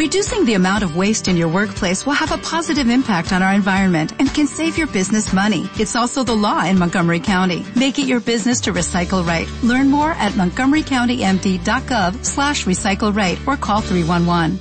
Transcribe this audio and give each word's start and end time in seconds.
Reducing 0.00 0.46
the 0.46 0.54
amount 0.54 0.82
of 0.82 0.96
waste 0.96 1.28
in 1.28 1.36
your 1.36 1.48
workplace 1.48 2.06
will 2.06 2.14
have 2.14 2.32
a 2.32 2.38
positive 2.38 2.88
impact 2.88 3.34
on 3.34 3.42
our 3.42 3.52
environment 3.52 4.14
and 4.18 4.32
can 4.32 4.46
save 4.46 4.78
your 4.78 4.86
business 4.86 5.34
money. 5.34 5.68
It's 5.78 5.94
also 5.94 6.24
the 6.24 6.32
law 6.34 6.64
in 6.64 6.78
Montgomery 6.78 7.20
County. 7.20 7.66
Make 7.76 7.98
it 7.98 8.06
your 8.06 8.20
business 8.20 8.62
to 8.62 8.72
recycle 8.72 9.22
right. 9.26 9.46
Learn 9.62 9.90
more 9.90 10.12
at 10.12 10.32
montgomerycountymd.gov 10.40 12.24
slash 12.24 12.64
recycle 12.64 13.14
right 13.14 13.38
or 13.46 13.58
call 13.58 13.82
311. 13.82 14.58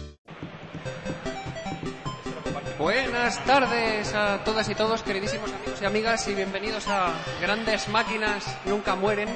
Buenas 2.78 3.40
tardes 3.46 4.14
a 4.14 4.44
todas 4.44 4.68
y 4.68 4.76
todos, 4.76 5.04
queridísimos 5.04 5.54
amigos 5.54 5.82
y 5.82 5.86
amigas, 5.86 6.28
y 6.28 6.34
bienvenidos 6.34 6.86
a 6.90 7.14
Grandes 7.40 7.88
Máquinas 7.88 8.44
Nunca 8.66 8.96
Mueren, 8.96 9.30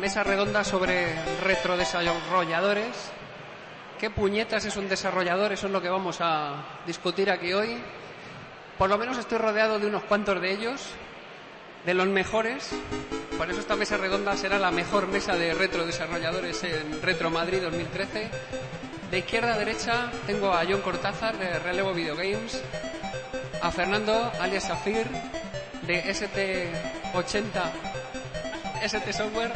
mesa 0.00 0.24
redonda 0.24 0.64
sobre 0.64 1.14
retrodesarrolladores. 1.44 3.12
¿Qué 3.98 4.10
puñetas 4.10 4.64
es 4.64 4.76
un 4.76 4.88
desarrollador? 4.88 5.52
Eso 5.52 5.66
es 5.66 5.72
lo 5.72 5.82
que 5.82 5.88
vamos 5.88 6.18
a 6.20 6.78
discutir 6.86 7.30
aquí 7.30 7.52
hoy. 7.52 7.76
Por 8.78 8.88
lo 8.88 8.96
menos 8.96 9.18
estoy 9.18 9.38
rodeado 9.38 9.80
de 9.80 9.88
unos 9.88 10.04
cuantos 10.04 10.40
de 10.40 10.52
ellos, 10.52 10.90
de 11.84 11.94
los 11.94 12.06
mejores. 12.06 12.70
Por 13.36 13.50
eso 13.50 13.58
esta 13.58 13.74
mesa 13.74 13.96
redonda 13.96 14.36
será 14.36 14.60
la 14.60 14.70
mejor 14.70 15.08
mesa 15.08 15.34
de 15.34 15.52
retrodesarrolladores 15.52 16.62
en 16.62 17.02
Retro 17.02 17.30
Madrid 17.30 17.60
2013. 17.60 18.30
De 19.10 19.18
izquierda 19.18 19.54
a 19.54 19.58
derecha 19.58 20.12
tengo 20.28 20.52
a 20.52 20.64
John 20.64 20.80
Cortázar 20.80 21.36
de 21.36 21.58
Relevo 21.58 21.92
Videogames, 21.92 22.62
a 23.60 23.72
Fernando 23.72 24.30
alias 24.38 24.64
Safir 24.64 25.08
de 25.82 26.04
ST80 26.04 27.72
ST 28.80 29.12
Software. 29.12 29.52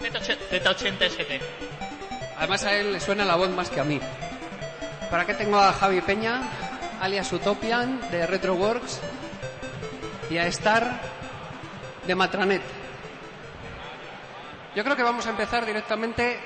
Z80 0.00 1.02
ST. 1.02 1.63
Además 2.38 2.64
a 2.64 2.74
él 2.74 2.92
le 2.92 3.00
suena 3.00 3.24
la 3.24 3.36
voz 3.36 3.50
más 3.50 3.70
que 3.70 3.80
a 3.80 3.84
mí. 3.84 4.00
¿Para 5.10 5.24
qué 5.24 5.34
tengo 5.34 5.58
a 5.58 5.72
Javi 5.72 6.00
Peña, 6.00 6.42
alias 7.00 7.32
Utopian 7.32 8.00
de 8.10 8.26
Retroworks 8.26 9.00
y 10.30 10.38
a 10.38 10.46
Star 10.48 11.00
de 12.06 12.14
Matranet? 12.14 12.62
Yo 14.74 14.82
creo 14.82 14.96
que 14.96 15.02
vamos 15.02 15.26
a 15.26 15.30
empezar 15.30 15.64
directamente 15.64 16.38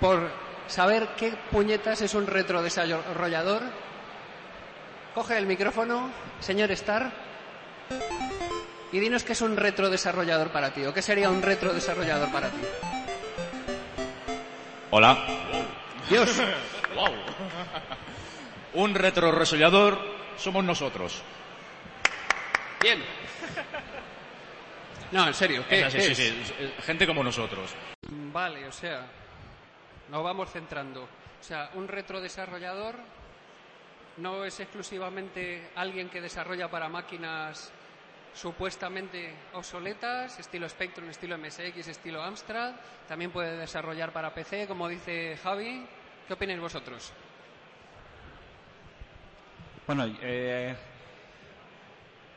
por 0.00 0.30
saber 0.66 1.08
qué 1.16 1.34
puñetas 1.50 2.00
es 2.00 2.14
un 2.14 2.26
retrodesarrollador. 2.26 3.62
Coge 5.14 5.36
el 5.36 5.46
micrófono, 5.46 6.08
señor 6.40 6.70
Star, 6.70 7.10
y 8.92 8.98
dinos 8.98 9.24
qué 9.24 9.32
es 9.32 9.42
un 9.42 9.56
retrodesarrollador 9.56 10.50
para 10.50 10.70
ti, 10.70 10.86
o 10.86 10.94
qué 10.94 11.02
sería 11.02 11.28
un 11.28 11.42
retrodesarrollador 11.42 12.30
para 12.30 12.48
ti. 12.48 12.99
Hola. 14.90 15.18
Dios, 16.08 16.30
Wow. 16.94 17.12
Un 18.74 18.94
retroresollador 18.94 19.98
somos 20.36 20.64
nosotros. 20.64 21.22
bien. 22.80 23.02
No, 25.12 25.26
en 25.26 25.34
serio, 25.34 25.64
¿qué, 25.68 25.80
Es 25.80 25.86
así, 25.86 25.96
qué 25.98 26.02
sí, 26.02 26.10
es? 26.10 26.46
sí, 26.48 26.54
es 26.78 26.84
Gente 26.84 27.06
como 27.06 27.22
nosotros. 27.22 27.74
Vale, 28.32 28.66
o 28.66 28.72
sea, 28.72 29.06
nos 30.08 30.22
vamos 30.22 30.50
centrando. 30.50 31.02
O 31.04 31.42
sea, 31.42 31.70
un 31.74 31.88
retrodesarrollador 31.88 32.96
no 34.18 34.44
es 34.44 34.58
exclusivamente 34.60 35.70
alguien 35.76 36.08
que 36.08 36.20
desarrolla 36.20 36.68
para 36.68 36.88
máquinas 36.88 37.72
supuestamente 38.34 39.32
obsoletas, 39.54 40.38
estilo 40.38 40.68
Spectrum, 40.68 41.08
estilo 41.08 41.36
MSX, 41.38 41.88
estilo 41.88 42.22
Amstrad. 42.22 42.74
También 43.08 43.30
puede 43.30 43.56
desarrollar 43.56 44.12
para 44.12 44.34
PC, 44.34 44.66
como 44.66 44.88
dice 44.88 45.38
Javi. 45.42 45.86
¿Qué 46.26 46.34
opináis 46.34 46.60
vosotros? 46.60 47.12
Bueno, 49.86 50.06
eh, 50.22 50.76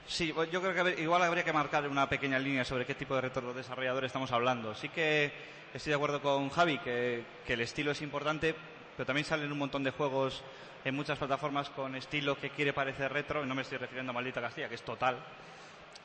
sí, 0.08 0.34
yo 0.52 0.62
creo 0.62 0.84
que 0.84 1.02
igual 1.02 1.22
habría 1.22 1.44
que 1.44 1.54
marcar 1.54 1.88
una 1.88 2.10
pequeña 2.10 2.40
línea 2.40 2.66
sobre 2.66 2.86
qué 2.86 2.96
tipo 2.96 3.14
de 3.16 3.22
retrodesarrollador 3.22 4.06
estamos 4.06 4.32
hablando. 4.32 4.74
Sí 4.74 4.90
que 4.90 5.32
estoy 5.74 5.92
de 5.92 5.96
acuerdo 5.96 6.22
con 6.22 6.50
Javi 6.50 6.80
que, 6.80 7.24
que 7.46 7.54
el 7.54 7.62
estilo 7.62 7.92
es 7.92 8.02
importante, 8.02 8.56
pero 8.98 9.06
también 9.06 9.26
salen 9.26 9.52
un 9.52 9.60
montón 9.60 9.84
de 9.84 9.92
juegos 9.92 10.44
en 10.86 10.96
muchas 10.96 11.18
plataformas 11.18 11.70
con 11.70 11.96
estilo 11.96 12.38
que 12.38 12.50
quiere 12.50 12.74
parecer 12.74 13.12
retro, 13.14 13.44
y 13.44 13.48
no 13.48 13.56
me 13.56 13.62
estoy 13.62 13.78
refiriendo 13.78 14.12
a 14.12 14.14
Maldita 14.14 14.42
Castilla, 14.42 14.68
que 14.68 14.76
es 14.76 14.84
total. 14.84 15.18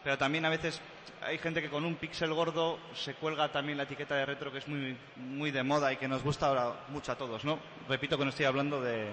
Pero 0.08 0.16
también 0.16 0.46
a 0.46 0.48
veces 0.48 0.80
hay 1.20 1.36
gente 1.36 1.60
que 1.60 1.68
con 1.68 1.84
un 1.84 1.96
píxel 1.96 2.32
gordo 2.32 2.78
se 2.94 3.12
cuelga 3.12 3.52
también 3.52 3.76
la 3.76 3.84
etiqueta 3.84 4.14
de 4.14 4.24
retro 4.24 4.50
que 4.50 4.56
es 4.56 4.66
muy, 4.66 4.96
muy 5.16 5.50
de 5.50 5.62
moda 5.62 5.92
y 5.92 5.98
que 5.98 6.08
nos 6.08 6.22
gusta 6.22 6.46
ahora 6.46 6.72
mucho 6.88 7.12
a 7.12 7.14
todos, 7.14 7.44
¿no? 7.44 7.58
Repito 7.90 8.16
que 8.16 8.24
no 8.24 8.30
estoy 8.30 8.46
hablando 8.46 8.80
de, 8.80 9.10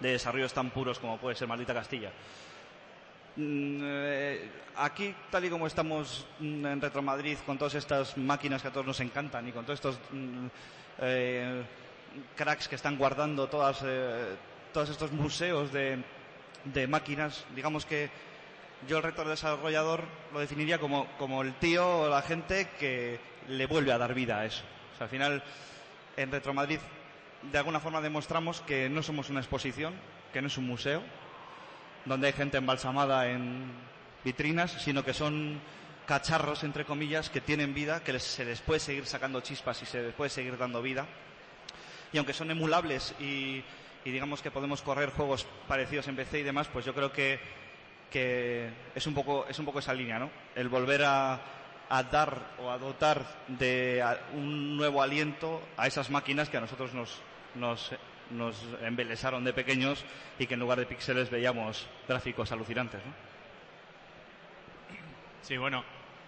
de 0.00 0.10
desarrollos 0.10 0.52
tan 0.52 0.68
puros 0.68 0.98
como 0.98 1.16
puede 1.16 1.34
ser 1.34 1.48
Maldita 1.48 1.72
Castilla. 1.72 2.10
Mm, 3.36 3.80
eh, 3.82 4.50
aquí, 4.76 5.14
tal 5.30 5.46
y 5.46 5.48
como 5.48 5.66
estamos 5.66 6.26
mm, 6.40 6.66
en 6.66 6.80
Retro 6.82 7.00
Madrid, 7.00 7.38
con 7.46 7.56
todas 7.56 7.74
estas 7.74 8.18
máquinas 8.18 8.60
que 8.60 8.68
a 8.68 8.72
todos 8.72 8.84
nos 8.84 9.00
encantan 9.00 9.48
y 9.48 9.52
con 9.52 9.64
todos 9.64 9.78
estos 9.78 9.98
mm, 10.12 10.46
eh, 10.98 11.62
cracks 12.36 12.68
que 12.68 12.74
están 12.74 12.98
guardando 12.98 13.48
todas, 13.48 13.80
eh, 13.82 14.36
todos 14.74 14.90
estos 14.90 15.10
museos 15.12 15.72
de, 15.72 16.04
de 16.64 16.86
máquinas, 16.86 17.46
digamos 17.54 17.86
que 17.86 18.10
yo 18.88 18.98
el 18.98 19.02
retro 19.02 19.28
desarrollador 19.28 20.04
lo 20.32 20.40
definiría 20.40 20.78
como, 20.78 21.06
como 21.18 21.42
el 21.42 21.54
tío 21.54 22.00
o 22.00 22.08
la 22.08 22.22
gente 22.22 22.68
que 22.78 23.18
le 23.48 23.66
vuelve 23.66 23.92
a 23.92 23.98
dar 23.98 24.14
vida 24.14 24.40
a 24.40 24.44
eso. 24.46 24.64
O 24.94 24.96
sea, 24.96 25.04
al 25.04 25.10
final, 25.10 25.42
en 26.16 26.30
Retro 26.30 26.54
Madrid, 26.54 26.78
de 27.42 27.58
alguna 27.58 27.80
forma 27.80 28.00
demostramos 28.00 28.60
que 28.62 28.88
no 28.88 29.02
somos 29.02 29.30
una 29.30 29.40
exposición, 29.40 29.94
que 30.32 30.40
no 30.40 30.48
es 30.48 30.58
un 30.58 30.66
museo, 30.66 31.02
donde 32.04 32.28
hay 32.28 32.32
gente 32.32 32.58
embalsamada 32.58 33.28
en 33.28 33.70
vitrinas, 34.24 34.72
sino 34.82 35.04
que 35.04 35.14
son 35.14 35.60
cacharros, 36.06 36.64
entre 36.64 36.84
comillas, 36.84 37.30
que 37.30 37.40
tienen 37.40 37.74
vida, 37.74 38.02
que 38.02 38.18
se 38.18 38.44
les 38.44 38.60
puede 38.60 38.80
seguir 38.80 39.06
sacando 39.06 39.40
chispas 39.40 39.82
y 39.82 39.86
se 39.86 40.02
les 40.02 40.14
puede 40.14 40.30
seguir 40.30 40.56
dando 40.56 40.80
vida. 40.82 41.06
Y 42.12 42.18
aunque 42.18 42.32
son 42.32 42.50
emulables 42.50 43.14
y, 43.18 43.62
y 44.04 44.10
digamos 44.10 44.40
que 44.40 44.52
podemos 44.52 44.82
correr 44.82 45.10
juegos 45.10 45.46
parecidos 45.66 46.06
en 46.06 46.16
PC 46.16 46.40
y 46.40 46.42
demás, 46.44 46.68
pues 46.72 46.84
yo 46.84 46.94
creo 46.94 47.12
que, 47.12 47.40
que 48.10 48.70
es, 48.94 49.06
un 49.06 49.14
poco, 49.14 49.46
es 49.48 49.58
un 49.58 49.64
poco 49.64 49.78
esa 49.78 49.94
línea, 49.94 50.18
¿no? 50.18 50.30
El 50.54 50.68
volver 50.68 51.02
a, 51.04 51.40
dar 51.88 52.54
o 52.58 52.70
a 52.70 52.78
dotar 52.78 53.24
de 53.46 54.04
un 54.32 54.76
nuevo 54.76 55.02
aliento 55.02 55.62
a 55.76 55.86
esas 55.86 56.10
máquinas 56.10 56.48
que 56.48 56.56
a 56.56 56.60
nosotros 56.60 56.94
nos, 56.94 57.20
nos, 57.54 57.92
nos 58.30 58.56
embelesaron 58.82 59.44
de 59.44 59.52
pequeños 59.52 60.04
y 60.38 60.46
que 60.46 60.54
en 60.54 60.60
lugar 60.60 60.78
de 60.78 60.86
píxeles 60.86 61.30
veíamos 61.30 61.86
gráficos 62.08 62.50
alucinantes, 62.52 63.04
¿no? 63.04 63.12
Sí, 65.42 65.56
bueno, 65.56 65.84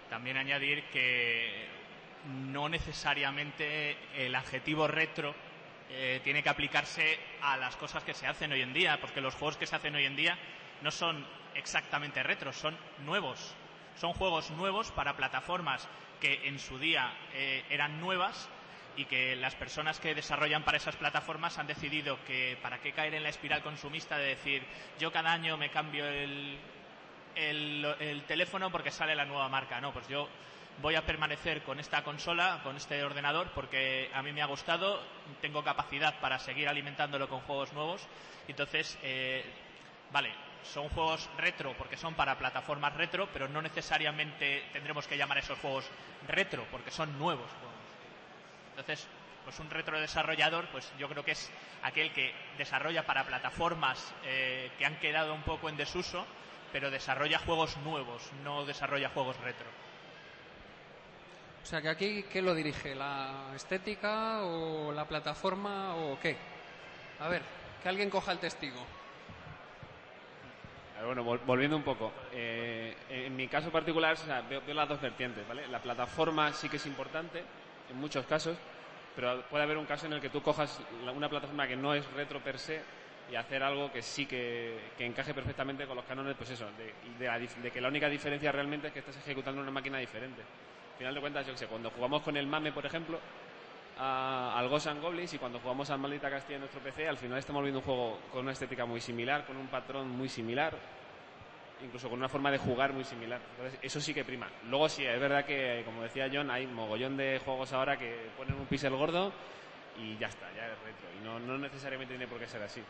también 0.09 0.37
añadir 0.37 0.85
que 0.85 1.67
no 2.25 2.69
necesariamente 2.69 3.97
el 4.15 4.33
adjetivo 4.33 4.87
retro 4.87 5.35
eh, 5.89 6.21
tiene 6.23 6.43
que 6.43 6.49
aplicarse 6.49 7.19
a 7.41 7.57
las 7.57 7.75
cosas 7.75 8.03
que 8.03 8.13
se 8.13 8.27
hacen 8.27 8.51
hoy 8.51 8.61
en 8.61 8.73
día, 8.73 8.99
porque 9.01 9.21
los 9.21 9.35
juegos 9.35 9.57
que 9.57 9.65
se 9.65 9.75
hacen 9.75 9.95
hoy 9.95 10.05
en 10.05 10.15
día 10.15 10.37
no 10.81 10.91
son 10.91 11.25
exactamente 11.55 12.23
retros, 12.23 12.55
son 12.55 12.77
nuevos. 13.05 13.55
Son 13.95 14.13
juegos 14.13 14.51
nuevos 14.51 14.91
para 14.91 15.17
plataformas 15.17 15.87
que 16.21 16.47
en 16.47 16.59
su 16.59 16.79
día 16.79 17.13
eh, 17.33 17.63
eran 17.69 17.99
nuevas 17.99 18.49
y 18.95 19.05
que 19.05 19.35
las 19.35 19.55
personas 19.55 19.99
que 19.99 20.15
desarrollan 20.15 20.63
para 20.63 20.77
esas 20.77 20.95
plataformas 20.95 21.57
han 21.57 21.67
decidido 21.67 22.23
que 22.25 22.57
para 22.61 22.79
qué 22.79 22.91
caer 22.91 23.13
en 23.13 23.23
la 23.23 23.29
espiral 23.29 23.61
consumista 23.61 24.17
de 24.17 24.27
decir 24.27 24.63
yo 24.99 25.11
cada 25.11 25.31
año 25.31 25.57
me 25.57 25.69
cambio 25.69 26.05
el, 26.05 26.57
el, 27.35 27.85
el 27.99 28.23
teléfono 28.23 28.71
porque 28.71 28.91
sale 28.91 29.15
la 29.15 29.25
nueva 29.25 29.47
marca. 29.47 29.79
No, 29.79 29.93
pues 29.93 30.07
yo 30.07 30.27
voy 30.81 30.95
a 30.95 31.05
permanecer 31.05 31.61
con 31.63 31.79
esta 31.79 32.03
consola, 32.03 32.61
con 32.63 32.77
este 32.77 33.03
ordenador, 33.03 33.51
porque 33.53 34.09
a 34.13 34.21
mí 34.21 34.31
me 34.31 34.41
ha 34.41 34.45
gustado, 34.45 35.01
tengo 35.41 35.63
capacidad 35.63 36.19
para 36.19 36.39
seguir 36.39 36.67
alimentándolo 36.67 37.27
con 37.27 37.41
juegos 37.41 37.73
nuevos. 37.73 38.07
Entonces, 38.47 38.97
eh, 39.03 39.43
vale, 40.11 40.31
son 40.63 40.89
juegos 40.89 41.29
retro 41.37 41.73
porque 41.77 41.97
son 41.97 42.13
para 42.15 42.37
plataformas 42.37 42.95
retro, 42.95 43.27
pero 43.31 43.47
no 43.47 43.61
necesariamente 43.61 44.65
tendremos 44.71 45.07
que 45.07 45.17
llamar 45.17 45.37
esos 45.39 45.59
juegos 45.59 45.85
retro 46.27 46.65
porque 46.71 46.91
son 46.91 47.17
nuevos 47.17 47.49
juegos. 47.49 47.69
Entonces, 48.71 49.07
pues 49.43 49.59
un 49.59 49.69
retro 49.69 49.99
desarrollador, 49.99 50.67
pues 50.71 50.91
yo 50.97 51.09
creo 51.09 51.23
que 51.23 51.31
es 51.31 51.49
aquel 51.83 52.13
que 52.13 52.33
desarrolla 52.57 53.05
para 53.05 53.25
plataformas 53.25 54.13
eh, 54.23 54.71
que 54.77 54.85
han 54.85 54.99
quedado 54.99 55.33
un 55.33 55.41
poco 55.43 55.69
en 55.69 55.77
desuso, 55.77 56.25
pero 56.71 56.91
desarrolla 56.91 57.39
juegos 57.39 57.77
nuevos, 57.77 58.31
no 58.43 58.65
desarrolla 58.65 59.09
juegos 59.09 59.37
retro. 59.37 59.67
O 61.63 61.65
sea, 61.65 61.81
que 61.81 61.89
aquí, 61.89 62.23
¿qué 62.31 62.41
lo 62.41 62.55
dirige? 62.55 62.95
¿La 62.95 63.51
estética 63.55 64.43
o 64.43 64.91
la 64.91 65.05
plataforma 65.05 65.95
o 65.95 66.19
qué? 66.19 66.37
A 67.19 67.27
ver, 67.27 67.41
que 67.83 67.89
alguien 67.89 68.09
coja 68.09 68.31
el 68.31 68.39
testigo. 68.39 68.85
Bueno, 71.05 71.23
vol- 71.23 71.39
volviendo 71.45 71.77
un 71.77 71.83
poco. 71.83 72.13
eh, 72.31 72.95
en 73.09 73.35
mi 73.35 73.47
caso 73.47 73.71
particular, 73.71 74.17
veo, 74.49 74.61
veo 74.61 74.75
las 74.75 74.87
dos 74.89 75.01
vertientes, 75.01 75.47
¿vale? 75.47 75.67
La 75.67 75.81
plataforma 75.81 76.51
sí 76.53 76.69
que 76.69 76.77
es 76.77 76.85
importante, 76.85 77.43
en 77.87 77.95
muchos 77.97 78.25
casos, 78.25 78.57
pero 79.15 79.43
puede 79.49 79.63
haber 79.63 79.77
un 79.77 79.85
caso 79.85 80.05
en 80.05 80.13
el 80.13 80.21
que 80.21 80.29
tú 80.29 80.41
cojas 80.41 80.79
una 81.13 81.29
plataforma 81.29 81.67
que 81.67 81.75
no 81.75 81.93
es 81.93 82.05
retro 82.11 82.41
per 82.43 82.59
se 82.59 82.81
y 83.27 83.35
hacer 83.35 83.63
algo 83.63 83.91
que 83.91 84.01
sí 84.01 84.25
que, 84.27 84.93
encaje 85.05 85.33
perfectamente 85.33 85.85
con 85.87 85.95
los 85.95 86.05
cánones, 86.05 86.35
pues 86.35 86.49
eso, 86.49 86.71
de, 86.73 86.93
de 87.01 87.25
la 87.25 87.39
de 87.39 87.71
que 87.71 87.81
la 87.81 87.87
única 87.87 88.09
diferencia 88.09 88.51
realmente 88.51 88.87
es 88.87 88.93
que 88.93 88.99
estás 88.99 89.17
ejecutando 89.17 89.61
una 89.61 89.71
máquina 89.71 89.99
diferente. 89.99 90.41
Al 90.41 90.97
final 90.97 91.13
de 91.13 91.19
cuentas, 91.21 91.45
yo 91.45 91.53
que 91.53 91.59
sé, 91.59 91.67
cuando 91.67 91.91
jugamos 91.91 92.21
con 92.23 92.35
el 92.37 92.47
MAME, 92.47 92.71
por 92.71 92.85
ejemplo, 92.85 93.21
a- 93.99 94.57
al 94.57 94.69
Ghosts 94.69 94.87
and 94.87 95.01
Goblins 95.01 95.33
y 95.33 95.37
cuando 95.37 95.59
jugamos 95.59 95.89
al 95.89 95.99
Maldita 95.99 96.29
Castilla 96.29 96.55
en 96.55 96.61
nuestro 96.61 96.81
PC, 96.81 97.07
al 97.07 97.17
final 97.17 97.37
estamos 97.37 97.61
viendo 97.63 97.79
un 97.79 97.85
juego 97.85 98.19
con 98.31 98.41
una 98.41 98.51
estética 98.53 98.85
muy 98.85 99.01
similar, 99.01 99.45
con 99.45 99.57
un 99.57 99.67
patrón 99.67 100.09
muy 100.09 100.29
similar, 100.29 100.73
incluso 101.83 102.09
con 102.09 102.19
una 102.19 102.29
forma 102.29 102.51
de 102.51 102.57
jugar 102.57 102.93
muy 102.93 103.03
similar. 103.03 103.39
Entonces, 103.51 103.79
eso 103.81 103.99
sí 104.01 104.13
que 104.13 104.23
prima. 104.23 104.47
Luego 104.69 104.89
sí, 104.89 105.05
es 105.05 105.19
verdad 105.19 105.45
que, 105.45 105.81
como 105.85 106.01
decía 106.03 106.29
John, 106.31 106.49
hay 106.51 106.67
mogollón 106.67 107.17
de 107.17 107.39
juegos 107.43 107.73
ahora 107.73 107.97
que 107.97 108.29
ponen 108.37 108.55
un 108.55 108.65
píxel 108.67 108.95
gordo 108.95 109.31
y 109.97 110.17
ya 110.17 110.27
está, 110.27 110.45
ya 110.55 110.65
es 110.65 110.79
retro. 110.83 111.07
Y 111.19 111.23
no, 111.25 111.39
no 111.39 111.57
necesariamente 111.57 112.13
tiene 112.13 112.27
por 112.27 112.39
qué 112.39 112.47
ser 112.47 112.61
así. 112.63 112.81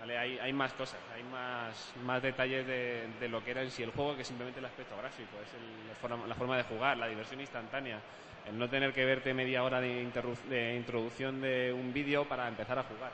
¿Vale? 0.00 0.18
Hay, 0.18 0.38
hay 0.38 0.52
más 0.52 0.72
cosas, 0.72 0.98
hay 1.14 1.22
más, 1.24 1.92
más 2.04 2.20
detalles 2.20 2.66
de, 2.66 3.06
de 3.20 3.28
lo 3.28 3.44
que 3.44 3.52
era 3.52 3.62
en 3.62 3.70
sí 3.70 3.84
el 3.84 3.90
juego 3.92 4.16
que 4.16 4.24
simplemente 4.24 4.58
el 4.58 4.66
aspecto 4.66 4.96
gráfico. 4.96 5.28
Es 5.40 5.54
el- 5.54 6.28
la 6.28 6.34
forma 6.34 6.56
de 6.56 6.64
jugar, 6.64 6.96
la 6.98 7.06
diversión 7.06 7.40
instantánea, 7.40 8.00
el 8.46 8.58
no 8.58 8.68
tener 8.68 8.92
que 8.92 9.04
verte 9.04 9.34
media 9.34 9.62
hora 9.62 9.80
de, 9.80 10.10
de 10.48 10.74
introducción 10.74 11.40
de 11.40 11.72
un 11.72 11.92
vídeo 11.92 12.28
para 12.28 12.48
empezar 12.48 12.78
a 12.78 12.82
jugar. 12.84 13.12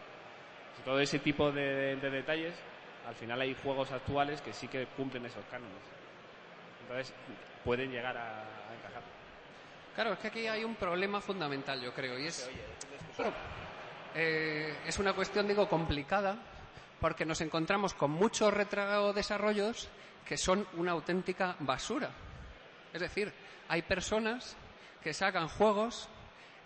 Y 0.79 0.83
todo 0.83 1.01
ese 1.01 1.19
tipo 1.19 1.53
de, 1.53 1.97
de 1.97 2.11
detalles, 2.11 2.55
al 3.07 3.15
final 3.15 3.41
hay 3.41 3.57
juegos 3.63 3.91
actuales 3.93 4.41
que 4.41 4.53
sí 4.53 4.69
que 4.69 4.87
cumplen 4.97 5.27
esos 5.27 5.45
cánones. 5.51 5.77
Entonces 6.83 7.13
pueden 7.65 7.91
llegar 7.91 8.17
a, 8.17 8.41
a 8.41 8.75
encajar. 8.75 9.03
Claro, 9.95 10.13
es 10.13 10.19
que 10.21 10.29
aquí 10.29 10.47
hay 10.47 10.65
un 10.65 10.77
problema 10.77 11.21
fundamental, 11.21 11.81
yo 11.81 11.93
creo, 11.93 12.19
y 12.19 12.27
es... 12.27 12.49
Bueno, 13.17 13.33
eh, 14.15 14.75
es 14.87 14.99
una 14.99 15.13
cuestión, 15.13 15.49
digo, 15.49 15.69
complicada, 15.69 16.37
porque 17.01 17.25
nos 17.27 17.41
encontramos 17.41 17.95
con 17.95 18.13
muchos 18.13 18.55
retrodesarrollos 18.55 19.89
que 20.25 20.37
son 20.39 20.67
una 20.75 20.93
auténtica 20.93 21.57
basura. 21.61 22.11
Es 22.93 23.01
decir, 23.01 23.33
hay 23.69 23.83
personas 23.83 24.57
que 25.09 25.15
sacan 25.15 25.49
juegos 25.49 26.07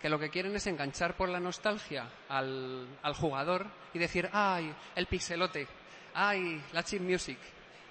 que 0.01 0.09
lo 0.09 0.19
que 0.19 0.29
quieren 0.29 0.53
es 0.53 0.67
enganchar 0.67 1.15
por 1.15 1.29
la 1.29 1.39
nostalgia 1.39 2.09
al, 2.27 2.89
jugador 3.15 3.67
y 3.93 3.99
decir, 3.99 4.29
ay, 4.33 4.75
el 4.97 5.07
pixelote, 5.07 5.65
ay, 6.13 6.61
la 6.73 6.83
chip 6.83 7.01
music. 7.01 7.37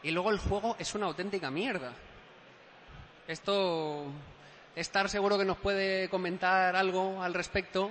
Y 0.02 0.10
luego 0.10 0.30
el 0.30 0.38
juego 0.38 0.76
es 0.78 0.94
una 0.94 1.06
auténtica 1.06 1.50
mierda. 1.50 1.94
Esto, 3.26 4.04
estar 4.76 5.08
seguro 5.08 5.38
que 5.38 5.46
nos 5.46 5.56
puede 5.56 6.10
comentar 6.10 6.76
algo 6.76 7.22
al 7.22 7.32
respecto, 7.32 7.90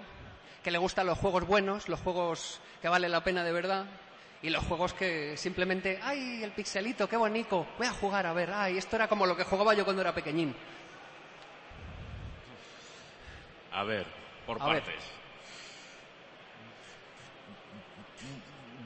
que 0.64 0.70
le 0.70 0.78
gustan 0.78 1.08
los 1.08 1.18
juegos 1.18 1.48
buenos, 1.48 1.90
los 1.90 2.00
juegos 2.00 2.62
que 2.80 2.90
vale 2.90 3.10
la 3.10 3.24
pena 3.24 3.44
de 3.44 3.54
verdad, 3.54 3.88
y 4.44 4.52
los 4.52 4.64
juegos 4.66 4.94
que 4.94 5.36
simplemente, 5.36 6.00
ay, 6.04 6.44
el 6.44 6.52
pixelito, 6.52 7.10
qué 7.10 7.18
bonito, 7.18 7.66
voy 7.80 7.88
a 7.88 7.92
jugar 7.92 8.28
a 8.28 8.34
ver, 8.34 8.52
ay, 8.54 8.78
esto 8.78 8.98
era 8.98 9.08
como 9.08 9.26
lo 9.26 9.36
que 9.36 9.46
jugaba 9.46 9.74
yo 9.74 9.84
cuando 9.84 10.04
era 10.04 10.14
pequeñín. 10.14 10.56
A 13.72 13.84
ver, 13.84 14.06
por 14.46 14.62
A 14.62 14.68
ver. 14.68 14.84
partes. 14.84 15.04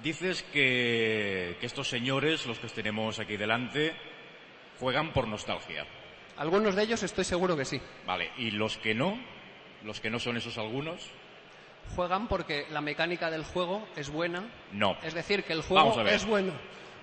Dices 0.03 0.43
que, 0.53 1.57
que 1.59 1.65
estos 1.65 1.89
señores, 1.89 2.45
los 2.45 2.59
que 2.59 2.67
tenemos 2.67 3.17
aquí 3.19 3.37
delante, 3.37 3.95
juegan 4.79 5.11
por 5.13 5.27
nostalgia. 5.27 5.85
Algunos 6.37 6.75
de 6.75 6.83
ellos 6.83 7.01
estoy 7.01 7.23
seguro 7.23 7.57
que 7.57 7.65
sí. 7.65 7.81
Vale, 8.05 8.31
y 8.37 8.51
los 8.51 8.77
que 8.77 8.93
no, 8.93 9.17
los 9.83 9.99
que 9.99 10.09
no 10.09 10.19
son 10.19 10.37
esos 10.37 10.57
algunos, 10.57 11.09
Juegan 11.95 12.27
porque 12.27 12.65
la 12.71 12.81
mecánica 12.81 13.29
del 13.29 13.43
juego 13.43 13.87
es 13.95 14.09
buena. 14.09 14.43
no. 14.71 14.97
Es 15.03 15.13
decir, 15.13 15.43
que 15.43 15.53
el 15.53 15.61
juego 15.61 16.01
es 16.01 16.25
bueno. 16.25 16.51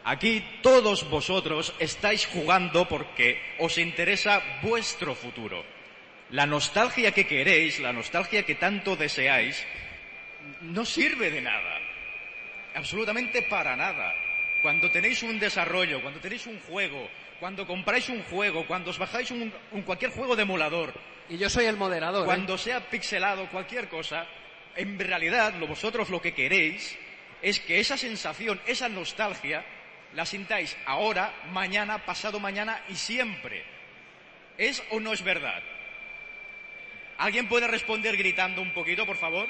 Aquí 0.04 0.44
todos 0.62 1.08
vosotros 1.08 1.72
estáis 1.78 2.26
jugando 2.26 2.88
porque 2.88 3.40
os 3.60 3.78
interesa 3.78 4.42
vuestro 4.62 5.14
futuro. 5.14 5.64
La 6.32 6.46
nostalgia 6.46 7.12
que 7.12 7.26
queréis, 7.26 7.78
la 7.78 7.92
nostalgia 7.92 8.42
que 8.42 8.54
tanto 8.54 8.96
deseáis, 8.96 9.64
no 10.62 10.84
sirve 10.84 11.30
de 11.30 11.42
nada. 11.42 11.78
Absolutamente 12.74 13.42
para 13.42 13.76
nada. 13.76 14.14
Cuando 14.62 14.90
tenéis 14.90 15.22
un 15.22 15.38
desarrollo, 15.38 16.00
cuando 16.00 16.20
tenéis 16.20 16.46
un 16.46 16.58
juego, 16.60 17.08
cuando 17.38 17.66
compráis 17.66 18.08
un 18.08 18.22
juego, 18.22 18.66
cuando 18.66 18.90
os 18.90 18.98
bajáis 18.98 19.30
un, 19.30 19.52
un 19.72 19.82
cualquier 19.82 20.10
juego 20.10 20.34
de 20.34 20.42
emulador, 20.42 20.94
Y 21.28 21.36
yo 21.36 21.50
soy 21.50 21.66
el 21.66 21.76
moderador. 21.76 22.22
¿eh? 22.22 22.26
cuando 22.26 22.56
sea 22.56 22.80
pixelado 22.80 23.48
cualquier 23.50 23.88
cosa, 23.88 24.26
en 24.74 24.98
realidad 24.98 25.54
lo 25.54 25.66
vosotros 25.66 26.08
lo 26.08 26.22
que 26.22 26.32
queréis 26.32 26.96
es 27.42 27.60
que 27.60 27.78
esa 27.80 27.98
sensación, 27.98 28.60
esa 28.66 28.88
nostalgia, 28.88 29.64
la 30.14 30.24
sintáis 30.24 30.76
ahora, 30.86 31.34
mañana, 31.50 32.06
pasado 32.06 32.40
mañana 32.40 32.82
y 32.88 32.94
siempre. 32.94 33.64
¿Es 34.56 34.82
o 34.90 35.00
no 35.00 35.12
es 35.12 35.22
verdad? 35.22 35.62
¿Alguien 37.18 37.48
puede 37.48 37.66
responder 37.68 38.16
gritando 38.16 38.62
un 38.62 38.72
poquito, 38.74 39.06
por 39.06 39.16
favor? 39.16 39.48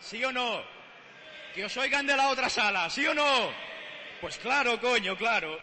¿Sí 0.00 0.22
o 0.24 0.32
no? 0.32 0.62
Que 1.54 1.64
os 1.64 1.76
oigan 1.76 2.06
de 2.06 2.16
la 2.16 2.28
otra 2.28 2.48
sala, 2.50 2.90
¿sí 2.90 3.06
o 3.06 3.14
no? 3.14 3.52
Pues 4.20 4.38
claro, 4.38 4.80
coño, 4.80 5.16
claro. 5.16 5.60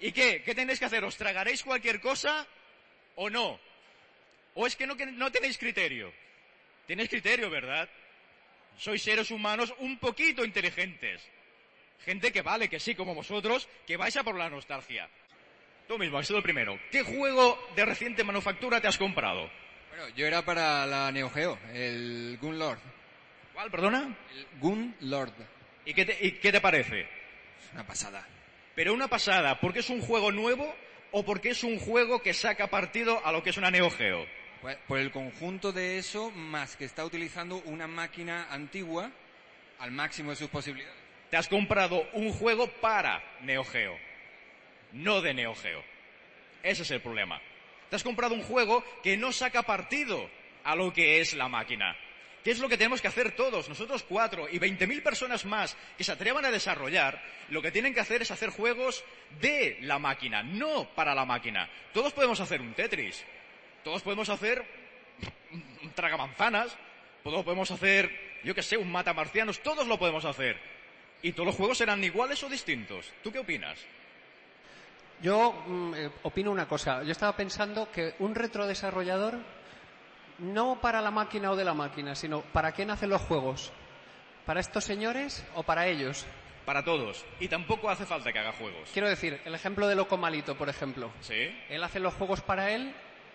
¿Y 0.00 0.12
qué? 0.12 0.42
¿Qué 0.42 0.54
tenéis 0.54 0.78
que 0.78 0.86
hacer? 0.86 1.04
¿Os 1.04 1.16
tragaréis 1.16 1.62
cualquier 1.62 2.00
cosa 2.00 2.46
o 3.16 3.30
no? 3.30 3.58
¿O 4.54 4.66
es 4.66 4.76
que 4.76 4.86
no, 4.86 4.96
tenéis 5.30 5.56
criterio? 5.56 6.12
Tenéis 6.86 7.08
criterio, 7.08 7.48
¿verdad? 7.48 7.88
Sois 8.76 9.02
seres 9.02 9.30
humanos 9.30 9.74
un 9.78 9.98
poquito 9.98 10.44
inteligentes. 10.44 11.22
Gente 12.04 12.32
que 12.32 12.42
vale, 12.42 12.68
que 12.68 12.80
sí, 12.80 12.94
como 12.94 13.14
vosotros, 13.14 13.68
que 13.86 13.96
vais 13.96 14.16
a 14.16 14.24
por 14.24 14.36
la 14.36 14.50
nostalgia. 14.50 15.08
Tú 15.86 15.98
mismo, 15.98 16.18
has 16.18 16.26
sido 16.26 16.38
el 16.38 16.42
primero. 16.42 16.78
¿Qué 16.90 17.02
juego 17.02 17.58
de 17.76 17.84
reciente 17.84 18.24
manufactura 18.24 18.80
te 18.80 18.88
has 18.88 18.98
comprado? 18.98 19.50
Bueno, 19.94 20.08
yo 20.16 20.26
era 20.26 20.40
para 20.40 20.86
la 20.86 21.12
Neo 21.12 21.28
Geo, 21.28 21.58
el 21.74 22.38
Gun 22.40 22.58
Lord. 22.58 22.78
¿Cuál, 23.52 23.70
perdona? 23.70 24.16
El 24.34 24.46
Gun 24.58 24.96
Lord. 25.00 25.34
¿Y 25.84 25.92
qué 25.92 26.06
te, 26.06 26.16
y 26.18 26.32
qué 26.32 26.50
te 26.50 26.62
parece? 26.62 27.00
Es 27.02 27.72
una 27.74 27.86
pasada. 27.86 28.26
Pero 28.74 28.94
una 28.94 29.08
pasada, 29.08 29.60
¿porque 29.60 29.80
es 29.80 29.90
un 29.90 30.00
juego 30.00 30.32
nuevo 30.32 30.74
o 31.10 31.26
porque 31.26 31.50
es 31.50 31.62
un 31.62 31.78
juego 31.78 32.22
que 32.22 32.32
saca 32.32 32.68
partido 32.68 33.20
a 33.22 33.32
lo 33.32 33.42
que 33.42 33.50
es 33.50 33.58
una 33.58 33.70
Neo 33.70 33.90
Geo? 33.90 34.26
Pues, 34.62 34.78
por 34.88 34.98
el 34.98 35.10
conjunto 35.10 35.72
de 35.72 35.98
eso, 35.98 36.30
más 36.30 36.74
que 36.74 36.86
está 36.86 37.04
utilizando 37.04 37.56
una 37.66 37.86
máquina 37.86 38.46
antigua 38.50 39.10
al 39.78 39.90
máximo 39.90 40.30
de 40.30 40.36
sus 40.36 40.48
posibilidades. 40.48 40.96
Te 41.28 41.36
has 41.36 41.48
comprado 41.48 42.08
un 42.14 42.32
juego 42.32 42.66
para 42.66 43.22
Neo 43.42 43.64
Geo, 43.64 43.98
no 44.92 45.20
de 45.20 45.34
Neo 45.34 45.54
Geo. 45.54 45.84
Ese 46.62 46.80
es 46.80 46.90
el 46.92 47.02
problema. 47.02 47.42
Te 47.92 47.96
has 47.96 48.04
comprado 48.04 48.34
un 48.34 48.42
juego 48.42 48.82
que 49.02 49.18
no 49.18 49.32
saca 49.32 49.64
partido 49.64 50.26
a 50.64 50.74
lo 50.74 50.94
que 50.94 51.20
es 51.20 51.34
la 51.34 51.48
máquina. 51.50 51.94
¿Qué 52.42 52.50
es 52.50 52.58
lo 52.58 52.70
que 52.70 52.78
tenemos 52.78 53.02
que 53.02 53.08
hacer 53.08 53.32
todos? 53.32 53.68
Nosotros 53.68 54.02
cuatro 54.08 54.48
y 54.48 54.58
20.000 54.58 55.02
personas 55.02 55.44
más 55.44 55.76
que 55.98 56.02
se 56.02 56.12
atrevan 56.12 56.46
a 56.46 56.50
desarrollar, 56.50 57.22
lo 57.50 57.60
que 57.60 57.70
tienen 57.70 57.92
que 57.92 58.00
hacer 58.00 58.22
es 58.22 58.30
hacer 58.30 58.48
juegos 58.48 59.04
de 59.42 59.76
la 59.82 59.98
máquina, 59.98 60.42
no 60.42 60.88
para 60.94 61.14
la 61.14 61.26
máquina. 61.26 61.68
Todos 61.92 62.14
podemos 62.14 62.40
hacer 62.40 62.62
un 62.62 62.72
Tetris. 62.72 63.22
Todos 63.84 64.00
podemos 64.00 64.30
hacer 64.30 64.64
un 65.82 65.90
tragamanzanas. 65.90 66.74
Todos 67.22 67.44
podemos 67.44 67.70
hacer, 67.72 68.10
yo 68.42 68.54
que 68.54 68.62
sé, 68.62 68.78
un 68.78 68.90
matamarcianos. 68.90 69.62
Todos 69.62 69.86
lo 69.86 69.98
podemos 69.98 70.24
hacer. 70.24 70.56
Y 71.20 71.32
todos 71.32 71.48
los 71.48 71.56
juegos 71.56 71.76
serán 71.76 72.02
iguales 72.02 72.42
o 72.42 72.48
distintos. 72.48 73.12
¿Tú 73.22 73.30
qué 73.30 73.40
opinas? 73.40 73.78
Yo 75.22 75.52
mm, 75.66 75.94
eh, 75.94 76.10
opino 76.24 76.50
una 76.50 76.66
cosa. 76.66 77.02
Yo 77.04 77.12
estaba 77.12 77.36
pensando 77.36 77.90
que 77.90 78.14
un 78.18 78.34
retrodesarrollador, 78.34 79.38
no 80.38 80.80
para 80.80 81.00
la 81.00 81.10
máquina 81.10 81.52
o 81.52 81.56
de 81.56 81.64
la 81.64 81.74
máquina, 81.74 82.14
sino 82.14 82.40
para 82.40 82.72
quién 82.72 82.90
hace 82.90 83.06
los 83.06 83.22
juegos. 83.22 83.72
¿Para 84.44 84.60
estos 84.60 84.84
señores 84.84 85.46
o 85.54 85.62
para 85.62 85.86
ellos? 85.86 86.26
Para 86.64 86.84
todos. 86.84 87.24
Y 87.38 87.48
tampoco 87.48 87.88
hace 87.88 88.04
falta 88.04 88.32
que 88.32 88.38
haga 88.40 88.52
juegos. 88.52 88.90
Quiero 88.92 89.08
decir, 89.08 89.40
el 89.44 89.54
ejemplo 89.54 89.86
de 89.86 89.94
Loco 89.94 90.16
Malito, 90.16 90.56
por 90.56 90.68
ejemplo. 90.68 91.10
¿Sí? 91.20 91.56
Él 91.68 91.82
hace 91.82 92.00
los 92.00 92.14
juegos 92.14 92.40
para 92.40 92.70
él 92.72 92.92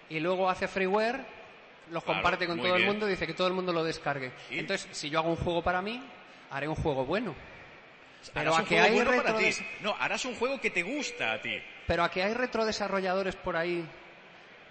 y 0.09 0.19
luego 0.19 0.49
hace 0.49 0.67
freeware, 0.67 1.25
los 1.91 2.03
Claro, 2.03 2.21
comparte 2.21 2.47
con 2.47 2.59
todo 2.59 2.75
el 2.75 2.85
mundo 2.85 3.07
y 3.07 3.11
dice 3.11 3.25
que 3.25 3.33
todo 3.33 3.47
el 3.47 3.53
mundo 3.53 3.71
lo 3.71 3.83
descargue. 3.83 4.31
¿Y? 4.49 4.59
Entonces, 4.59 4.89
si 4.91 5.09
yo 5.09 5.19
hago 5.19 5.29
un 5.29 5.37
juego 5.37 5.61
para 5.61 5.81
mí, 5.81 6.01
haré 6.51 6.67
un 6.67 6.75
juego 6.75 7.05
bueno. 7.05 7.33
Pero 8.33 8.53
Harás 8.53 8.65
a 8.65 8.67
que 8.67 8.79
hay 8.79 8.93
bueno 8.93 9.11
No, 9.81 9.95
harás 9.97 10.25
un 10.25 10.35
juego 10.35 10.59
que 10.59 10.69
te 10.69 10.83
gusta 10.83 11.33
a 11.33 11.41
ti. 11.41 11.57
Pero 11.87 12.03
a 12.03 12.11
que 12.11 12.21
hay 12.21 12.33
retrodesarrolladores 12.33 13.35
por 13.35 13.55
ahí 13.55 13.87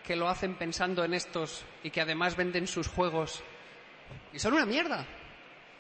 que 0.05 0.15
lo 0.15 0.29
hacen 0.29 0.55
pensando 0.55 1.03
en 1.05 1.15
estos 1.15 1.65
y 1.83 1.91
que 1.91 2.01
además 2.01 2.37
venden 2.37 2.67
sus 2.67 2.87
juegos 2.87 3.43
y 4.33 4.39
son 4.39 4.53
una 4.53 4.67
mierda. 4.67 5.05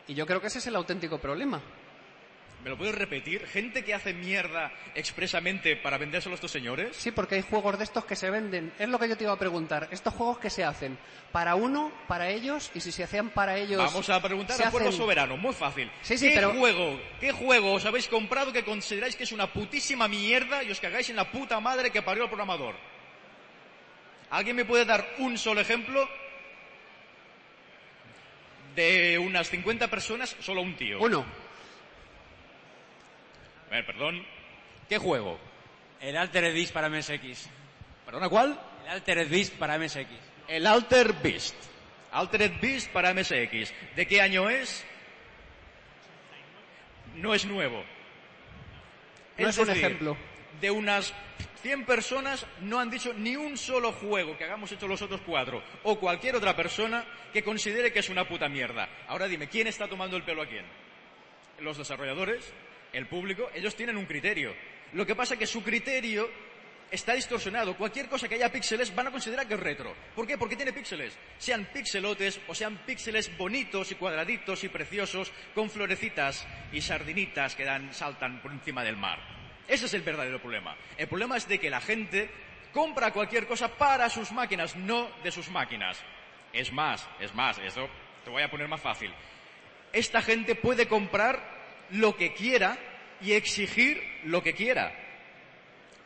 Y 0.08 0.14
yo 0.14 0.26
creo 0.26 0.40
que 0.40 0.48
ese 0.48 0.58
es 0.58 0.66
el 0.66 0.76
auténtico 0.76 1.18
problema. 1.18 1.60
¿Me 2.66 2.70
lo 2.70 2.76
puedes 2.78 2.96
repetir? 2.96 3.46
¿Gente 3.46 3.84
que 3.84 3.94
hace 3.94 4.12
mierda 4.12 4.72
expresamente 4.96 5.76
para 5.76 5.98
vendérselo 5.98 6.32
a 6.32 6.34
estos 6.34 6.50
señores? 6.50 6.96
Sí, 6.96 7.12
porque 7.12 7.36
hay 7.36 7.42
juegos 7.42 7.78
de 7.78 7.84
estos 7.84 8.04
que 8.04 8.16
se 8.16 8.28
venden. 8.28 8.72
Es 8.76 8.88
lo 8.88 8.98
que 8.98 9.08
yo 9.08 9.16
te 9.16 9.22
iba 9.22 9.32
a 9.32 9.38
preguntar. 9.38 9.86
Estos 9.92 10.12
juegos 10.12 10.38
que 10.40 10.50
se 10.50 10.64
hacen 10.64 10.98
para 11.30 11.54
uno, 11.54 11.92
para 12.08 12.28
ellos, 12.28 12.72
y 12.74 12.80
si 12.80 12.90
se 12.90 13.04
hacían 13.04 13.30
para 13.30 13.56
ellos. 13.56 13.78
Vamos 13.78 14.10
a 14.10 14.20
preguntar 14.20 14.60
al 14.60 14.72
pueblo 14.72 14.88
hacen- 14.88 14.98
soberano, 14.98 15.36
muy 15.36 15.54
fácil. 15.54 15.88
Sí, 16.02 16.18
sí, 16.18 16.28
¿Qué 16.30 16.34
pero- 16.34 16.54
juego, 16.54 17.00
qué 17.20 17.30
juego 17.30 17.72
os 17.74 17.84
habéis 17.84 18.08
comprado 18.08 18.52
que 18.52 18.64
consideráis 18.64 19.14
que 19.14 19.22
es 19.22 19.30
una 19.30 19.52
putísima 19.52 20.08
mierda 20.08 20.64
y 20.64 20.72
os 20.72 20.80
cagáis 20.80 21.08
en 21.08 21.14
la 21.14 21.30
puta 21.30 21.60
madre 21.60 21.92
que 21.92 22.02
parió 22.02 22.24
el 22.24 22.28
programador? 22.28 22.74
¿Alguien 24.30 24.56
me 24.56 24.64
puede 24.64 24.84
dar 24.84 25.08
un 25.18 25.38
solo 25.38 25.60
ejemplo? 25.60 26.08
De 28.74 29.20
unas 29.20 29.48
50 29.50 29.86
personas, 29.86 30.34
solo 30.40 30.62
un 30.62 30.74
tío. 30.76 30.98
Uno. 31.00 31.45
A 33.76 33.80
ver, 33.80 33.86
perdón. 33.86 34.24
¿Qué 34.88 34.96
juego? 34.96 35.38
El 36.00 36.16
Altered 36.16 36.54
Beast 36.54 36.72
para 36.72 36.88
MSX. 36.88 37.46
¿Perdona 38.06 38.30
cuál? 38.30 38.58
El 38.84 38.90
Altered 38.90 39.28
Beast 39.28 39.52
para 39.56 39.78
MSX. 39.78 40.06
El 40.48 40.66
Alter 40.66 41.12
Beast. 41.22 41.54
Altered 42.10 42.52
Beast 42.58 42.90
para 42.90 43.12
MSX. 43.12 43.74
¿De 43.94 44.06
qué 44.08 44.22
año 44.22 44.48
es? 44.48 44.82
No 47.16 47.34
es 47.34 47.44
nuevo. 47.44 47.84
No 49.36 49.46
es 49.46 49.58
un 49.58 49.68
ejemplo. 49.68 50.16
De 50.58 50.70
unas 50.70 51.12
100 51.60 51.84
personas 51.84 52.46
no 52.62 52.80
han 52.80 52.88
dicho 52.88 53.12
ni 53.12 53.36
un 53.36 53.58
solo 53.58 53.92
juego 53.92 54.38
que 54.38 54.44
hagamos 54.44 54.72
hecho 54.72 54.88
los 54.88 55.02
otros 55.02 55.20
cuatro 55.20 55.62
o 55.82 56.00
cualquier 56.00 56.34
otra 56.34 56.56
persona 56.56 57.04
que 57.30 57.44
considere 57.44 57.92
que 57.92 57.98
es 57.98 58.08
una 58.08 58.26
puta 58.26 58.48
mierda. 58.48 58.88
Ahora 59.06 59.28
dime, 59.28 59.50
¿quién 59.50 59.66
está 59.66 59.86
tomando 59.86 60.16
el 60.16 60.22
pelo 60.22 60.40
a 60.40 60.46
quién? 60.46 60.64
Los 61.60 61.76
desarrolladores, 61.76 62.54
el 62.92 63.06
público, 63.06 63.50
ellos 63.54 63.74
tienen 63.74 63.96
un 63.96 64.06
criterio. 64.06 64.54
Lo 64.92 65.06
que 65.06 65.14
pasa 65.14 65.34
es 65.34 65.40
que 65.40 65.46
su 65.46 65.62
criterio 65.62 66.28
está 66.90 67.14
distorsionado. 67.14 67.76
Cualquier 67.76 68.08
cosa 68.08 68.28
que 68.28 68.36
haya 68.36 68.52
píxeles 68.52 68.94
van 68.94 69.08
a 69.08 69.10
considerar 69.10 69.46
que 69.46 69.54
es 69.54 69.60
retro. 69.60 69.94
¿Por 70.14 70.26
qué? 70.26 70.38
Porque 70.38 70.56
tiene 70.56 70.72
píxeles. 70.72 71.18
Sean 71.38 71.66
pixelotes 71.72 72.40
o 72.46 72.54
sean 72.54 72.78
píxeles 72.78 73.36
bonitos 73.36 73.90
y 73.92 73.96
cuadraditos 73.96 74.64
y 74.64 74.68
preciosos 74.68 75.32
con 75.54 75.70
florecitas 75.70 76.46
y 76.72 76.80
sardinitas 76.80 77.54
que 77.54 77.64
dan, 77.64 77.92
saltan 77.92 78.40
por 78.40 78.52
encima 78.52 78.84
del 78.84 78.96
mar. 78.96 79.18
Ese 79.68 79.86
es 79.86 79.94
el 79.94 80.02
verdadero 80.02 80.40
problema. 80.40 80.76
El 80.96 81.08
problema 81.08 81.36
es 81.36 81.48
de 81.48 81.58
que 81.58 81.70
la 81.70 81.80
gente 81.80 82.30
compra 82.72 83.12
cualquier 83.12 83.46
cosa 83.46 83.68
para 83.68 84.08
sus 84.08 84.32
máquinas, 84.32 84.76
no 84.76 85.10
de 85.22 85.32
sus 85.32 85.50
máquinas. 85.50 85.98
Es 86.52 86.72
más, 86.72 87.06
es 87.20 87.34
más, 87.34 87.58
eso 87.58 87.88
te 88.24 88.30
voy 88.30 88.42
a 88.42 88.50
poner 88.50 88.68
más 88.68 88.80
fácil. 88.80 89.12
Esta 89.92 90.22
gente 90.22 90.54
puede 90.54 90.86
comprar 90.86 91.55
lo 91.90 92.16
que 92.16 92.34
quiera 92.34 92.78
y 93.20 93.32
exigir 93.32 94.02
lo 94.24 94.42
que 94.42 94.54
quiera. 94.54 94.92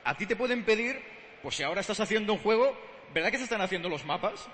A 0.05 0.17
ti 0.17 0.27
te 0.27 0.37
pueden 0.37 0.65
pedir, 0.65 1.01
pues 1.43 1.57
si 1.57 1.63
ahora 1.63 1.81
estás 1.81 2.01
haciendo 2.01 2.33
un 2.33 2.39
juego, 2.39 2.79
¿verdad 3.13 3.31
que 3.31 3.39
se 3.39 3.45
están 3.45 3.61
haciendo 3.61 3.89
los 3.89 4.05
mapas? 4.05 4.49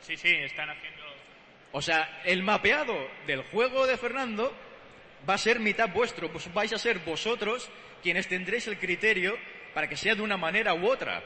Sí, 0.00 0.16
sí, 0.16 0.28
están 0.28 0.70
haciendo... 0.70 1.02
O 1.72 1.82
sea, 1.82 2.22
el 2.24 2.42
mapeado 2.42 2.96
del 3.26 3.42
juego 3.44 3.86
de 3.86 3.96
Fernando 3.96 4.54
va 5.28 5.34
a 5.34 5.38
ser 5.38 5.60
mitad 5.60 5.90
vuestro, 5.90 6.30
pues 6.30 6.52
vais 6.54 6.72
a 6.72 6.78
ser 6.78 7.00
vosotros 7.00 7.68
quienes 8.02 8.28
tendréis 8.28 8.66
el 8.68 8.78
criterio 8.78 9.36
para 9.74 9.88
que 9.88 9.96
sea 9.96 10.14
de 10.14 10.22
una 10.22 10.36
manera 10.36 10.74
u 10.74 10.86
otra. 10.86 11.22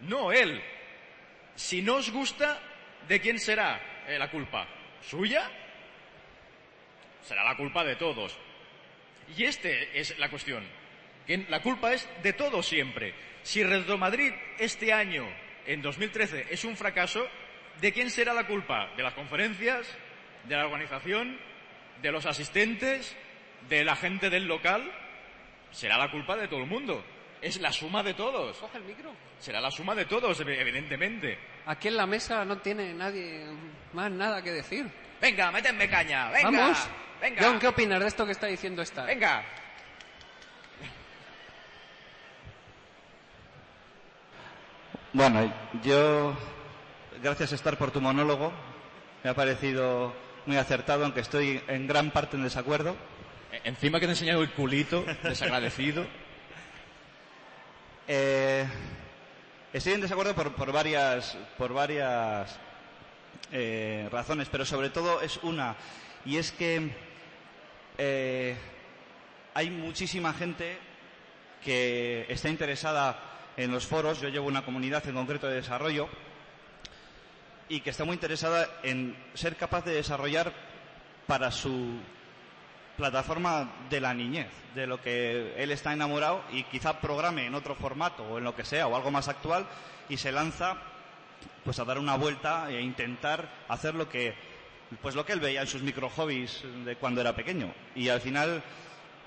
No 0.00 0.32
él. 0.32 0.62
Si 1.54 1.82
no 1.82 1.96
os 1.96 2.10
gusta, 2.10 2.60
¿de 3.06 3.20
quién 3.20 3.38
será 3.38 4.04
eh, 4.08 4.18
la 4.18 4.30
culpa? 4.30 4.66
¿Suya? 5.02 5.50
Será 7.26 7.44
la 7.44 7.56
culpa 7.56 7.84
de 7.84 7.96
todos. 7.96 8.36
Y 9.36 9.44
este 9.44 9.98
es 9.98 10.16
la 10.18 10.28
cuestión. 10.30 10.64
Que 11.26 11.38
la 11.48 11.60
culpa 11.60 11.92
es 11.92 12.08
de 12.22 12.32
todos 12.32 12.66
siempre. 12.66 13.14
Si 13.42 13.62
Retro 13.64 13.98
Madrid 13.98 14.32
este 14.58 14.92
año, 14.92 15.26
en 15.66 15.82
2013, 15.82 16.46
es 16.50 16.64
un 16.64 16.76
fracaso, 16.76 17.26
¿de 17.80 17.92
quién 17.92 18.10
será 18.10 18.32
la 18.32 18.46
culpa? 18.46 18.88
¿De 18.96 19.02
las 19.02 19.14
conferencias? 19.14 19.86
¿De 20.44 20.56
la 20.56 20.66
organización? 20.66 21.36
¿De 22.00 22.12
los 22.12 22.26
asistentes? 22.26 23.16
¿De 23.68 23.84
la 23.84 23.96
gente 23.96 24.30
del 24.30 24.46
local? 24.46 24.88
Será 25.72 25.98
la 25.98 26.10
culpa 26.10 26.36
de 26.36 26.46
todo 26.46 26.60
el 26.60 26.66
mundo. 26.66 27.04
Es 27.42 27.60
la 27.60 27.72
suma 27.72 28.02
de 28.04 28.14
todos. 28.14 28.56
Coge 28.58 28.78
el 28.78 28.84
micro. 28.84 29.12
Será 29.40 29.60
la 29.60 29.70
suma 29.70 29.94
de 29.94 30.04
todos, 30.06 30.40
ev- 30.40 30.58
evidentemente. 30.60 31.38
Aquí 31.66 31.88
en 31.88 31.96
la 31.96 32.06
mesa 32.06 32.44
no 32.44 32.58
tiene 32.58 32.94
nadie 32.94 33.44
más 33.92 34.10
nada 34.12 34.40
que 34.42 34.52
decir. 34.52 34.86
Venga, 35.20 35.50
métenme 35.50 35.88
caña. 35.88 36.30
Venga. 36.30 36.50
Vamos. 36.50 36.88
Venga. 37.20 37.42
John, 37.42 37.58
¿qué 37.58 37.68
opinas 37.68 38.00
de 38.00 38.06
esto 38.08 38.26
que 38.26 38.32
está 38.32 38.46
diciendo 38.46 38.82
esta? 38.82 39.04
Venga. 39.04 39.44
Bueno, 45.12 45.52
yo, 45.82 46.36
gracias 47.22 47.52
Star 47.52 47.78
por 47.78 47.90
tu 47.90 48.00
monólogo, 48.00 48.52
me 49.24 49.30
ha 49.30 49.34
parecido 49.34 50.14
muy 50.44 50.56
acertado, 50.56 51.04
aunque 51.04 51.20
estoy 51.20 51.60
en 51.68 51.86
gran 51.86 52.10
parte 52.10 52.36
en 52.36 52.44
desacuerdo. 52.44 52.96
E- 53.52 53.62
Encima 53.68 53.98
que 53.98 54.06
te 54.06 54.10
he 54.12 54.14
enseñado 54.14 54.42
el 54.42 54.50
culito, 54.50 55.04
desagradecido. 55.22 56.06
Eh, 58.08 58.64
estoy 59.72 59.94
en 59.94 60.00
desacuerdo 60.00 60.32
por, 60.32 60.54
por 60.54 60.70
varias, 60.70 61.36
por 61.58 61.72
varias 61.72 62.56
eh, 63.50 64.08
razones, 64.12 64.46
pero 64.48 64.64
sobre 64.64 64.90
todo 64.90 65.20
es 65.22 65.38
una, 65.38 65.74
y 66.26 66.36
es 66.36 66.50
que 66.52 66.90
eh, 67.98 68.56
hay 69.54 69.70
muchísima 69.70 70.34
gente 70.34 70.76
que 71.64 72.26
está 72.28 72.48
interesada 72.48 73.18
en 73.56 73.70
los 73.70 73.86
foros, 73.86 74.20
yo 74.20 74.28
llevo 74.28 74.48
una 74.48 74.64
comunidad 74.64 75.06
en 75.08 75.14
concreto 75.14 75.46
de 75.46 75.54
desarrollo, 75.54 76.08
y 77.68 77.80
que 77.80 77.90
está 77.90 78.04
muy 78.04 78.14
interesada 78.14 78.68
en 78.82 79.16
ser 79.34 79.56
capaz 79.56 79.84
de 79.84 79.94
desarrollar 79.94 80.52
para 81.26 81.50
su 81.50 81.98
plataforma 82.96 83.72
de 83.90 84.00
la 84.00 84.14
niñez, 84.14 84.48
de 84.74 84.86
lo 84.86 85.00
que 85.00 85.54
él 85.56 85.70
está 85.70 85.92
enamorado 85.92 86.42
y 86.50 86.64
quizá 86.64 87.00
programe 87.00 87.46
en 87.46 87.54
otro 87.54 87.74
formato 87.74 88.22
o 88.24 88.38
en 88.38 88.44
lo 88.44 88.54
que 88.54 88.64
sea 88.64 88.86
o 88.86 88.96
algo 88.96 89.10
más 89.10 89.28
actual 89.28 89.66
y 90.08 90.16
se 90.16 90.32
lanza 90.32 90.76
pues 91.64 91.78
a 91.78 91.84
dar 91.84 91.98
una 91.98 92.16
vuelta 92.16 92.70
e 92.70 92.80
intentar 92.80 93.48
hacer 93.68 93.94
lo 93.94 94.08
que 94.08 94.34
pues 95.02 95.14
lo 95.14 95.24
que 95.24 95.32
él 95.32 95.40
veía 95.40 95.62
en 95.62 95.66
sus 95.66 95.82
micro 95.82 96.08
hobbies 96.10 96.62
de 96.84 96.96
cuando 96.96 97.20
era 97.20 97.34
pequeño 97.34 97.72
y 97.94 98.08
al 98.08 98.20
final 98.20 98.62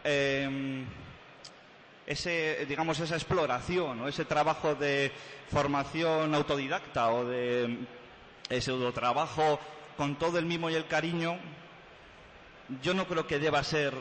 eh, 0.04 0.84
ese 2.08 2.66
digamos 2.68 3.00
esa 3.00 3.16
exploración 3.16 4.01
o 4.01 4.08
ese 4.08 4.25
trabajo 4.25 4.75
de 4.75 5.12
formación 5.51 6.34
autodidacta 6.34 7.12
o 7.12 7.25
de 7.25 7.78
eh, 8.50 8.62
pseudotrabajo 8.62 9.60
con 9.98 10.16
todo 10.16 10.39
el 10.39 10.46
mimo 10.46 10.70
y 10.70 10.75
el 10.75 10.88
cariño 10.88 11.38
yo 12.82 12.94
no 12.94 13.08
creo 13.08 13.28
que 13.28 13.39
deba 13.39 13.63
ser 13.63 13.94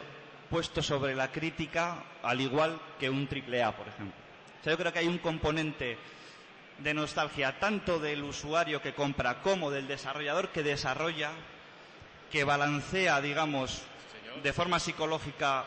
puesto 0.51 0.83
sobre 0.83 1.15
la 1.15 1.31
crítica 1.31 2.05
al 2.23 2.41
igual 2.41 2.81
que 2.99 3.11
un 3.11 3.27
triple 3.27 3.63
A, 3.63 3.77
por 3.77 3.89
ejemplo. 3.89 4.15
O 4.61 4.65
sea, 4.65 4.73
yo 4.73 4.79
creo 4.79 4.93
que 4.93 4.99
hay 4.99 5.09
un 5.09 5.19
componente 5.19 5.97
de 6.79 6.95
nostalgia 6.95 7.59
tanto 7.59 7.99
del 7.99 8.23
usuario 8.23 8.81
que 8.81 8.95
compra 8.95 9.43
como 9.43 9.71
del 9.71 9.89
desarrollador 9.89 10.51
que 10.51 10.63
desarrolla, 10.63 11.31
que 12.31 12.45
balancea, 12.45 13.21
digamos, 13.21 13.83
de 14.43 14.53
forma 14.53 14.79
psicológica 14.79 15.65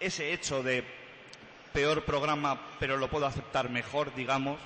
ese 0.00 0.32
hecho 0.32 0.62
de 0.62 0.84
peor 1.72 2.04
programa, 2.04 2.60
pero 2.78 2.96
lo 2.96 3.08
puedo 3.08 3.26
aceptar 3.26 3.70
mejor, 3.70 4.14
digamos, 4.14 4.58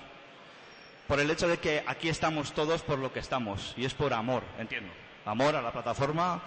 por 1.07 1.21
el 1.21 1.31
hecho 1.31 1.49
de 1.49 1.59
que 1.59 1.83
aquí 1.87 2.09
estamos 2.09 2.53
todos 2.53 2.83
por 2.83 2.99
lo 2.99 3.13
que 3.13 3.21
estamos, 3.21 3.73
y 3.77 3.85
es 3.85 3.95
por 3.95 4.13
amor, 4.13 4.43
entiendo. 4.59 4.93
Amor 5.25 5.57
a 5.57 5.63
la 5.63 5.73
plataforma, 5.73 6.43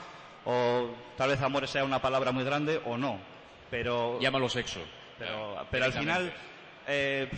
o 0.46 0.90
tal 1.18 1.30
vez 1.30 1.42
amor 1.42 1.68
sea 1.68 1.84
una 1.84 2.02
palabra 2.02 2.32
muy 2.32 2.44
grande, 2.44 2.82
o 2.86 2.98
no. 2.98 3.20
Pero, 3.70 4.20
Llámalo 4.20 4.50
sexo. 4.50 4.82
pero, 5.18 5.66
pero 5.72 5.86
al 5.86 5.94
final, 5.94 6.34
eh, 6.88 7.30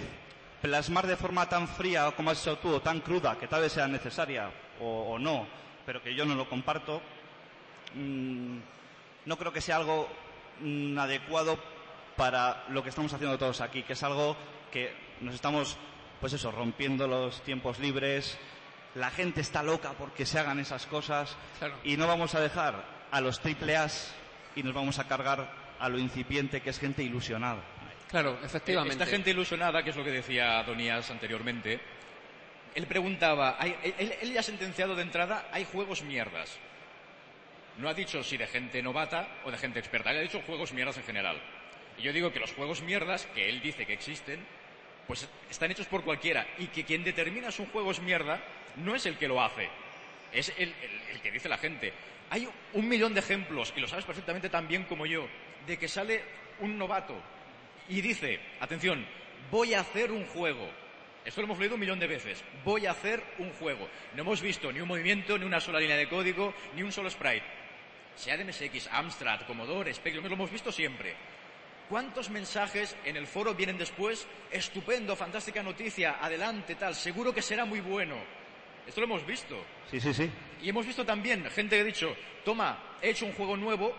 plasmar 0.64 1.06
de 1.08 1.18
forma 1.18 1.48
tan 1.50 1.68
fría 1.68 2.10
como 2.16 2.32
has 2.32 2.40
hecho 2.42 2.58
tú, 2.58 2.70
o 2.76 2.82
tan 2.82 3.02
cruda, 3.02 3.38
que 3.38 3.50
tal 3.50 3.60
vez 3.62 3.74
sea 3.74 3.86
necesaria, 3.86 4.50
o, 4.80 5.12
o 5.12 5.20
no, 5.20 5.46
pero 5.86 6.02
que 6.02 6.16
yo 6.16 6.24
no 6.26 6.36
lo 6.36 6.48
comparto, 6.48 7.02
mm, 7.96 8.58
no 9.26 9.38
creo 9.38 9.52
que 9.52 9.60
sea 9.60 9.76
algo 9.76 10.08
mm, 10.62 10.98
adecuado 10.98 11.60
para 12.16 12.64
lo 12.70 12.82
que 12.82 12.90
estamos 12.90 13.12
haciendo 13.14 13.38
todos 13.38 13.60
aquí, 13.60 13.84
que 13.84 13.92
es 13.92 14.04
algo 14.04 14.38
que 14.72 14.96
nos 15.20 15.36
estamos, 15.36 15.76
pues 16.22 16.32
eso, 16.32 16.50
rompiendo 16.50 17.08
los 17.08 17.42
tiempos 17.42 17.80
libres, 17.80 18.38
la 18.96 19.10
gente 19.12 19.42
está 19.42 19.64
loca 19.64 19.92
porque 19.98 20.26
se 20.26 20.40
hagan 20.40 20.60
esas 20.60 20.86
cosas 20.86 21.36
Claro. 21.60 21.76
y 21.84 21.98
no 21.98 22.08
vamos 22.08 22.36
a 22.36 22.40
dejar 22.40 22.86
a 23.12 23.20
los 23.20 23.42
triple 23.42 23.76
A's 23.76 24.14
y 24.56 24.64
nos 24.64 24.74
vamos 24.74 24.98
a 25.00 25.08
cargar 25.10 25.52
a 25.78 25.90
lo 25.90 25.98
incipiente 25.98 26.62
que 26.62 26.70
es 26.70 26.80
gente 26.80 27.04
ilusionada. 27.04 27.62
Claro, 28.14 28.38
efectivamente. 28.46 28.94
Esta 28.94 29.08
gente 29.08 29.32
ilusionada, 29.32 29.84
que 29.84 29.90
es 29.90 29.96
lo 29.96 30.04
que 30.04 30.12
decía 30.12 30.62
Donías 30.62 31.10
anteriormente, 31.10 31.80
él 32.76 32.86
preguntaba, 32.86 33.58
él, 33.60 34.14
él 34.22 34.32
ya 34.34 34.42
ha 34.42 34.44
sentenciado 34.44 34.96
de 34.96 35.02
entrada, 35.02 35.50
hay 35.52 35.66
juegos 35.66 36.04
mierdas. 36.04 36.60
No 37.80 37.90
ha 37.90 37.94
dicho 37.96 38.24
si 38.24 38.38
de 38.38 38.46
gente 38.46 38.84
novata 38.84 39.28
o 39.46 39.50
de 39.50 39.58
gente 39.58 39.80
experta. 39.80 40.12
Él 40.12 40.18
ha 40.18 40.22
dicho 40.22 40.44
juegos 40.46 40.74
mierdas 40.74 40.96
en 40.98 41.04
general. 41.06 41.42
Y 41.98 42.04
yo 42.04 42.14
digo 42.14 42.32
que 42.32 42.40
los 42.40 42.52
juegos 42.54 42.84
mierdas, 42.84 43.26
que 43.34 43.50
él 43.50 43.62
dice 43.64 43.88
que 43.88 43.94
existen, 43.94 44.46
pues 45.08 45.28
están 45.50 45.72
hechos 45.72 45.88
por 45.88 46.04
cualquiera. 46.04 46.46
Y 46.60 46.68
que 46.68 46.84
quien 46.84 47.04
determina 47.04 47.52
si 47.52 47.64
un 47.64 47.70
juego 47.70 47.90
es 47.90 48.00
mierda 48.00 48.40
no 48.76 48.94
es 48.94 49.08
el 49.08 49.18
que 49.18 49.28
lo 49.28 49.42
hace, 49.42 49.68
es 50.32 50.50
el, 50.60 50.70
el- 50.70 51.02
el 51.16 51.22
que 51.22 51.32
dice 51.32 51.50
la 51.50 51.58
gente. 51.58 51.92
Hay 52.30 52.48
un 52.74 52.88
millón 52.88 53.16
de 53.16 53.22
ejemplos, 53.22 53.74
y 53.76 53.80
lo 53.80 53.88
sabes 53.88 54.06
perfectamente 54.06 54.50
tan 54.50 54.68
bien 54.68 54.84
como 54.84 55.08
yo, 55.08 55.28
de 55.66 55.80
que 55.80 55.88
sale 55.88 56.22
un 56.60 56.78
novato 56.78 57.20
y 57.90 58.02
dice, 58.02 58.40
atención, 58.60 59.06
voy 59.52 59.74
a 59.74 59.82
hacer 59.82 60.12
un 60.12 60.26
juego. 60.28 60.70
Esto 61.26 61.42
lo 61.42 61.46
hemos 61.46 61.60
leído 61.60 61.76
un 61.76 61.82
millón 61.82 62.00
de 62.00 62.08
veces. 62.08 62.44
Voy 62.66 62.86
a 62.86 62.92
hacer 62.92 63.24
un 63.40 63.52
juego. 63.54 63.88
No 64.16 64.24
hemos 64.24 64.42
visto 64.42 64.72
ni 64.72 64.82
un 64.82 64.88
movimiento, 64.88 65.38
ni 65.38 65.46
una 65.46 65.62
sola 65.62 65.80
línea 65.80 65.96
de 65.96 66.10
código, 66.10 66.54
ni 66.76 66.84
un 66.84 66.92
solo 66.92 67.10
sprite. 67.10 67.46
Sea 68.16 68.38
de 68.38 68.44
MSX, 68.44 68.88
Amstrad, 68.92 69.42
Commodore, 69.42 69.94
Spectrum, 69.94 70.26
lo 70.26 70.34
hemos 70.34 70.52
visto 70.52 70.72
siempre. 70.72 71.16
¿Cuántos 71.90 72.30
mensajes 72.30 72.96
en 73.06 73.18
el 73.18 73.28
foro 73.28 73.54
vienen 73.54 73.78
después? 73.78 74.28
Estupendo, 74.52 75.16
fantástica 75.16 75.64
noticia, 75.64 76.18
adelante, 76.22 76.76
tal, 76.76 76.96
seguro 76.96 77.34
que 77.34 77.42
será 77.42 77.66
muy 77.66 77.82
bueno. 77.82 78.16
Esto 78.86 79.02
lo 79.02 79.08
hemos 79.08 79.26
visto. 79.26 79.64
Sí, 79.90 80.00
sí, 80.00 80.14
sí. 80.14 80.30
Y 80.62 80.70
hemos 80.70 80.86
visto 80.86 81.06
también 81.06 81.50
gente 81.50 81.76
que 81.76 81.82
ha 81.82 81.86
dicho, 81.86 82.16
toma, 82.44 82.98
he 83.02 83.12
hecho 83.12 83.26
un 83.26 83.34
juego 83.34 83.56
nuevo 83.56 83.96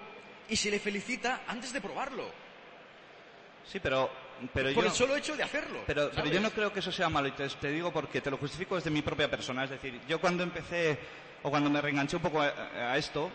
y 0.48 0.56
se 0.56 0.70
le 0.70 0.78
felicita 0.78 1.42
antes 1.46 1.72
de 1.72 1.80
probarlo. 1.80 2.43
Sí, 3.66 3.80
pero, 3.80 4.10
pero 4.52 4.72
por 4.74 4.84
yo... 4.84 4.90
el 4.90 4.94
solo 4.94 5.16
hecho 5.16 5.36
de 5.36 5.42
hacerlo. 5.42 5.80
Pero, 5.86 6.10
pero 6.14 6.26
yo 6.28 6.40
no 6.40 6.50
creo 6.50 6.72
que 6.72 6.80
eso 6.80 6.92
sea 6.92 7.08
malo 7.08 7.28
y 7.28 7.32
te, 7.32 7.48
te 7.48 7.70
digo 7.70 7.92
porque 7.92 8.20
te 8.20 8.30
lo 8.30 8.36
justifico 8.36 8.74
desde 8.76 8.90
mi 8.90 9.02
propia 9.02 9.30
persona. 9.30 9.64
Es 9.64 9.70
decir, 9.70 10.00
yo 10.08 10.20
cuando 10.20 10.42
empecé 10.42 10.98
o 11.42 11.50
cuando 11.50 11.70
me 11.70 11.80
reenganché 11.80 12.16
un 12.16 12.22
poco 12.22 12.40
a, 12.42 12.46
a 12.92 12.96
esto, 12.98 13.30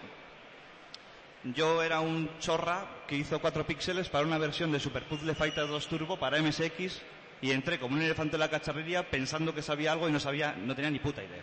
yo 1.43 1.81
era 1.81 1.99
un 1.99 2.29
chorra 2.39 2.85
que 3.07 3.15
hizo 3.15 3.39
cuatro 3.39 3.65
píxeles 3.65 4.09
para 4.09 4.25
una 4.25 4.37
versión 4.37 4.71
de 4.71 4.79
Super 4.79 5.03
Puzzle 5.03 5.35
Fighter 5.35 5.67
2 5.67 5.87
Turbo 5.87 6.17
para 6.19 6.41
MSX 6.41 7.01
y 7.41 7.51
entré 7.51 7.79
como 7.79 7.95
un 7.95 8.01
elefante 8.01 8.35
en 8.35 8.41
la 8.41 8.49
cacharrería 8.49 9.09
pensando 9.09 9.53
que 9.55 9.61
sabía 9.61 9.93
algo 9.93 10.09
y 10.09 10.11
no 10.11 10.19
sabía, 10.19 10.53
no 10.57 10.75
tenía 10.75 10.91
ni 10.91 10.99
puta 10.99 11.23
idea. 11.23 11.41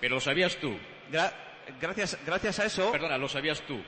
Pero 0.00 0.16
lo 0.16 0.20
sabías 0.20 0.56
tú. 0.56 0.76
Gra- 1.12 1.32
gracias, 1.80 2.18
gracias 2.26 2.58
a 2.58 2.64
eso, 2.66 2.90
Perdona, 2.90 3.16
lo 3.16 3.28
sabías 3.28 3.60
tú. 3.62 3.80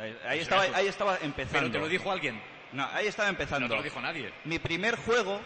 ahí, 0.00 0.16
ahí 0.26 0.38
estaba, 0.40 0.62
ahí 0.74 0.86
estaba 0.86 1.18
empezando. 1.20 1.60
Pero 1.60 1.72
te 1.72 1.78
lo 1.78 1.88
dijo 1.88 2.10
alguien. 2.10 2.40
No, 2.72 2.88
ahí 2.92 3.06
estaba 3.06 3.28
empezando. 3.28 3.66
No 3.66 3.68
te 3.68 3.76
lo 3.76 3.82
dijo 3.82 4.00
nadie. 4.00 4.32
Mi 4.44 4.58
primer 4.58 4.96
juego 4.96 5.40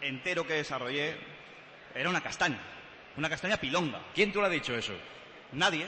entero 0.00 0.46
que 0.46 0.54
desarrollé 0.54 1.16
era 1.94 2.08
una 2.08 2.20
castaña. 2.20 2.60
Una 3.16 3.28
castaña 3.28 3.56
pilonga. 3.56 4.00
¿Quién 4.14 4.32
te 4.32 4.38
lo 4.38 4.44
ha 4.44 4.50
dicho 4.50 4.76
eso? 4.76 4.92
Nadie. 5.52 5.86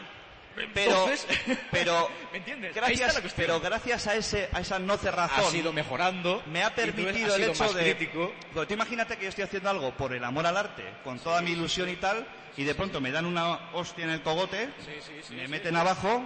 Pero, 0.75 1.07
pero, 1.71 2.11
¿me 2.33 2.39
entiendes? 2.39 2.75
Gracias, 2.75 3.21
pero 3.37 3.61
gracias 3.61 4.07
a 4.07 4.17
ese, 4.17 4.49
a 4.53 4.61
esa 4.61 4.79
no 4.79 4.97
cerrazón, 4.97 5.45
Has 5.45 5.55
ido 5.55 5.73
mejorando. 5.73 6.43
me 6.47 6.65
ha 6.65 6.71
tú 6.71 6.83
permitido 6.83 7.35
el 7.35 7.43
sido 7.43 7.53
hecho 7.53 7.73
de, 7.75 7.95
crítico. 7.95 8.33
Tú 8.53 8.75
imagínate 8.75 9.17
que 9.17 9.25
yo 9.25 9.29
estoy 9.29 9.45
haciendo 9.45 9.71
algo 9.71 9.93
por 9.93 10.13
el 10.13 10.25
amor 10.25 10.47
al 10.47 10.57
arte, 10.57 10.83
con 11.05 11.19
toda 11.21 11.43
mi 11.43 11.53
ilusión 11.53 11.89
y 11.89 11.97
tal, 11.97 12.27
y 12.57 12.65
de 12.65 12.75
pronto 12.75 13.01
me 13.01 13.13
dan 13.13 13.27
una 13.27 13.71
hostia 13.73 14.05
en 14.05 14.11
el 14.11 14.23
cogote, 14.23 14.71
me 15.31 15.47
meten 15.49 15.77
abajo 15.77 16.23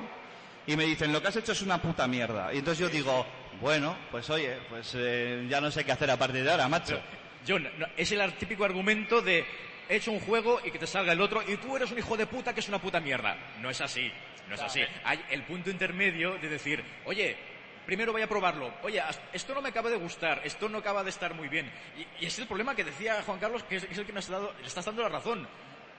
y 0.67 0.77
me 0.77 0.85
dicen 0.85 1.13
lo 1.13 1.21
que 1.21 1.29
has 1.29 1.37
hecho 1.37 1.53
es 1.53 1.63
una 1.63 1.83
puta 1.83 2.07
mierda. 2.07 2.55
Y 2.55 2.59
entonces 2.59 2.79
yo 2.79 2.89
digo, 2.89 3.27
bueno, 3.61 3.97
pues 4.11 4.29
oye, 4.31 4.57
pues 4.69 4.93
eh, 4.97 5.47
ya 5.49 5.61
no 5.61 5.71
sé 5.71 5.85
qué 5.85 5.93
hacer 5.93 6.11
a 6.11 6.17
partir 6.17 6.43
de 6.45 6.51
ahora, 6.51 6.69
macho. 6.69 7.01
John, 7.47 7.69
no, 7.79 7.87
es 7.97 8.11
el 8.13 8.33
típico 8.35 8.65
argumento 8.65 9.21
de 9.21 9.45
he 9.89 9.97
hecho 9.97 10.13
un 10.13 10.21
juego 10.21 10.61
y 10.65 10.71
que 10.71 10.79
te 10.79 10.87
salga 10.87 11.13
el 11.13 11.21
otro 11.21 11.43
y 11.47 11.57
tú 11.57 11.77
eres 11.77 11.91
un 11.91 11.99
hijo 11.99 12.17
de 12.17 12.27
puta 12.27 12.55
que 12.55 12.61
es 12.61 12.69
una 12.69 12.79
puta 12.81 13.01
mierda. 13.01 13.37
No 13.61 13.69
es 13.71 13.81
así, 13.81 14.11
no 14.49 14.55
es 14.55 14.61
así. 14.63 14.81
Hay 15.05 15.23
el 15.31 15.43
punto 15.45 15.71
intermedio 15.71 16.39
de 16.39 16.49
decir, 16.49 16.83
oye, 17.05 17.37
primero 17.85 18.13
voy 18.13 18.23
a 18.23 18.29
probarlo. 18.29 18.73
Oye, 18.83 19.03
esto 19.33 19.55
no 19.55 19.61
me 19.61 19.69
acaba 19.71 19.91
de 19.91 19.97
gustar, 19.97 20.41
esto 20.45 20.69
no 20.69 20.79
acaba 20.79 21.03
de 21.03 21.11
estar 21.11 21.35
muy 21.35 21.49
bien. 21.49 21.71
Y, 21.97 22.25
y 22.25 22.27
es 22.27 22.39
el 22.39 22.47
problema 22.47 22.75
que 22.77 22.85
decía 22.85 23.23
Juan 23.27 23.39
Carlos, 23.41 23.65
que 23.65 23.77
es, 23.77 23.85
es 23.85 23.99
el 23.99 24.07
que 24.07 24.13
me 24.13 24.21
has 24.21 24.29
dado, 24.29 24.55
le 24.61 24.67
estás 24.67 24.85
dando 24.85 25.03
la 25.03 25.09
razón. 25.09 25.47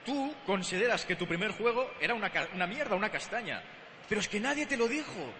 Tú 0.04 0.34
consideras 0.46 1.04
que 1.04 1.16
tu 1.16 1.26
primer 1.26 1.52
juego 1.52 1.90
era 2.00 2.14
una, 2.14 2.30
ca- 2.30 2.48
una 2.54 2.66
mierda, 2.66 2.94
una 2.96 3.10
castaña. 3.10 3.62
Pero 4.08 4.20
es 4.20 4.28
que 4.28 4.40
nadie 4.40 4.66
te 4.66 4.76
lo 4.76 4.86
dijo. 4.88 5.32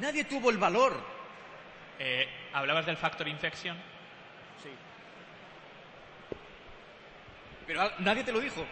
Nadie 0.00 0.24
tuvo 0.24 0.50
el 0.50 0.58
valor. 0.58 1.21
Eh, 2.04 2.26
¿Hablabas 2.52 2.84
del 2.84 2.96
factor 2.96 3.28
infection? 3.28 3.76
Pero 7.64 7.80
a- 7.80 7.94
nadie 8.00 8.24
te 8.24 8.32
lo 8.32 8.40
dijo. 8.40 8.66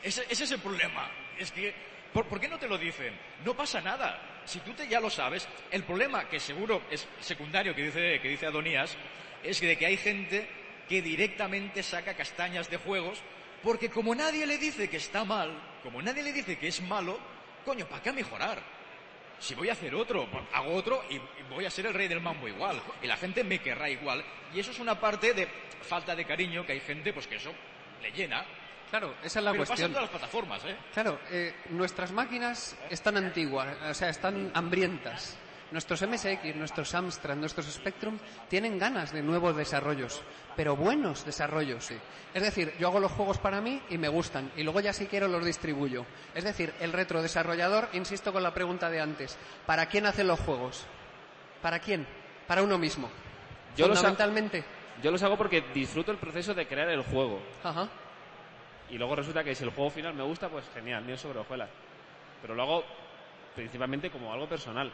Ese, 0.00 0.24
es 0.30 0.50
el 0.52 0.60
problema. 0.60 1.10
Es 1.36 1.50
que, 1.50 1.74
¿por, 2.12 2.26
por 2.26 2.40
qué 2.40 2.46
no 2.48 2.56
te 2.58 2.68
lo 2.68 2.78
dicen? 2.78 3.18
No 3.44 3.54
pasa 3.54 3.80
nada. 3.80 4.42
Si 4.44 4.60
tú 4.60 4.72
te, 4.74 4.86
ya 4.86 5.00
lo 5.00 5.10
sabes, 5.10 5.48
el 5.72 5.82
problema, 5.82 6.28
que 6.28 6.38
seguro 6.38 6.82
es 6.88 7.08
secundario, 7.20 7.74
que 7.74 7.82
dice, 7.86 8.20
que 8.20 8.28
dice 8.28 8.46
Adonías, 8.46 8.96
es 9.42 9.60
de 9.60 9.76
que 9.76 9.86
hay 9.86 9.96
gente 9.96 10.48
que 10.88 11.02
directamente 11.02 11.82
saca 11.82 12.14
castañas 12.14 12.70
de 12.70 12.76
juegos, 12.76 13.18
porque 13.62 13.90
como 13.90 14.14
nadie 14.14 14.46
le 14.46 14.58
dice 14.58 14.88
que 14.88 14.98
está 14.98 15.24
mal, 15.24 15.50
como 15.82 16.00
nadie 16.00 16.22
le 16.22 16.32
dice 16.32 16.58
que 16.58 16.68
es 16.68 16.80
malo, 16.82 17.18
coño, 17.64 17.86
¿para 17.86 18.02
qué 18.02 18.12
mejorar? 18.12 18.62
Si 19.38 19.54
voy 19.54 19.68
a 19.68 19.72
hacer 19.72 19.94
otro, 19.94 20.26
pues 20.30 20.42
hago 20.52 20.74
otro 20.74 21.02
y, 21.10 21.20
voy 21.50 21.66
a 21.66 21.70
ser 21.70 21.86
el 21.86 21.94
rey 21.94 22.08
del 22.08 22.20
mambo 22.20 22.48
igual. 22.48 22.80
Y 23.02 23.06
la 23.06 23.16
gente 23.16 23.44
me 23.44 23.58
querrá 23.58 23.88
igual. 23.90 24.24
Y 24.54 24.60
eso 24.60 24.70
es 24.70 24.78
una 24.78 24.98
parte 24.98 25.34
de 25.34 25.46
falta 25.82 26.16
de 26.16 26.24
cariño 26.24 26.64
que 26.64 26.72
hay 26.72 26.80
gente, 26.80 27.12
pues 27.12 27.26
que 27.26 27.36
eso 27.36 27.52
le 28.02 28.10
llena. 28.12 28.44
Claro, 28.90 29.14
esa 29.22 29.38
es 29.40 29.44
la 29.44 29.50
Pero 29.50 29.62
pasa 29.62 29.70
cuestión. 29.70 29.90
en 29.90 29.94
todas 29.94 30.10
las 30.10 30.20
plataformas, 30.20 30.64
¿eh? 30.64 30.76
Claro, 30.92 31.18
eh, 31.30 31.54
nuestras 31.70 32.12
máquinas 32.12 32.76
están 32.90 33.16
antiguas, 33.16 33.76
o 33.90 33.94
sea, 33.94 34.08
están 34.08 34.50
hambrientas. 34.54 35.36
Nuestros 35.74 36.02
MSX, 36.02 36.54
nuestros 36.54 36.94
Amstrad, 36.94 37.34
nuestros 37.34 37.66
Spectrum 37.66 38.16
tienen 38.48 38.78
ganas 38.78 39.10
de 39.12 39.22
nuevos 39.24 39.56
desarrollos, 39.56 40.22
pero 40.54 40.76
buenos 40.76 41.24
desarrollos, 41.26 41.84
sí. 41.84 41.96
Es 42.32 42.44
decir, 42.44 42.72
yo 42.78 42.86
hago 42.86 43.00
los 43.00 43.10
juegos 43.10 43.38
para 43.38 43.60
mí 43.60 43.82
y 43.90 43.98
me 43.98 44.06
gustan, 44.06 44.52
y 44.56 44.62
luego 44.62 44.78
ya 44.78 44.92
si 44.92 45.06
quiero 45.06 45.26
los 45.26 45.44
distribuyo. 45.44 46.06
Es 46.32 46.44
decir, 46.44 46.72
el 46.78 46.92
retrodesarrollador, 46.92 47.88
insisto 47.92 48.32
con 48.32 48.44
la 48.44 48.54
pregunta 48.54 48.88
de 48.88 49.00
antes, 49.00 49.36
¿para 49.66 49.86
quién 49.86 50.06
hacen 50.06 50.28
los 50.28 50.38
juegos? 50.38 50.86
¿Para 51.60 51.80
quién? 51.80 52.06
Para 52.46 52.62
uno 52.62 52.78
mismo. 52.78 53.10
Yo 53.76 53.88
los 53.88 53.98
ha- 53.98 54.02
Fundamentalmente. 54.02 54.64
Yo 55.02 55.10
los 55.10 55.24
hago 55.24 55.36
porque 55.36 55.64
disfruto 55.74 56.12
el 56.12 56.18
proceso 56.18 56.54
de 56.54 56.68
crear 56.68 56.88
el 56.88 57.02
juego. 57.02 57.42
Ajá. 57.64 57.88
Y 58.90 58.96
luego 58.96 59.16
resulta 59.16 59.42
que 59.42 59.56
si 59.56 59.64
el 59.64 59.70
juego 59.70 59.90
final 59.90 60.14
me 60.14 60.22
gusta, 60.22 60.48
pues 60.48 60.64
genial, 60.72 61.02
mío 61.04 61.18
sobre 61.18 61.40
hojuelas. 61.40 61.68
Pero 62.42 62.54
lo 62.54 62.62
hago 62.62 62.84
principalmente 63.56 64.08
como 64.10 64.32
algo 64.32 64.48
personal. 64.48 64.92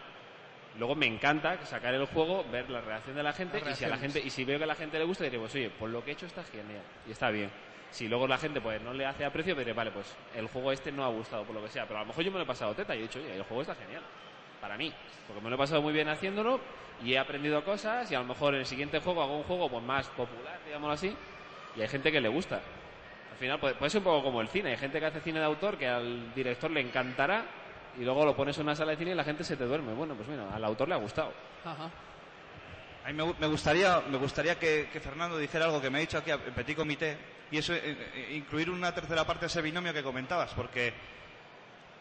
Luego 0.81 0.95
me 0.95 1.05
encanta 1.05 1.63
sacar 1.67 1.93
el 1.93 2.07
juego, 2.07 2.43
ver 2.51 2.71
la 2.71 2.81
reacción 2.81 3.15
de 3.15 3.23
la 3.23 3.35
gente 3.35 3.61
y 3.71 3.75
si 3.75 3.85
a 3.85 3.89
la 3.89 3.99
gente 3.99 4.19
y 4.19 4.31
si 4.31 4.47
veo 4.47 4.57
que 4.57 4.65
a 4.65 4.67
la 4.67 4.75
gente 4.75 4.99
le 4.99 5.05
gusta 5.05 5.25
diré 5.25 5.39
pues 5.39 5.55
oye, 5.55 5.69
pues 5.79 5.93
lo 5.93 6.03
que 6.03 6.11
he 6.11 6.15
hecho 6.15 6.25
está 6.25 6.43
genial 6.43 6.81
y 7.07 7.11
está 7.11 7.29
bien. 7.29 7.51
Si 7.91 8.09
luego 8.09 8.27
la 8.27 8.39
gente 8.39 8.63
pues 8.63 8.81
no 8.81 8.95
le 8.95 9.05
hace 9.05 9.27
aprecio, 9.27 9.55
diré 9.55 9.75
vale, 9.75 9.91
pues 9.91 10.17
el 10.35 10.49
juego 10.49 10.73
este 10.73 10.91
no 10.91 11.05
ha 11.05 11.09
gustado 11.09 11.45
por 11.45 11.55
lo 11.55 11.63
que 11.63 11.69
sea, 11.69 11.85
pero 11.85 11.99
a 11.99 12.01
lo 12.01 12.07
mejor 12.07 12.25
yo 12.25 12.31
me 12.31 12.39
lo 12.39 12.45
he 12.45 12.47
pasado 12.47 12.73
teta 12.73 12.97
y 12.97 13.01
he 13.01 13.03
dicho, 13.03 13.19
oye, 13.19 13.37
el 13.37 13.43
juego 13.43 13.61
está 13.61 13.75
genial. 13.75 14.03
Para 14.59 14.79
mí, 14.79 14.91
porque 15.27 15.43
me 15.43 15.51
lo 15.51 15.57
he 15.57 15.59
pasado 15.59 15.83
muy 15.83 15.93
bien 15.93 16.09
haciéndolo 16.09 16.59
y 17.05 17.13
he 17.13 17.19
aprendido 17.19 17.63
cosas 17.63 18.11
y 18.11 18.15
a 18.15 18.21
lo 18.21 18.25
mejor 18.25 18.55
en 18.55 18.61
el 18.61 18.67
siguiente 18.67 19.01
juego 19.01 19.23
hago 19.23 19.37
un 19.37 19.45
juego 19.45 19.69
pues 19.69 19.85
más 19.85 20.07
popular, 20.09 20.61
digámoslo 20.65 20.95
así, 20.95 21.15
y 21.77 21.83
hay 21.83 21.89
gente 21.89 22.11
que 22.11 22.23
le 22.23 22.29
gusta. 22.31 22.57
Al 23.33 23.37
final 23.39 23.61
puede, 23.61 23.75
puede 23.75 23.91
ser 23.91 23.99
un 23.99 24.05
poco 24.05 24.23
como 24.23 24.41
el 24.41 24.49
cine. 24.49 24.71
Hay 24.71 24.79
gente 24.79 24.99
que 24.99 25.05
hace 25.05 25.21
cine 25.21 25.41
de 25.41 25.45
autor 25.45 25.77
que 25.77 25.87
al 25.87 26.35
director 26.35 26.71
le 26.71 26.81
encantará 26.81 27.45
y 28.01 28.05
luego 28.05 28.25
lo 28.25 28.35
pones 28.35 28.57
en 28.57 28.65
una 28.65 28.75
sala 28.75 28.93
de 28.93 28.97
cine 28.97 29.11
y 29.13 29.15
la 29.15 29.25
gente 29.25 29.45
se 29.45 29.57
te 29.57 29.65
duerme. 29.65 29.93
Bueno, 29.93 30.15
pues 30.15 30.27
mira, 30.27 30.53
al 30.53 30.65
autor 30.65 30.89
le 30.89 30.95
ha 30.95 30.99
gustado. 30.99 31.33
Ajá. 31.65 31.91
A 33.05 33.09
mí 33.09 33.13
me, 33.15 33.23
gu- 33.25 33.37
me 33.39 33.47
gustaría, 33.47 34.01
me 34.09 34.19
gustaría 34.19 34.59
que, 34.59 34.89
que 34.93 35.01
Fernando 35.01 35.39
dijera 35.39 35.67
algo 35.67 35.81
que 35.81 35.91
me 35.91 35.99
ha 35.99 36.01
dicho 36.01 36.19
aquí 36.19 36.31
en 36.31 36.41
Petit 36.41 36.77
Comité, 36.77 37.17
y 37.51 37.59
eso, 37.59 37.73
eh, 37.75 37.81
eh, 37.85 38.29
incluir 38.33 38.71
una 38.71 38.93
tercera 38.95 39.25
parte 39.25 39.43
de 39.43 39.47
ese 39.47 39.63
binomio 39.63 39.93
que 39.95 40.03
comentabas, 40.03 40.53
porque, 40.55 40.93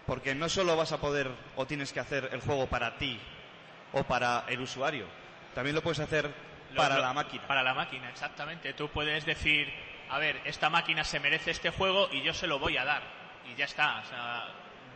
porque 0.06 0.34
no 0.36 0.50
solo 0.50 0.76
vas 0.76 0.92
a 0.92 1.00
poder 1.00 1.30
o 1.56 1.66
tienes 1.66 1.94
que 1.94 2.00
hacer 2.00 2.30
el 2.34 2.42
juego 2.42 2.68
para 2.68 2.98
ti 2.98 3.20
o 3.94 4.04
para 4.04 4.46
el 4.48 4.60
usuario, 4.62 5.06
también 5.56 5.76
lo 5.76 5.82
puedes 5.82 6.00
hacer 6.00 6.30
Lo- 6.72 6.76
para 6.78 6.96
lo- 6.96 7.02
la 7.02 7.14
máquina. 7.14 7.48
Para 7.48 7.64
la 7.64 7.74
máquina, 7.74 8.10
exactamente. 8.10 8.74
Tú 8.74 8.90
puedes 8.90 9.26
decir, 9.26 9.72
a 10.10 10.20
ver, 10.20 10.40
esta 10.46 10.70
máquina 10.70 11.04
se 11.04 11.20
merece 11.20 11.52
este 11.52 11.72
juego 11.72 12.10
y 12.12 12.22
yo 12.24 12.34
se 12.34 12.46
lo 12.48 12.60
voy 12.60 12.78
a 12.78 12.86
dar. 12.86 13.02
Y 13.52 13.56
ya 13.58 13.66
está. 13.66 14.00
O 14.02 14.06
sea, 14.06 14.48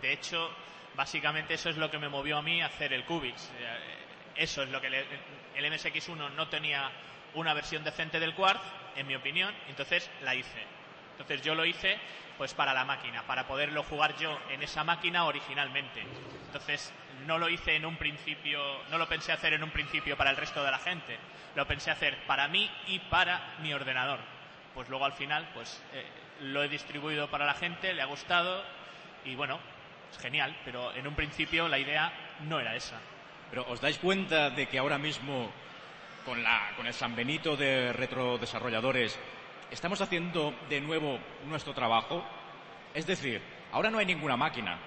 de 0.01 0.11
hecho, 0.13 0.49
básicamente 0.95 1.56
eso 1.56 1.69
es 1.69 1.77
lo 1.77 1.89
que 1.89 1.97
me 1.97 2.10
movió 2.10 2.38
a 2.38 2.41
mí 2.41 2.62
a 2.62 2.67
hacer 2.67 2.93
el 2.93 3.06
Cubix. 3.06 3.51
Eh, 3.60 3.99
Eso 4.36 4.63
es 4.63 4.69
lo 4.69 4.82
que 4.82 4.88
el 4.88 5.65
MSX1 5.65 6.32
no 6.32 6.47
tenía 6.47 6.89
una 7.36 7.53
versión 7.53 7.84
decente 7.84 8.19
del 8.19 8.34
Quartz, 8.34 8.63
en 8.95 9.08
mi 9.08 9.15
opinión, 9.15 9.53
entonces 9.67 10.10
la 10.21 10.36
hice. 10.36 10.63
Entonces 11.12 11.41
yo 11.41 11.56
lo 11.56 11.65
hice 11.65 11.99
pues 12.38 12.53
para 12.56 12.73
la 12.73 12.84
máquina, 12.84 13.21
para 13.23 13.45
poderlo 13.45 13.84
jugar 13.84 14.17
yo 14.17 14.39
en 14.49 14.63
esa 14.63 14.84
máquina 14.84 15.25
originalmente. 15.25 16.01
Entonces 16.47 16.91
no 17.27 17.38
lo 17.38 17.47
hice 17.47 17.75
en 17.75 17.86
un 17.86 17.95
principio, 17.97 18.60
no 18.89 18.97
lo 18.97 19.08
pensé 19.08 19.32
hacer 19.32 19.53
en 19.53 19.63
un 19.63 19.69
principio 19.69 20.17
para 20.17 20.32
el 20.32 20.38
resto 20.38 20.63
de 20.63 20.71
la 20.71 20.79
gente, 20.79 21.17
lo 21.56 21.67
pensé 21.67 21.91
hacer 21.91 22.17
para 22.25 22.47
mí 22.47 22.69
y 22.88 22.99
para 22.99 23.56
mi 23.60 23.73
ordenador. 23.73 24.19
Pues 24.73 24.89
luego 24.89 25.06
al 25.06 25.13
final 25.13 25.47
pues 25.53 25.82
eh, 25.93 26.06
lo 26.41 26.63
he 26.63 26.67
distribuido 26.67 27.29
para 27.29 27.45
la 27.45 27.53
gente, 27.53 27.93
le 27.93 28.01
ha 28.01 28.06
gustado 28.06 28.63
y 29.25 29.36
bueno, 29.36 29.60
genial, 30.17 30.56
pero 30.65 30.93
en 30.93 31.08
un 31.08 31.15
principio 31.15 31.67
la 31.67 31.80
idea 31.80 32.12
no 32.41 32.60
era 32.60 32.76
esa. 32.76 32.99
Pero 33.49 33.65
¿os 33.69 33.80
dais 33.82 33.97
cuenta 33.97 34.49
de 34.49 34.67
que 34.67 34.80
ahora 34.80 34.97
mismo, 34.97 35.52
con, 36.26 36.41
la, 36.41 36.71
con 36.76 36.88
el 36.88 36.93
San 36.93 37.15
Benito 37.15 37.56
de 37.56 37.93
retrodesarrolladores, 37.93 39.19
estamos 39.69 40.02
haciendo 40.02 40.54
de 40.69 40.82
nuevo 40.82 41.19
nuestro 41.45 41.73
trabajo? 41.73 42.23
Es 42.93 43.06
decir, 43.06 43.41
ahora 43.71 43.89
no 43.89 43.99
hay 43.99 44.06
ninguna 44.06 44.38
máquina. 44.38 44.78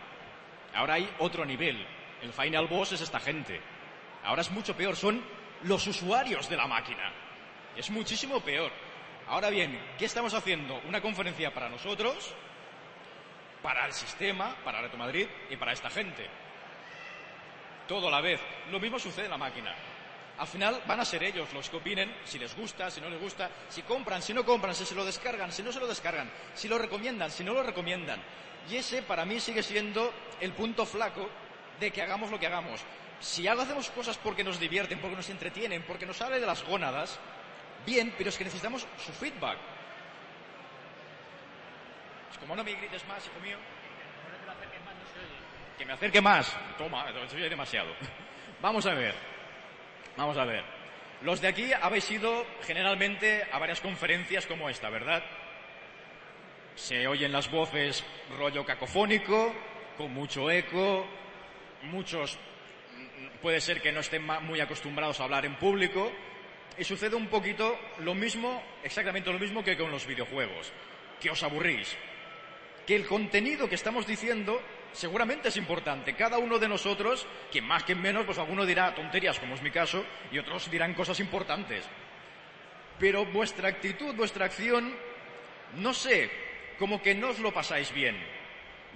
Ahora 0.74 0.94
hay 0.94 1.08
otro 1.18 1.44
nivel. 1.44 1.84
El 2.22 2.32
final 2.32 2.66
boss 2.66 2.92
es 2.92 3.00
esta 3.00 3.20
gente. 3.20 3.60
Ahora 4.24 4.42
es 4.42 4.50
mucho 4.50 4.76
peor. 4.76 4.96
Son 4.96 5.22
los 5.62 5.86
usuarios 5.86 6.48
de 6.48 6.56
la 6.56 6.66
máquina. 6.66 7.12
Es 7.76 7.90
muchísimo 7.90 8.40
peor. 8.40 8.70
Ahora 9.28 9.50
bien, 9.50 9.78
¿qué 9.98 10.04
estamos 10.04 10.34
haciendo? 10.34 10.80
Una 10.88 11.00
conferencia 11.00 11.52
para 11.52 11.68
nosotros, 11.68 12.32
para 13.62 13.86
el 13.86 13.92
sistema, 13.92 14.54
para 14.64 14.80
Reto 14.80 14.96
Madrid 14.96 15.26
y 15.50 15.56
para 15.56 15.72
esta 15.72 15.90
gente. 15.90 16.26
Todo 17.88 18.08
a 18.08 18.10
la 18.10 18.20
vez. 18.20 18.40
Lo 18.70 18.80
mismo 18.80 18.98
sucede 18.98 19.26
en 19.26 19.30
la 19.30 19.38
máquina. 19.38 19.74
Al 20.38 20.46
final 20.46 20.82
van 20.86 21.00
a 21.00 21.04
ser 21.04 21.22
ellos 21.22 21.52
los 21.54 21.70
que 21.70 21.76
opinen 21.76 22.14
si 22.24 22.38
les 22.38 22.54
gusta, 22.54 22.90
si 22.90 23.00
no 23.00 23.08
les 23.08 23.20
gusta, 23.20 23.50
si 23.68 23.82
compran, 23.82 24.20
si 24.20 24.34
no 24.34 24.44
compran, 24.44 24.74
si 24.74 24.84
se 24.84 24.94
lo 24.94 25.04
descargan, 25.04 25.50
si 25.50 25.62
no 25.62 25.72
se 25.72 25.80
lo 25.80 25.86
descargan, 25.86 26.30
si 26.54 26.68
lo 26.68 26.78
recomiendan, 26.78 27.30
si 27.30 27.42
no 27.42 27.54
lo 27.54 27.62
recomiendan. 27.62 28.20
Y 28.68 28.76
ese 28.76 29.02
para 29.02 29.24
mí 29.24 29.40
sigue 29.40 29.62
siendo 29.62 30.12
el 30.40 30.52
punto 30.52 30.84
flaco 30.84 31.28
de 31.80 31.90
que 31.90 32.02
hagamos 32.02 32.30
lo 32.30 32.38
que 32.38 32.46
hagamos. 32.46 32.82
Si 33.20 33.48
algo 33.48 33.62
hacemos 33.62 33.90
cosas 33.90 34.18
porque 34.18 34.44
nos 34.44 34.60
divierten, 34.60 35.00
porque 35.00 35.16
nos 35.16 35.30
entretienen, 35.30 35.82
porque 35.84 36.04
nos 36.04 36.18
sale 36.18 36.38
de 36.38 36.46
las 36.46 36.62
gónadas, 36.64 37.18
bien, 37.86 38.14
pero 38.18 38.28
es 38.28 38.36
que 38.36 38.44
necesitamos 38.44 38.86
su 38.98 39.12
feedback. 39.12 39.56
Es 42.30 42.38
como 42.38 42.56
no 42.56 42.64
me 42.64 42.74
grites 42.74 43.06
más, 43.06 43.26
hijo 43.26 43.40
mío. 43.40 43.58
Que 45.78 45.84
me 45.84 45.92
acerque 45.92 46.20
más. 46.20 46.56
Toma, 46.78 47.06
se 47.28 47.36
oye 47.36 47.48
demasiado. 47.48 47.92
Vamos 48.60 48.86
a 48.86 48.94
ver. 48.94 49.14
Vamos 50.16 50.36
a 50.36 50.44
ver. 50.44 50.64
Los 51.22 51.40
de 51.40 51.48
aquí 51.48 51.72
habéis 51.72 52.10
ido 52.10 52.46
generalmente 52.62 53.46
a 53.50 53.58
varias 53.58 53.80
conferencias 53.80 54.46
como 54.46 54.68
esta, 54.68 54.90
¿verdad? 54.90 55.22
Se 56.74 57.06
oyen 57.08 57.32
las 57.32 57.50
voces 57.50 58.04
rollo 58.36 58.64
cacofónico, 58.64 59.54
con 59.96 60.12
mucho 60.12 60.50
eco, 60.50 61.06
muchos 61.82 62.36
mm, 62.36 63.38
puede 63.40 63.60
ser 63.60 63.80
que 63.80 63.92
no 63.92 64.00
estén 64.00 64.26
muy 64.42 64.60
acostumbrados 64.60 65.20
a 65.20 65.24
hablar 65.24 65.46
en 65.46 65.56
público 65.56 66.12
y 66.78 66.84
sucede 66.84 67.16
un 67.16 67.28
poquito 67.28 67.78
lo 68.00 68.14
mismo, 68.14 68.62
exactamente 68.82 69.32
lo 69.32 69.38
mismo 69.38 69.64
que 69.64 69.76
con 69.76 69.90
los 69.90 70.06
videojuegos, 70.06 70.70
que 71.18 71.30
os 71.30 71.42
aburrís, 71.42 71.96
que 72.86 72.96
el 72.96 73.06
contenido 73.06 73.68
que 73.68 73.74
estamos 73.74 74.06
diciendo 74.06 74.62
seguramente 74.92 75.48
es 75.48 75.56
importante. 75.56 76.14
Cada 76.14 76.38
uno 76.38 76.58
de 76.58 76.68
nosotros, 76.68 77.26
quien 77.50 77.64
más, 77.64 77.84
quien 77.84 78.00
menos, 78.00 78.24
pues 78.24 78.38
alguno 78.38 78.64
dirá 78.64 78.94
tonterías, 78.94 79.38
como 79.38 79.54
es 79.54 79.62
mi 79.62 79.70
caso, 79.70 80.04
y 80.30 80.38
otros 80.38 80.70
dirán 80.70 80.94
cosas 80.94 81.20
importantes. 81.20 81.84
Pero 82.98 83.26
vuestra 83.26 83.68
actitud, 83.68 84.14
vuestra 84.14 84.46
acción, 84.46 84.94
no 85.76 85.92
sé, 85.92 86.30
como 86.78 87.02
que 87.02 87.14
no 87.14 87.30
os 87.30 87.40
lo 87.40 87.52
pasáis 87.52 87.92
bien. 87.92 88.16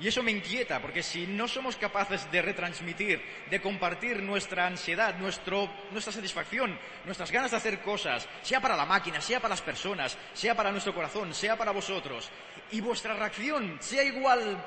Y 0.00 0.09
eso 0.09 0.22
me 0.22 0.31
inquieta, 0.31 0.81
porque 0.81 1.03
si 1.03 1.26
no 1.26 1.46
somos 1.46 1.76
capaces 1.76 2.31
de 2.33 2.40
retransmitir, 2.40 3.20
de 3.50 3.61
compartir 3.61 4.22
nuestra 4.22 4.66
ansiedad, 4.66 5.18
nuestro, 5.18 5.68
nuestra 5.90 6.11
satisfacción, 6.11 6.79
nuestras 7.05 7.31
ganas 7.31 7.50
de 7.50 7.59
hacer 7.59 7.81
cosas, 7.81 8.26
sea 8.40 8.62
para 8.62 8.76
la 8.76 8.87
máquina, 8.87 9.20
sea 9.20 9.40
para 9.40 9.53
las 9.53 9.61
personas, 9.61 10.16
sea 10.33 10.55
para 10.55 10.72
nuestro 10.72 10.94
corazón, 10.94 11.35
sea 11.35 11.59
para 11.59 11.72
vosotros, 11.72 12.31
y 12.72 12.80
vuestra 12.80 13.14
reacción 13.14 13.78
sea 13.80 14.02
igual 14.02 14.62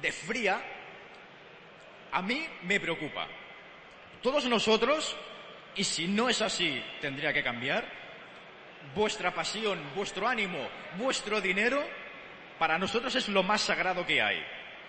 de 0.00 0.12
fría, 0.12 0.60
a 2.12 2.22
mí 2.22 2.46
me 2.62 2.80
preocupa. 2.80 3.26
Todos 4.22 4.44
nosotros, 4.46 5.16
y 5.74 5.84
si 5.84 6.06
no 6.08 6.28
es 6.28 6.42
así, 6.42 6.82
tendría 7.00 7.32
que 7.32 7.42
cambiar, 7.42 7.84
vuestra 8.94 9.34
pasión, 9.34 9.78
vuestro 9.94 10.26
ánimo, 10.26 10.68
vuestro 10.96 11.40
dinero, 11.40 11.84
para 12.58 12.78
nosotros 12.78 13.14
es 13.14 13.28
lo 13.28 13.42
más 13.42 13.60
sagrado 13.60 14.06
que 14.06 14.22
hay. 14.22 14.44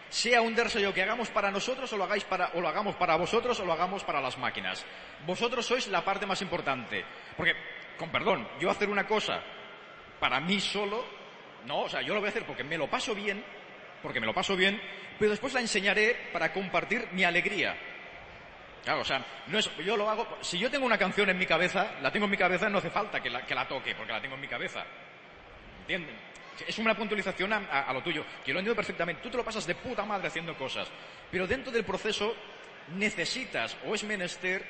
Sea 0.10 0.41
un 0.41 0.55
desarrollo 0.55 0.93
que 0.93 1.03
hagamos 1.03 1.29
para 1.29 1.51
nosotros 1.51 1.91
o 1.91 1.97
lo, 1.97 2.05
hagáis 2.05 2.23
para, 2.23 2.51
o 2.53 2.62
lo 2.62 2.69
hagamos 2.69 2.95
para 2.95 3.17
vosotros 3.17 3.60
o 3.60 3.65
lo 3.65 3.73
hagamos 3.73 4.05
para 4.05 4.21
las 4.21 4.38
máquinas. 4.38 4.86
Vosotros 5.25 5.65
sois 5.65 5.88
la 5.89 6.05
parte 6.05 6.25
más 6.25 6.41
importante. 6.41 7.03
Porque, 7.36 7.53
con 7.97 8.10
perdón, 8.10 8.47
yo 8.57 8.71
hacer 8.71 8.89
una 8.89 9.05
cosa 9.05 9.43
para 10.19 10.39
mí 10.39 10.60
solo, 10.62 11.03
no, 11.67 11.82
o 11.82 11.89
sea, 11.89 12.01
yo 12.01 12.13
lo 12.13 12.21
voy 12.21 12.27
a 12.27 12.30
hacer 12.30 12.45
porque 12.45 12.63
me 12.63 12.77
lo 12.77 12.89
paso 12.89 13.13
bien, 13.13 13.43
porque 14.01 14.21
me 14.21 14.25
lo 14.25 14.34
paso 14.34 14.56
bien, 14.56 14.82
pero 15.19 15.32
después 15.32 15.53
la 15.53 15.60
enseñaré 15.60 16.30
para 16.32 16.53
compartir 16.53 17.10
mi 17.12 17.25
alegría. 17.25 17.75
Claro, 18.86 19.01
o 19.01 19.06
sea, 19.06 19.23
no 19.47 19.60
es, 19.60 19.69
yo 19.86 19.97
lo 19.97 20.10
hago, 20.10 20.38
si 20.39 20.58
yo 20.58 20.71
tengo 20.71 20.86
una 20.86 20.97
canción 20.97 21.30
en 21.30 21.38
mi 21.38 21.45
cabeza, 21.45 21.95
la 22.01 22.10
tengo 22.10 22.23
en 22.23 22.32
mi 22.32 22.38
cabeza, 22.38 22.69
no 22.69 22.77
hace 22.77 22.89
falta 22.89 23.19
que 23.19 23.30
la, 23.30 23.45
que 23.45 23.53
la 23.53 23.67
toque, 23.67 23.93
porque 23.95 24.13
la 24.13 24.21
tengo 24.21 24.36
en 24.36 24.41
mi 24.41 24.47
cabeza. 24.47 24.86
¿Entienden? 25.82 26.15
Es 26.65 26.77
una 26.80 26.95
puntualización 26.95 27.51
a, 27.51 27.91
lo 27.93 28.01
tuyo, 28.01 28.23
que 28.45 28.53
lo 28.53 28.60
entiendo 28.60 28.75
perfectamente. 28.75 29.21
Tú 29.21 29.30
te 29.30 29.38
lo 29.38 29.43
pasas 29.43 29.67
de 29.67 29.75
puta 29.75 30.06
madre 30.06 30.30
haciendo 30.30 30.58
cosas, 30.58 30.88
pero 31.30 31.45
dentro 31.45 31.71
del 31.71 31.84
proceso 31.84 32.34
necesitas 32.95 33.75
o 33.86 33.93
es 33.93 34.06
menester 34.06 34.65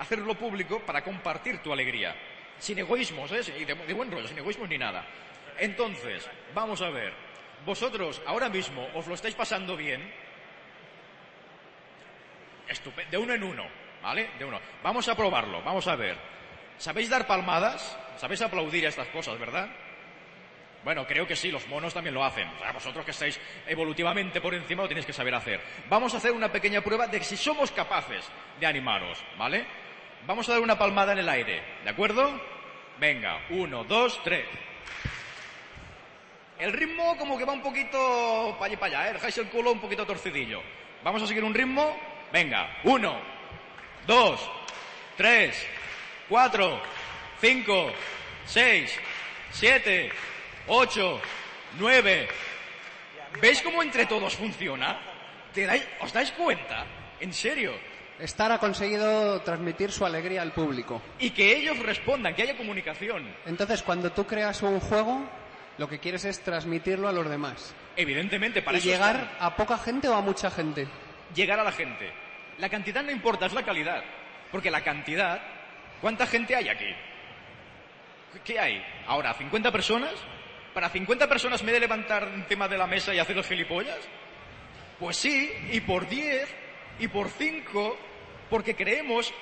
hacerlo 0.00 0.34
público 0.34 0.80
para 0.80 1.02
compartir 1.02 1.62
tu 1.62 1.72
alegría. 1.72 2.14
Sin 2.58 2.78
egoísmos, 2.78 3.30
¿eh? 3.32 3.40
Y 3.60 3.64
de, 3.64 3.74
de 3.74 3.94
buen 3.94 4.10
rollo, 4.10 4.26
sin 4.26 4.38
egoísmos 4.38 4.68
ni 4.68 4.76
nada. 4.76 5.06
Entonces, 5.58 6.28
vamos 6.54 6.82
a 6.82 6.90
ver. 6.90 7.12
Vosotros 7.64 8.20
ahora 8.26 8.48
mismo 8.48 8.86
os 8.94 9.06
lo 9.06 9.14
estáis 9.14 9.34
pasando 9.34 9.76
bien, 9.76 10.12
Estupe- 12.68 13.06
de 13.08 13.16
uno 13.18 13.32
en 13.32 13.42
uno, 13.44 13.64
¿vale? 14.02 14.30
De 14.38 14.44
uno. 14.44 14.60
Vamos 14.82 15.06
a 15.08 15.14
probarlo, 15.16 15.62
vamos 15.62 15.86
a 15.86 15.94
ver. 15.96 16.16
¿Sabéis 16.78 17.08
dar 17.08 17.26
palmadas? 17.26 17.96
¿Sabéis 18.16 18.42
aplaudir 18.42 18.84
a 18.86 18.88
estas 18.88 19.06
cosas, 19.08 19.38
verdad? 19.38 19.68
Bueno, 20.82 21.06
creo 21.06 21.26
que 21.26 21.36
sí, 21.36 21.50
los 21.50 21.66
monos 21.68 21.94
también 21.94 22.14
lo 22.14 22.24
hacen. 22.24 22.48
O 22.48 22.58
sea, 22.58 22.72
vosotros 22.72 23.04
que 23.04 23.10
estáis 23.12 23.40
evolutivamente 23.66 24.40
por 24.40 24.54
encima 24.54 24.82
lo 24.82 24.88
tenéis 24.88 25.06
que 25.06 25.12
saber 25.12 25.34
hacer. 25.34 25.60
Vamos 25.88 26.14
a 26.14 26.16
hacer 26.18 26.32
una 26.32 26.50
pequeña 26.50 26.80
prueba 26.80 27.06
de 27.06 27.22
si 27.22 27.36
somos 27.36 27.70
capaces 27.70 28.24
de 28.60 28.66
animaros, 28.66 29.22
¿vale? 29.38 29.64
Vamos 30.26 30.48
a 30.48 30.52
dar 30.52 30.60
una 30.60 30.78
palmada 30.78 31.12
en 31.12 31.18
el 31.18 31.28
aire, 31.28 31.62
¿de 31.84 31.90
acuerdo? 31.90 32.40
Venga, 32.98 33.40
uno, 33.50 33.84
dos, 33.84 34.20
tres. 34.24 34.46
El 36.58 36.72
ritmo 36.72 37.16
como 37.18 37.36
que 37.36 37.44
va 37.44 37.52
un 37.52 37.62
poquito 37.62 38.56
para 38.58 38.66
allá 38.66 38.74
y 38.74 38.76
para 38.76 39.00
allá, 39.00 39.10
¿eh? 39.10 39.12
Dejáis 39.14 39.38
el 39.38 39.48
culo 39.48 39.72
un 39.72 39.80
poquito 39.80 40.06
torcidillo. 40.06 40.62
Vamos 41.04 41.22
a 41.22 41.26
seguir 41.26 41.44
un 41.44 41.52
ritmo. 41.54 41.96
Venga, 42.32 42.78
uno, 42.84 43.20
dos, 44.06 44.40
tres, 45.16 45.64
cuatro, 46.28 46.80
cinco, 47.40 47.92
seis, 48.46 48.98
siete, 49.50 50.10
ocho, 50.68 51.20
nueve. 51.78 52.28
¿Veis 53.40 53.60
cómo 53.62 53.82
entre 53.82 54.06
todos 54.06 54.34
funciona? 54.34 54.98
¿Te 55.52 55.66
dais- 55.68 55.86
¿Os 56.00 56.12
dais 56.12 56.32
cuenta? 56.32 56.86
¿En 57.20 57.32
serio? 57.34 57.74
Star 58.18 58.50
ha 58.52 58.58
conseguido 58.58 59.42
transmitir 59.42 59.92
su 59.92 60.06
alegría 60.06 60.40
al 60.40 60.52
público. 60.52 61.02
Y 61.18 61.30
que 61.30 61.54
ellos 61.54 61.78
respondan, 61.80 62.34
que 62.34 62.42
haya 62.42 62.56
comunicación. 62.56 63.28
Entonces, 63.44 63.82
cuando 63.82 64.10
tú 64.10 64.26
creas 64.26 64.62
un 64.62 64.80
juego, 64.80 65.22
lo 65.78 65.88
que 65.88 65.98
quieres 65.98 66.24
es 66.24 66.42
transmitirlo 66.42 67.08
a 67.08 67.12
los 67.12 67.28
demás. 67.28 67.74
Evidentemente, 67.96 68.62
para 68.62 68.78
y 68.78 68.80
eso 68.80 68.88
llegar 68.88 69.36
a 69.38 69.54
poca 69.56 69.78
gente 69.78 70.08
o 70.08 70.14
a 70.14 70.20
mucha 70.20 70.50
gente. 70.50 70.86
llegar 71.34 71.60
a 71.60 71.64
la 71.64 71.72
gente. 71.72 72.12
La 72.58 72.68
cantidad 72.68 73.02
no 73.02 73.10
importa, 73.10 73.46
es 73.46 73.52
la 73.52 73.64
calidad. 73.64 74.02
Porque 74.50 74.70
la 74.70 74.82
cantidad, 74.82 75.40
¿cuánta 76.00 76.26
gente 76.26 76.56
hay 76.56 76.68
aquí? 76.68 76.94
¿Qué 78.44 78.58
hay? 78.58 78.82
Ahora, 79.06 79.34
¿50 79.34 79.70
personas? 79.72 80.12
¿Para 80.72 80.88
50 80.90 81.28
personas 81.28 81.62
me 81.62 81.70
he 81.70 81.74
de 81.74 81.80
levantar 81.80 82.28
encima 82.34 82.68
de 82.68 82.78
la 82.78 82.86
mesa 82.86 83.14
y 83.14 83.18
hacer 83.18 83.36
los 83.36 83.46
gilipollas? 83.46 83.98
Pues 84.98 85.16
sí, 85.16 85.50
y 85.72 85.80
por 85.80 86.08
10, 86.08 86.48
y 87.00 87.08
por 87.08 87.28
5, 87.30 87.96
porque 88.48 88.74
creemos, 88.74 89.32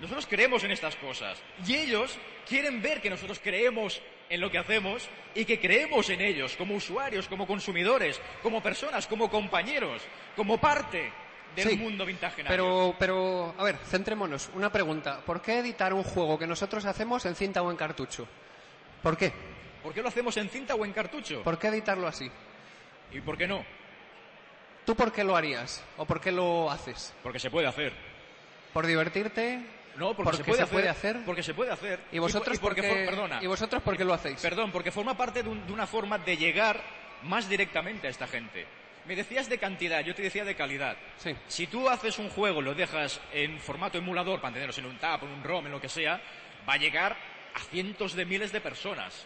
nosotros 0.00 0.26
creemos 0.26 0.64
en 0.64 0.70
estas 0.70 0.96
cosas. 0.96 1.38
Y 1.66 1.76
ellos 1.76 2.18
quieren 2.48 2.82
ver 2.82 3.00
que 3.00 3.10
nosotros 3.10 3.40
creemos 3.42 4.02
en 4.30 4.40
lo 4.40 4.50
que 4.50 4.58
hacemos 4.58 5.08
y 5.34 5.44
que 5.44 5.58
creemos 5.60 6.08
en 6.10 6.20
ellos 6.20 6.56
como 6.56 6.74
usuarios, 6.74 7.28
como 7.28 7.46
consumidores, 7.46 8.20
como 8.42 8.62
personas, 8.62 9.06
como 9.06 9.30
compañeros, 9.30 10.02
como 10.36 10.58
parte 10.58 11.10
del 11.56 11.70
Sí, 11.70 11.76
mundo 11.76 12.04
vintage. 12.04 12.44
Pero, 12.46 12.94
pero, 12.98 13.54
a 13.56 13.64
ver, 13.64 13.76
centrémonos. 13.78 14.50
Una 14.54 14.70
pregunta. 14.70 15.20
¿Por 15.24 15.40
qué 15.40 15.58
editar 15.58 15.92
un 15.94 16.04
juego 16.04 16.38
que 16.38 16.46
nosotros 16.46 16.84
hacemos 16.84 17.24
en 17.26 17.34
cinta 17.34 17.62
o 17.62 17.70
en 17.70 17.76
cartucho? 17.76 18.26
¿Por 19.02 19.16
qué? 19.16 19.32
¿Por 19.82 19.94
qué 19.94 20.02
lo 20.02 20.08
hacemos 20.08 20.36
en 20.36 20.48
cinta 20.50 20.74
o 20.74 20.84
en 20.84 20.92
cartucho? 20.92 21.42
¿Por 21.42 21.58
qué 21.58 21.68
editarlo 21.68 22.06
así? 22.06 22.30
¿Y 23.12 23.20
por 23.20 23.38
qué 23.38 23.46
no? 23.46 23.64
¿Tú 24.84 24.94
por 24.94 25.12
qué 25.12 25.24
lo 25.24 25.36
harías? 25.36 25.82
¿O 25.96 26.04
por 26.04 26.20
qué 26.20 26.32
lo 26.32 26.70
haces? 26.70 27.14
Porque 27.22 27.38
se 27.38 27.50
puede 27.50 27.66
hacer. 27.66 27.92
¿Por 28.72 28.86
divertirte? 28.86 29.60
No, 29.98 30.14
porque, 30.14 30.36
se, 30.36 30.44
puede, 30.44 30.88
hacer, 30.88 31.18
Porque 31.26 31.42
se 31.42 31.54
puede 31.54 31.72
hacer. 31.72 32.00
¿Y 32.12 32.18
vosotros 32.18 32.58
por- 32.58 32.74
por 32.76 32.82
porque 32.82 33.04
perdona. 33.04 33.42
¿Y 33.42 33.46
vosotros 33.46 33.82
por 33.82 33.96
qué 33.96 34.04
lo 34.04 34.14
hacéis? 34.14 34.40
Perdón, 34.40 34.70
porque 34.70 34.92
forma 34.92 35.16
parte 35.16 35.42
de, 35.42 35.48
un- 35.48 35.66
de 35.66 35.72
una 35.72 35.86
forma 35.86 36.18
de 36.18 36.36
llegar 36.36 36.80
más 37.24 37.48
directamente 37.48 38.06
a 38.06 38.10
esta 38.10 38.26
gente. 38.28 38.66
Me 39.06 39.16
decías 39.16 39.48
de 39.48 39.58
cantidad, 39.58 40.00
yo 40.04 40.14
te 40.14 40.22
decía 40.22 40.44
de 40.44 40.54
calidad. 40.54 40.96
Sí. 41.16 41.34
Si 41.48 41.66
tú 41.66 41.88
haces 41.88 42.18
un 42.18 42.28
juego, 42.28 42.62
lo 42.62 42.74
dejas 42.74 43.20
en 43.32 43.58
formato 43.58 43.98
emulador 43.98 44.40
para 44.40 44.52
tenerlos 44.54 44.78
en 44.78 44.86
un 44.86 44.98
tab, 44.98 45.24
en 45.24 45.30
un 45.30 45.42
ROM, 45.42 45.66
en 45.66 45.72
lo 45.72 45.80
que 45.80 45.88
sea, 45.88 46.20
va 46.68 46.74
a 46.74 46.76
llegar 46.76 47.16
a 47.54 47.60
cientos 47.70 48.14
de 48.14 48.24
miles 48.24 48.52
de 48.52 48.60
personas. 48.60 49.24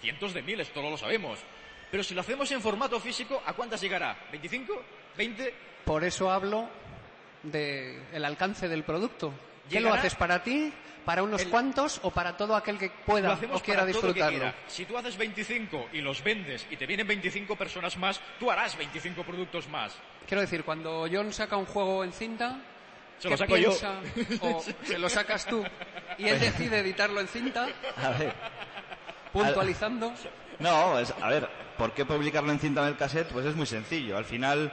Cientos 0.00 0.32
de 0.34 0.42
miles, 0.42 0.70
todos 0.72 0.90
lo 0.90 0.96
sabemos. 0.96 1.38
Pero 1.90 2.02
si 2.02 2.14
lo 2.14 2.22
hacemos 2.22 2.50
en 2.50 2.60
formato 2.62 2.98
físico, 2.98 3.42
¿a 3.46 3.52
cuántas 3.52 3.80
llegará? 3.80 4.16
¿25? 4.32 4.66
¿20? 5.18 5.52
Por 5.84 6.02
eso 6.02 6.30
hablo 6.30 6.68
del 7.42 8.24
alcance 8.24 8.68
del 8.68 8.84
producto. 8.84 9.32
¿Qué 9.70 9.80
lo 9.80 9.92
haces 9.94 10.14
para 10.14 10.42
ti, 10.42 10.72
para 11.04 11.22
unos 11.22 11.42
El- 11.42 11.48
cuantos 11.50 12.00
o 12.02 12.10
para 12.10 12.36
todo 12.36 12.54
aquel 12.56 12.76
que 12.78 12.88
Lo 12.88 12.92
pueda 13.06 13.32
hacemos 13.32 13.60
o 13.60 13.62
quiera 13.62 13.80
para 13.82 13.92
todo 13.92 14.08
el 14.08 14.14
que 14.14 14.20
disfrutarlo? 14.20 14.38
quiera. 14.52 14.54
Si 14.68 14.84
tú 14.84 14.98
haces 14.98 15.16
25 15.16 15.88
y 15.92 16.00
los 16.00 16.22
vendes 16.22 16.66
y 16.70 16.76
te 16.76 16.86
vienen 16.86 17.06
25 17.06 17.56
personas 17.56 17.96
más, 17.96 18.20
tú 18.38 18.50
harás 18.50 18.76
25 18.76 19.22
productos 19.24 19.68
más. 19.68 19.94
Quiero 20.26 20.40
decir, 20.42 20.64
cuando 20.64 21.06
John 21.10 21.32
saca 21.32 21.56
un 21.56 21.66
juego 21.66 22.04
en 22.04 22.12
cinta, 22.12 22.58
Se 23.18 23.28
¿qué 23.28 23.30
lo 23.30 23.36
saco 23.38 23.56
yo. 23.56 23.68
piensa? 23.70 24.00
O 24.42 24.62
se 24.84 24.98
lo 24.98 25.08
sacas 25.08 25.46
tú 25.46 25.64
y 26.18 26.28
él 26.28 26.38
decide 26.40 26.78
editarlo 26.80 27.20
en 27.20 27.28
cinta, 27.28 27.66
A 27.96 28.10
ver. 28.10 28.32
puntualizando. 29.32 30.12
No, 30.58 30.98
es- 30.98 31.14
a 31.20 31.28
ver, 31.28 31.48
¿por 31.78 31.92
qué 31.92 32.04
publicarlo 32.04 32.52
en 32.52 32.58
cinta 32.60 32.82
en 32.82 32.88
el 32.88 32.96
cassette? 32.96 33.28
Pues 33.28 33.46
es 33.46 33.56
muy 33.56 33.66
sencillo. 33.66 34.16
Al 34.16 34.24
final 34.24 34.70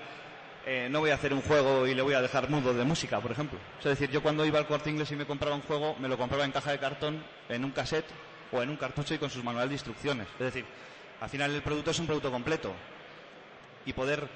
eh, 0.70 0.90
no 0.90 1.00
voy 1.00 1.12
a 1.12 1.14
hacer 1.14 1.34
un 1.34 1.42
juego 1.42 1.88
y 1.88 1.96
le 1.96 2.02
voy 2.02 2.14
a 2.14 2.22
dejar 2.22 2.50
mudo 2.50 2.74
de 2.74 2.84
música, 2.84 3.22
por 3.22 3.32
ejemplo. 3.32 3.58
Es 3.80 3.86
decir, 3.86 4.12
yo 4.12 4.22
cuando 4.22 4.46
iba 4.46 4.60
al 4.60 4.68
corte 4.68 4.90
inglés 4.90 5.10
y 5.14 5.16
me 5.16 5.26
compraba 5.26 5.56
un 5.56 5.62
juego, 5.62 5.96
me 5.98 6.10
lo 6.10 6.18
compraba 6.18 6.44
en 6.44 6.52
caja 6.52 6.72
de 6.72 6.78
cartón, 6.78 7.24
en 7.48 7.64
un 7.64 7.72
cassette 7.72 8.10
o 8.52 8.62
en 8.62 8.70
un 8.70 8.76
cartucho 8.76 9.14
y 9.14 9.18
con 9.18 9.30
sus 9.30 9.46
manuales 9.46 9.70
de 9.70 9.76
instrucciones. 9.76 10.28
Es 10.34 10.46
decir, 10.46 10.66
al 11.22 11.30
final 11.30 11.56
el 11.56 11.62
producto 11.62 11.92
es 11.92 12.00
un 12.00 12.06
producto 12.06 12.30
completo. 12.32 12.74
Y 13.86 13.94
poder 13.94 14.28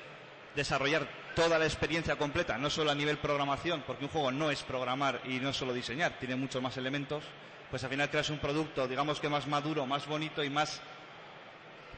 desarrollar 0.55 1.05
toda 1.35 1.59
la 1.59 1.65
experiencia 1.65 2.15
completa, 2.15 2.57
no 2.57 2.69
solo 2.69 2.91
a 2.91 2.95
nivel 2.95 3.17
programación, 3.17 3.83
porque 3.85 4.05
un 4.05 4.11
juego 4.11 4.31
no 4.31 4.51
es 4.51 4.63
programar 4.63 5.19
y 5.25 5.39
no 5.39 5.51
solo 5.51 5.73
diseñar, 5.73 6.17
tiene 6.17 6.37
muchos 6.37 6.61
más 6.61 6.77
elementos, 6.77 7.25
pues 7.69 7.83
al 7.83 7.89
final 7.89 8.09
creas 8.09 8.29
un 8.29 8.39
producto, 8.39 8.87
digamos 8.87 9.19
que 9.19 9.27
más 9.27 9.47
maduro, 9.47 9.85
más 9.85 10.07
bonito 10.07 10.45
y 10.45 10.49
más 10.49 10.81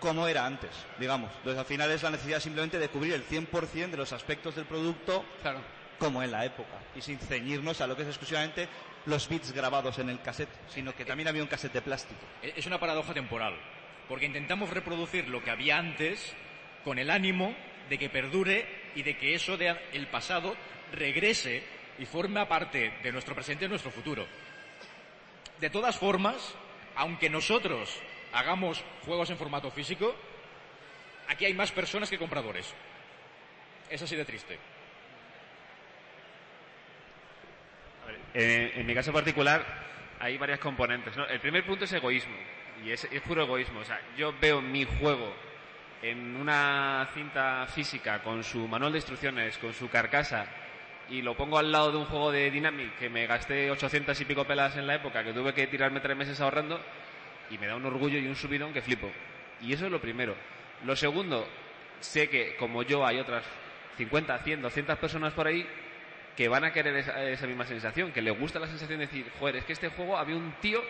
como 0.04 0.28
era 0.28 0.46
antes, 0.46 0.70
digamos. 1.00 1.32
Entonces 1.38 1.58
al 1.60 1.66
final 1.66 1.90
es 1.92 2.04
la 2.04 2.10
necesidad 2.10 2.40
simplemente 2.42 2.78
de 2.78 2.90
cubrir 2.90 3.14
el 3.14 3.24
100% 3.26 3.90
de 3.92 3.98
los 3.98 4.12
aspectos 4.12 4.54
del 4.56 4.66
producto 4.66 5.24
Claro. 5.42 5.62
como 5.98 6.22
en 6.22 6.30
la 6.32 6.44
época 6.46 6.78
y 6.94 7.02
sin 7.02 7.18
ceñirnos 7.20 7.80
a 7.80 7.88
lo 7.88 7.96
que 7.96 8.02
es 8.02 8.10
exclusivamente 8.10 8.68
los 9.06 9.30
bits 9.30 9.54
grabados 9.54 10.00
en 10.00 10.10
el 10.10 10.22
cassette, 10.22 10.50
sino 10.68 10.94
que 10.94 11.06
también 11.06 11.28
había 11.30 11.42
un 11.42 11.48
cassette 11.48 11.74
de 11.74 11.82
plástico. 11.82 12.20
E- 12.42 12.54
Es 12.58 12.66
una 12.66 12.80
paradoja 12.80 13.14
temporal, 13.14 13.56
porque 14.10 14.26
intentamos 14.26 14.70
reproducir 14.72 15.30
lo 15.30 15.42
que 15.42 15.52
había 15.52 15.78
antes 15.78 16.34
con 16.84 17.00
el 17.00 17.10
ánimo 17.10 17.56
de 17.90 17.98
que 17.98 18.10
perdure 18.10 18.66
y 18.96 19.04
de 19.04 19.18
que 19.18 19.36
eso 19.36 19.56
del 19.58 19.78
el 19.94 20.08
pasado 20.08 20.56
regrese 20.92 21.64
y 21.98 22.06
forme 22.06 22.46
parte 22.46 22.94
de 23.02 23.12
nuestro 23.14 23.36
presente 23.36 23.66
y 23.66 23.70
nuestro 23.70 23.92
futuro. 23.92 24.26
De 25.62 25.70
todas 25.70 25.98
formas, 25.98 26.56
aunque 26.96 27.30
nosotros 27.30 27.90
hagamos 28.34 28.84
juegos 29.06 29.30
en 29.30 29.38
formato 29.38 29.70
físico, 29.72 30.16
aquí 31.28 31.46
hay 31.46 31.54
más 31.54 31.72
personas 31.72 32.10
que 32.10 32.18
compradores. 32.18 32.74
Es 33.90 34.02
así 34.02 34.16
de 34.16 34.26
triste. 34.26 34.58
En, 38.34 38.86
mi 38.86 38.94
caso 38.94 39.14
particular 39.14 39.64
hay 40.20 40.38
varias 40.38 40.60
componentes. 40.60 41.14
El 41.30 41.40
primer 41.40 41.66
punto 41.66 41.86
es 41.86 41.94
egoísmo. 41.94 42.36
Y 42.84 42.92
es, 42.92 43.06
es 43.06 43.22
puro 43.22 43.44
egoísmo. 43.44 43.80
O 43.80 43.86
sea, 43.86 44.02
yo 44.18 44.34
veo 44.42 44.62
mi 44.62 44.84
juego 44.84 45.34
en 46.02 46.36
una 46.36 47.08
cinta 47.14 47.66
física 47.68 48.22
con 48.22 48.44
su 48.44 48.68
manual 48.68 48.92
de 48.92 48.98
instrucciones, 48.98 49.58
con 49.58 49.74
su 49.74 49.90
carcasa, 49.90 50.46
y 51.10 51.22
lo 51.22 51.36
pongo 51.36 51.58
al 51.58 51.72
lado 51.72 51.92
de 51.92 51.98
un 51.98 52.06
juego 52.06 52.32
de 52.32 52.52
Dynamic 52.52 52.98
que 52.98 53.10
me 53.10 53.26
gasté 53.26 53.72
800 53.72 54.20
y 54.20 54.26
pico 54.26 54.46
pelas 54.46 54.76
en 54.76 54.86
la 54.86 54.96
época, 54.96 55.24
que 55.24 55.32
tuve 55.32 55.54
que 55.54 55.68
tirarme 55.68 56.02
tres 56.02 56.18
meses 56.18 56.42
ahorrando, 56.42 56.82
y 57.50 57.58
me 57.58 57.68
da 57.68 57.76
un 57.76 57.86
orgullo 57.86 58.18
y 58.20 58.28
un 58.28 58.36
subidón 58.36 58.74
que 58.74 58.82
flipo. 58.82 59.12
Y 59.62 59.74
eso 59.74 59.86
es 59.86 59.92
lo 59.92 60.02
primero. 60.02 60.36
Lo 60.86 60.96
segundo, 60.96 61.48
sé 62.00 62.30
que 62.30 62.56
como 62.56 62.84
yo 62.84 63.06
hay 63.06 63.20
otras 63.20 63.44
50, 63.98 64.40
100, 64.40 64.62
200 64.62 64.98
personas 64.98 65.34
por 65.34 65.48
ahí 65.48 65.66
que 66.36 66.48
van 66.48 66.64
a 66.64 66.74
querer 66.74 66.96
esa, 66.98 67.24
esa 67.24 67.48
misma 67.48 67.66
sensación, 67.66 68.12
que 68.12 68.22
les 68.22 68.38
gusta 68.38 68.60
la 68.60 68.68
sensación 68.68 69.00
de 69.00 69.06
decir, 69.06 69.32
joder, 69.40 69.58
es 69.58 69.66
que 69.66 69.74
este 69.74 69.90
juego 69.90 70.18
había 70.18 70.36
un 70.36 70.54
tío 70.62 70.82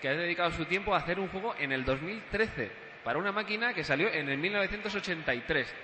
que 0.00 0.08
ha 0.08 0.12
dedicado 0.14 0.50
su 0.50 0.64
tiempo 0.66 0.94
a 0.94 0.98
hacer 0.98 1.18
un 1.18 1.28
juego 1.28 1.54
en 1.58 1.72
el 1.72 1.84
2013 1.84 2.70
para 3.04 3.18
una 3.18 3.32
máquina 3.32 3.72
que 3.72 3.84
salió 3.84 4.12
en 4.12 4.28
el 4.28 4.38
1983. 4.38 5.74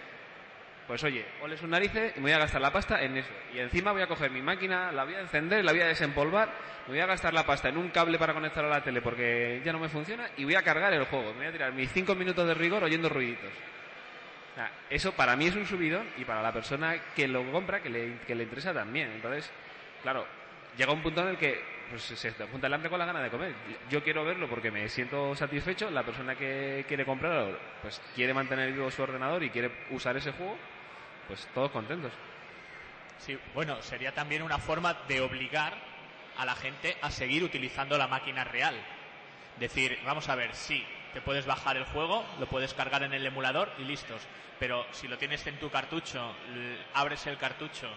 Pues 0.88 1.04
oye, 1.04 1.22
ole 1.42 1.58
sus 1.58 1.68
narices 1.68 2.14
y 2.16 2.20
me 2.20 2.22
voy 2.22 2.32
a 2.32 2.38
gastar 2.38 2.62
la 2.62 2.72
pasta 2.72 3.02
en 3.02 3.18
eso. 3.18 3.28
Y 3.54 3.58
encima 3.58 3.92
voy 3.92 4.00
a 4.00 4.06
coger 4.06 4.30
mi 4.30 4.40
máquina, 4.40 4.90
la 4.90 5.04
voy 5.04 5.16
a 5.16 5.20
encender, 5.20 5.62
la 5.62 5.72
voy 5.72 5.82
a 5.82 5.86
desempolvar, 5.86 6.48
me 6.86 6.94
voy 6.94 7.00
a 7.00 7.06
gastar 7.06 7.34
la 7.34 7.44
pasta 7.44 7.68
en 7.68 7.76
un 7.76 7.90
cable 7.90 8.18
para 8.18 8.32
conectar 8.32 8.64
a 8.64 8.68
la 8.68 8.82
tele 8.82 9.02
porque 9.02 9.60
ya 9.62 9.70
no 9.70 9.80
me 9.80 9.90
funciona 9.90 10.30
y 10.38 10.44
voy 10.44 10.54
a 10.54 10.62
cargar 10.62 10.94
el 10.94 11.04
juego. 11.04 11.32
Me 11.34 11.40
voy 11.40 11.46
a 11.48 11.52
tirar 11.52 11.74
mis 11.74 11.92
cinco 11.92 12.14
minutos 12.14 12.48
de 12.48 12.54
rigor 12.54 12.84
oyendo 12.84 13.10
ruiditos. 13.10 13.50
O 14.52 14.54
sea, 14.54 14.72
eso 14.88 15.12
para 15.12 15.36
mí 15.36 15.48
es 15.48 15.56
un 15.56 15.66
subidón 15.66 16.08
y 16.16 16.24
para 16.24 16.40
la 16.40 16.54
persona 16.54 16.96
que 17.14 17.28
lo 17.28 17.52
compra, 17.52 17.82
que 17.82 17.90
le, 17.90 18.42
interesa 18.42 18.72
también. 18.72 19.10
Entonces, 19.12 19.50
claro, 20.02 20.26
llega 20.78 20.90
un 20.90 21.02
punto 21.02 21.20
en 21.20 21.28
el 21.28 21.36
que 21.36 21.60
pues, 21.90 22.02
se 22.02 22.30
junta 22.46 22.66
el 22.66 22.72
hambre 22.72 22.88
con 22.88 22.98
la 22.98 23.04
gana 23.04 23.20
de 23.20 23.28
comer. 23.28 23.52
Yo 23.90 24.02
quiero 24.02 24.24
verlo 24.24 24.48
porque 24.48 24.70
me 24.70 24.88
siento 24.88 25.36
satisfecho. 25.36 25.90
La 25.90 26.02
persona 26.02 26.34
que 26.34 26.86
quiere 26.88 27.04
comprarlo, 27.04 27.58
pues 27.82 28.00
quiere 28.14 28.32
mantener 28.32 28.72
vivo 28.72 28.90
su 28.90 29.02
ordenador 29.02 29.42
y 29.42 29.50
quiere 29.50 29.70
usar 29.90 30.16
ese 30.16 30.32
juego, 30.32 30.56
pues 31.28 31.46
todos 31.54 31.70
contentos. 31.70 32.12
Sí, 33.18 33.38
bueno, 33.54 33.80
sería 33.82 34.12
también 34.12 34.42
una 34.42 34.58
forma 34.58 34.94
de 35.06 35.20
obligar 35.20 35.74
a 36.36 36.44
la 36.44 36.54
gente 36.54 36.96
a 37.02 37.10
seguir 37.10 37.44
utilizando 37.44 37.98
la 37.98 38.08
máquina 38.08 38.44
real. 38.44 38.74
Decir, 39.56 39.98
vamos 40.04 40.28
a 40.28 40.34
ver, 40.34 40.54
sí, 40.54 40.84
te 41.12 41.20
puedes 41.20 41.46
bajar 41.46 41.76
el 41.76 41.84
juego, 41.84 42.24
lo 42.40 42.46
puedes 42.46 42.74
cargar 42.74 43.02
en 43.02 43.12
el 43.12 43.26
emulador 43.26 43.70
y 43.78 43.84
listos. 43.84 44.22
Pero 44.58 44.86
si 44.92 45.06
lo 45.06 45.18
tienes 45.18 45.46
en 45.46 45.58
tu 45.58 45.70
cartucho, 45.70 46.34
abres 46.94 47.26
el 47.26 47.36
cartucho, 47.38 47.88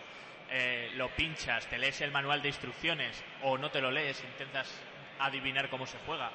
eh, 0.50 0.92
lo 0.96 1.10
pinchas, 1.10 1.68
te 1.68 1.78
lees 1.78 2.02
el 2.02 2.12
manual 2.12 2.42
de 2.42 2.50
instrucciones 2.50 3.24
o 3.42 3.58
no 3.58 3.72
te 3.72 3.82
lo 3.82 3.90
lees, 3.90 4.24
intentas 4.24 4.70
adivinar 5.20 5.70
cómo 5.70 5.88
se 5.88 5.98
juega 6.06 6.32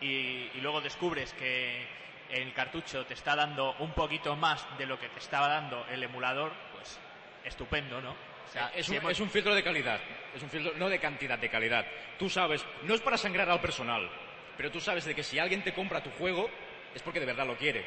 y, 0.00 0.50
y 0.54 0.60
luego 0.60 0.80
descubres 0.80 1.32
que 1.34 1.86
el 2.34 2.52
cartucho 2.52 3.06
te 3.06 3.14
está 3.14 3.36
dando 3.36 3.74
un 3.78 3.92
poquito 3.92 4.34
más 4.36 4.66
de 4.76 4.86
lo 4.86 4.98
que 4.98 5.08
te 5.08 5.20
estaba 5.20 5.48
dando 5.48 5.86
el 5.88 6.02
emulador, 6.02 6.52
pues 6.72 6.98
estupendo, 7.44 8.00
¿no? 8.00 8.10
O 8.10 8.52
sea, 8.52 8.70
es, 8.74 8.86
si 8.86 8.92
un, 8.92 8.98
hemos- 8.98 9.12
es 9.12 9.20
un 9.20 9.30
filtro 9.30 9.54
de 9.54 9.62
calidad, 9.62 10.00
es 10.34 10.42
un 10.42 10.50
filtro 10.50 10.72
no 10.76 10.88
de 10.88 10.98
cantidad, 10.98 11.38
de 11.38 11.48
calidad. 11.48 11.86
Tú 12.18 12.28
sabes, 12.28 12.64
no 12.82 12.94
es 12.94 13.00
para 13.00 13.16
sangrar 13.16 13.48
al 13.48 13.60
personal, 13.60 14.08
pero 14.56 14.70
tú 14.70 14.80
sabes 14.80 15.04
de 15.04 15.14
que 15.14 15.22
si 15.22 15.38
alguien 15.38 15.62
te 15.62 15.72
compra 15.72 16.02
tu 16.02 16.10
juego 16.10 16.50
es 16.94 17.02
porque 17.02 17.20
de 17.20 17.26
verdad 17.26 17.46
lo 17.46 17.56
quiere. 17.56 17.84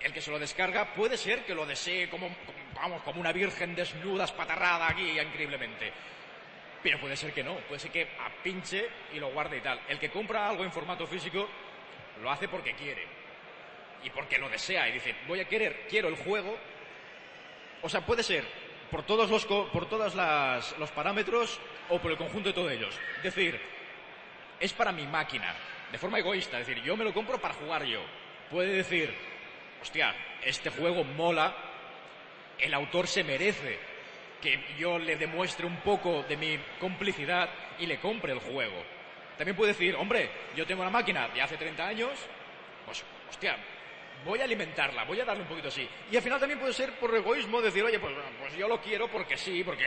El 0.00 0.12
que 0.12 0.20
se 0.20 0.30
lo 0.30 0.38
descarga 0.38 0.94
puede 0.94 1.16
ser 1.16 1.44
que 1.44 1.54
lo 1.54 1.66
desee 1.66 2.08
como, 2.08 2.28
como- 2.28 2.58
vamos, 2.74 3.02
como 3.02 3.20
una 3.20 3.32
virgen 3.32 3.74
desnuda, 3.74 4.24
espatarrada 4.24 4.88
aquí 4.88 5.18
increíblemente. 5.18 5.92
Pero 6.82 7.00
puede 7.00 7.16
ser 7.16 7.32
que 7.32 7.42
no, 7.42 7.54
puede 7.66 7.80
ser 7.80 7.90
que 7.90 8.06
pinche 8.44 8.88
y 9.12 9.18
lo 9.18 9.28
guarde 9.30 9.56
y 9.58 9.60
tal. 9.60 9.80
El 9.88 9.98
que 9.98 10.10
compra 10.10 10.48
algo 10.48 10.62
en 10.62 10.70
formato 10.70 11.04
físico 11.06 11.48
lo 12.22 12.30
hace 12.30 12.46
porque 12.46 12.74
quiere 12.74 13.25
y 14.04 14.10
porque 14.10 14.38
lo 14.38 14.48
desea 14.48 14.88
y 14.88 14.92
dice, 14.92 15.14
voy 15.26 15.40
a 15.40 15.48
querer, 15.48 15.86
quiero 15.88 16.08
el 16.08 16.16
juego. 16.16 16.56
O 17.82 17.88
sea, 17.88 18.04
puede 18.04 18.22
ser 18.22 18.44
por 18.90 19.04
todos 19.04 19.30
los, 19.30 19.44
por 19.46 19.88
todas 19.88 20.14
las, 20.14 20.76
los 20.78 20.90
parámetros 20.90 21.60
o 21.88 21.98
por 21.98 22.10
el 22.10 22.16
conjunto 22.16 22.48
de 22.48 22.54
todos 22.54 22.72
ellos. 22.72 22.98
Decir, 23.22 23.60
es 24.60 24.72
para 24.72 24.92
mi 24.92 25.06
máquina, 25.06 25.54
de 25.90 25.98
forma 25.98 26.18
egoísta. 26.18 26.58
Es 26.60 26.66
decir, 26.66 26.82
yo 26.82 26.96
me 26.96 27.04
lo 27.04 27.12
compro 27.12 27.38
para 27.40 27.54
jugar 27.54 27.84
yo. 27.84 28.00
Puede 28.50 28.72
decir, 28.72 29.12
hostia, 29.82 30.14
este 30.42 30.70
juego 30.70 31.04
mola, 31.04 31.54
el 32.58 32.72
autor 32.74 33.06
se 33.06 33.24
merece 33.24 33.78
que 34.40 34.60
yo 34.78 34.98
le 34.98 35.16
demuestre 35.16 35.66
un 35.66 35.78
poco 35.78 36.22
de 36.22 36.36
mi 36.36 36.58
complicidad 36.78 37.48
y 37.78 37.86
le 37.86 37.98
compre 37.98 38.32
el 38.32 38.38
juego. 38.38 38.82
También 39.36 39.56
puede 39.56 39.72
decir, 39.72 39.94
hombre, 39.96 40.30
yo 40.54 40.66
tengo 40.66 40.82
una 40.82 40.90
máquina 40.90 41.28
de 41.28 41.42
hace 41.42 41.56
30 41.56 41.86
años, 41.86 42.10
pues, 42.86 43.04
hostia, 43.28 43.56
voy 44.24 44.40
a 44.40 44.44
alimentarla, 44.44 45.04
voy 45.04 45.20
a 45.20 45.24
darle 45.24 45.42
un 45.42 45.48
poquito 45.48 45.68
así. 45.68 45.88
Y 46.10 46.16
al 46.16 46.22
final 46.22 46.40
también 46.40 46.58
puede 46.60 46.72
ser 46.72 46.92
por 46.98 47.14
egoísmo 47.14 47.60
decir, 47.60 47.82
oye, 47.84 47.98
pues, 47.98 48.14
pues 48.40 48.56
yo 48.56 48.68
lo 48.68 48.80
quiero 48.80 49.08
porque 49.08 49.36
sí, 49.36 49.62
porque, 49.64 49.84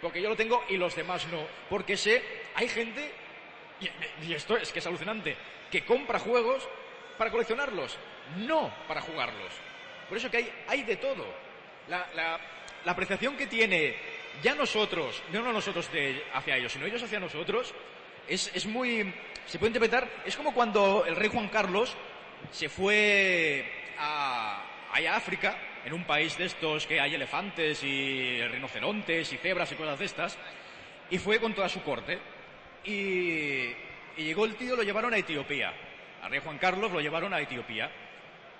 porque 0.00 0.20
yo 0.22 0.28
lo 0.28 0.36
tengo 0.36 0.64
y 0.68 0.76
los 0.76 0.94
demás 0.96 1.26
no. 1.28 1.46
Porque 1.68 1.96
sé, 1.96 2.22
hay 2.54 2.68
gente, 2.68 3.12
y, 3.80 4.26
y 4.26 4.34
esto 4.34 4.56
es 4.56 4.72
que 4.72 4.78
es 4.80 4.86
alucinante, 4.86 5.36
que 5.70 5.84
compra 5.84 6.18
juegos 6.18 6.68
para 7.18 7.30
coleccionarlos, 7.30 7.98
no 8.38 8.72
para 8.88 9.00
jugarlos. 9.00 9.52
Por 10.08 10.18
eso 10.18 10.30
que 10.30 10.38
hay, 10.38 10.52
hay 10.68 10.82
de 10.82 10.96
todo. 10.96 11.26
La, 11.88 12.08
la- 12.14 12.40
la 12.84 12.92
apreciación 12.92 13.36
que 13.36 13.48
tiene 13.48 13.96
ya 14.44 14.54
nosotros, 14.54 15.20
no, 15.32 15.42
no 15.42 15.52
nosotros 15.52 15.90
de, 15.90 16.22
hacia 16.34 16.56
ellos, 16.56 16.70
sino 16.72 16.86
ellos 16.86 17.02
hacia 17.02 17.18
nosotros, 17.18 17.74
es, 18.28 18.48
es 18.54 18.64
muy... 18.66 19.12
Se 19.44 19.58
puede 19.58 19.70
interpretar, 19.70 20.08
es 20.24 20.36
como 20.36 20.54
cuando 20.54 21.04
el 21.04 21.16
rey 21.16 21.28
Juan 21.28 21.48
Carlos 21.48 21.96
se 22.50 22.68
fue 22.68 23.64
a, 23.98 24.62
a 24.92 25.16
África 25.16 25.56
en 25.84 25.92
un 25.92 26.04
país 26.04 26.36
de 26.36 26.46
estos 26.46 26.86
que 26.86 27.00
hay 27.00 27.14
elefantes 27.14 27.82
y 27.84 28.42
rinocerontes 28.42 29.32
y 29.32 29.36
cebras 29.36 29.70
y 29.72 29.76
cosas 29.76 29.98
de 29.98 30.04
estas, 30.04 30.38
y 31.10 31.18
fue 31.18 31.38
con 31.38 31.54
toda 31.54 31.68
su 31.68 31.82
corte. 31.82 32.18
Y, 32.84 33.70
y 34.16 34.24
llegó 34.24 34.44
el 34.44 34.56
tío, 34.56 34.76
lo 34.76 34.82
llevaron 34.82 35.14
a 35.14 35.18
Etiopía. 35.18 35.72
Al 36.22 36.30
rey 36.30 36.40
Juan 36.42 36.58
Carlos 36.58 36.90
lo 36.90 37.00
llevaron 37.00 37.32
a 37.34 37.40
Etiopía. 37.40 37.90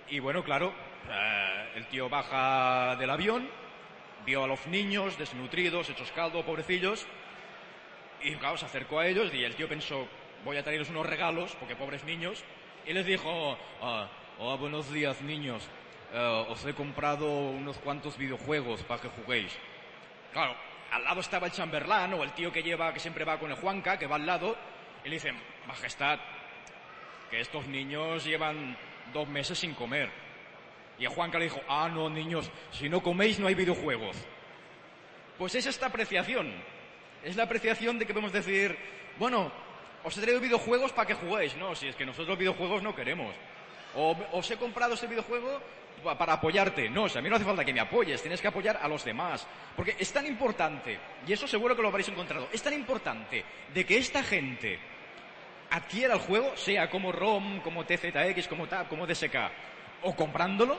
Y 0.09 0.21
bueno, 0.21 0.45
claro, 0.45 0.73
eh, 1.11 1.73
el 1.77 1.87
tío 1.87 2.09
baja 2.09 2.97
del 2.97 3.11
avión, 3.11 3.49
vio 4.25 4.45
a 4.45 4.47
los 4.47 4.67
niños 4.67 5.19
desnutridos, 5.19 5.91
hechos 5.91 6.13
caldo, 6.13 6.45
pobrecillos, 6.45 7.07
y 8.23 8.35
claro, 8.37 8.57
se 8.57 8.67
acercó 8.67 9.01
a 9.01 9.07
ellos 9.07 9.33
y 9.33 9.45
el 9.45 9.55
tío 9.55 9.69
pensó, 9.69 10.07
voy 10.45 10.57
a 10.57 10.63
traerles 10.63 10.91
unos 10.91 11.07
regalos, 11.07 11.57
porque 11.59 11.77
pobres 11.77 12.05
niños, 12.05 12.45
y 12.87 12.93
les 12.93 13.05
dijo, 13.05 13.59
ah, 13.83 14.09
oh, 14.39 14.57
buenos 14.57 14.93
días 14.93 15.21
niños, 15.23 15.69
Eh, 16.13 16.47
os 16.49 16.65
he 16.65 16.73
comprado 16.73 17.27
unos 17.27 17.79
cuantos 17.79 18.17
videojuegos 18.17 18.81
para 18.85 19.03
que 19.03 19.09
juguéis. 19.09 19.53
Claro, 20.33 20.55
al 20.93 21.03
lado 21.03 21.21
estaba 21.21 21.49
el 21.49 21.53
chamberlán 21.53 22.15
o 22.15 22.23
el 22.23 22.33
tío 22.33 22.53
que 22.53 22.63
lleva, 22.63 22.93
que 22.95 23.01
siempre 23.01 23.25
va 23.25 23.41
con 23.41 23.51
el 23.51 23.57
Juanca, 23.57 23.99
que 23.99 24.07
va 24.07 24.15
al 24.15 24.25
lado, 24.25 24.57
y 25.05 25.09
le 25.09 25.17
dice, 25.17 25.33
Majestad, 25.67 26.21
que 27.29 27.41
estos 27.41 27.67
niños 27.67 28.25
llevan 28.25 28.79
dos 29.13 29.27
meses 29.27 29.59
sin 29.59 29.75
comer. 29.75 30.09
Y 30.97 31.07
a 31.07 31.11
Juanca 31.11 31.39
le 31.39 31.47
dijo, 31.47 31.61
ah, 31.69 31.91
no, 31.93 32.09
niños, 32.09 32.51
si 32.71 32.89
no 32.89 33.03
coméis 33.03 33.41
no 33.41 33.49
hay 33.49 33.55
videojuegos. 33.55 34.17
Pues 35.37 35.57
es 35.57 35.67
esta 35.67 35.87
apreciación. 35.87 36.55
Es 37.25 37.35
la 37.35 37.43
apreciación 37.43 37.99
de 37.99 38.07
que 38.07 38.15
podemos 38.15 38.33
decir, 38.33 38.79
bueno, 39.19 39.51
os 40.07 40.17
he 40.17 40.21
traído 40.23 40.41
videojuegos 40.41 40.93
para 40.93 41.07
que 41.07 41.15
juguéis. 41.15 41.57
No, 41.57 41.75
si 41.75 41.89
es 41.89 41.97
que 41.97 42.07
nosotros 42.07 42.39
videojuegos 42.39 42.83
no 42.83 42.95
queremos. 42.95 43.35
O 43.97 44.15
os 44.33 44.51
he 44.51 44.57
comprado 44.57 44.95
este 44.95 45.07
videojuego 45.09 45.61
pa- 46.05 46.17
para 46.17 46.35
apoyarte. 46.35 46.89
No, 46.89 47.09
si 47.09 47.19
a 47.19 47.23
mí 47.23 47.29
no 47.29 47.35
hace 47.37 47.45
falta 47.45 47.65
que 47.65 47.73
me 47.73 47.81
apoyes, 47.81 48.23
tienes 48.23 48.41
que 48.41 48.47
apoyar 48.49 48.79
a 48.81 48.87
los 48.87 49.05
demás. 49.05 49.47
Porque 49.75 49.97
es 49.99 50.13
tan 50.13 50.25
importante, 50.27 50.99
y 51.27 51.33
eso 51.33 51.49
seguro 51.49 51.75
que 51.75 51.83
lo 51.83 51.89
habréis 51.89 52.09
encontrado, 52.09 52.49
es 52.53 52.63
tan 52.63 52.73
importante 52.75 53.45
de 53.75 53.85
que 53.85 53.99
esta 53.99 54.23
gente 54.23 54.79
adquiera 55.71 56.15
el 56.15 56.21
juego, 56.21 56.57
sea 56.57 56.89
como 56.89 57.11
ROM, 57.11 57.61
como 57.61 57.85
TZX, 57.85 58.47
como 58.49 58.69
TAP, 58.69 58.89
como 58.89 59.07
DSK, 59.07 59.35
o 60.03 60.15
comprándolo, 60.15 60.79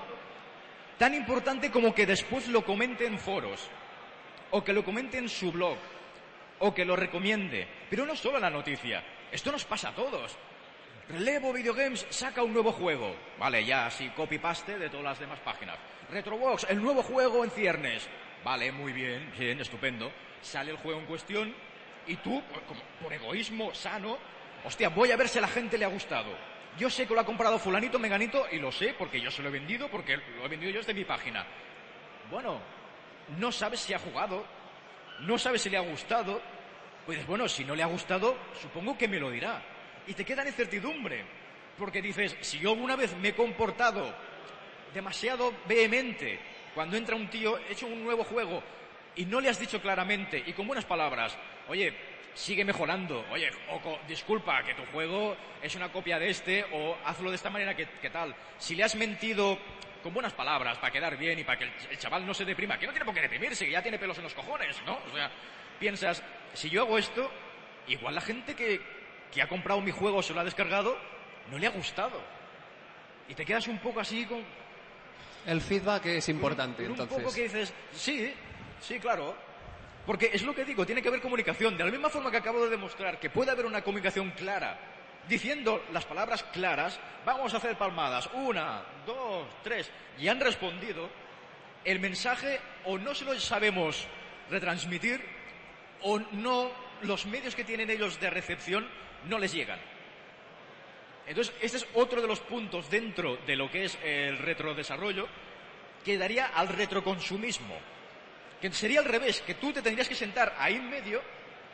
tan 0.97 1.13
importante 1.13 1.69
como 1.69 1.93
que 1.93 2.05
después 2.05 2.47
lo 2.47 2.63
comente 2.63 3.05
en 3.05 3.19
foros, 3.19 3.67
o 4.51 4.63
que 4.63 4.71
lo 4.73 4.85
comente 4.85 5.17
en 5.17 5.27
su 5.27 5.51
blog, 5.51 5.77
o 6.59 6.73
que 6.73 6.85
lo 6.85 6.95
recomiende. 6.95 7.67
Pero 7.89 8.05
no 8.05 8.15
solo 8.15 8.39
la 8.39 8.49
noticia, 8.49 9.03
esto 9.31 9.51
nos 9.51 9.65
pasa 9.65 9.89
a 9.89 9.95
todos. 9.95 10.35
Relevo 11.09 11.53
Videogames 11.53 12.05
saca 12.09 12.43
un 12.43 12.53
nuevo 12.53 12.71
juego. 12.71 13.15
Vale, 13.39 13.63
ya 13.65 13.85
así 13.85 14.09
copy-paste 14.09 14.77
de 14.77 14.89
todas 14.89 15.05
las 15.05 15.19
demás 15.19 15.39
páginas. 15.39 15.77
Retrobox, 16.11 16.65
el 16.69 16.81
nuevo 16.81 17.01
juego 17.03 17.43
en 17.43 17.51
ciernes. 17.51 18.07
Vale, 18.43 18.71
muy 18.71 18.91
bien, 18.93 19.31
bien, 19.37 19.59
estupendo. 19.61 20.11
Sale 20.41 20.71
el 20.71 20.77
juego 20.77 20.99
en 20.99 21.05
cuestión 21.05 21.53
y 22.07 22.15
tú, 22.17 22.41
por, 22.43 22.61
como- 22.63 22.81
por 23.01 23.13
egoísmo 23.13 23.73
sano, 23.73 24.17
hostia, 24.63 24.89
voy 24.89 25.11
a 25.11 25.17
ver 25.17 25.27
si 25.29 25.37
a 25.39 25.41
la 25.41 25.47
gente 25.47 25.77
le 25.77 25.85
ha 25.85 25.89
gustado. 25.89 26.29
Yo 26.77 26.89
sé 26.89 27.07
que 27.07 27.13
lo 27.13 27.19
ha 27.21 27.25
comprado 27.25 27.57
fulanito, 27.57 27.97
menganito, 27.99 28.45
y 28.51 28.59
lo 28.59 28.71
sé 28.71 28.93
porque 28.97 29.19
yo 29.19 29.31
se 29.31 29.41
lo 29.41 29.49
he 29.49 29.51
vendido, 29.51 29.89
porque 29.89 30.17
lo 30.17 30.45
he 30.45 30.47
vendido 30.47 30.71
yo 30.73 30.79
desde 30.79 30.93
mi 30.93 31.05
página. 31.05 31.45
Bueno, 32.29 32.59
no 33.39 33.51
sabes 33.51 33.79
si 33.79 33.93
ha 33.93 33.99
jugado, 33.99 34.45
no 35.21 35.37
sabes 35.37 35.61
si 35.61 35.69
le 35.69 35.77
ha 35.77 35.81
gustado. 35.81 36.39
Pues 37.07 37.25
bueno, 37.25 37.47
si 37.47 37.63
no 37.63 37.73
le 37.73 37.83
ha 37.83 37.85
gustado, 37.85 38.35
supongo 38.61 38.97
que 38.97 39.07
me 39.07 39.17
lo 39.17 39.31
dirá. 39.31 39.63
Y 40.07 40.13
te 40.13 40.25
queda 40.25 40.41
en 40.41 40.49
incertidumbre, 40.49 41.23
porque 41.77 42.01
dices, 42.01 42.35
si 42.41 42.59
yo 42.59 42.71
alguna 42.71 42.97
vez 42.97 43.15
me 43.15 43.29
he 43.29 43.33
comportado 43.33 44.13
demasiado 44.93 45.53
vehemente 45.69 46.37
cuando 46.75 46.97
entra 46.97 47.15
un 47.15 47.29
tío, 47.29 47.59
hecho 47.69 47.87
un 47.87 48.03
nuevo 48.03 48.25
juego, 48.25 48.61
y 49.15 49.23
no 49.23 49.39
le 49.39 49.47
has 49.47 49.57
dicho 49.57 49.81
claramente 49.81 50.43
y 50.45 50.51
con 50.51 50.67
buenas 50.67 50.83
palabras, 50.83 51.37
oye, 51.69 51.93
sigue 52.33 52.65
mejorando, 52.65 53.25
oye, 53.31 53.51
o 53.71 53.99
disculpa, 54.05 54.61
que 54.63 54.73
tu 54.73 54.83
juego 54.91 55.37
es 55.61 55.73
una 55.75 55.89
copia 55.89 56.19
de 56.19 56.29
este, 56.29 56.65
o 56.73 56.97
hazlo 57.05 57.29
de 57.29 57.37
esta 57.37 57.49
manera, 57.49 57.73
que, 57.73 57.87
que 58.01 58.09
tal. 58.09 58.35
Si 58.59 58.75
le 58.75 58.83
has 58.83 58.95
mentido 58.95 59.57
con 60.03 60.13
buenas 60.13 60.33
palabras, 60.33 60.77
para 60.77 60.91
quedar 60.91 61.17
bien 61.17 61.39
y 61.39 61.43
para 61.43 61.57
que 61.59 61.65
el, 61.65 61.71
ch- 61.71 61.87
el 61.91 61.97
chaval 61.97 62.25
no 62.25 62.33
se 62.33 62.45
deprima, 62.45 62.77
que 62.77 62.85
no 62.87 62.91
tiene 62.93 63.05
por 63.05 63.13
qué 63.13 63.21
deprimirse, 63.21 63.65
que 63.65 63.71
ya 63.71 63.81
tiene 63.81 63.97
pelos 63.99 64.17
en 64.17 64.23
los 64.23 64.33
cojones, 64.33 64.75
¿no? 64.85 64.93
O 65.11 65.15
sea, 65.15 65.29
piensas, 65.79 66.23
si 66.53 66.69
yo 66.69 66.81
hago 66.83 66.97
esto, 66.97 67.31
igual 67.87 68.15
la 68.15 68.21
gente 68.21 68.55
que, 68.55 68.81
que 69.31 69.41
ha 69.41 69.47
comprado 69.47 69.81
mi 69.81 69.91
juego 69.91 70.17
o 70.17 70.23
se 70.23 70.33
lo 70.33 70.39
ha 70.39 70.43
descargado, 70.43 70.97
no 71.51 71.57
le 71.57 71.67
ha 71.67 71.71
gustado. 71.71 72.21
Y 73.29 73.33
te 73.35 73.45
quedas 73.45 73.67
un 73.67 73.79
poco 73.79 73.99
así 73.99 74.25
con, 74.25 74.43
El 75.45 75.61
feedback 75.61 76.05
es 76.05 76.29
importante, 76.29 76.83
con 76.83 76.93
un 76.93 76.99
entonces. 77.01 77.17
poco 77.23 77.33
que 77.35 77.43
dices, 77.43 77.73
sí, 77.93 78.33
sí, 78.81 78.99
claro. 78.99 79.35
Porque 80.05 80.29
es 80.31 80.43
lo 80.43 80.55
que 80.55 80.63
digo, 80.63 80.85
tiene 80.85 81.01
que 81.01 81.09
haber 81.09 81.19
comunicación. 81.19 81.77
De 81.77 81.83
la 81.83 81.91
misma 81.91 82.09
forma 82.09 82.31
que 82.31 82.37
acabo 82.37 82.63
de 82.63 82.69
demostrar 82.69 83.19
que 83.19 83.29
puede 83.29 83.51
haber 83.51 83.65
una 83.65 83.81
comunicación 83.81 84.31
clara, 84.31 84.79
diciendo 85.27 85.83
las 85.91 86.05
palabras 86.05 86.43
claras, 86.43 86.99
vamos 87.25 87.53
a 87.53 87.57
hacer 87.57 87.77
palmadas, 87.77 88.29
una, 88.33 88.83
dos, 89.05 89.47
tres, 89.63 89.89
y 90.17 90.27
han 90.27 90.39
respondido, 90.39 91.09
el 91.83 91.99
mensaje 91.99 92.59
o 92.85 92.97
no 92.97 93.13
se 93.13 93.25
lo 93.25 93.39
sabemos 93.39 94.07
retransmitir 94.49 95.21
o 96.01 96.19
no, 96.19 96.71
los 97.01 97.25
medios 97.25 97.55
que 97.55 97.63
tienen 97.63 97.89
ellos 97.89 98.19
de 98.19 98.29
recepción 98.29 98.87
no 99.25 99.39
les 99.39 99.53
llegan. 99.53 99.79
Entonces, 101.27 101.53
este 101.61 101.77
es 101.77 101.87
otro 101.93 102.21
de 102.21 102.27
los 102.27 102.39
puntos 102.39 102.89
dentro 102.89 103.37
de 103.45 103.55
lo 103.55 103.69
que 103.69 103.85
es 103.85 103.97
el 104.03 104.37
retrodesarrollo 104.37 105.27
que 106.03 106.17
daría 106.17 106.47
al 106.47 106.69
retroconsumismo. 106.69 107.75
Que 108.61 108.71
sería 108.71 108.99
al 108.99 109.05
revés, 109.05 109.41
que 109.41 109.55
tú 109.55 109.73
te 109.73 109.81
tendrías 109.81 110.07
que 110.07 110.15
sentar 110.15 110.55
ahí 110.57 110.75
en 110.75 110.89
medio 110.89 111.21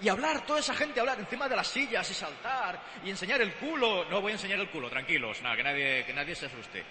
y 0.03 0.09
hablar, 0.09 0.45
toda 0.45 0.59
esa 0.59 0.75
gente 0.75 0.99
hablar 0.99 1.17
encima 1.17 1.47
de 1.47 1.55
las 1.55 1.67
sillas 1.67 2.09
y 2.11 2.13
saltar 2.13 2.77
y 3.05 3.09
enseñar 3.09 3.41
el 3.41 3.53
culo. 3.53 4.03
No 4.09 4.19
voy 4.19 4.33
a 4.33 4.35
enseñar 4.35 4.59
el 4.59 4.69
culo, 4.69 4.89
tranquilos, 4.89 5.41
nada, 5.41 5.55
que 5.55 5.63
nadie, 5.63 6.03
que 6.05 6.13
nadie 6.13 6.35
se 6.35 6.47
asuste. 6.47 6.83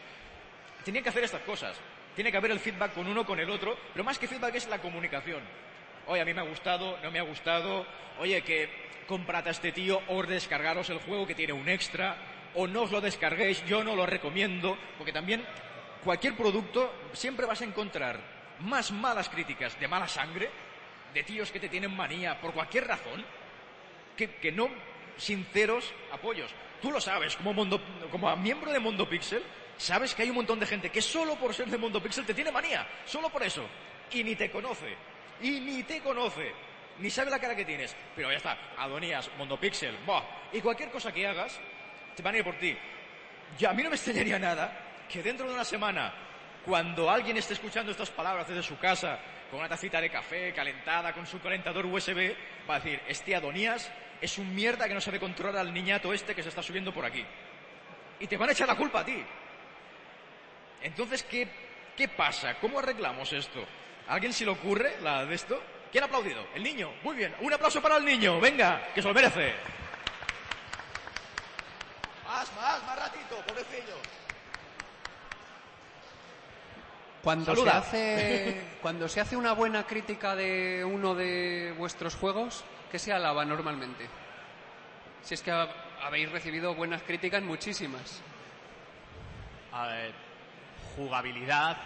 Tenían 0.83 1.05
que 1.05 1.11
hacer 1.11 1.23
estas 1.23 1.43
cosas. 1.43 1.77
Tiene 2.17 2.31
que 2.31 2.39
haber 2.39 2.53
el 2.53 2.61
feedback 2.61 2.95
con 2.95 3.07
uno, 3.07 3.27
con 3.27 3.39
el 3.39 3.51
otro, 3.51 3.77
pero 3.93 4.03
más 4.03 4.19
que 4.19 4.27
feedback 4.27 4.55
es 4.55 4.67
la 4.67 4.79
comunicación. 4.79 5.43
Oye, 6.07 6.23
a 6.23 6.25
mí 6.25 6.33
me 6.33 6.41
ha 6.41 6.45
gustado, 6.45 6.99
no 7.03 7.11
me 7.11 7.19
ha 7.19 7.23
gustado. 7.23 7.87
Oye, 8.19 8.43
que 8.43 8.71
comprad 9.07 9.47
a 9.47 9.51
este 9.51 9.73
tío 9.73 10.01
o 10.09 10.23
descargaros 10.23 10.89
el 10.89 10.99
juego 11.01 11.27
que 11.27 11.35
tiene 11.35 11.53
un 11.53 11.69
extra 11.69 12.17
o 12.55 12.67
no 12.67 12.83
os 12.83 12.91
lo 12.91 13.03
descarguéis, 13.03 13.63
yo 13.67 13.85
no 13.85 13.95
lo 13.95 14.07
recomiendo, 14.07 14.79
porque 14.97 15.13
también 15.13 15.45
cualquier 16.03 16.35
producto 16.35 16.93
siempre 17.13 17.45
vas 17.45 17.61
a 17.61 17.65
encontrar 17.65 18.21
más 18.61 18.91
malas 18.91 19.29
críticas 19.29 19.79
de 19.79 19.89
mala 19.89 20.09
sangre, 20.09 20.51
de 21.13 21.23
tíos 21.23 21.51
que 21.51 21.61
te 21.61 21.69
tienen 21.69 21.95
manía 21.95 22.41
por 22.41 22.53
cualquier 22.53 22.87
razón, 22.87 23.25
que, 24.17 24.37
que 24.37 24.53
no 24.53 24.69
sinceros 25.17 25.93
apoyos. 26.13 26.51
Tú 26.81 26.91
lo 26.91 27.01
sabes, 27.01 27.37
como, 27.37 27.53
Mundo, 27.53 27.81
como 28.11 28.35
miembro 28.37 28.73
de 28.73 28.81
Mundo 28.81 29.09
Pixel, 29.09 29.43
sabes 29.77 30.15
que 30.15 30.23
hay 30.23 30.31
un 30.31 30.37
montón 30.37 30.59
de 30.59 30.67
gente 30.67 30.91
que 30.91 31.01
solo 31.01 31.37
por 31.37 31.55
ser 31.55 31.69
de 31.69 31.79
Mundo 31.79 32.03
Pixel 32.03 32.27
te 32.27 32.35
tiene 32.35 32.51
manía, 32.51 32.87
solo 33.05 33.29
por 33.31 33.43
eso, 33.43 33.65
y 34.11 34.25
ni 34.25 34.35
te 34.35 34.51
conoce, 34.51 34.97
y 35.41 35.61
ni 35.61 35.83
te 35.85 36.01
conoce, 36.01 36.53
ni 36.99 37.11
sabe 37.11 37.31
la 37.31 37.39
cara 37.39 37.55
que 37.55 37.65
tienes. 37.65 37.95
Pero 38.17 38.31
ya 38.31 38.37
está, 38.37 38.59
Adonías, 38.77 39.31
Mundo 39.39 39.59
Pixel, 39.59 39.97
y 40.53 40.61
cualquier 40.61 40.91
cosa 40.91 41.13
que 41.13 41.27
hagas, 41.27 41.59
te 42.17 42.23
van 42.23 42.35
a 42.35 42.39
ir 42.39 42.45
por 42.45 42.59
ti. 42.59 42.77
Yo, 43.59 43.71
a 43.71 43.73
mí 43.73 43.83
no 43.83 43.91
me 43.91 43.97
extrañaría 43.97 44.39
nada 44.39 45.05
que 45.09 45.23
dentro 45.23 45.47
de 45.47 45.55
una 45.55 45.65
semana, 45.65 46.13
cuando 46.65 47.11
alguien 47.11 47.37
esté 47.37 47.55
escuchando 47.55 47.93
estas 47.93 48.11
palabras 48.11 48.49
desde 48.49 48.63
su 48.63 48.79
casa, 48.79 49.19
con 49.53 49.61
una 49.61 49.69
tacita 49.69 50.01
de 50.01 50.09
café 50.09 50.55
calentada, 50.55 51.13
con 51.13 51.27
su 51.27 51.39
calentador 51.39 51.85
USB, 51.85 52.35
va 52.69 52.77
a 52.77 52.81
decir, 52.81 53.03
este 53.07 53.37
Adonías 53.37 53.93
es 54.19 54.39
un 54.39 54.55
mierda 54.55 54.89
que 54.89 54.95
no 54.95 55.01
sabe 55.03 55.21
controlar 55.21 55.59
al 55.59 55.75
niñato 55.75 56.11
este 56.15 56.35
que 56.35 56.43
se 56.43 56.49
está 56.49 56.63
subiendo 56.63 56.91
por 56.91 57.05
aquí. 57.05 57.23
Y 58.19 58.27
te 58.27 58.39
van 58.39 58.49
a 58.49 58.53
echar 58.53 58.67
la 58.67 58.77
culpa 58.77 59.01
a 59.01 59.05
ti. 59.05 59.23
Entonces, 60.81 61.23
¿qué, 61.25 61.47
qué 61.95 62.09
pasa? 62.09 62.55
¿Cómo 62.61 62.79
arreglamos 62.79 63.31
esto? 63.35 63.63
¿A 64.09 64.15
alguien 64.15 64.33
se 64.33 64.47
le 64.47 64.53
ocurre 64.53 64.97
la 65.03 65.27
de 65.27 65.35
esto? 65.35 65.63
¿Quién 65.91 66.05
ha 66.05 66.07
aplaudido? 66.07 66.47
El 66.55 66.63
niño. 66.63 66.91
Muy 67.03 67.15
bien. 67.15 67.35
Un 67.41 67.53
aplauso 67.53 67.83
para 67.83 67.99
el 67.99 68.07
niño. 68.07 68.41
Venga, 68.41 68.89
que 68.95 69.03
se 69.03 69.09
lo 69.09 69.13
merece. 69.13 69.53
Más, 72.25 72.51
más, 72.55 72.83
más 72.87 72.99
ratito, 72.99 73.37
pobrecillo. 73.47 74.22
Cuando 77.23 77.55
se, 77.55 77.71
hace, 77.71 78.61
cuando 78.83 79.09
se 79.09 79.21
hace 79.21 79.37
una 79.37 79.53
buena 79.53 79.87
crítica 79.87 80.35
de 80.35 80.85
uno 80.85 81.15
de 81.15 81.73
vuestros 81.79 82.17
juegos, 82.17 82.65
¿qué 82.91 82.99
se 82.99 83.13
alaba 83.13 83.45
normalmente? 83.45 84.09
Si 85.23 85.35
es 85.35 85.43
que 85.43 85.53
ha- 85.53 85.69
habéis 86.03 86.31
recibido 86.33 86.75
buenas 86.75 87.03
críticas, 87.03 87.43
muchísimas. 87.43 88.21
A 89.71 89.87
ver, 89.87 90.13
jugabilidad, 90.97 91.77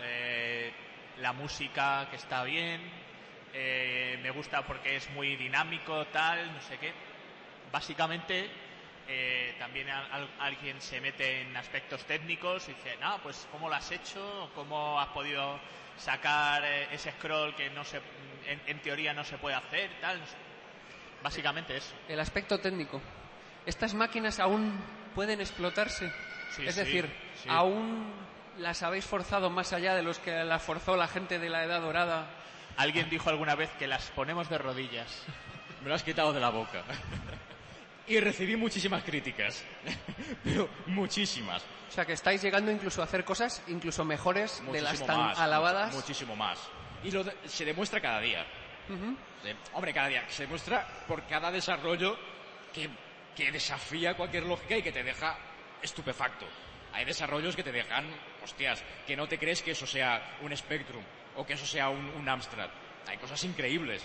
eh, 0.00 0.72
la 1.18 1.32
música 1.34 2.08
que 2.10 2.16
está 2.16 2.42
bien, 2.44 2.80
eh, 3.52 4.18
me 4.22 4.30
gusta 4.30 4.66
porque 4.66 4.96
es 4.96 5.10
muy 5.10 5.36
dinámico, 5.36 6.06
tal, 6.06 6.52
no 6.54 6.60
sé 6.62 6.78
qué. 6.78 6.92
Básicamente, 7.70 8.50
eh, 9.08 9.54
también 9.58 9.88
al- 9.88 10.10
al- 10.12 10.30
alguien 10.40 10.80
se 10.80 11.00
mete 11.00 11.42
en 11.42 11.56
aspectos 11.56 12.04
técnicos 12.04 12.68
y 12.68 12.72
dice, 12.74 12.96
no, 13.00 13.18
pues 13.22 13.46
cómo 13.52 13.68
lo 13.68 13.74
has 13.74 13.90
hecho, 13.92 14.50
cómo 14.54 14.98
has 15.00 15.08
podido 15.08 15.58
sacar 15.96 16.64
eh, 16.64 16.88
ese 16.92 17.12
scroll 17.12 17.54
que 17.54 17.70
no 17.70 17.84
se, 17.84 17.98
en, 18.46 18.60
en 18.66 18.78
teoría 18.80 19.12
no 19.12 19.24
se 19.24 19.38
puede 19.38 19.56
hacer, 19.56 19.90
tal. 20.00 20.20
Básicamente 21.22 21.76
eso. 21.76 21.94
El 22.08 22.20
aspecto 22.20 22.58
técnico. 22.60 23.00
¿Estas 23.64 23.94
máquinas 23.94 24.38
aún 24.38 24.78
pueden 25.14 25.40
explotarse? 25.40 26.12
Sí, 26.50 26.66
es 26.66 26.74
sí, 26.74 26.80
decir, 26.80 27.10
sí. 27.42 27.48
¿aún 27.50 28.12
las 28.58 28.82
habéis 28.82 29.04
forzado 29.04 29.50
más 29.50 29.72
allá 29.72 29.94
de 29.94 30.02
los 30.02 30.18
que 30.18 30.44
las 30.44 30.62
forzó 30.62 30.96
la 30.96 31.08
gente 31.08 31.38
de 31.38 31.48
la 31.48 31.64
Edad 31.64 31.80
Dorada? 31.80 32.26
Alguien 32.76 33.08
dijo 33.08 33.30
alguna 33.30 33.54
vez 33.54 33.70
que 33.78 33.86
las 33.86 34.10
ponemos 34.10 34.48
de 34.50 34.58
rodillas. 34.58 35.24
Me 35.82 35.88
lo 35.88 35.94
has 35.94 36.02
quitado 36.02 36.32
de 36.32 36.40
la 36.40 36.50
boca. 36.50 36.82
Y 38.08 38.20
recibí 38.20 38.56
muchísimas 38.56 39.02
críticas. 39.02 39.64
Pero 40.44 40.68
muchísimas. 40.86 41.62
O 41.88 41.92
sea, 41.92 42.04
que 42.04 42.12
estáis 42.12 42.42
llegando 42.42 42.70
incluso 42.70 43.00
a 43.00 43.04
hacer 43.04 43.24
cosas 43.24 43.62
incluso 43.68 44.04
mejores 44.04 44.62
de 44.72 44.80
las 44.80 45.04
tan 45.04 45.18
más, 45.18 45.38
alabadas. 45.38 45.92
much- 45.92 45.96
muchísimo 46.02 46.36
más. 46.36 46.58
Y 47.02 47.10
lo 47.10 47.24
de- 47.24 47.34
se 47.46 47.64
demuestra 47.64 48.00
cada 48.00 48.20
día. 48.20 48.44
Se- 49.42 49.56
hombre, 49.72 49.92
cada 49.92 50.08
día. 50.08 50.24
Se 50.28 50.42
demuestra 50.44 50.86
por 51.08 51.26
cada 51.26 51.50
desarrollo 51.50 52.16
que, 52.72 52.88
que 53.34 53.50
desafía 53.50 54.14
cualquier 54.16 54.44
lógica 54.44 54.76
y 54.76 54.82
que 54.82 54.92
te 54.92 55.02
deja 55.02 55.36
estupefacto. 55.82 56.46
Hay 56.92 57.04
desarrollos 57.04 57.54
que 57.56 57.62
te 57.62 57.72
dejan, 57.72 58.06
hostias, 58.42 58.82
que 59.06 59.16
no 59.16 59.26
te 59.28 59.38
crees 59.38 59.62
que 59.62 59.72
eso 59.72 59.86
sea 59.86 60.38
un 60.42 60.56
Spectrum 60.56 61.02
o 61.36 61.44
que 61.44 61.54
eso 61.54 61.66
sea 61.66 61.88
un, 61.90 62.06
un 62.10 62.28
Amstrad. 62.28 62.70
Hay 63.06 63.18
cosas 63.18 63.42
increíbles. 63.44 64.02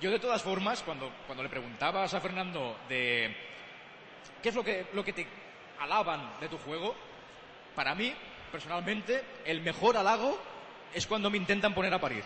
Yo, 0.00 0.10
de 0.10 0.18
todas 0.18 0.42
formas, 0.42 0.82
cuando, 0.82 1.12
cuando 1.26 1.42
le 1.42 1.50
preguntabas 1.50 2.14
a 2.14 2.20
Fernando 2.20 2.78
de 2.88 3.36
qué 4.42 4.48
es 4.48 4.54
lo 4.54 4.64
que, 4.64 4.86
lo 4.94 5.04
que 5.04 5.12
te 5.12 5.26
alaban 5.78 6.40
de 6.40 6.48
tu 6.48 6.56
juego, 6.56 6.94
para 7.74 7.94
mí, 7.94 8.14
personalmente, 8.50 9.22
el 9.44 9.60
mejor 9.60 9.98
halago 9.98 10.40
es 10.94 11.06
cuando 11.06 11.28
me 11.28 11.36
intentan 11.36 11.74
poner 11.74 11.92
a 11.92 12.00
parir. 12.00 12.24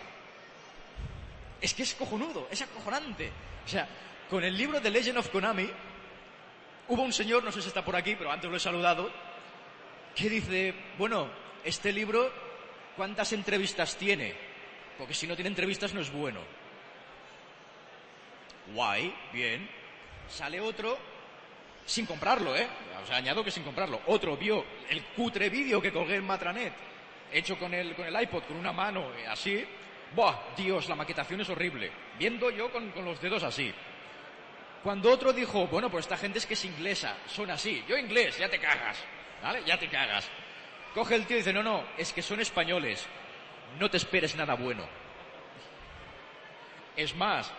Es 1.59 1.73
que 1.73 1.83
es 1.83 1.93
cojonudo, 1.95 2.47
es 2.49 2.61
acojonante. 2.61 3.31
O 3.65 3.67
sea, 3.67 3.87
con 4.29 4.43
el 4.43 4.57
libro 4.57 4.79
de 4.79 4.89
Legend 4.89 5.17
of 5.17 5.29
Konami, 5.29 5.69
hubo 6.87 7.01
un 7.01 7.11
señor, 7.11 7.43
no 7.43 7.51
sé 7.51 7.61
si 7.61 7.67
está 7.67 7.83
por 7.83 7.97
aquí, 7.97 8.15
pero 8.15 8.31
antes 8.31 8.49
lo 8.49 8.55
he 8.55 8.59
saludado, 8.59 9.11
que 10.15 10.29
dice, 10.29 10.73
bueno, 10.97 11.27
este 11.65 11.91
libro, 11.91 12.31
¿cuántas 12.95 13.33
entrevistas 13.33 13.97
tiene? 13.97 14.33
Porque 14.97 15.13
si 15.13 15.27
no 15.27 15.35
tiene 15.35 15.49
entrevistas 15.49 15.93
no 15.93 15.99
es 15.99 16.09
bueno. 16.09 16.39
Guay, 18.73 19.13
bien. 19.31 19.69
Sale 20.27 20.59
otro 20.59 20.97
sin 21.85 22.05
comprarlo, 22.05 22.55
¿eh? 22.55 22.67
O 23.03 23.07
sea, 23.07 23.17
añado 23.17 23.43
que 23.43 23.51
sin 23.51 23.63
comprarlo. 23.63 24.01
Otro 24.07 24.35
vio 24.35 24.65
el 24.89 25.03
cutre 25.15 25.49
vídeo 25.49 25.81
que 25.81 25.91
colgué 25.91 26.15
en 26.15 26.25
Matranet, 26.25 26.73
hecho 27.31 27.57
con 27.57 27.73
el, 27.73 27.95
con 27.95 28.05
el 28.05 28.21
iPod, 28.21 28.43
con 28.43 28.57
una 28.57 28.73
mano, 28.73 29.13
eh, 29.17 29.27
así. 29.27 29.65
Buah, 30.15 30.55
Dios, 30.55 30.89
la 30.89 30.95
maquetación 30.95 31.41
es 31.41 31.49
horrible. 31.49 31.91
Viendo 32.17 32.49
yo 32.49 32.71
con, 32.71 32.91
con 32.91 33.05
los 33.05 33.21
dedos 33.21 33.43
así. 33.43 33.73
Cuando 34.83 35.11
otro 35.11 35.33
dijo, 35.33 35.67
bueno, 35.67 35.89
pues 35.89 36.05
esta 36.05 36.17
gente 36.17 36.39
es 36.39 36.45
que 36.45 36.53
es 36.53 36.65
inglesa, 36.65 37.17
son 37.27 37.49
así. 37.51 37.83
Yo 37.87 37.97
inglés, 37.97 38.37
ya 38.37 38.49
te 38.49 38.59
cagas. 38.59 38.97
¿Vale? 39.41 39.63
Ya 39.65 39.77
te 39.77 39.87
cagas. 39.87 40.29
Coge 40.93 41.15
el 41.15 41.25
tío 41.25 41.37
y 41.37 41.39
dice, 41.39 41.53
no, 41.53 41.61
no, 41.61 41.83
es 41.97 42.13
que 42.13 42.21
son 42.21 42.39
españoles. 42.39 43.05
No 43.79 43.89
te 43.89 43.97
esperes 43.97 44.35
nada 44.35 44.55
bueno. 44.55 44.87
Es 46.95 47.13
más, 47.15 47.51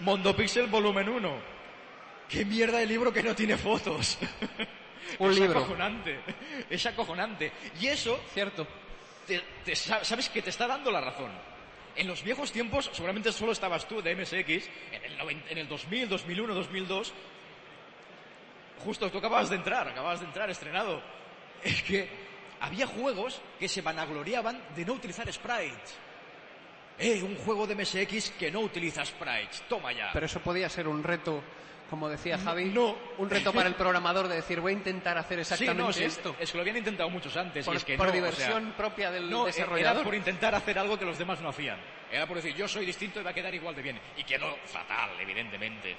Mondopixel 0.00 0.66
volumen 0.66 1.08
1. 1.08 1.60
¿Qué 2.28 2.44
mierda 2.44 2.78
de 2.78 2.86
libro 2.86 3.12
que 3.12 3.22
no 3.22 3.34
tiene 3.34 3.56
fotos? 3.56 4.18
Un 5.18 5.30
es 5.32 5.38
libro. 5.38 5.58
acojonante. 5.60 6.20
Es 6.68 6.86
acojonante. 6.86 7.52
Y 7.80 7.88
eso, 7.88 8.20
Cierto. 8.32 8.66
te- 9.26 9.42
te 9.64 9.74
sa- 9.74 10.04
sabes 10.04 10.28
que 10.28 10.40
te 10.42 10.50
está 10.50 10.66
dando 10.66 10.90
la 10.90 11.00
razón. 11.00 11.30
En 11.96 12.06
los 12.06 12.22
viejos 12.22 12.52
tiempos, 12.52 12.88
seguramente 12.92 13.32
solo 13.32 13.52
estabas 13.52 13.86
tú 13.88 14.00
de 14.00 14.14
MSX, 14.14 14.68
en 14.92 15.04
el, 15.04 15.18
90 15.18 15.50
en 15.50 15.58
el 15.58 15.68
2000, 15.68 16.08
2001, 16.08 16.54
2002, 16.54 17.12
justo 18.84 19.10
tú 19.10 19.18
acababas 19.18 19.50
de 19.50 19.56
entrar, 19.56 19.88
acababas 19.88 20.20
de 20.20 20.26
entrar 20.26 20.48
estrenado. 20.50 21.02
Es 21.64 21.82
que 21.82 22.08
había 22.60 22.86
juegos 22.86 23.40
que 23.58 23.68
se 23.68 23.82
vanagloriaban 23.82 24.62
de 24.76 24.84
no 24.84 24.92
utilizar 24.94 25.30
sprites. 25.32 25.96
Eh, 27.00 27.22
un 27.22 27.34
juego 27.36 27.66
de 27.66 27.74
MSX 27.74 28.30
que 28.38 28.50
no 28.50 28.60
utiliza 28.60 29.04
sprites. 29.04 29.62
Toma 29.68 29.92
ya. 29.92 30.10
Pero 30.12 30.26
eso 30.26 30.40
podía 30.40 30.68
ser 30.68 30.86
un 30.86 31.02
reto, 31.02 31.42
como 31.88 32.08
decía 32.10 32.36
Javi, 32.36 32.66
no. 32.66 32.94
un 33.16 33.30
reto 33.30 33.52
para 33.52 33.68
el 33.68 33.74
programador 33.74 34.28
de 34.28 34.36
decir, 34.36 34.60
voy 34.60 34.72
a 34.72 34.76
intentar 34.76 35.16
hacer 35.16 35.38
exactamente 35.38 35.92
sí, 35.94 36.00
no, 36.00 36.06
esto. 36.06 36.36
Es 36.38 36.50
que 36.50 36.58
lo 36.58 36.62
habían 36.62 36.76
intentado 36.76 37.08
muchos 37.08 37.34
antes. 37.36 37.64
Por, 37.64 37.74
y 37.74 37.78
es 37.78 37.84
que 37.84 37.96
por 37.96 38.06
no, 38.06 38.12
o 38.12 38.14
diversión 38.14 38.64
sea, 38.64 38.76
propia 38.76 39.10
del 39.10 39.30
no, 39.30 39.46
desarrollador. 39.46 39.96
era 39.96 40.04
por 40.04 40.14
intentar 40.14 40.54
hacer 40.54 40.78
algo 40.78 40.98
que 40.98 41.06
los 41.06 41.18
demás 41.18 41.40
no 41.40 41.48
hacían. 41.48 41.78
Era 42.12 42.26
por 42.26 42.36
decir, 42.36 42.54
yo 42.54 42.68
soy 42.68 42.84
distinto 42.84 43.20
y 43.20 43.22
va 43.22 43.30
a 43.30 43.34
quedar 43.34 43.54
igual 43.54 43.74
de 43.74 43.82
bien. 43.82 44.00
Y 44.18 44.24
quedó 44.24 44.56
fatal, 44.66 45.10
evidentemente. 45.20 45.96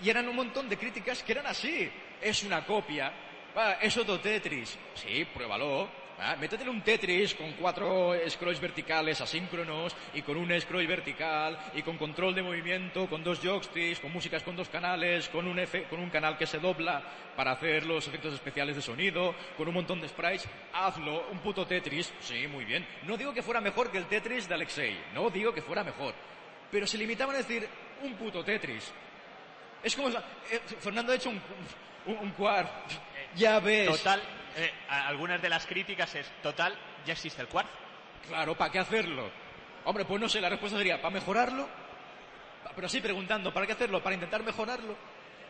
Y 0.00 0.10
eran 0.10 0.28
un 0.28 0.36
montón 0.36 0.68
de 0.68 0.76
críticas 0.76 1.22
que 1.22 1.32
eran 1.32 1.46
así. 1.46 1.90
Es 2.20 2.44
una 2.44 2.64
copia. 2.64 3.12
Va, 3.56 3.74
es 3.74 3.96
otro 3.96 4.20
Tetris. 4.20 4.78
Sí, 4.94 5.26
pruébalo. 5.34 6.05
Ah, 6.18 6.34
un 6.70 6.80
Tetris 6.80 7.34
con 7.34 7.52
cuatro 7.52 8.14
scrolls 8.28 8.58
verticales 8.58 9.20
asíncronos 9.20 9.94
y 10.14 10.22
con 10.22 10.38
un 10.38 10.50
scroll 10.58 10.86
vertical 10.86 11.58
y 11.74 11.82
con 11.82 11.98
control 11.98 12.34
de 12.34 12.42
movimiento, 12.42 13.06
con 13.06 13.22
dos 13.22 13.42
joysticks, 13.42 14.00
con 14.00 14.12
músicas 14.12 14.42
con 14.42 14.56
dos 14.56 14.70
canales, 14.70 15.28
con 15.28 15.46
un, 15.46 15.58
F, 15.58 15.84
con 15.90 16.00
un 16.00 16.08
canal 16.08 16.38
que 16.38 16.46
se 16.46 16.58
dobla 16.58 17.02
para 17.36 17.52
hacer 17.52 17.84
los 17.84 18.08
efectos 18.08 18.32
especiales 18.32 18.76
de 18.76 18.82
sonido, 18.82 19.34
con 19.58 19.68
un 19.68 19.74
montón 19.74 20.00
de 20.00 20.08
sprites. 20.08 20.48
Hazlo, 20.72 21.26
un 21.30 21.38
puto 21.40 21.66
Tetris. 21.66 22.10
Sí, 22.20 22.46
muy 22.46 22.64
bien. 22.64 22.86
No 23.02 23.18
digo 23.18 23.34
que 23.34 23.42
fuera 23.42 23.60
mejor 23.60 23.90
que 23.90 23.98
el 23.98 24.06
Tetris 24.06 24.48
de 24.48 24.54
Alexei. 24.54 24.98
No 25.12 25.28
digo 25.28 25.52
que 25.52 25.60
fuera 25.60 25.84
mejor. 25.84 26.14
Pero 26.70 26.86
se 26.86 26.96
limitaban 26.96 27.34
a 27.34 27.38
decir 27.38 27.68
un 28.02 28.14
puto 28.14 28.42
Tetris. 28.42 28.90
Es 29.82 29.94
como... 29.94 30.08
eh, 30.08 30.60
Fernando 30.80 31.12
ha 31.12 31.16
hecho 31.16 31.28
un, 31.28 31.40
un, 32.06 32.16
un 32.18 32.30
quad. 32.32 32.66
Ya 33.34 33.60
ves. 33.60 33.88
Total, 33.88 34.22
eh, 34.56 34.72
algunas 34.88 35.40
de 35.42 35.48
las 35.48 35.66
críticas 35.66 36.14
es, 36.14 36.30
total, 36.42 36.74
ya 37.04 37.12
existe 37.12 37.42
el 37.42 37.48
Quartz. 37.48 37.70
Claro, 38.28 38.54
¿para 38.56 38.72
qué 38.72 38.78
hacerlo? 38.78 39.30
Hombre, 39.84 40.04
pues 40.04 40.20
no 40.20 40.28
sé, 40.28 40.40
la 40.40 40.48
respuesta 40.48 40.78
sería, 40.78 41.00
¿para 41.00 41.14
mejorarlo? 41.14 41.68
Pero 42.74 42.88
sí 42.88 43.00
preguntando, 43.00 43.52
¿para 43.54 43.66
qué 43.66 43.72
hacerlo? 43.72 44.02
¿Para 44.02 44.14
intentar 44.14 44.42
mejorarlo? 44.42 44.96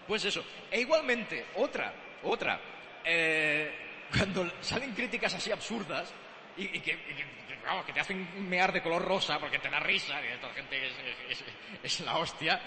Pues 0.06 0.24
eso. 0.24 0.44
E 0.70 0.80
igualmente, 0.80 1.46
otra, 1.56 1.92
otra. 2.22 2.60
eh, 3.04 3.72
cuando 4.16 4.50
salen 4.60 4.92
críticas 4.94 5.34
así 5.34 5.50
absurdas 5.50 6.12
y, 6.56 6.64
y 6.76 6.80
que, 6.80 6.92
y 6.92 7.14
que- 7.14 7.26
vamos, 7.66 7.84
que 7.84 7.92
te 7.92 7.98
hacen 8.00 8.48
mear 8.48 8.72
de 8.72 8.80
color 8.82 9.02
rosa 9.04 9.38
porque 9.40 9.58
te 9.58 9.68
da 9.68 9.80
risa, 9.80 10.20
que 10.20 10.34
esta 10.34 10.48
gente 10.50 10.86
es, 10.86 10.92
es- 11.30 11.40
es- 11.40 11.44
es 11.82 12.00
la 12.00 12.16
hostia, 12.18 12.60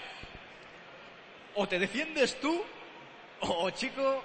o 1.54 1.66
te 1.66 1.78
defiendes 1.78 2.38
tú, 2.40 2.62
o 3.40 3.70
chico, 3.70 4.22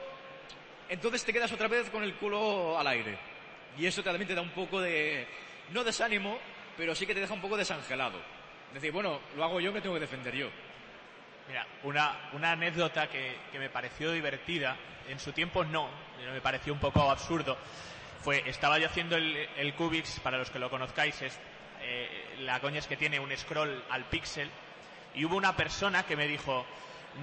entonces 0.89 1.23
te 1.23 1.33
quedas 1.33 1.51
otra 1.51 1.67
vez 1.67 1.89
con 1.89 2.03
el 2.03 2.15
culo 2.15 2.77
al 2.77 2.87
aire. 2.87 3.17
Y 3.77 3.85
eso 3.85 4.03
también 4.03 4.27
te 4.27 4.35
da 4.35 4.41
un 4.41 4.51
poco 4.51 4.79
de, 4.79 5.27
no 5.71 5.83
desánimo, 5.83 6.37
pero 6.77 6.95
sí 6.95 7.05
que 7.05 7.13
te 7.13 7.19
deja 7.19 7.33
un 7.33 7.41
poco 7.41 7.57
desangelado. 7.57 8.19
Decir, 8.73 8.91
bueno, 8.91 9.19
lo 9.35 9.43
hago 9.43 9.59
yo, 9.59 9.71
me 9.71 9.81
tengo 9.81 9.95
que 9.95 10.01
defender 10.01 10.35
yo. 10.35 10.49
Mira, 11.47 11.65
una, 11.83 12.29
una 12.33 12.51
anécdota 12.51 13.07
que, 13.07 13.37
me 13.53 13.69
pareció 13.69 14.11
divertida, 14.11 14.75
en 15.07 15.19
su 15.19 15.31
tiempo 15.31 15.63
no, 15.63 15.89
me 16.33 16.41
pareció 16.41 16.73
un 16.73 16.79
poco 16.79 17.09
absurdo, 17.09 17.57
fue, 18.21 18.43
estaba 18.49 18.79
yo 18.79 18.87
haciendo 18.87 19.15
el, 19.15 19.73
Cubix, 19.75 20.19
para 20.19 20.37
los 20.39 20.49
que 20.49 20.57
lo 20.57 20.69
conozcáis, 20.69 21.21
es, 21.21 21.39
eh, 21.81 22.37
la 22.39 22.59
coña 22.59 22.79
es 22.79 22.87
que 22.87 22.97
tiene 22.97 23.19
un 23.19 23.35
scroll 23.37 23.83
al 23.91 24.05
pixel, 24.05 24.49
y 25.13 25.23
hubo 25.23 25.35
una 25.35 25.55
persona 25.55 26.03
que 26.03 26.15
me 26.15 26.27
dijo, 26.27 26.65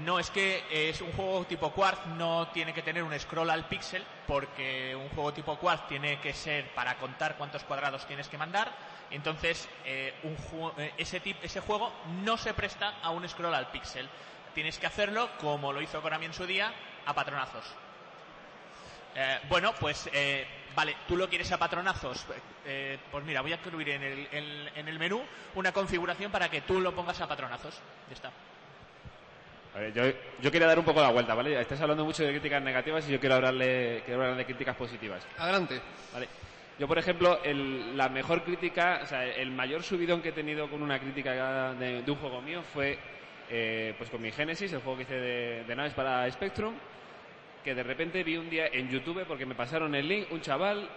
no, 0.05 0.19
es 0.19 0.31
que 0.31 0.65
es 0.71 1.01
un 1.01 1.13
juego 1.13 1.45
tipo 1.45 1.71
Quartz, 1.73 2.07
no 2.17 2.49
tiene 2.49 2.73
que 2.73 2.83
tener 2.83 3.03
un 3.03 3.19
scroll 3.19 3.51
al 3.51 3.67
pixel, 3.69 4.05
porque 4.27 4.97
un 4.97 5.09
juego 5.11 5.33
tipo 5.33 5.57
Quartz 5.59 5.87
tiene 5.89 6.19
que 6.21 6.33
ser 6.33 6.67
para 6.75 6.97
contar 6.97 7.37
cuántos 7.37 7.63
cuadrados 7.65 8.07
tienes 8.07 8.29
que 8.29 8.39
mandar, 8.39 8.73
entonces 9.11 9.69
eh, 9.85 10.15
eh, 10.79 10.93
ese, 10.97 11.21
ese 11.43 11.61
juego 11.61 11.93
no 12.25 12.37
se 12.39 12.55
presta 12.55 12.95
a 13.03 13.11
un 13.11 13.29
scroll 13.29 13.55
al 13.55 13.71
pixel. 13.71 14.09
Tienes 14.55 14.79
que 14.79 14.87
hacerlo, 14.87 15.29
como 15.41 15.73
lo 15.73 15.81
hizo 15.83 16.01
Konami 16.03 16.27
en 16.27 16.35
su 16.35 16.47
día, 16.47 16.73
a 17.07 17.15
patronazos. 17.15 17.65
Eh, 19.15 19.41
bueno, 19.49 19.75
pues 19.79 20.09
eh, 20.13 20.47
vale, 20.75 20.97
tú 21.07 21.17
lo 21.17 21.29
quieres 21.29 21.53
a 21.53 21.59
patronazos. 21.59 22.25
Eh, 22.65 22.99
pues 23.11 23.25
mira, 23.25 23.43
voy 23.43 23.53
a 23.53 23.57
incluir 23.57 23.91
en 23.91 24.03
el, 24.03 24.29
en- 24.33 24.71
en 24.75 24.89
el 24.89 24.99
menú 24.99 25.23
una 25.55 25.73
configuración 25.73 26.33
para 26.33 26.49
que 26.51 26.63
tú 26.63 26.81
lo 26.81 26.95
pongas 26.95 27.21
a 27.21 27.29
patronazos. 27.29 27.75
Ya 28.09 28.15
está. 28.15 28.31
Ver, 29.75 29.93
yo, 29.95 30.03
yo 30.43 30.51
quería 30.51 30.67
dar 30.67 30.79
un 30.79 30.85
poco 30.85 31.01
la 31.01 31.11
vuelta, 31.11 31.35
¿vale? 31.35 31.59
Estás 31.59 31.81
hablando 31.81 32.05
mucho 32.05 32.23
de 32.23 32.31
críticas 32.31 32.63
negativas 32.63 33.09
y 33.09 33.13
yo 33.13 33.19
quiero 33.21 33.37
hablarle, 33.37 34.03
quiero 34.05 34.21
hablar 34.23 34.37
de 34.37 34.45
críticas 34.45 34.77
positivas. 34.77 35.27
Adelante. 35.39 35.81
Vale. 36.13 36.29
Yo, 36.79 36.87
por 36.89 36.99
ejemplo, 36.99 37.41
el- 37.43 37.97
la 37.97 38.09
mejor 38.09 38.43
crítica, 38.43 39.01
o 39.03 39.07
sea, 39.07 39.25
el 39.27 39.51
mayor 39.51 39.83
subidón 39.83 40.21
que 40.21 40.31
he 40.31 40.33
tenido 40.33 40.69
con 40.69 40.83
una 40.83 40.99
crítica 40.99 41.73
de, 41.75 42.03
de 42.03 42.11
un 42.11 42.19
juego 42.19 42.43
mío 42.43 42.63
fue 42.73 42.99
eh, 43.49 43.95
pues 43.99 44.11
con 44.11 44.21
mi 44.21 44.31
Genesis, 44.31 44.73
el 44.73 44.81
juego 44.81 44.97
que 44.99 45.03
hice 45.05 45.15
de, 45.21 45.65
de 45.65 45.77
naves 45.77 45.93
para 45.95 46.31
Spectrum. 46.31 46.75
que 47.65 47.75
de 47.75 47.83
repente 47.83 48.23
vi 48.25 48.37
un 48.37 48.51
día 48.51 48.67
en 48.67 48.89
YouTube, 48.91 49.25
porque 49.27 49.47
me 49.47 49.55
pasaron 49.55 49.95
el 49.95 50.09
link, 50.09 50.27
un 50.33 50.41
chaval, 50.41 50.89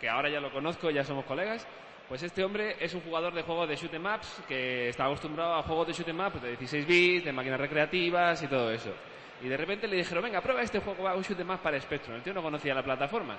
que 0.00 0.08
ahora 0.08 0.28
ya 0.28 0.40
lo 0.40 0.50
conozco, 0.50 0.90
ya 0.90 1.04
somos 1.04 1.24
colegas, 1.24 1.66
pues 2.10 2.24
este 2.24 2.42
hombre 2.42 2.74
es 2.80 2.92
un 2.92 3.02
jugador 3.02 3.32
de 3.32 3.42
juegos 3.42 3.68
de 3.68 3.76
shoot 3.76 3.94
'em 3.94 4.04
ups 4.04 4.42
que 4.48 4.88
está 4.88 5.04
acostumbrado 5.04 5.54
a 5.54 5.62
juegos 5.62 5.86
de 5.86 5.92
shoot 5.92 6.08
'em 6.08 6.18
up 6.18 6.40
de 6.40 6.56
16 6.56 6.84
bits, 6.84 7.24
de 7.24 7.32
máquinas 7.32 7.60
recreativas 7.60 8.42
y 8.42 8.48
todo 8.48 8.68
eso. 8.72 8.92
Y 9.40 9.46
de 9.46 9.56
repente 9.56 9.86
le 9.86 9.94
dijeron, 9.94 10.24
venga, 10.24 10.40
prueba 10.40 10.60
este 10.60 10.80
juego, 10.80 11.04
va, 11.04 11.14
un 11.14 11.22
shoot 11.22 11.38
'em 11.38 11.50
up 11.50 11.60
para 11.60 11.80
Spectrum. 11.80 12.16
El 12.16 12.22
tío 12.22 12.34
no 12.34 12.42
conocía 12.42 12.74
la 12.74 12.82
plataforma. 12.82 13.38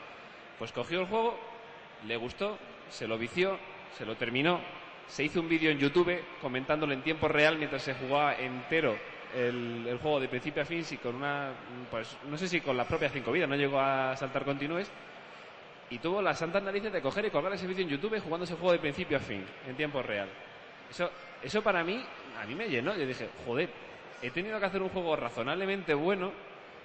Pues 0.58 0.72
cogió 0.72 1.02
el 1.02 1.08
juego, 1.08 1.38
le 2.08 2.16
gustó, 2.16 2.58
se 2.88 3.10
lo 3.10 3.18
vició, 3.18 3.60
se 3.98 4.06
lo 4.06 4.16
terminó, 4.16 4.62
se 5.06 5.26
hizo 5.26 5.42
un 5.42 5.50
vídeo 5.50 5.70
en 5.70 5.78
YouTube 5.78 6.24
comentándolo 6.40 6.94
en 6.94 7.02
tiempo 7.02 7.28
real 7.28 7.58
mientras 7.58 7.82
se 7.82 7.94
jugaba 7.96 8.36
entero 8.36 8.98
el, 9.36 9.86
el 9.86 9.98
juego 9.98 10.22
de 10.22 10.30
principio 10.30 10.62
a 10.64 10.66
fin, 10.66 10.86
y 10.90 10.96
con 10.96 11.16
una, 11.16 11.52
pues 11.90 12.18
no 12.30 12.38
sé 12.38 12.48
si 12.48 12.62
con 12.62 12.78
las 12.78 12.88
propias 12.88 13.12
cinco 13.12 13.34
vidas, 13.34 13.50
no 13.50 13.58
llegó 13.58 13.82
a 13.82 14.16
saltar 14.16 14.46
continúes, 14.46 14.90
y 15.92 16.00
tuvo 16.00 16.22
las 16.22 16.40
santas 16.40 16.64
narices 16.64 16.92
de 16.92 17.02
coger 17.02 17.26
y 17.26 17.30
colgar 17.30 17.54
ese 17.54 17.68
vídeo 17.68 17.84
en 17.84 17.90
YouTube 17.90 18.20
jugando 18.22 18.46
ese 18.46 18.56
juego 18.56 18.72
de 18.72 18.80
principio 18.80 19.18
a 19.18 19.20
fin, 19.20 19.46
en 19.68 19.76
tiempo 19.76 20.02
real. 20.02 20.30
Eso, 20.90 21.12
eso 21.44 21.62
para 21.62 21.84
mí, 21.84 22.02
a 22.42 22.46
mí 22.46 22.56
me 22.56 22.70
llenó. 22.70 22.96
Yo 22.96 23.06
dije, 23.06 23.30
joder, 23.46 23.70
he 24.22 24.32
tenido 24.32 24.58
que 24.58 24.66
hacer 24.66 24.82
un 24.82 24.90
juego 24.90 25.18
razonablemente 25.18 25.94
bueno 25.94 26.32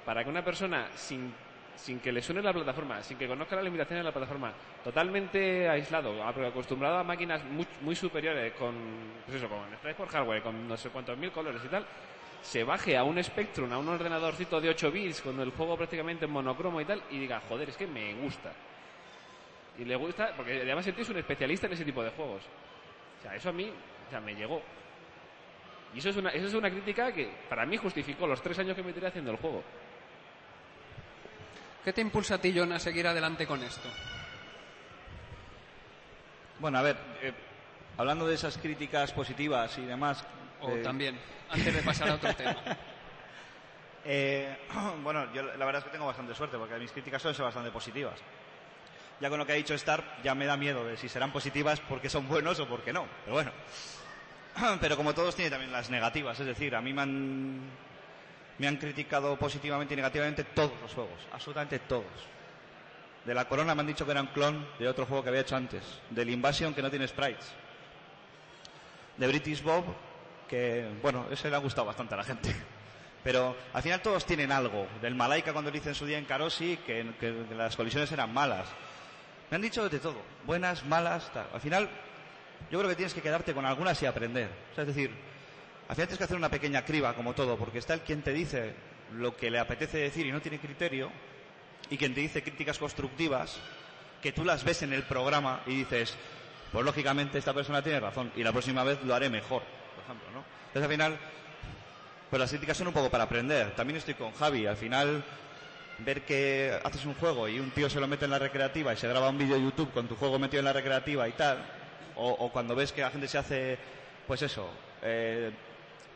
para 0.04 0.24
que 0.24 0.30
una 0.30 0.44
persona 0.44 0.88
sin, 0.96 1.32
sin 1.76 2.00
que 2.00 2.10
le 2.10 2.20
suene 2.20 2.42
la 2.42 2.52
plataforma, 2.52 3.00
sin 3.04 3.16
que 3.16 3.28
conozca 3.28 3.54
las 3.54 3.64
limitaciones 3.64 4.00
de 4.00 4.08
la 4.08 4.12
plataforma, 4.12 4.52
totalmente 4.82 5.68
aislado, 5.68 6.24
acostumbrado 6.24 6.98
a 6.98 7.04
máquinas 7.04 7.44
muy, 7.44 7.66
muy 7.82 7.94
superiores 7.94 8.54
con, 8.54 8.74
pues 9.24 9.36
eso, 9.36 9.48
con 9.48 9.72
Strike 9.74 9.96
por 9.96 10.08
hardware, 10.08 10.42
con 10.42 10.66
no 10.66 10.76
sé 10.76 10.90
cuántos 10.90 11.16
mil 11.16 11.30
colores 11.30 11.62
y 11.64 11.68
tal, 11.68 11.86
se 12.42 12.64
baje 12.64 12.96
a 12.96 13.04
un 13.04 13.22
Spectrum, 13.22 13.72
a 13.72 13.78
un 13.78 13.88
ordenadorcito 13.88 14.60
de 14.60 14.70
8 14.70 14.90
bits, 14.90 15.20
con 15.20 15.38
el 15.40 15.50
juego 15.50 15.76
prácticamente 15.76 16.24
en 16.24 16.32
monocromo 16.32 16.80
y 16.80 16.84
tal, 16.84 17.02
y 17.10 17.20
diga, 17.20 17.40
joder, 17.48 17.68
es 17.68 17.76
que 17.76 17.86
me 17.86 18.14
gusta. 18.14 18.52
Y 19.78 19.84
le 19.84 19.96
gusta, 19.96 20.32
porque 20.36 20.60
además 20.62 20.86
el 20.86 20.94
tío 20.94 21.02
es 21.02 21.10
un 21.10 21.18
especialista 21.18 21.66
en 21.66 21.72
ese 21.74 21.84
tipo 21.84 22.02
de 22.02 22.10
juegos. 22.10 22.42
O 23.18 23.22
sea, 23.22 23.34
eso 23.34 23.50
a 23.50 23.52
mí, 23.52 23.70
o 24.06 24.10
sea, 24.10 24.20
me 24.20 24.34
llegó. 24.34 24.62
Y 25.94 25.98
eso 25.98 26.10
es 26.10 26.16
una, 26.16 26.30
eso 26.30 26.46
es 26.46 26.54
una 26.54 26.70
crítica 26.70 27.12
que 27.12 27.30
para 27.48 27.64
mí 27.66 27.76
justificó 27.76 28.26
los 28.26 28.42
tres 28.42 28.58
años 28.58 28.76
que 28.76 28.82
me 28.82 28.92
tiré 28.92 29.06
haciendo 29.06 29.30
el 29.30 29.36
juego. 29.38 29.62
¿Qué 31.84 31.92
te 31.92 32.00
impulsa 32.00 32.34
a 32.34 32.38
ti, 32.38 32.52
John, 32.56 32.72
a 32.72 32.78
seguir 32.78 33.06
adelante 33.06 33.46
con 33.46 33.62
esto? 33.62 33.88
Bueno, 36.58 36.78
a 36.78 36.82
ver, 36.82 36.96
eh, 37.22 37.32
hablando 37.96 38.26
de 38.26 38.34
esas 38.34 38.58
críticas 38.58 39.12
positivas 39.12 39.76
y 39.78 39.82
demás. 39.82 40.24
O 40.60 40.70
eh, 40.70 40.82
también, 40.82 41.18
antes 41.50 41.74
de 41.74 41.82
pasar 41.82 42.08
a 42.08 42.14
otro 42.14 42.34
tema. 42.34 42.56
eh, 44.04 44.58
bueno, 45.02 45.32
yo 45.32 45.42
la 45.42 45.64
verdad 45.64 45.78
es 45.78 45.84
que 45.84 45.90
tengo 45.90 46.06
bastante 46.06 46.34
suerte 46.34 46.56
porque 46.56 46.76
mis 46.76 46.92
críticas 46.92 47.22
suelen 47.22 47.36
ser 47.36 47.44
bastante 47.44 47.70
positivas. 47.70 48.20
Ya 49.20 49.30
con 49.30 49.38
lo 49.38 49.46
que 49.46 49.52
ha 49.52 49.56
dicho 49.56 49.74
Star, 49.74 50.18
ya 50.22 50.34
me 50.34 50.44
da 50.44 50.56
miedo 50.56 50.84
de 50.84 50.96
si 50.96 51.08
serán 51.08 51.32
positivas 51.32 51.80
porque 51.80 52.10
son 52.10 52.28
buenos 52.28 52.60
o 52.60 52.68
porque 52.68 52.92
no. 52.92 53.06
Pero 53.24 53.34
bueno. 53.34 53.52
Pero 54.80 54.96
como 54.96 55.14
todos, 55.14 55.34
tiene 55.34 55.50
también 55.50 55.72
las 55.72 55.90
negativas. 55.90 56.38
Es 56.38 56.46
decir, 56.46 56.74
a 56.74 56.82
mí 56.82 56.92
me 56.92 57.02
han, 57.02 57.60
me 58.58 58.68
han 58.68 58.76
criticado 58.76 59.36
positivamente 59.36 59.94
y 59.94 59.96
negativamente 59.96 60.44
todos 60.44 60.72
los 60.82 60.92
juegos. 60.92 61.26
Absolutamente 61.32 61.78
todos. 61.80 62.04
De 63.24 63.34
la 63.34 63.48
Corona 63.48 63.74
me 63.74 63.80
han 63.80 63.86
dicho 63.86 64.04
que 64.04 64.12
era 64.12 64.20
un 64.20 64.28
clon 64.28 64.66
de 64.78 64.86
otro 64.86 65.06
juego 65.06 65.22
que 65.22 65.30
había 65.30 65.40
hecho 65.40 65.56
antes. 65.56 65.82
Del 66.10 66.30
Invasion 66.30 66.74
que 66.74 66.82
no 66.82 66.90
tiene 66.90 67.08
sprites. 67.08 67.52
De 69.16 69.26
British 69.26 69.62
Bob, 69.62 69.84
que, 70.46 70.88
bueno, 71.02 71.26
ese 71.30 71.50
le 71.50 71.56
ha 71.56 71.60
gustado 71.60 71.86
bastante 71.86 72.14
a 72.14 72.18
la 72.18 72.24
gente. 72.24 72.54
Pero 73.24 73.56
al 73.72 73.82
final 73.82 74.00
todos 74.00 74.24
tienen 74.26 74.52
algo. 74.52 74.86
Del 75.00 75.14
Malaika 75.14 75.52
cuando 75.52 75.70
le 75.70 75.78
hice 75.78 75.88
en 75.88 75.94
su 75.94 76.06
día 76.06 76.18
en 76.18 76.26
Karoshi, 76.26 76.76
que, 76.78 77.14
que 77.18 77.46
las 77.56 77.74
colisiones 77.74 78.12
eran 78.12 78.32
malas. 78.32 78.68
Me 79.50 79.56
han 79.56 79.62
dicho 79.62 79.88
de 79.88 79.98
todo. 79.98 80.16
Buenas, 80.44 80.84
malas, 80.84 81.32
tal. 81.32 81.46
Al 81.52 81.60
final, 81.60 81.88
yo 82.70 82.78
creo 82.78 82.90
que 82.90 82.96
tienes 82.96 83.14
que 83.14 83.22
quedarte 83.22 83.54
con 83.54 83.64
algunas 83.64 84.00
y 84.02 84.06
aprender. 84.06 84.48
O 84.72 84.74
sea, 84.74 84.82
es 84.82 84.88
decir, 84.88 85.10
al 85.88 85.94
final 85.94 86.08
tienes 86.08 86.18
que 86.18 86.24
hacer 86.24 86.36
una 86.36 86.48
pequeña 86.48 86.84
criba, 86.84 87.14
como 87.14 87.34
todo, 87.34 87.56
porque 87.56 87.78
está 87.78 87.94
el 87.94 88.00
quien 88.00 88.22
te 88.22 88.32
dice 88.32 88.74
lo 89.12 89.36
que 89.36 89.50
le 89.50 89.60
apetece 89.60 89.98
decir 89.98 90.26
y 90.26 90.32
no 90.32 90.40
tiene 90.40 90.58
criterio, 90.58 91.12
y 91.90 91.96
quien 91.96 92.12
te 92.14 92.20
dice 92.20 92.42
críticas 92.42 92.78
constructivas, 92.78 93.58
que 94.20 94.32
tú 94.32 94.44
las 94.44 94.64
ves 94.64 94.82
en 94.82 94.92
el 94.92 95.04
programa 95.04 95.62
y 95.66 95.76
dices, 95.76 96.16
pues 96.72 96.84
lógicamente 96.84 97.38
esta 97.38 97.54
persona 97.54 97.82
tiene 97.82 98.00
razón, 98.00 98.32
y 98.34 98.42
la 98.42 98.50
próxima 98.50 98.82
vez 98.82 99.00
lo 99.04 99.14
haré 99.14 99.30
mejor, 99.30 99.62
por 99.94 100.04
ejemplo, 100.04 100.28
¿no? 100.32 100.44
Entonces 100.66 100.82
al 100.82 100.90
final, 100.90 101.18
pues 102.28 102.40
las 102.40 102.50
críticas 102.50 102.76
son 102.76 102.88
un 102.88 102.92
poco 102.92 103.08
para 103.08 103.24
aprender. 103.24 103.76
También 103.76 103.98
estoy 103.98 104.14
con 104.14 104.32
Javi, 104.32 104.66
al 104.66 104.76
final 104.76 105.22
ver 105.98 106.22
que 106.22 106.78
haces 106.84 107.04
un 107.06 107.14
juego 107.14 107.48
y 107.48 107.58
un 107.58 107.70
tío 107.70 107.88
se 107.88 108.00
lo 108.00 108.06
mete 108.06 108.26
en 108.26 108.30
la 108.30 108.38
recreativa 108.38 108.92
y 108.92 108.96
se 108.96 109.08
graba 109.08 109.30
un 109.30 109.38
vídeo 109.38 109.56
de 109.56 109.62
YouTube 109.62 109.92
con 109.92 110.06
tu 110.08 110.16
juego 110.16 110.38
metido 110.38 110.60
en 110.60 110.66
la 110.66 110.72
recreativa 110.72 111.28
y 111.28 111.32
tal, 111.32 111.58
o, 112.16 112.30
o 112.30 112.52
cuando 112.52 112.74
ves 112.74 112.92
que 112.92 113.00
la 113.00 113.10
gente 113.10 113.28
se 113.28 113.38
hace, 113.38 113.78
pues 114.26 114.42
eso, 114.42 114.68
eh, 115.02 115.50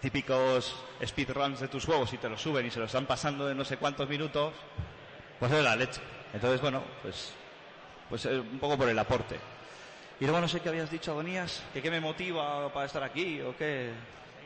típicos 0.01 0.75
speedruns 1.05 1.61
de 1.61 1.69
tus 1.69 1.85
juegos 1.85 2.13
y 2.13 2.19
te 2.19 2.29
los 2.29 2.41
suben 2.41 2.67
y 2.67 2.71
se 2.71 2.79
los 2.79 2.87
están 2.87 3.07
pasando 3.07 3.47
de 3.47 3.55
no 3.55 3.65
sé 3.65 3.77
cuántos 3.77 4.09
minutos, 4.09 4.53
pues 5.39 5.53
es 5.53 5.63
la 5.63 5.77
leche. 5.77 6.01
Entonces, 6.33 6.61
bueno, 6.61 6.83
pues, 7.03 7.33
pues 8.09 8.25
un 8.25 8.59
poco 8.59 8.79
por 8.79 8.89
el 8.89 8.99
aporte. 8.99 9.37
Y 10.21 10.25
luego 10.25 10.41
no 10.41 10.49
sé 10.49 10.61
qué 10.61 10.69
habías 10.69 10.91
dicho, 10.91 11.13
Agonías, 11.13 11.63
que 11.73 11.81
qué 11.81 11.91
me 11.91 12.01
motiva 12.01 12.73
para 12.73 12.87
estar 12.87 13.03
aquí 13.03 13.41
o 13.41 13.57
qué. 13.57 13.91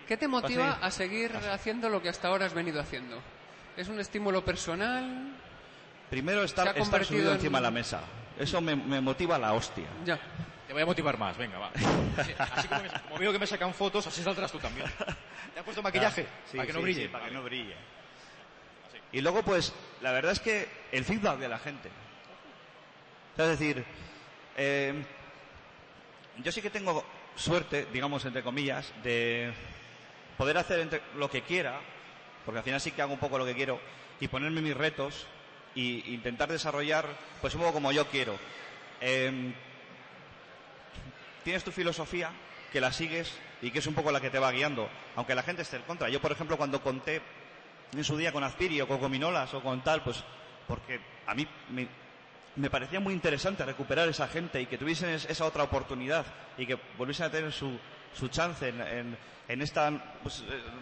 ¿Qué 0.07 0.17
te 0.17 0.29
motiva 0.29 0.79
a 0.81 0.91
seguir 0.91 1.33
haciendo 1.51 1.89
lo 1.89 2.01
que 2.01 2.09
hasta 2.09 2.29
ahora 2.29 2.47
has 2.47 2.55
venido 2.55 2.81
haciendo? 2.81 3.21
¿Es 3.77 3.89
un 3.89 3.99
estímulo 4.01 4.45
personal? 4.45 5.33
Primero 6.11 6.41
Se 6.41 6.47
estar, 6.47 6.69
ha 6.69 6.71
estar 6.71 6.83
convertido 6.85 7.09
subido 7.19 7.31
en- 7.31 7.37
encima 7.37 7.59
de 7.59 7.63
la 7.63 7.71
mesa. 7.71 8.01
Eso 8.39 8.61
me, 8.61 8.77
me 8.77 9.01
motiva 9.01 9.39
la 9.39 9.53
hostia. 9.53 9.87
Ya. 10.05 10.19
Te 10.67 10.73
voy 10.73 10.83
a 10.83 10.87
motivar 10.87 11.19
más, 11.19 11.37
venga, 11.37 11.59
va. 11.59 11.71
Así, 12.17 12.33
así 12.39 12.69
como, 12.69 12.83
me- 12.83 12.89
como 13.03 13.19
veo 13.19 13.33
que 13.33 13.39
me 13.39 13.47
sacan 13.47 13.75
fotos, 13.75 14.07
así 14.07 14.23
saldrás 14.23 14.51
tú 14.53 14.59
también. 14.59 14.87
¿Te 15.53 15.59
has 15.61 15.65
puesto 15.65 15.83
maquillaje? 15.83 16.27
Sí, 16.51 16.57
para 16.57 16.67
que 16.67 16.73
no 16.73 16.79
sí, 16.79 16.85
brille. 16.85 17.03
sí, 17.03 17.09
para 17.09 17.25
que 17.27 17.31
no 17.33 17.43
brille. 17.43 17.75
Y 19.13 19.21
luego, 19.21 19.43
pues, 19.43 19.73
la 20.01 20.11
verdad 20.13 20.33
es 20.33 20.41
que 20.41 20.69
el 20.93 21.05
feedback 21.05 21.39
de 21.39 21.49
la 21.49 21.59
gente. 21.59 21.89
O 23.33 23.37
sea, 23.37 23.45
es 23.53 23.59
decir, 23.59 23.85
eh, 24.57 25.05
yo 26.43 26.51
sí 26.53 26.63
que 26.63 26.71
tengo 26.71 27.05
suerte, 27.37 27.87
digamos, 27.93 28.25
entre 28.25 28.43
comillas, 28.43 28.93
de 29.03 29.53
poder 30.37 30.59
hacer 30.59 30.81
entre- 30.81 31.03
lo 31.17 31.29
que 31.31 31.43
quiera, 31.43 31.81
porque 32.45 32.59
al 32.59 32.65
final 32.65 32.81
sí 32.81 32.91
que 32.93 33.03
hago 33.03 33.13
un 33.13 33.19
poco 33.21 33.39
lo 33.39 33.45
que 33.47 33.55
quiero, 33.55 33.81
y 34.21 34.29
ponerme 34.29 34.61
mis 34.61 34.77
retos 34.77 35.27
y 35.75 36.15
intentar 36.15 36.49
desarrollar, 36.51 37.07
pues 37.41 37.55
un 37.55 37.61
poco 37.63 37.75
como 37.75 37.91
yo 37.93 38.07
quiero. 38.09 38.39
Eh, 39.01 39.53
tienes 41.43 41.65
tu 41.65 41.73
filosofía, 41.73 42.31
que 42.73 42.81
la 42.81 42.93
sigues 42.93 43.33
y 43.63 43.71
que 43.71 43.79
es 43.79 43.87
un 43.87 43.95
poco 43.95 44.11
la 44.13 44.21
que 44.21 44.31
te 44.31 44.39
va 44.39 44.51
guiando, 44.51 44.89
aunque 45.17 45.35
la 45.35 45.43
gente 45.43 45.63
esté 45.63 45.77
en 45.77 45.83
contra. 45.83 46.09
Yo, 46.09 46.21
por 46.21 46.33
ejemplo, 46.33 46.57
cuando 46.57 46.83
conté 46.83 47.23
en 47.93 48.05
su 48.05 48.17
día 48.17 48.33
con 48.33 48.43
Azpiri 48.45 48.81
o 48.81 48.89
con 48.89 48.99
Gominolas 49.01 49.53
o 49.55 49.63
con 49.63 49.83
tal, 49.83 50.03
pues 50.03 50.23
porque 50.67 51.01
a 51.27 51.35
mí 51.35 51.47
me, 51.71 51.87
me 52.57 52.71
parecía 52.71 52.99
muy 53.01 53.15
interesante 53.15 53.65
recuperar 53.65 54.09
esa 54.09 54.27
gente 54.27 54.61
y 54.61 54.67
que 54.67 54.79
tuviesen 54.79 55.11
es- 55.11 55.27
esa 55.27 55.45
otra 55.45 55.63
oportunidad 55.63 56.25
y 56.57 56.67
que 56.67 56.79
volviesen 56.99 57.27
a 57.27 57.31
tener 57.31 57.53
su, 57.53 57.79
su 58.15 58.29
chance 58.29 58.69
en, 58.69 58.81
en, 58.81 59.19
en 59.49 59.63
este 59.63 59.81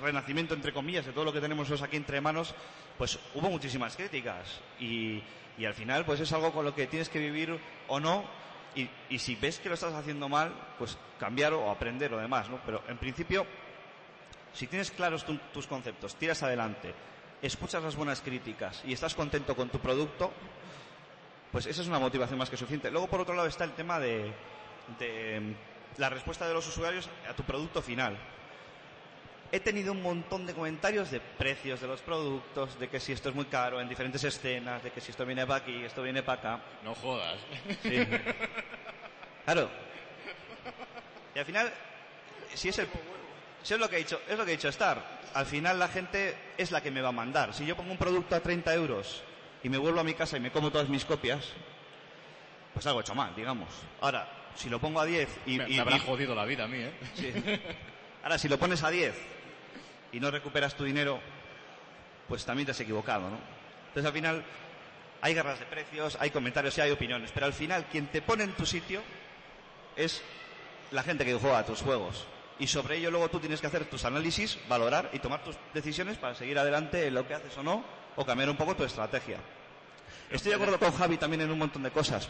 renacimiento, 0.01 0.55
entre 0.55 0.73
comillas, 0.73 1.07
de 1.07 1.13
todo 1.13 1.25
lo 1.25 1.33
que 1.33 1.41
tenemos 1.41 1.71
aquí 1.83 1.97
entre 1.97 2.21
manos, 2.21 2.55
pues 2.99 3.19
hubo 3.35 3.51
muchísimas 3.51 3.97
críticas 3.97 4.61
y, 4.79 5.23
y 5.59 5.65
al 5.65 5.75
final 5.75 6.05
pues 6.05 6.21
es 6.21 6.33
algo 6.33 6.53
con 6.53 6.65
lo 6.65 6.75
que 6.75 6.87
tienes 6.87 7.09
que 7.09 7.19
vivir 7.19 7.59
o 7.89 7.99
no 8.01 8.25
y, 8.75 8.89
y 9.11 9.19
si 9.19 9.35
ves 9.37 9.59
que 9.59 9.69
lo 9.69 9.75
estás 9.75 9.93
haciendo 9.95 10.29
mal, 10.29 10.53
pues 10.79 10.97
cambiar 11.19 11.53
o 11.55 11.71
aprender 11.71 12.13
o 12.15 12.19
demás, 12.19 12.49
¿no? 12.49 12.59
Pero 12.65 12.83
en 12.89 12.97
principio, 12.99 13.47
si 14.55 14.67
tienes 14.67 14.91
claros 14.91 15.25
tu- 15.25 15.39
tus 15.53 15.67
conceptos, 15.67 16.15
tiras 16.17 16.43
adelante, 16.43 16.95
escuchas 17.43 17.83
las 17.83 17.97
buenas 17.97 18.21
críticas 18.21 18.83
y 18.87 18.93
estás 18.93 19.15
contento 19.15 19.57
con 19.57 19.69
tu 19.69 19.79
producto, 19.79 20.33
pues 21.51 21.67
esa 21.67 21.83
es 21.83 21.89
una 21.89 21.99
motivación 21.99 22.39
más 22.39 22.49
que 22.49 22.57
suficiente. 22.57 22.91
Luego, 22.91 23.09
por 23.09 23.21
otro 23.21 23.35
lado, 23.35 23.47
está 23.49 23.65
el 23.65 23.73
tema 23.73 23.99
de, 23.99 24.33
la 25.99 26.09
respuesta 26.09 26.47
de 26.47 26.55
los 26.55 26.67
usuarios 26.67 27.09
a 27.29 27.35
tu 27.35 27.43
producto 27.43 27.83
final. 27.83 28.17
He 29.51 29.61
tenido 29.61 29.93
un 29.93 30.03
montón 30.03 30.47
de 30.47 30.55
comentarios 30.55 31.11
de 31.11 31.21
precios 31.21 31.81
de 31.81 31.87
los 31.87 32.01
productos, 32.01 32.79
de 32.79 32.89
que 32.89 32.99
si 32.99 33.13
esto 33.13 33.29
es 33.29 33.35
muy 33.35 33.45
caro 33.45 33.81
en 33.81 33.89
diferentes 33.89 34.25
escenas, 34.25 34.83
de 34.83 34.91
que 34.91 35.01
si 35.01 35.11
esto 35.11 35.27
viene 35.27 35.47
para 35.47 35.61
aquí, 35.63 35.85
esto 35.85 36.03
viene 36.03 36.23
para 36.23 36.39
acá. 36.39 36.65
No 36.83 36.95
jodas. 36.95 37.39
Sí. 37.83 38.07
Claro. 39.45 39.69
Y 41.35 41.39
al 41.39 41.45
final, 41.45 41.73
si 42.55 42.69
es 42.69 42.79
el, 42.79 42.89
si 43.63 43.75
es 43.75 43.81
lo 43.81 43.89
que 43.91 43.97
ha 43.97 43.99
dicho, 43.99 44.21
es 44.29 44.39
lo 44.39 44.45
que 44.45 44.53
ha 44.53 44.57
dicho 44.57 44.69
Star. 44.69 45.03
Al 45.35 45.47
final 45.47 45.79
la 45.79 45.89
gente 45.89 46.37
es 46.57 46.71
la 46.71 46.81
que 46.81 46.91
me 46.91 47.01
va 47.01 47.09
a 47.09 47.13
mandar. 47.13 47.53
Si 47.53 47.67
yo 47.67 47.77
pongo 47.77 47.93
un 47.93 47.99
producto 47.99 48.37
a 48.37 48.41
30 48.41 48.73
euros 48.75 49.23
y 49.63 49.69
me 49.69 49.79
vuelvo 49.79 50.01
a 50.01 50.05
mi 50.05 50.15
casa 50.15 50.37
y 50.37 50.41
me 50.41 50.51
como 50.51 50.71
todas 50.71 50.89
mis 50.89 51.05
copias, 51.05 51.49
pues 52.73 52.87
algo 52.87 53.01
he 53.01 53.03
hecho 53.03 53.15
mal, 53.15 53.35
digamos. 53.35 53.69
Ahora, 54.01 54.29
si 54.57 54.69
lo 54.69 54.79
pongo 54.81 55.01
a 55.01 55.07
10 55.07 55.29
y, 55.47 55.59
me, 55.59 55.65
y- 55.69 55.75
me 55.75 55.81
habrá 55.81 55.97
y- 55.97 56.01
jodido 56.01 56.35
la 56.35 56.45
vida 56.45 56.65
a 56.65 56.69
mí, 56.69 56.79
¿eh? 56.79 56.93
Sí. 57.15 57.33
Ahora, 58.23 58.39
si 58.39 58.49
lo 58.49 58.59
pones 58.59 58.83
a 58.83 58.91
10 58.91 59.15
y 60.13 60.21
no 60.21 60.31
recuperas 60.31 60.75
tu 60.75 60.85
dinero, 60.85 61.21
pues 62.29 62.45
también 62.45 62.67
te 62.67 62.73
has 62.73 62.81
equivocado, 62.81 63.29
¿no? 63.31 63.39
Entonces 63.89 64.07
al 64.07 64.13
final 64.13 64.45
hay 65.21 65.35
guerras 65.35 65.59
de 65.59 65.67
precios, 65.67 66.17
hay 66.21 66.31
comentarios 66.31 66.77
y 66.79 66.81
hay 66.81 66.91
opiniones, 66.91 67.31
pero 67.33 67.47
al 67.47 67.53
final 67.53 67.87
quien 67.91 68.07
te 68.07 68.23
pone 68.23 68.45
en 68.45 68.53
tu 68.53 68.65
sitio 68.67 69.03
es 69.97 70.23
la 70.91 71.03
gente 71.03 71.25
que 71.25 71.35
juega 71.35 71.59
a 71.59 71.67
tus 71.67 71.81
juegos. 71.83 72.27
Y 72.59 72.67
sobre 72.69 72.99
ello 72.99 73.11
luego 73.11 73.29
tú 73.29 73.41
tienes 73.41 73.61
que 73.61 73.67
hacer 73.67 73.87
tus 73.87 74.05
análisis, 74.05 74.59
valorar 74.69 75.11
y 75.13 75.19
tomar 75.19 75.43
tus 75.43 75.57
decisiones 75.75 76.17
para 76.19 76.35
seguir 76.35 76.59
adelante 76.59 77.07
en 77.07 77.15
lo 77.15 77.27
que 77.27 77.35
haces 77.35 77.57
o 77.59 77.63
no, 77.63 77.85
o 78.15 78.25
cambiar 78.25 78.51
un 78.51 78.57
poco 78.57 78.77
tu 78.77 78.85
estrategia. 78.85 79.39
Estoy 80.31 80.51
de 80.51 80.57
acuerdo 80.57 80.79
con 80.79 80.93
Javi 80.93 81.17
también 81.17 81.41
en 81.43 81.51
un 81.51 81.59
montón 81.59 81.83
de 81.83 81.91
cosas, 81.91 82.29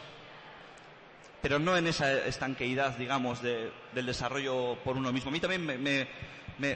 pero 1.43 1.59
no 1.59 1.77
en 1.77 1.87
esa 1.89 2.13
estanqueidad, 2.25 2.97
digamos, 2.97 3.43
de- 3.43 3.71
del 3.93 4.07
desarrollo 4.07 4.79
por 4.85 4.97
uno 4.97 5.13
mismo. 5.13 5.29
A 5.29 5.33
mí 5.33 5.41
también 5.41 5.67
me, 5.67 5.77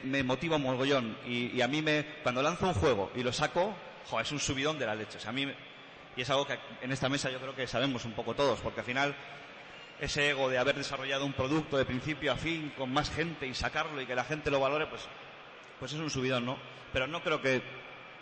me- 0.03 0.23
motiva 0.25 0.57
un 0.57 0.63
mogollón 0.63 1.17
y, 1.27 1.47
y 1.57 1.63
a 1.63 1.69
mí 1.69 1.81
me, 1.83 2.05
cuando 2.23 2.43
lanzo 2.43 2.67
un 2.67 2.75
juego 2.75 3.11
y 3.15 3.23
lo 3.23 3.33
saco, 3.33 3.75
jo, 4.11 4.21
es 4.21 4.33
un 4.33 4.41
subidón 4.41 4.79
de 4.79 4.87
la 4.87 4.95
leche. 4.95 5.19
O 5.19 5.21
sea, 5.21 5.31
a 5.31 5.33
mí, 5.33 5.47
y 6.17 6.21
es 6.21 6.29
algo 6.31 6.47
que 6.47 6.59
en 6.83 6.91
esta 6.93 7.09
mesa 7.09 7.31
yo 7.31 7.39
creo 7.39 7.55
que 7.55 7.67
sabemos 7.67 8.05
un 8.05 8.13
poco 8.13 8.35
todos, 8.35 8.61
porque 8.61 8.81
al 8.81 8.87
final 8.87 9.15
ese 10.01 10.31
ego 10.31 10.49
de 10.51 10.59
haber 10.59 10.75
desarrollado 10.77 11.25
un 11.25 11.33
producto 11.33 11.77
de 11.79 11.85
principio 11.85 12.33
a 12.33 12.37
fin 12.37 12.73
con 12.77 12.93
más 12.93 13.11
gente 13.11 13.47
y 13.47 13.55
sacarlo 13.55 14.01
y 14.03 14.07
que 14.07 14.15
la 14.15 14.25
gente 14.25 14.51
lo 14.51 14.61
valore, 14.61 14.87
pues, 14.89 15.03
pues 15.79 15.93
es 15.93 15.99
un 15.99 16.11
subidón, 16.11 16.45
¿no? 16.45 16.59
Pero 16.93 17.07
no 17.07 17.23
creo 17.23 17.41
que, 17.41 17.63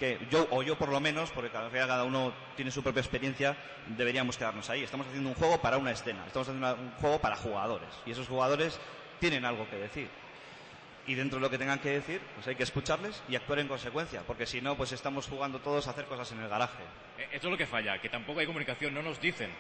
que 0.05 0.27
yo, 0.31 0.47
o 0.51 0.63
yo 0.63 0.77
por 0.77 0.89
lo 0.91 1.01
menos, 1.01 1.31
porque 1.31 1.51
cada, 1.51 1.71
cada 1.71 2.05
uno 2.05 2.33
tiene 2.57 2.71
su 2.71 2.83
propia 2.83 3.01
experiencia, 3.01 3.57
deberíamos 3.97 4.37
quedarnos 4.37 4.69
ahí. 4.71 4.83
Estamos 4.83 5.07
haciendo 5.07 5.29
un 5.31 5.35
juego 5.35 5.61
para 5.61 5.79
una 5.79 5.91
escena, 5.93 6.25
estamos 6.27 6.49
haciendo 6.49 6.75
un 6.75 6.91
juego 7.01 7.19
para 7.21 7.37
jugadores. 7.37 7.89
Y 8.07 8.11
esos 8.11 8.29
jugadores 8.29 8.79
tienen 9.21 9.45
algo 9.45 9.69
que 9.71 9.77
decir. 9.77 10.09
Y 11.07 11.15
dentro 11.15 11.39
de 11.39 11.43
lo 11.43 11.51
que 11.51 11.59
tengan 11.59 11.79
que 11.81 11.91
decir, 11.91 12.21
pues 12.35 12.47
hay 12.47 12.55
que 12.57 12.63
escucharles 12.63 13.23
y 13.29 13.37
actuar 13.37 13.59
en 13.59 13.69
consecuencia, 13.69 14.23
porque 14.27 14.47
si 14.47 14.61
no, 14.61 14.75
pues 14.77 14.93
estamos 14.93 15.27
jugando 15.27 15.61
todos 15.61 15.87
a 15.87 15.91
hacer 15.91 16.07
cosas 16.07 16.31
en 16.33 16.41
el 16.41 16.49
garaje. 16.49 16.83
Eh, 17.19 17.29
Esto 17.33 17.49
es 17.49 17.51
lo 17.53 17.59
que 17.59 17.67
falla, 17.67 17.99
que 17.99 18.09
tampoco 18.09 18.41
hay 18.41 18.47
comunicación, 18.47 18.95
no 18.95 19.03
nos 19.03 19.21
dicen. 19.21 19.51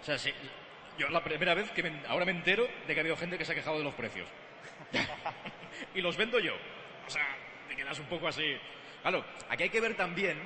O 0.00 0.04
sea, 0.04 0.18
si- 0.18 0.34
yo 0.98 1.08
la 1.08 1.22
primera 1.22 1.54
vez 1.54 1.70
que 1.70 1.82
me- 1.84 2.06
ahora 2.08 2.24
me 2.24 2.32
entero 2.32 2.66
de 2.86 2.94
que 2.94 3.00
ha 3.00 3.02
habido 3.02 3.16
gente 3.16 3.38
que 3.38 3.44
se 3.44 3.52
ha 3.52 3.54
quejado 3.54 3.78
de 3.78 3.84
los 3.84 3.94
precios. 3.94 4.28
y 5.94 6.00
los 6.00 6.16
vendo 6.16 6.38
yo. 6.40 6.54
O 7.06 7.10
sea, 7.10 7.24
te 7.68 7.76
quedas 7.76 7.98
un 8.00 8.06
poco 8.06 8.26
así. 8.28 8.56
Claro, 9.02 9.24
aquí 9.48 9.62
hay 9.64 9.70
que 9.70 9.80
ver 9.80 9.96
también 9.96 10.38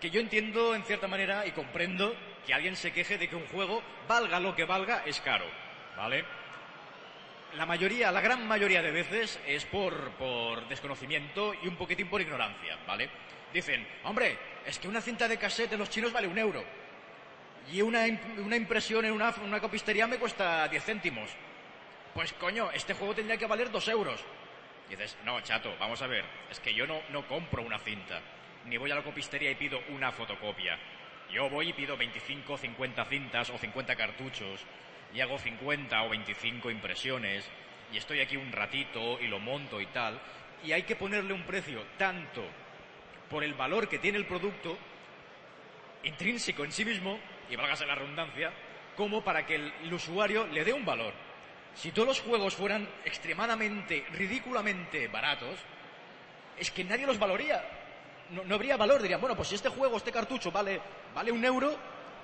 que 0.00 0.10
yo 0.10 0.20
entiendo 0.20 0.74
en 0.74 0.82
cierta 0.84 1.06
manera 1.08 1.46
y 1.46 1.50
comprendo 1.52 2.14
que 2.46 2.54
alguien 2.54 2.74
se 2.74 2.92
queje 2.92 3.18
de 3.18 3.28
que 3.28 3.36
un 3.36 3.46
juego, 3.48 3.82
valga 4.08 4.40
lo 4.40 4.56
que 4.56 4.64
valga, 4.64 5.02
es 5.04 5.20
caro. 5.20 5.44
¿Vale? 5.96 6.24
La 7.56 7.66
mayoría, 7.66 8.10
la 8.10 8.20
gran 8.20 8.46
mayoría 8.46 8.80
de 8.80 8.92
veces 8.92 9.38
es 9.46 9.64
por, 9.66 10.10
por 10.12 10.66
desconocimiento 10.68 11.52
y 11.62 11.68
un 11.68 11.76
poquitín 11.76 12.08
por 12.08 12.20
ignorancia, 12.20 12.78
¿vale? 12.86 13.10
Dicen, 13.52 13.86
hombre, 14.04 14.38
es 14.64 14.78
que 14.78 14.88
una 14.88 15.00
cinta 15.02 15.26
de 15.28 15.36
cassette 15.36 15.70
de 15.70 15.76
los 15.76 15.90
chinos 15.90 16.12
vale 16.12 16.28
un 16.28 16.38
euro. 16.38 16.64
Y 17.70 17.82
una, 17.82 18.06
imp- 18.06 18.38
una 18.38 18.56
impresión 18.56 19.04
en 19.04 19.12
una, 19.12 19.34
una 19.44 19.60
copistería 19.60 20.06
me 20.06 20.16
cuesta 20.18 20.66
10 20.68 20.82
céntimos. 20.84 21.28
Pues 22.14 22.32
coño, 22.34 22.70
este 22.70 22.94
juego 22.94 23.14
tendría 23.14 23.36
que 23.36 23.46
valer 23.46 23.70
2 23.70 23.88
euros. 23.88 24.20
Y 24.90 24.96
dices, 24.96 25.16
no, 25.24 25.40
chato, 25.42 25.72
vamos 25.78 26.02
a 26.02 26.08
ver, 26.08 26.24
es 26.50 26.58
que 26.58 26.74
yo 26.74 26.84
no, 26.84 27.00
no 27.10 27.24
compro 27.28 27.62
una 27.62 27.78
cinta, 27.78 28.20
ni 28.66 28.76
voy 28.76 28.90
a 28.90 28.96
la 28.96 29.04
copistería 29.04 29.52
y 29.52 29.54
pido 29.54 29.80
una 29.90 30.10
fotocopia. 30.10 30.76
Yo 31.30 31.48
voy 31.48 31.68
y 31.68 31.72
pido 31.72 31.96
25, 31.96 32.58
50 32.58 33.04
cintas 33.04 33.50
o 33.50 33.58
50 33.58 33.94
cartuchos, 33.94 34.66
y 35.14 35.20
hago 35.20 35.38
50 35.38 36.02
o 36.02 36.08
25 36.08 36.72
impresiones, 36.72 37.48
y 37.92 37.98
estoy 37.98 38.20
aquí 38.20 38.36
un 38.36 38.50
ratito 38.50 39.20
y 39.20 39.28
lo 39.28 39.38
monto 39.38 39.80
y 39.80 39.86
tal, 39.86 40.20
y 40.64 40.72
hay 40.72 40.82
que 40.82 40.96
ponerle 40.96 41.34
un 41.34 41.44
precio 41.44 41.84
tanto 41.96 42.44
por 43.28 43.44
el 43.44 43.54
valor 43.54 43.88
que 43.88 44.00
tiene 44.00 44.18
el 44.18 44.26
producto, 44.26 44.76
intrínseco 46.02 46.64
en 46.64 46.72
sí 46.72 46.84
mismo, 46.84 47.20
y 47.48 47.54
válgase 47.54 47.86
la 47.86 47.94
redundancia, 47.94 48.52
como 48.96 49.22
para 49.22 49.46
que 49.46 49.54
el, 49.54 49.72
el 49.84 49.94
usuario 49.94 50.48
le 50.48 50.64
dé 50.64 50.72
un 50.72 50.84
valor. 50.84 51.14
Si 51.74 51.92
todos 51.92 52.08
los 52.08 52.20
juegos 52.20 52.54
fueran 52.54 52.88
extremadamente, 53.04 54.04
ridículamente 54.12 55.08
baratos, 55.08 55.58
es 56.58 56.70
que 56.70 56.84
nadie 56.84 57.06
los 57.06 57.18
valoría. 57.18 57.64
No, 58.30 58.54
habría 58.54 58.76
valor. 58.76 59.00
Dirían, 59.02 59.20
bueno, 59.20 59.36
pues 59.36 59.48
si 59.48 59.54
este 59.54 59.68
juego, 59.68 59.96
este 59.96 60.12
cartucho 60.12 60.52
vale, 60.52 60.80
vale 61.14 61.32
un 61.32 61.44
euro, 61.44 61.76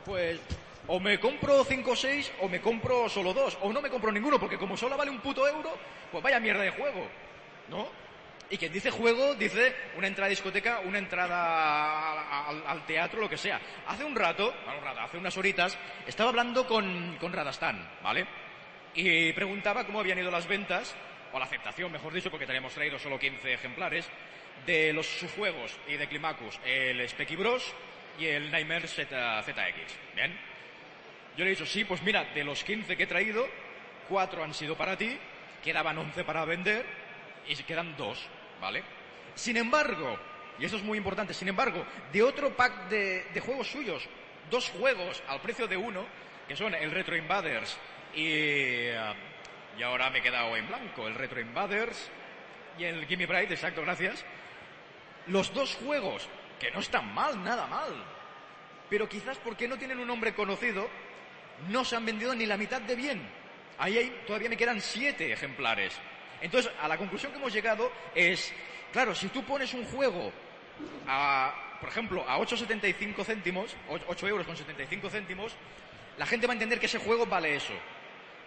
pues 0.05 0.41
o 0.89 1.01
me 1.01 1.19
compro 1.19 1.65
cinco 1.65 1.93
o 1.93 1.97
seis 1.97 2.31
o 2.41 2.49
me 2.49 2.61
compro 2.61 3.09
solo 3.09 3.33
dos. 3.33 3.59
O 3.63 3.73
no 3.73 3.81
me 3.81 3.91
compro 3.91 4.13
ninguno, 4.13 4.39
porque 4.39 4.59
como 4.59 4.77
solo 4.77 4.97
vale 4.97 5.11
un 5.11 5.21
puto 5.21 5.47
euro, 5.49 5.77
pues 6.13 6.23
vaya 6.23 6.39
mierda 6.39 6.63
de 6.63 6.71
juego. 6.71 7.09
¿No? 7.69 7.89
Y 8.49 8.59
quien 8.59 8.73
dice 8.73 8.91
juego, 8.93 9.35
dice 9.35 9.75
una 9.97 10.07
entrada 10.07 10.27
a 10.27 10.31
discoteca, 10.31 10.81
una 10.85 10.99
entrada 10.99 12.71
al, 12.71 12.87
teatro, 12.87 13.21
lo 13.21 13.29
que 13.29 13.37
sea. 13.37 13.61
Hace 13.89 14.05
un 14.05 14.15
rato, 14.15 14.55
bueno, 14.65 15.01
hace 15.01 15.19
unas 15.19 15.37
horitas, 15.37 15.77
estaba 16.07 16.31
hablando 16.31 16.65
con, 16.65 17.17
con 17.19 17.33
Radastán, 17.33 17.91
¿vale? 18.05 18.25
Y 18.97 19.31
preguntaba 19.35 19.85
cómo 19.85 20.01
habían 20.01 20.19
ido 20.19 20.31
las 20.31 20.49
ventas, 20.49 20.97
o 21.31 21.39
la 21.39 21.45
aceptación, 21.45 21.93
mejor 21.93 22.15
dicho, 22.15 22.31
porque 22.31 22.47
teníamos 22.47 22.73
traído 22.73 22.99
solo 22.99 23.19
15 23.19 23.53
ejemplares, 23.53 24.09
de 24.65 24.95
los 24.95 25.07
sus 25.07 25.31
juegos 25.33 25.77
y 25.87 25.97
de 25.97 26.09
Climacus, 26.09 26.59
el 26.65 27.07
Specky 27.07 27.37
Bros 27.37 27.75
y 28.19 28.25
el 28.25 28.51
Nightmare 28.51 28.89
Z, 28.89 29.43
ZX. 29.43 29.99
¿Bien? 30.15 30.35
Yo 31.37 31.45
le 31.45 31.51
he 31.51 31.55
dicho, 31.55 31.67
sí, 31.67 31.85
pues 31.85 32.01
mira, 32.03 32.25
de 32.25 32.43
los 32.43 32.65
15 32.65 32.97
que 32.97 33.03
he 33.03 33.07
traído, 33.07 33.47
4 34.09 34.43
han 34.43 34.55
sido 34.55 34.75
para 34.79 34.97
ti, 34.97 35.19
quedaban 35.63 35.99
11 35.99 36.25
para 36.25 36.47
vender 36.47 36.87
y 37.47 37.55
quedan 37.65 37.95
2, 37.99 38.29
¿vale? 38.63 38.83
Sin 39.35 39.59
embargo, 39.59 40.19
y 40.59 40.65
eso 40.65 40.79
es 40.79 40.83
muy 40.83 40.97
importante, 40.97 41.35
sin 41.35 41.49
embargo, 41.49 41.85
de 42.11 42.23
otro 42.23 42.57
pack 42.57 42.89
de, 42.89 43.25
de 43.25 43.41
juegos 43.41 43.69
suyos, 43.69 44.09
dos 44.51 44.71
juegos 44.71 45.23
al 45.29 45.43
precio 45.43 45.67
de 45.67 45.77
uno, 45.77 46.07
que 46.49 46.57
son 46.57 46.75
el 46.75 46.91
Retro 46.91 47.15
Invaders 47.15 47.79
y, 48.17 48.25
eh, 48.29 48.99
y 49.79 49.83
ahora 49.83 50.11
me 50.11 50.19
he 50.19 50.23
quedado 50.23 50.57
en 50.57 50.67
blanco, 50.67 51.07
el 51.07 51.15
Retro 51.15 51.41
Invaders 51.41 52.11
y 52.79 52.85
el 52.85 53.07
Gimme 53.07 53.27
Bright, 53.27 53.51
exacto, 53.51 53.83
gracias. 53.83 54.25
Los 55.27 55.53
dos 55.53 55.75
juegos, 55.77 56.29
que 56.59 56.71
no 56.71 56.81
están 56.81 57.13
mal, 57.15 57.43
nada 57.45 57.67
mal, 57.67 57.93
pero 58.89 59.09
quizás 59.09 59.39
porque 59.39 59.69
no 59.69 59.77
tienen 59.77 59.99
un 59.99 60.07
nombre 60.07 60.35
conocido, 60.35 60.89
no 61.69 61.85
se 61.85 61.97
han 61.97 62.07
vendido 62.07 62.35
ni 62.35 62.47
la 62.47 62.57
mitad 62.57 62.81
de 62.81 62.95
bien. 62.97 63.23
Ahí 63.79 63.99
hay- 63.99 64.23
todavía 64.27 64.49
me 64.49 64.57
quedan 64.57 64.81
siete 64.81 65.33
ejemplares. 65.33 65.95
Entonces, 66.41 66.71
a 66.81 66.89
la 66.89 66.97
conclusión 66.97 67.33
que 67.33 67.39
hemos 67.39 67.53
llegado 67.53 67.91
es, 68.15 68.53
claro, 68.93 69.15
si 69.15 69.29
tú 69.29 69.43
pones 69.45 69.75
un 69.75 69.85
juego 69.87 70.33
a, 71.07 71.79
por 71.81 71.89
ejemplo, 71.89 72.25
a 72.29 72.39
8,75 72.39 73.25
céntimos, 73.25 73.75
o- 73.89 73.99
8 74.09 74.29
euros 74.29 74.47
con 74.47 74.57
75 74.57 75.11
céntimos, 75.11 75.55
la 76.19 76.27
gente 76.27 76.47
va 76.47 76.53
a 76.53 76.57
entender 76.57 76.79
que 76.81 76.87
ese 76.87 76.99
juego 76.99 77.27
vale 77.27 77.57
eso. 77.57 77.73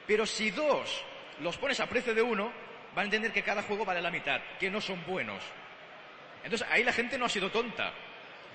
Pero 0.10 0.26
si 0.26 0.50
dos 0.50 1.06
los 1.40 1.56
pones 1.58 1.80
a 1.80 1.86
precio 1.86 2.16
de 2.16 2.24
uno, 2.24 2.52
van 2.96 3.04
a 3.04 3.06
entender 3.06 3.32
que 3.32 3.44
cada 3.44 3.62
juego 3.62 3.86
vale 3.86 4.02
la 4.02 4.10
mitad, 4.10 4.42
que 4.60 4.68
no 4.68 4.82
son 4.82 5.06
buenos. 5.06 5.44
Entonces, 6.44 6.68
ahí 6.72 6.84
la 6.84 6.92
gente 6.92 7.16
no 7.16 7.26
ha 7.26 7.30
sido 7.30 7.52
tonta. 7.52 7.94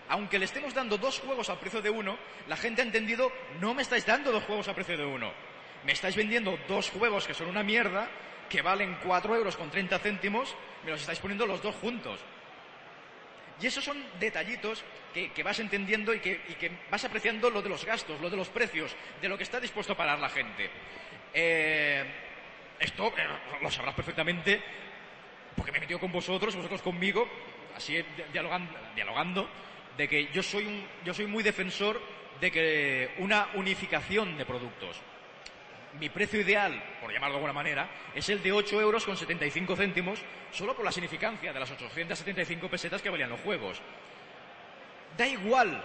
Aunque 0.09 0.41
le 0.41 0.47
estemos 0.47 0.75
dando 0.75 0.99
dos 0.99 1.21
juegos 1.21 1.49
al 1.51 1.61
precio 1.61 1.81
de 1.81 1.91
uno, 1.91 2.19
la 2.49 2.57
gente 2.57 2.83
ha 2.83 2.85
entendido, 2.85 3.31
no 3.61 3.73
me 3.73 3.83
estáis 3.83 4.05
dando 4.05 4.33
dos 4.33 4.43
juegos 4.43 4.67
a 4.67 4.75
precio 4.75 4.97
de 4.97 5.05
uno. 5.05 5.33
Me 5.85 5.93
estáis 5.93 6.17
vendiendo 6.17 6.59
dos 6.67 6.91
juegos 6.91 7.25
que 7.25 7.35
son 7.35 7.47
una 7.47 7.63
mierda, 7.63 8.09
que 8.49 8.61
valen 8.61 8.99
4 9.05 9.37
euros 9.37 9.57
con 9.57 9.71
30 9.71 10.01
céntimos, 10.01 10.57
me 10.85 10.91
los 10.91 11.03
estáis 11.03 11.21
poniendo 11.21 11.47
los 11.47 11.63
dos 11.63 11.77
juntos. 11.77 12.19
Y 13.63 13.69
esos 13.69 13.85
son 13.85 14.05
detallitos 14.19 14.83
que, 15.15 15.31
que 15.31 15.45
vas 15.45 15.61
entendiendo 15.61 16.13
y 16.13 16.19
que, 16.19 16.33
y 16.49 16.55
que 16.55 16.73
vas 16.91 17.05
apreciando 17.05 17.49
lo 17.49 17.63
de 17.63 17.69
los 17.69 17.85
gastos, 17.85 18.21
lo 18.21 18.29
de 18.29 18.39
los 18.39 18.49
precios, 18.49 18.97
de 19.23 19.29
lo 19.29 19.37
que 19.39 19.45
está 19.45 19.61
dispuesto 19.61 19.93
a 19.93 19.97
pagar 19.97 20.19
la 20.19 20.29
gente. 20.29 20.69
Eh, 21.35 22.05
esto 22.79 23.09
eh, 23.17 23.27
lo 23.61 23.71
sabrás 23.71 23.95
perfectamente 23.95 24.63
porque 25.57 25.73
me 25.73 25.79
he 25.79 25.81
metido 25.83 25.99
con 26.01 26.13
vosotros, 26.13 26.55
vosotros 26.55 26.81
conmigo, 26.83 27.29
así 27.77 27.95
di- 27.97 28.05
dialogando, 28.33 28.73
dialogando, 28.95 29.49
de 29.97 30.09
que 30.09 30.29
yo 30.33 30.43
soy, 30.43 30.67
un, 30.67 30.87
yo 31.05 31.13
soy 31.15 31.27
muy 31.27 31.43
defensor 31.43 32.01
de 32.41 32.51
que 32.51 33.15
una 33.19 33.49
unificación 33.55 34.37
de 34.37 34.45
productos. 34.45 35.01
Mi 36.01 36.09
precio 36.09 36.41
ideal, 36.41 36.83
por 37.01 37.13
llamarlo 37.13 37.35
de 37.35 37.39
alguna 37.39 37.53
manera, 37.53 37.89
es 38.15 38.29
el 38.29 38.43
de 38.43 38.51
8 38.51 38.81
euros 38.81 39.05
con 39.05 39.17
75 39.17 39.77
céntimos, 39.77 40.21
solo 40.51 40.75
por 40.75 40.85
la 40.85 40.91
significancia 40.91 41.53
de 41.53 41.61
las 41.61 41.71
875 41.71 42.69
pesetas 42.69 43.01
que 43.01 43.11
valían 43.11 43.31
los 43.31 43.41
juegos. 43.41 43.81
Da 45.17 45.27
igual 45.29 45.81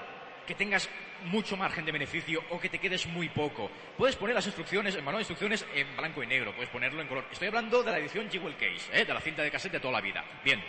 que 0.50 0.56
tengas 0.56 0.90
mucho 1.26 1.56
margen 1.56 1.86
de 1.86 1.92
beneficio 1.92 2.44
o 2.50 2.60
que 2.60 2.70
te 2.70 2.80
quedes 2.80 3.06
muy 3.06 3.30
poco. 3.30 3.70
Puedes 3.96 4.16
poner 4.16 4.34
las 4.34 4.48
instrucciones, 4.48 4.96
el 4.96 5.04
manual 5.04 5.24
de 5.24 5.30
instrucciones 5.30 5.64
en 5.76 5.96
blanco 5.96 6.24
y 6.24 6.26
negro, 6.26 6.56
puedes 6.56 6.72
ponerlo 6.72 7.04
en 7.04 7.08
color. 7.08 7.26
Estoy 7.32 7.50
hablando 7.50 7.84
de 7.84 7.92
la 7.92 8.00
edición 8.00 8.32
Jewel 8.32 8.56
Case, 8.56 8.90
¿eh? 8.92 9.06
de 9.06 9.14
la 9.14 9.22
cinta 9.22 9.44
de 9.44 9.52
cassette 9.52 9.74
de 9.74 9.80
toda 9.80 9.94
la 9.94 10.02
vida. 10.02 10.26
Bien, 10.44 10.60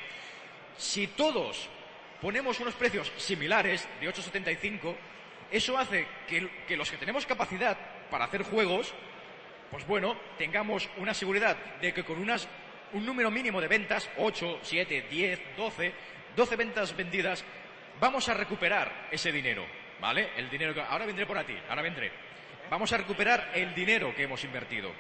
si 0.77 1.07
todos 1.07 1.71
ponemos 2.21 2.61
unos 2.61 2.75
precios 2.75 3.11
similares 3.17 3.89
de 4.03 4.07
8,75, 4.07 4.95
eso 5.51 5.79
hace 5.79 6.07
que, 6.29 6.47
que 6.69 6.77
los 6.77 6.91
que 6.91 6.99
tenemos 6.99 7.25
capacidad 7.25 7.79
para 8.11 8.27
hacer 8.27 8.43
juegos, 8.43 8.93
pues 9.71 9.87
bueno, 9.87 10.15
tengamos 10.37 10.91
una 10.99 11.15
seguridad 11.15 11.57
de 11.81 11.95
que 11.95 12.05
con 12.05 12.21
unas, 12.21 12.47
un 12.93 13.07
número 13.07 13.31
mínimo 13.31 13.63
de 13.63 13.69
ventas, 13.69 14.11
8, 14.19 14.59
7, 14.61 15.07
10, 15.11 15.57
12, 15.57 15.93
12 16.37 16.57
ventas 16.57 16.95
vendidas, 16.95 17.47
vamos 18.01 18.29
a 18.29 18.35
recuperar 18.35 19.09
ese 19.11 19.31
dinero, 19.31 19.65
¿vale? 20.01 20.31
El 20.37 20.49
dinero 20.51 20.75
que... 20.75 20.81
Ahora 20.81 21.07
vendré 21.07 21.27
por 21.27 21.39
a 21.39 21.45
ti, 21.45 21.57
ahora 21.69 21.83
vendré. 21.83 22.11
Vamos 22.71 22.93
a 22.93 22.97
recuperar 22.97 23.51
el 23.55 23.75
dinero 23.75 24.15
que 24.15 24.23
hemos 24.25 24.43
invertido. 24.45 24.91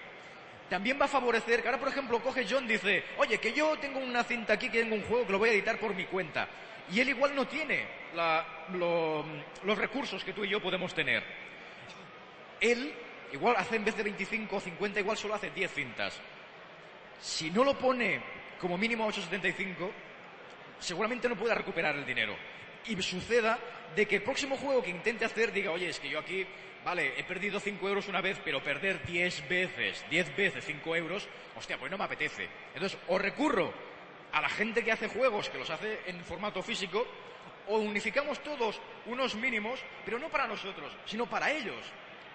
También 0.68 1.00
va 1.00 1.06
a 1.06 1.08
favorecer 1.08 1.62
que 1.62 1.68
ahora, 1.68 1.80
por 1.80 1.88
ejemplo, 1.88 2.20
coge 2.20 2.46
John 2.48 2.66
dice, 2.66 3.04
oye, 3.18 3.38
que 3.38 3.52
yo 3.52 3.76
tengo 3.78 3.98
una 3.98 4.22
cinta 4.22 4.52
aquí, 4.52 4.68
que 4.68 4.80
tengo 4.82 4.94
un 4.94 5.02
juego 5.02 5.26
que 5.26 5.32
lo 5.32 5.38
voy 5.38 5.48
a 5.48 5.52
editar 5.52 5.78
por 5.78 5.94
mi 5.94 6.04
cuenta. 6.04 6.48
Y 6.92 7.00
él 7.00 7.08
igual 7.08 7.34
no 7.34 7.46
tiene 7.46 7.86
la- 8.14 8.44
lo- 8.72 9.24
los 9.64 9.78
recursos 9.78 10.22
que 10.24 10.32
tú 10.32 10.44
y 10.44 10.48
yo 10.48 10.60
podemos 10.60 10.92
tener. 10.94 11.22
Él 12.60 12.92
igual 13.32 13.56
hace 13.58 13.76
en 13.76 13.84
vez 13.84 13.96
de 13.96 14.02
25 14.02 14.56
o 14.56 14.60
50, 14.60 15.00
igual 15.00 15.16
solo 15.16 15.34
hace 15.34 15.50
10 15.50 15.72
cintas. 15.72 16.18
Si 17.20 17.50
no 17.50 17.64
lo 17.64 17.74
pone 17.78 18.20
como 18.60 18.76
mínimo 18.76 19.04
a 19.04 19.08
875, 19.08 19.90
seguramente 20.78 21.28
no 21.28 21.36
pueda 21.36 21.54
recuperar 21.54 21.96
el 21.96 22.04
dinero. 22.06 22.36
Y 22.86 23.00
suceda 23.02 23.58
de 23.94 24.06
que 24.06 24.16
el 24.16 24.22
próximo 24.22 24.56
juego 24.56 24.82
que 24.82 24.90
intente 24.90 25.24
hacer 25.24 25.52
diga, 25.52 25.70
oye, 25.70 25.88
es 25.88 26.00
que 26.00 26.08
yo 26.08 26.18
aquí, 26.18 26.46
vale, 26.84 27.18
he 27.18 27.24
perdido 27.24 27.60
5 27.60 27.88
euros 27.88 28.08
una 28.08 28.20
vez, 28.20 28.40
pero 28.44 28.62
perder 28.62 29.04
10 29.04 29.48
veces, 29.48 30.04
10 30.10 30.36
veces 30.36 30.64
5 30.64 30.96
euros, 30.96 31.28
hostia, 31.56 31.78
pues 31.78 31.90
no 31.90 31.98
me 31.98 32.04
apetece. 32.04 32.48
Entonces, 32.74 32.98
o 33.08 33.18
recurro 33.18 33.72
a 34.32 34.40
la 34.40 34.48
gente 34.48 34.84
que 34.84 34.92
hace 34.92 35.08
juegos, 35.08 35.48
que 35.48 35.58
los 35.58 35.70
hace 35.70 36.00
en 36.06 36.24
formato 36.24 36.62
físico, 36.62 37.06
o 37.68 37.78
unificamos 37.78 38.42
todos 38.42 38.80
unos 39.06 39.34
mínimos, 39.34 39.80
pero 40.04 40.18
no 40.18 40.28
para 40.28 40.46
nosotros, 40.46 40.92
sino 41.04 41.28
para 41.28 41.50
ellos, 41.50 41.80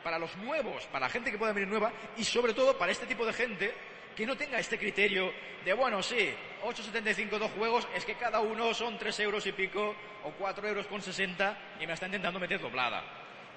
para 0.03 0.19
los 0.19 0.35
nuevos, 0.37 0.85
para 0.87 1.07
la 1.07 1.09
gente 1.09 1.31
que 1.31 1.37
pueda 1.37 1.53
venir 1.53 1.69
nueva, 1.69 1.91
y 2.17 2.23
sobre 2.23 2.53
todo 2.53 2.77
para 2.77 2.91
este 2.91 3.05
tipo 3.05 3.25
de 3.25 3.33
gente 3.33 3.73
que 4.15 4.25
no 4.25 4.37
tenga 4.37 4.59
este 4.59 4.77
criterio 4.77 5.31
de, 5.63 5.73
bueno, 5.73 6.01
sí, 6.01 6.33
8,75 6.63 7.37
dos 7.37 7.51
juegos, 7.51 7.87
es 7.95 8.05
que 8.05 8.15
cada 8.15 8.39
uno 8.39 8.73
son 8.73 8.97
3 8.97 9.19
euros 9.21 9.45
y 9.45 9.51
pico, 9.51 9.95
o 10.23 10.31
4 10.31 10.67
euros 10.67 10.87
con 10.87 11.01
60, 11.01 11.57
y 11.79 11.87
me 11.87 11.93
está 11.93 12.05
intentando 12.05 12.39
meter 12.39 12.59
doblada. 12.61 13.03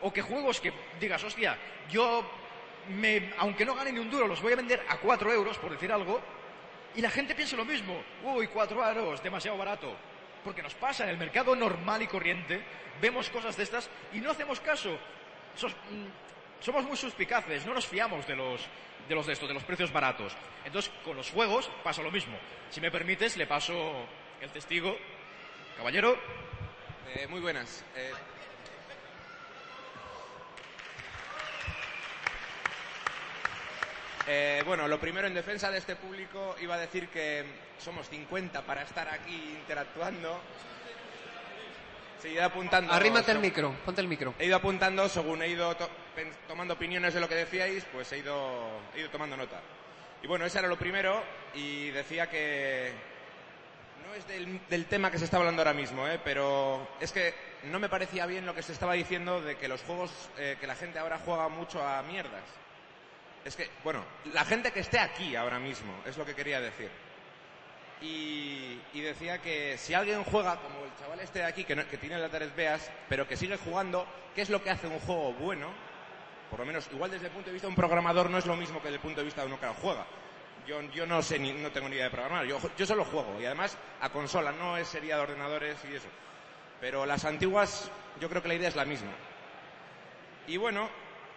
O 0.01 0.13
que 0.13 0.23
juegos 0.23 0.61
que 0.61 0.73
digas, 1.01 1.23
hostia, 1.23 1.57
yo, 1.91 2.29
me, 2.89 3.33
aunque 3.39 3.65
no 3.65 3.75
gane 3.75 3.93
ni 3.93 3.99
un 3.99 4.11
duro, 4.11 4.27
los 4.27 4.43
voy 4.43 4.53
a 4.53 4.57
vender 4.57 4.85
a 4.89 4.99
4 4.99 5.33
euros, 5.33 5.59
por 5.59 5.71
decir 5.71 5.93
algo, 5.93 6.21
y 6.95 7.01
la 7.01 7.11
gente 7.11 7.35
piensa 7.35 7.57
lo 7.57 7.65
mismo. 7.65 8.03
Uy, 8.25 8.49
4 8.49 8.91
euros, 8.91 9.23
demasiado 9.23 9.57
barato. 9.57 9.95
Porque 10.43 10.63
nos 10.63 10.75
pasa 10.75 11.05
en 11.05 11.11
el 11.11 11.19
mercado 11.19 11.55
normal 11.55 12.03
y 12.03 12.07
corriente, 12.07 12.61
vemos 13.01 13.29
cosas 13.31 13.57
de 13.57 13.63
estas 13.63 13.89
y 14.13 14.21
no 14.21 14.31
hacemos 14.31 14.61
caso. 14.61 14.91
Mm, 14.91 16.07
somos 16.61 16.85
muy 16.85 16.97
suspicaces, 16.97 17.65
no 17.67 17.75
nos 17.75 17.87
fiamos 17.87 18.27
de 18.27 18.37
los, 18.37 18.61
de 19.09 19.15
los 19.15 19.27
de 19.27 19.33
estos, 19.33 19.49
de 19.49 19.55
los 19.55 19.65
precios 19.65 19.93
baratos. 19.93 20.33
Entonces, 20.65 20.93
con 21.05 21.17
los 21.17 21.31
juegos 21.31 21.71
pasa 21.83 22.03
lo 22.03 22.11
mismo. 22.11 22.37
Si 22.71 22.81
me 22.81 22.91
permites, 22.91 23.37
le 23.37 23.47
paso 23.47 24.07
el 24.41 24.51
testigo. 24.51 24.97
Caballero. 25.77 26.19
Eh, 27.15 27.27
muy 27.29 27.41
buenas. 27.41 27.85
Eh, 27.97 28.13
eh, 34.27 34.63
bueno, 34.67 34.87
lo 34.89 35.01
primero 35.01 35.27
en 35.27 35.35
defensa 35.35 35.71
de 35.71 35.79
este 35.79 35.97
público 35.97 36.57
iba 36.61 36.75
a 36.75 36.79
decir 36.79 37.09
que 37.09 37.47
somos 37.79 38.09
50 38.09 38.63
para 38.63 38.83
estar 38.83 39.09
aquí 39.09 39.57
interactuando. 39.61 40.41
Sí, 42.21 42.29
he 42.29 42.33
ido 42.33 42.45
apuntando. 42.45 42.93
Arrímate 42.93 43.33
el 43.33 43.39
micro, 43.39 43.73
ponte 43.85 44.01
el 44.01 44.09
micro. 44.09 44.35
He 44.39 44.47
ido 44.47 44.57
apuntando 44.57 45.09
según 45.09 45.43
he 45.43 45.49
ido 45.49 45.75
tomando 46.47 46.75
opiniones 46.75 47.15
de 47.15 47.21
lo 47.21 47.29
que 47.29 47.35
decíais, 47.35 47.85
pues 47.93 48.11
he 48.13 48.19
ido, 48.19 48.69
tomando 49.11 49.37
nota. 49.37 49.61
Y 50.23 50.27
bueno, 50.27 50.45
ese 50.45 50.59
era 50.59 50.69
lo 50.69 50.79
primero 50.79 51.23
y 51.55 51.91
decía 51.91 52.29
que 52.29 52.93
no 54.07 54.15
es 54.15 54.27
del, 54.69 54.87
tema 54.87 55.11
que 55.11 55.19
se 55.19 55.25
está 55.25 55.37
hablando 55.37 55.63
ahora 55.63 55.75
mismo, 55.75 56.09
¿eh? 56.09 56.21
pero 56.23 56.89
es 57.01 57.13
que 57.13 57.35
no 57.65 57.79
me 57.79 57.89
parecía 57.89 58.27
bien 58.27 58.47
lo 58.47 58.55
que 58.55 58.63
se 58.63 58.73
estaba 58.73 58.95
diciendo 58.95 59.41
de 59.41 59.57
que 59.57 59.69
los 59.69 59.83
juegos, 59.83 60.11
eh, 60.39 60.57
que 60.61 60.67
la 60.67 60.75
gente 60.75 60.99
ahora 60.99 61.21
juega 61.25 61.49
mucho 61.49 61.87
a 61.87 62.03
mierdas. 62.03 62.43
Es 63.45 63.57
que, 63.57 63.71
bueno, 63.85 64.05
la 64.33 64.45
gente 64.45 64.73
que 64.73 64.81
esté 64.81 64.99
aquí 64.99 65.37
ahora 65.37 65.59
mismo, 65.59 65.93
es 66.05 66.17
lo 66.17 66.27
que 66.27 66.35
quería 66.35 66.61
decir. 66.61 66.91
Y, 68.01 68.79
decía 68.95 69.39
que 69.39 69.79
si 69.79 69.95
alguien 69.95 70.23
juega, 70.25 70.57
como 70.57 70.85
el 70.85 70.95
chaval 70.99 71.21
este 71.21 71.41
de 71.41 71.45
aquí, 71.47 71.65
que, 71.65 71.77
tiene 71.99 72.19
las 72.19 72.31
tres 72.31 72.55
veas, 72.55 72.91
pero 73.09 73.27
que 73.27 73.37
sigue 73.37 73.57
jugando, 73.57 74.07
¿qué 74.35 74.43
es 74.43 74.51
lo 74.51 74.63
que 74.63 74.71
hace 74.71 74.87
un 74.87 74.99
juego 75.01 75.33
bueno? 75.35 75.69
Por 76.51 76.61
lo 76.61 76.67
menos, 76.67 76.89
igual 76.93 77.11
desde 77.11 77.27
el 77.27 77.33
punto 77.33 77.47
de 77.49 77.53
vista 77.55 77.67
de 77.67 77.71
un 77.71 77.77
programador 77.77 78.31
no 78.31 78.39
es 78.39 78.47
lo 78.47 78.57
mismo 78.57 78.79
que 78.81 78.85
desde 78.89 78.97
el 78.97 79.03
punto 79.03 79.21
de 79.21 79.25
vista 79.27 79.43
de 79.43 79.49
uno 79.49 79.61
que 79.61 79.67
lo 79.67 79.75
juega. 79.75 80.07
Yo, 80.67 80.81
yo 80.93 81.07
no 81.07 81.23
sé, 81.23 81.39
ni, 81.39 81.53
no 81.53 81.71
tengo 81.71 81.89
ni 81.89 81.97
idea 81.97 82.07
de 82.07 82.11
programar. 82.11 82.45
Yo, 82.47 82.59
yo 82.77 82.87
solo 82.87 83.05
juego. 83.05 83.39
Y 83.41 83.45
además 83.47 83.77
a 84.01 84.09
consola, 84.11 84.53
no 84.53 84.77
es, 84.77 84.89
sería 84.89 85.17
de 85.17 85.23
ordenadores 85.23 85.77
y 85.91 85.95
eso. 85.95 86.09
Pero 86.81 87.05
las 87.07 87.25
antiguas, 87.25 87.91
yo 88.21 88.29
creo 88.29 88.43
que 88.43 88.49
la 88.49 88.55
idea 88.55 88.69
es 88.69 88.77
la 88.77 88.85
misma. 88.85 89.11
Y 90.47 90.57
bueno, 90.57 90.89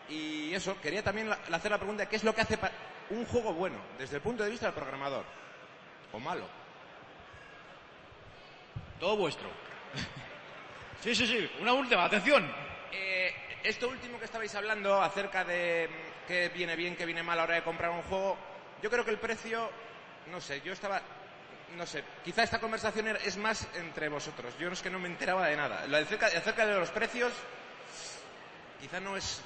y 0.09 0.53
eso, 0.53 0.79
quería 0.81 1.03
también 1.03 1.29
la- 1.29 1.39
hacer 1.53 1.71
la 1.71 1.77
pregunta, 1.77 2.07
¿qué 2.07 2.15
es 2.15 2.23
lo 2.23 2.33
que 2.33 2.41
hace 2.41 2.57
un 3.09 3.25
juego 3.25 3.53
bueno 3.53 3.77
desde 3.97 4.17
el 4.17 4.21
punto 4.21 4.43
de 4.43 4.49
vista 4.51 4.67
del 4.67 4.75
programador? 4.75 5.25
¿O 6.13 6.19
malo? 6.19 6.45
Todo 8.99 9.17
vuestro. 9.17 9.49
Sí, 11.01 11.15
sí, 11.15 11.25
sí. 11.25 11.49
Una 11.59 11.73
última, 11.73 12.05
atención. 12.05 12.47
Eh, 12.91 13.33
esto 13.63 13.89
último 13.89 14.17
que 14.19 14.25
estabais 14.25 14.53
hablando 14.55 15.01
acerca 15.01 15.43
de 15.43 15.89
qué 16.27 16.49
viene 16.49 16.75
bien, 16.75 16.95
qué 16.95 17.05
viene 17.05 17.23
mal 17.23 17.33
a 17.33 17.41
la 17.41 17.43
hora 17.43 17.55
de 17.55 17.63
comprar 17.63 17.91
un 17.91 18.01
juego, 18.03 18.37
yo 18.81 18.89
creo 18.89 19.05
que 19.05 19.11
el 19.11 19.19
precio, 19.19 19.69
no 20.27 20.41
sé, 20.41 20.61
yo 20.61 20.73
estaba, 20.73 21.01
no 21.75 21.85
sé, 21.85 22.03
quizá 22.23 22.43
esta 22.43 22.59
conversación 22.59 23.07
era- 23.07 23.19
es 23.19 23.37
más 23.37 23.67
entre 23.75 24.09
vosotros. 24.09 24.53
Yo 24.59 24.69
es 24.71 24.81
que 24.81 24.89
no 24.89 24.99
me 24.99 25.07
enteraba 25.07 25.47
de 25.47 25.55
nada. 25.55 25.85
Lo 25.87 25.97
acerca, 25.97 26.27
acerca 26.27 26.65
de 26.65 26.79
los 26.79 26.89
precios, 26.89 27.31
quizá 28.79 28.99
no 28.99 29.15
es... 29.17 29.41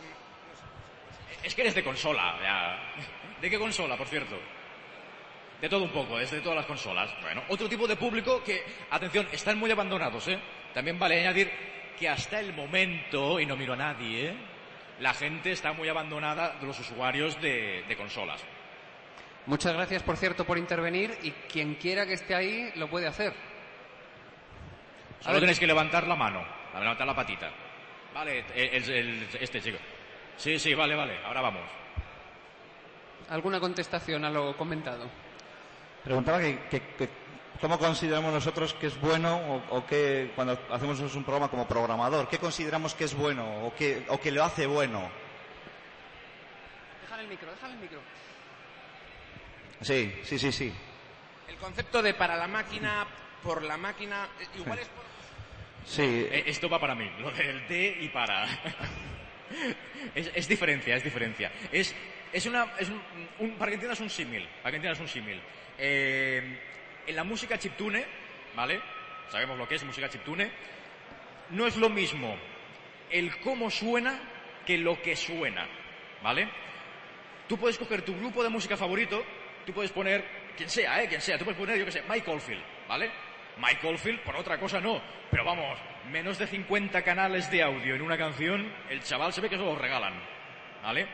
Es 1.43 1.53
que 1.53 1.61
eres 1.61 1.76
de 1.76 1.84
consola, 1.84 2.39
ya. 2.41 3.39
¿De 3.41 3.49
qué 3.49 3.59
consola, 3.59 3.97
por 3.97 4.07
cierto? 4.07 4.36
De 5.61 5.70
todo 5.70 5.84
un 5.84 5.91
poco, 5.91 6.20
es 6.20 6.32
de 6.32 6.41
todas 6.41 6.55
las 6.57 6.66
consolas. 6.66 7.09
Bueno, 7.22 7.43
otro 7.49 7.70
tipo 7.70 7.88
de 7.88 7.95
público 7.95 8.43
que, 8.43 8.63
atención, 8.89 9.28
están 9.32 9.57
muy 9.57 9.70
abandonados, 9.72 10.28
¿eh? 10.28 10.39
También 10.74 10.97
vale 10.97 11.20
añadir 11.20 11.51
que 12.00 12.10
hasta 12.10 12.39
el 12.39 12.54
momento, 12.54 13.39
y 13.39 13.46
no 13.46 13.56
miro 13.56 13.74
a 13.74 13.78
nadie, 13.78 14.30
¿eh? 14.30 14.36
la 15.00 15.14
gente 15.14 15.52
está 15.52 15.74
muy 15.74 15.89
abandonada 15.89 16.56
de 16.60 16.66
los 16.68 16.80
usuarios 16.80 17.39
de, 17.41 17.84
de 17.88 17.96
consolas. 17.98 18.41
Muchas 19.46 19.74
gracias, 19.74 20.02
por 20.04 20.18
cierto, 20.18 20.46
por 20.46 20.58
intervenir 20.58 21.18
y 21.22 21.32
quien 21.32 21.76
quiera 21.76 22.06
que 22.06 22.14
esté 22.14 22.34
ahí 22.34 22.72
lo 22.76 22.89
puede 22.89 23.08
hacer. 23.08 23.34
Solo 25.20 25.39
tenéis 25.39 25.60
que 25.60 25.68
levantar 25.68 26.08
la 26.08 26.16
mano, 26.16 26.43
levantar 26.80 27.06
la 27.08 27.16
patita. 27.16 27.52
Vale, 28.14 28.46
el- 28.56 28.89
el- 28.89 29.28
este 29.39 29.62
chico. 29.62 29.78
Sí, 30.38 30.58
sí, 30.60 30.74
vale, 30.74 30.96
vale, 30.96 31.18
ahora 31.26 31.41
vamos. 31.41 31.64
¿Alguna 33.30 33.60
contestación 33.60 34.24
a 34.26 34.30
lo 34.30 34.56
comentado? 34.56 35.10
Preguntaba 36.04 36.39
que, 36.39 36.60
que- 36.70 36.82
que 36.98 37.10
cómo 37.62 37.78
consideramos 37.80 38.34
nosotros 38.34 38.74
que 38.74 38.88
es 38.88 38.99
bueno 38.99 39.38
o, 39.70 39.78
o 39.78 39.86
que 39.86 40.32
cuando 40.36 40.60
hacemos 40.72 40.99
un 41.16 41.24
programa 41.24 41.49
como 41.49 41.68
programador, 41.68 42.28
¿qué 42.28 42.38
consideramos 42.39 42.93
que 42.95 43.06
es 43.06 43.14
bueno 43.14 43.66
o 43.66 43.74
que, 43.76 44.03
o 44.10 44.20
que 44.20 44.32
lo 44.32 44.43
hace 44.43 44.66
bueno? 44.68 45.10
Déjale 47.03 47.24
el 47.24 47.30
micro, 47.30 47.51
déjale 47.51 47.74
el 47.74 47.80
micro. 47.80 47.99
Sí, 49.82 50.14
sí, 50.24 50.39
sí, 50.39 50.51
sí. 50.51 50.74
El 51.47 51.56
concepto 51.58 52.01
de 52.01 52.14
para 52.14 52.36
la 52.38 52.47
máquina, 52.47 53.06
por 53.43 53.62
la 53.64 53.78
máquina, 53.78 54.28
eh, 54.39 54.47
igual 54.58 54.80
es 54.80 54.88
por... 54.88 55.03
Sí, 55.86 56.01
Eh, 56.32 56.43
Esto 56.47 56.68
va 56.70 56.80
para 56.80 56.95
mí, 56.95 57.10
lo 57.20 57.30
del 57.32 57.68
de 57.68 57.97
y 58.01 58.10
para. 58.10 58.45
es, 60.16 60.32
es 60.34 60.47
diferencia, 60.47 60.95
es 60.95 61.03
diferencia. 61.03 61.51
Es, 61.72 61.93
es 62.34 62.45
una. 62.47 62.74
Es 62.80 62.89
un, 62.89 62.99
un- 63.39 63.51
para 63.58 63.70
que 63.70 63.76
entiendas 63.76 63.99
un 63.99 64.10
símil. 64.10 64.47
Para 64.64 64.72
que 64.72 64.78
entiendas 64.78 64.99
un 64.99 65.08
símil. 65.08 65.39
Eh, 65.78 66.60
en 67.08 67.16
la 67.16 67.24
música 67.24 67.58
chiptune, 67.58 68.06
¿vale? 68.56 68.82
Sabemos 69.30 69.58
lo 69.58 69.68
que 69.68 69.76
es 69.76 69.84
música 69.84 70.10
chiptune. 70.10 70.51
No 71.49 71.68
es 71.68 71.78
lo 71.78 71.89
mismo 71.89 72.36
el 73.10 73.38
cómo 73.39 73.70
suena 73.70 74.20
que 74.66 74.78
lo 74.78 75.01
que 75.01 75.16
suena, 75.16 75.68
¿vale? 76.24 76.47
Tú 77.47 77.58
puedes 77.58 77.78
coger 77.78 78.01
tu 78.01 78.16
grupo 78.18 78.43
de 78.43 78.49
música 78.49 78.76
favorito, 78.76 79.24
tú 79.66 79.74
puedes 79.74 79.91
poner, 79.91 80.26
quien 80.58 80.70
sea, 80.70 81.03
¿eh? 81.03 81.08
Quien 81.08 81.22
sea, 81.22 81.38
tú 81.38 81.45
puedes 81.45 81.60
poner, 81.60 81.78
yo 81.78 81.86
que 81.86 81.91
sé, 81.91 82.03
Mike 82.10 82.30
Oldfield, 82.30 82.64
¿vale? 82.88 83.12
Mike 83.58 83.88
Oldfield, 83.88 84.20
por 84.22 84.36
otra 84.36 84.60
cosa 84.60 84.82
no, 84.82 85.01
pero 85.30 85.45
vamos, 85.45 85.78
menos 86.12 86.38
de 86.38 86.47
50 86.47 87.03
canales 87.03 87.49
de 87.51 87.64
audio 87.64 87.95
en 87.95 88.01
una 88.01 88.18
canción, 88.18 88.72
el 88.89 89.01
chaval 89.03 89.32
se 89.32 89.41
ve 89.41 89.49
que 89.49 89.58
se 89.58 89.64
los 89.64 89.78
regalan, 89.78 90.14
¿vale? 90.84 91.08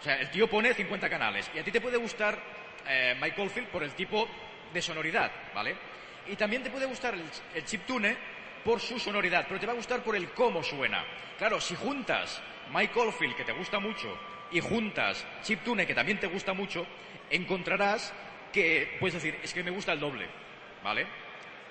O 0.00 0.02
sea, 0.02 0.20
el 0.20 0.30
tío 0.30 0.50
pone 0.50 0.74
50 0.74 1.08
canales 1.08 1.50
y 1.54 1.58
a 1.58 1.64
ti 1.64 1.70
te 1.70 1.80
puede 1.80 1.96
gustar 1.96 2.38
eh, 2.86 3.16
Mike 3.20 3.40
Oldfield 3.40 3.68
por 3.68 3.82
el 3.82 3.92
tipo 3.92 4.28
de 4.74 4.82
sonoridad, 4.82 5.32
¿vale? 5.54 5.74
Y 6.26 6.36
también 6.36 6.62
te 6.62 6.68
puede 6.68 6.84
gustar 6.84 7.14
el, 7.14 7.24
el 7.54 7.64
chiptune 7.64 8.16
por 8.62 8.80
su 8.80 8.98
sonoridad, 8.98 9.46
pero 9.48 9.58
te 9.58 9.66
va 9.66 9.72
a 9.72 9.76
gustar 9.76 10.02
por 10.02 10.16
el 10.16 10.30
cómo 10.32 10.62
suena. 10.62 11.04
Claro, 11.38 11.60
si 11.60 11.74
juntas 11.74 12.42
Mike 12.70 12.98
Oldfield, 12.98 13.36
que 13.36 13.44
te 13.44 13.52
gusta 13.52 13.78
mucho, 13.78 14.18
y 14.50 14.60
juntas 14.60 15.24
chiptune, 15.42 15.86
que 15.86 15.94
también 15.94 16.20
te 16.20 16.26
gusta 16.26 16.52
mucho, 16.52 16.86
encontrarás 17.30 18.12
que 18.52 18.96
puedes 19.00 19.14
decir, 19.14 19.38
es 19.42 19.54
que 19.54 19.62
me 19.62 19.70
gusta 19.70 19.92
el 19.92 20.00
doble, 20.00 20.26
¿vale? 20.82 21.06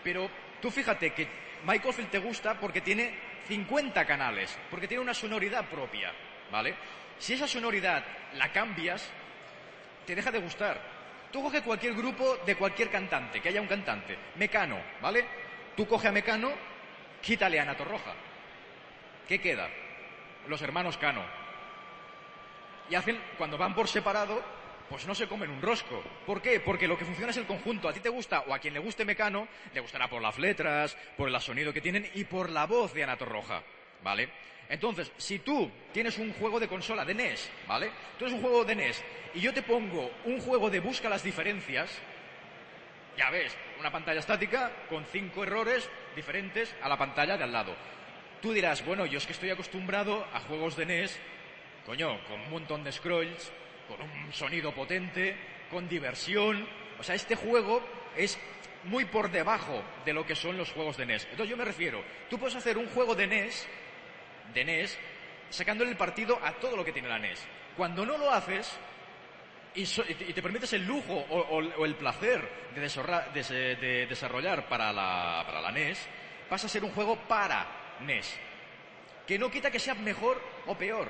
Pero 0.03 0.29
Tú 0.63 0.71
fíjate 0.71 1.11
que 1.11 1.27
Michael 1.67 1.93
Field 1.93 2.09
te 2.09 2.19
gusta 2.19 2.57
porque 2.57 2.79
tiene 2.79 3.13
50 3.49 4.05
canales, 4.05 4.57
porque 4.71 4.87
tiene 4.87 5.03
una 5.03 5.13
sonoridad 5.13 5.65
propia, 5.65 6.13
¿vale? 6.49 6.73
Si 7.19 7.33
esa 7.33 7.49
sonoridad 7.49 8.01
la 8.35 8.49
cambias, 8.53 9.09
te 10.05 10.15
deja 10.15 10.31
de 10.31 10.39
gustar. 10.39 10.79
Tú 11.33 11.41
coge 11.41 11.63
cualquier 11.63 11.95
grupo 11.95 12.37
de 12.45 12.55
cualquier 12.55 12.91
cantante, 12.91 13.41
que 13.41 13.49
haya 13.49 13.59
un 13.59 13.65
cantante, 13.65 14.15
Mecano, 14.35 14.77
¿vale? 15.01 15.25
Tú 15.75 15.87
coge 15.87 16.07
a 16.07 16.11
Mecano, 16.11 16.51
quítale 17.23 17.59
a 17.59 17.65
Nato 17.65 17.83
Roja. 17.83 18.13
¿Qué 19.27 19.41
queda? 19.41 19.67
Los 20.47 20.61
hermanos 20.61 20.95
Cano. 20.97 21.23
Y 22.87 22.93
hacen, 22.93 23.19
cuando 23.35 23.57
van 23.57 23.73
por 23.73 23.87
separado, 23.87 24.43
pues 24.87 25.07
no 25.07 25.15
se 25.15 25.27
comen 25.27 25.49
un 25.49 25.63
rosco. 25.63 26.03
¿Por 26.27 26.39
qué? 26.39 26.59
Porque 26.59 26.87
lo 26.87 26.99
que 26.99 27.05
funciona 27.05 27.31
es 27.31 27.37
el 27.37 27.47
conjunto. 27.47 27.89
A 27.89 27.93
ti 27.93 27.99
te 27.99 28.09
gusta, 28.09 28.41
o 28.41 28.53
a 28.53 28.59
quien 28.59 28.75
le 28.75 28.79
guste 28.79 29.03
Mecano, 29.03 29.47
le 29.73 29.81
gustará 29.81 30.07
por 30.07 30.21
las 30.21 30.37
letras, 30.37 30.95
por 31.17 31.29
el 31.29 31.41
sonido 31.41 31.73
que 31.73 31.81
tienen 31.81 32.11
y 32.13 32.25
por 32.25 32.51
la 32.51 32.67
voz 32.67 32.93
de 32.93 33.05
Anato 33.05 33.25
Roja. 33.25 33.63
¿Vale? 34.03 34.29
Entonces, 34.69 35.11
si 35.17 35.39
tú 35.39 35.69
tienes 35.91 36.17
un 36.17 36.33
juego 36.33 36.59
de 36.59 36.67
consola 36.67 37.05
de 37.05 37.13
NES, 37.13 37.49
¿vale? 37.67 37.91
Tú 38.17 38.25
eres 38.25 38.35
un 38.35 38.41
juego 38.41 38.63
de 38.63 38.75
NES 38.75 39.03
y 39.33 39.39
yo 39.39 39.53
te 39.53 39.61
pongo 39.61 40.11
un 40.25 40.39
juego 40.39 40.69
de 40.69 40.79
busca 40.79 41.09
las 41.09 41.23
diferencias, 41.23 41.91
ya 43.17 43.29
ves, 43.29 43.55
una 43.79 43.91
pantalla 43.91 44.19
estática 44.19 44.71
con 44.89 45.05
cinco 45.05 45.43
errores 45.43 45.89
diferentes 46.15 46.73
a 46.81 46.89
la 46.89 46.97
pantalla 46.97 47.37
de 47.37 47.43
al 47.43 47.51
lado. 47.51 47.75
Tú 48.41 48.51
dirás, 48.51 48.83
bueno, 48.85 49.05
yo 49.05 49.17
es 49.17 49.25
que 49.25 49.33
estoy 49.33 49.51
acostumbrado 49.51 50.25
a 50.33 50.39
juegos 50.41 50.75
de 50.75 50.85
NES, 50.85 51.19
coño, 51.85 52.19
con 52.25 52.41
un 52.41 52.49
montón 52.49 52.83
de 52.83 52.91
scrolls, 52.91 53.51
con 53.87 54.01
un 54.01 54.33
sonido 54.33 54.73
potente, 54.73 55.35
con 55.69 55.87
diversión. 55.87 56.67
O 56.99 57.03
sea, 57.03 57.15
este 57.15 57.35
juego 57.35 57.81
es 58.17 58.39
muy 58.85 59.05
por 59.05 59.31
debajo 59.31 59.81
de 60.05 60.13
lo 60.13 60.25
que 60.25 60.35
son 60.35 60.57
los 60.57 60.71
juegos 60.71 60.97
de 60.97 61.05
NES. 61.05 61.25
Entonces 61.31 61.49
yo 61.49 61.57
me 61.57 61.65
refiero, 61.65 62.03
tú 62.29 62.37
puedes 62.37 62.55
hacer 62.55 62.77
un 62.77 62.87
juego 62.87 63.15
de 63.15 63.27
NES, 63.27 63.67
de 64.53 64.65
NES, 64.65 64.97
sacándole 65.49 65.91
el 65.91 65.97
partido 65.97 66.39
a 66.43 66.53
todo 66.53 66.75
lo 66.77 66.85
que 66.85 66.91
tiene 66.91 67.07
la 67.09 67.19
NES. 67.19 67.45
Cuando 67.77 68.05
no 68.05 68.17
lo 68.17 68.31
haces 68.31 68.77
y, 69.75 69.85
te- 70.33 70.41
permites 70.41 70.73
el 70.73 70.85
lujo 70.85 71.13
o, 71.13 71.85
el 71.85 71.95
placer 71.95 72.47
de, 72.75 72.81
de 72.81 73.75
de 73.75 74.05
desarrollar 74.07 74.67
para 74.67 74.91
la, 74.93 75.43
para 75.45 75.61
la 75.61 75.71
NES, 75.71 76.07
pasa 76.49 76.67
a 76.67 76.69
ser 76.69 76.83
un 76.83 76.91
juego 76.91 77.15
para 77.27 77.65
NES. 78.01 78.39
Que 79.25 79.39
no 79.39 79.49
quita 79.49 79.71
que 79.71 79.79
sea 79.79 79.95
mejor 79.95 80.41
o 80.67 80.75
peor. 80.77 81.09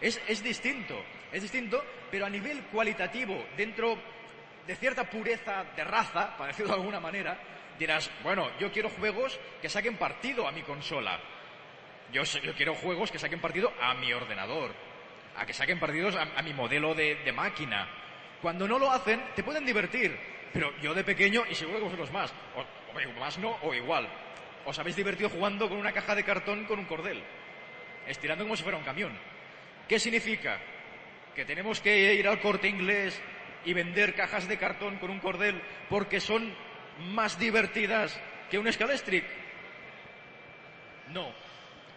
Es, 0.00 0.42
distinto, 0.42 1.00
es 1.30 1.42
distinto, 1.42 1.84
pero 2.10 2.26
a 2.26 2.30
nivel 2.30 2.64
cualitativo, 2.64 3.46
dentro 3.56 3.96
de 4.66 4.74
cierta 4.74 5.08
pureza 5.08 5.64
de 5.76 5.84
raza, 5.84 6.36
para 6.36 6.52
de 6.52 6.72
alguna 6.72 6.98
manera, 6.98 7.38
dirás, 7.78 8.10
bueno, 8.24 8.50
yo 8.58 8.72
quiero 8.72 8.88
juegos 8.90 9.38
que 9.60 9.68
saquen 9.68 9.96
partido 9.96 10.48
a 10.48 10.50
mi 10.52 10.62
consola. 10.62 11.20
Yo, 12.12 12.22
quiero 12.56 12.74
juegos 12.74 13.10
que 13.10 13.18
saquen 13.18 13.40
partido 13.40 13.72
a 13.80 13.94
mi 13.94 14.12
ordenador, 14.12 14.74
a 15.34 15.46
que 15.46 15.54
saquen 15.54 15.80
partidos 15.80 16.14
a, 16.14 16.42
mi 16.42 16.52
modelo 16.52 16.94
de, 16.94 17.32
máquina. 17.34 17.88
Cuando 18.42 18.68
no 18.68 18.78
lo 18.78 18.90
hacen, 18.90 19.22
te 19.34 19.42
pueden 19.42 19.64
divertir, 19.64 20.18
pero 20.52 20.76
yo 20.82 20.92
de 20.92 21.04
pequeño, 21.04 21.44
y 21.48 21.54
seguro 21.54 21.78
que 21.78 21.84
vosotros 21.84 22.12
más, 22.12 22.34
o, 22.54 23.18
más 23.18 23.38
no, 23.38 23.56
o 23.62 23.72
igual, 23.72 24.06
os 24.66 24.78
habéis 24.78 24.96
divertido 24.96 25.30
jugando 25.30 25.70
con 25.70 25.78
una 25.78 25.92
caja 25.92 26.14
de 26.14 26.22
cartón 26.22 26.64
con 26.66 26.78
un 26.78 26.84
cordel, 26.84 27.22
estirando 28.06 28.44
como 28.44 28.56
si 28.56 28.62
fuera 28.62 28.76
un 28.76 28.84
camión. 28.84 29.18
¿Qué 29.88 29.98
significa? 29.98 30.58
Que 31.34 31.46
tenemos 31.46 31.80
que 31.80 32.12
ir 32.14 32.28
al 32.28 32.40
corte 32.40 32.68
inglés 32.68 33.18
y 33.64 33.72
vender 33.72 34.14
cajas 34.14 34.46
de 34.48 34.58
cartón 34.58 34.98
con 34.98 35.10
un 35.10 35.20
cordel 35.20 35.62
porque 35.88 36.20
son 36.20 36.54
más 36.98 37.38
divertidas 37.38 38.20
que 38.50 38.58
un 38.58 38.70
Scalestric. 38.70 39.24
No. 41.08 41.32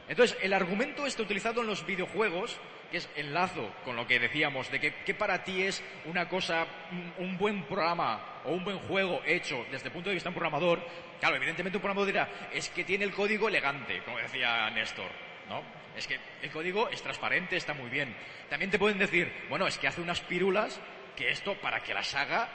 Entonces, 0.07 0.37
el 0.41 0.53
argumento 0.53 1.05
este 1.05 1.21
utilizado 1.21 1.61
en 1.61 1.67
los 1.67 1.85
videojuegos, 1.85 2.59
que 2.91 2.97
es 2.97 3.09
enlazo 3.15 3.71
con 3.83 3.95
lo 3.95 4.05
que 4.05 4.19
decíamos, 4.19 4.69
de 4.69 4.79
que, 4.79 4.93
que 5.03 5.15
para 5.15 5.43
ti 5.43 5.63
es 5.63 5.83
una 6.05 6.29
cosa, 6.29 6.67
un, 6.91 7.25
un 7.25 7.37
buen 7.37 7.63
programa 7.63 8.41
o 8.45 8.51
un 8.51 8.63
buen 8.63 8.77
juego 8.79 9.21
hecho 9.25 9.65
desde 9.71 9.87
el 9.87 9.93
punto 9.93 10.09
de 10.09 10.15
vista 10.15 10.29
de 10.29 10.33
un 10.33 10.39
programador, 10.39 10.85
claro, 11.19 11.35
evidentemente 11.35 11.77
un 11.77 11.81
programador 11.81 12.07
dirá, 12.07 12.29
es 12.53 12.69
que 12.69 12.83
tiene 12.83 13.05
el 13.05 13.11
código 13.13 13.47
elegante, 13.47 14.03
como 14.03 14.19
decía 14.19 14.69
Néstor, 14.69 15.09
¿no? 15.49 15.63
Es 15.97 16.07
que 16.07 16.19
el 16.41 16.51
código 16.51 16.89
es 16.89 17.01
transparente, 17.01 17.55
está 17.55 17.73
muy 17.73 17.89
bien. 17.89 18.15
También 18.49 18.69
te 18.69 18.77
pueden 18.77 18.99
decir, 18.99 19.31
bueno, 19.49 19.65
es 19.65 19.77
que 19.77 19.87
hace 19.87 20.01
unas 20.01 20.21
pirulas 20.21 20.79
que 21.15 21.31
esto, 21.31 21.55
para 21.55 21.81
que 21.81 21.93
las 21.93 22.13
haga, 22.13 22.49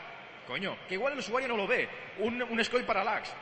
coño, 0.47 0.77
que 0.89 0.95
igual 0.95 1.15
el 1.15 1.21
usuario 1.21 1.49
no 1.49 1.57
lo 1.57 1.67
ve. 1.67 1.89
Un, 2.19 2.43
un 2.43 2.85
parallax, 2.87 3.33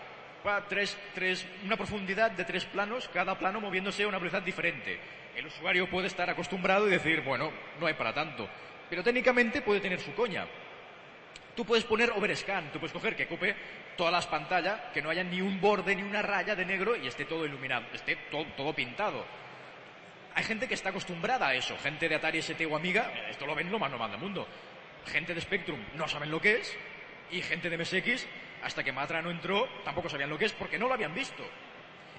va 0.49 0.67
tres, 0.67 0.97
tres, 1.15 1.47
una 1.65 1.77
profundidad 1.77 2.31
de 2.31 2.45
tres 2.45 2.65
planos, 2.65 3.09
cada 3.13 3.39
plano 3.39 3.61
moviéndose 3.61 4.03
a 4.03 4.09
una 4.09 4.19
velocidad 4.19 4.43
diferente. 4.43 4.99
El 5.37 5.47
usuario 5.47 5.89
puede 5.89 6.07
estar 6.07 6.29
acostumbrado 6.31 6.89
y 6.89 6.91
decir, 6.91 7.21
bueno, 7.21 7.53
no 7.79 7.87
hay 7.87 7.95
para 7.95 8.15
tanto. 8.15 8.49
Pero 8.89 9.05
técnicamente 9.05 9.61
puede 9.61 9.81
tener 9.81 10.01
su 10.01 10.15
coña. 10.15 10.47
Tú 11.55 11.65
puedes 11.65 11.85
poner 11.85 12.11
overscan, 12.13 12.73
tú 12.73 12.79
puedes 12.79 12.93
coger 12.93 13.15
que 13.15 13.25
ocupe 13.25 13.55
todas 13.97 14.13
las 14.13 14.27
pantallas, 14.27 14.81
que 14.95 15.03
no 15.03 15.11
haya 15.11 15.25
ni 15.25 15.41
un 15.41 15.61
borde 15.61 15.95
ni 15.95 16.03
una 16.03 16.23
raya 16.23 16.55
de 16.55 16.65
negro 16.65 16.97
y 16.97 17.07
esté 17.07 17.25
todo 17.25 17.45
iluminado, 17.45 17.85
esté 17.93 18.17
todo, 18.31 18.47
todo 18.57 18.73
pintado. 18.73 19.27
Hay 20.35 20.45
gente 20.45 20.69
que 20.69 20.75
está 20.75 20.91
acostumbrada 20.91 21.49
a 21.49 21.55
eso, 21.55 21.77
gente 21.79 22.09
de 22.09 22.15
Atari 22.15 22.39
ST 22.39 22.65
o 22.65 22.77
Amiga, 22.77 23.13
esto 23.29 23.45
lo 23.45 23.55
ven 23.55 23.71
lo 23.71 23.79
más 23.79 23.91
normal 23.91 24.13
del 24.13 24.21
mundo. 24.21 24.47
Gente 25.07 25.35
de 25.35 25.41
Spectrum 25.41 25.81
no 25.95 26.07
saben 26.07 26.31
lo 26.31 26.41
que 26.41 26.61
es, 26.61 26.77
y 27.31 27.43
gente 27.43 27.69
de 27.69 27.77
MSX, 27.77 28.27
hasta 28.63 28.83
que 28.83 28.93
Matra 28.93 29.23
no 29.23 29.31
entró, 29.31 29.69
tampoco 29.85 30.09
sabían 30.09 30.31
lo 30.31 30.39
que 30.39 30.47
es 30.47 30.53
porque 30.53 30.79
no 30.79 30.89
lo 30.89 30.95
habían 30.95 31.15
visto. 31.15 31.45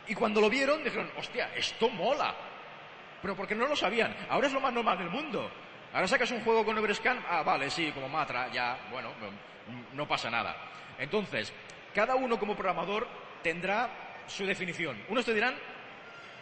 Y 0.07 0.15
cuando 0.15 0.41
lo 0.41 0.49
vieron, 0.49 0.83
dijeron, 0.83 1.11
hostia, 1.17 1.51
esto 1.55 1.89
mola. 1.89 2.35
Pero 3.21 3.35
porque 3.35 3.55
no 3.55 3.67
lo 3.67 3.75
sabían. 3.75 4.15
Ahora 4.29 4.47
es 4.47 4.53
lo 4.53 4.59
más 4.59 4.73
normal 4.73 4.97
del 4.97 5.09
mundo. 5.09 5.51
Ahora 5.93 6.07
sacas 6.07 6.31
un 6.31 6.41
juego 6.41 6.65
con 6.65 6.77
Overscan, 6.77 7.23
ah, 7.27 7.43
vale, 7.43 7.69
sí, 7.69 7.91
como 7.91 8.07
Matra, 8.07 8.51
ya, 8.51 8.77
bueno, 8.91 9.11
no, 9.93 10.07
pasa 10.07 10.29
nada. 10.29 10.55
Entonces, 10.97 11.51
cada 11.93 12.15
uno 12.15 12.37
como 12.37 12.55
programador 12.55 13.07
tendrá 13.41 13.89
su 14.27 14.45
definición. 14.45 15.01
Unos 15.09 15.25
te 15.25 15.33
dirán, 15.33 15.55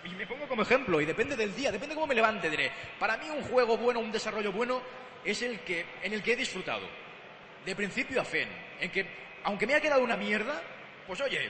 y 0.04 0.10
me 0.10 0.28
pongo 0.28 0.48
como 0.48 0.64
ejemplo, 0.64 1.00
y 1.00 1.06
depende 1.06 1.36
del 1.36 1.56
día, 1.56 1.72
depende 1.72 1.96
cómo 1.96 2.08
me 2.08 2.16
levante, 2.16 2.50
diré, 2.50 2.72
para 3.00 3.16
mí 3.18 3.30
un 3.30 3.42
juego 3.44 3.78
bueno, 3.78 4.02
un 4.02 4.12
desarrollo 4.12 4.52
bueno, 4.52 4.82
es 5.24 5.42
el 5.42 5.62
que, 5.62 5.86
en 6.04 6.14
el 6.14 6.22
que 6.22 6.34
he 6.34 6.36
disfrutado. 6.36 6.88
De 7.66 7.76
principio 7.76 8.22
a 8.22 8.26
fin. 8.26 8.48
En 8.80 8.92
que, 8.92 9.06
aunque 9.48 9.66
me 9.66 9.76
ha 9.76 9.80
quedado 9.80 10.04
una 10.04 10.18
mierda, 10.18 10.62
pues 11.08 11.22
oye, 11.22 11.50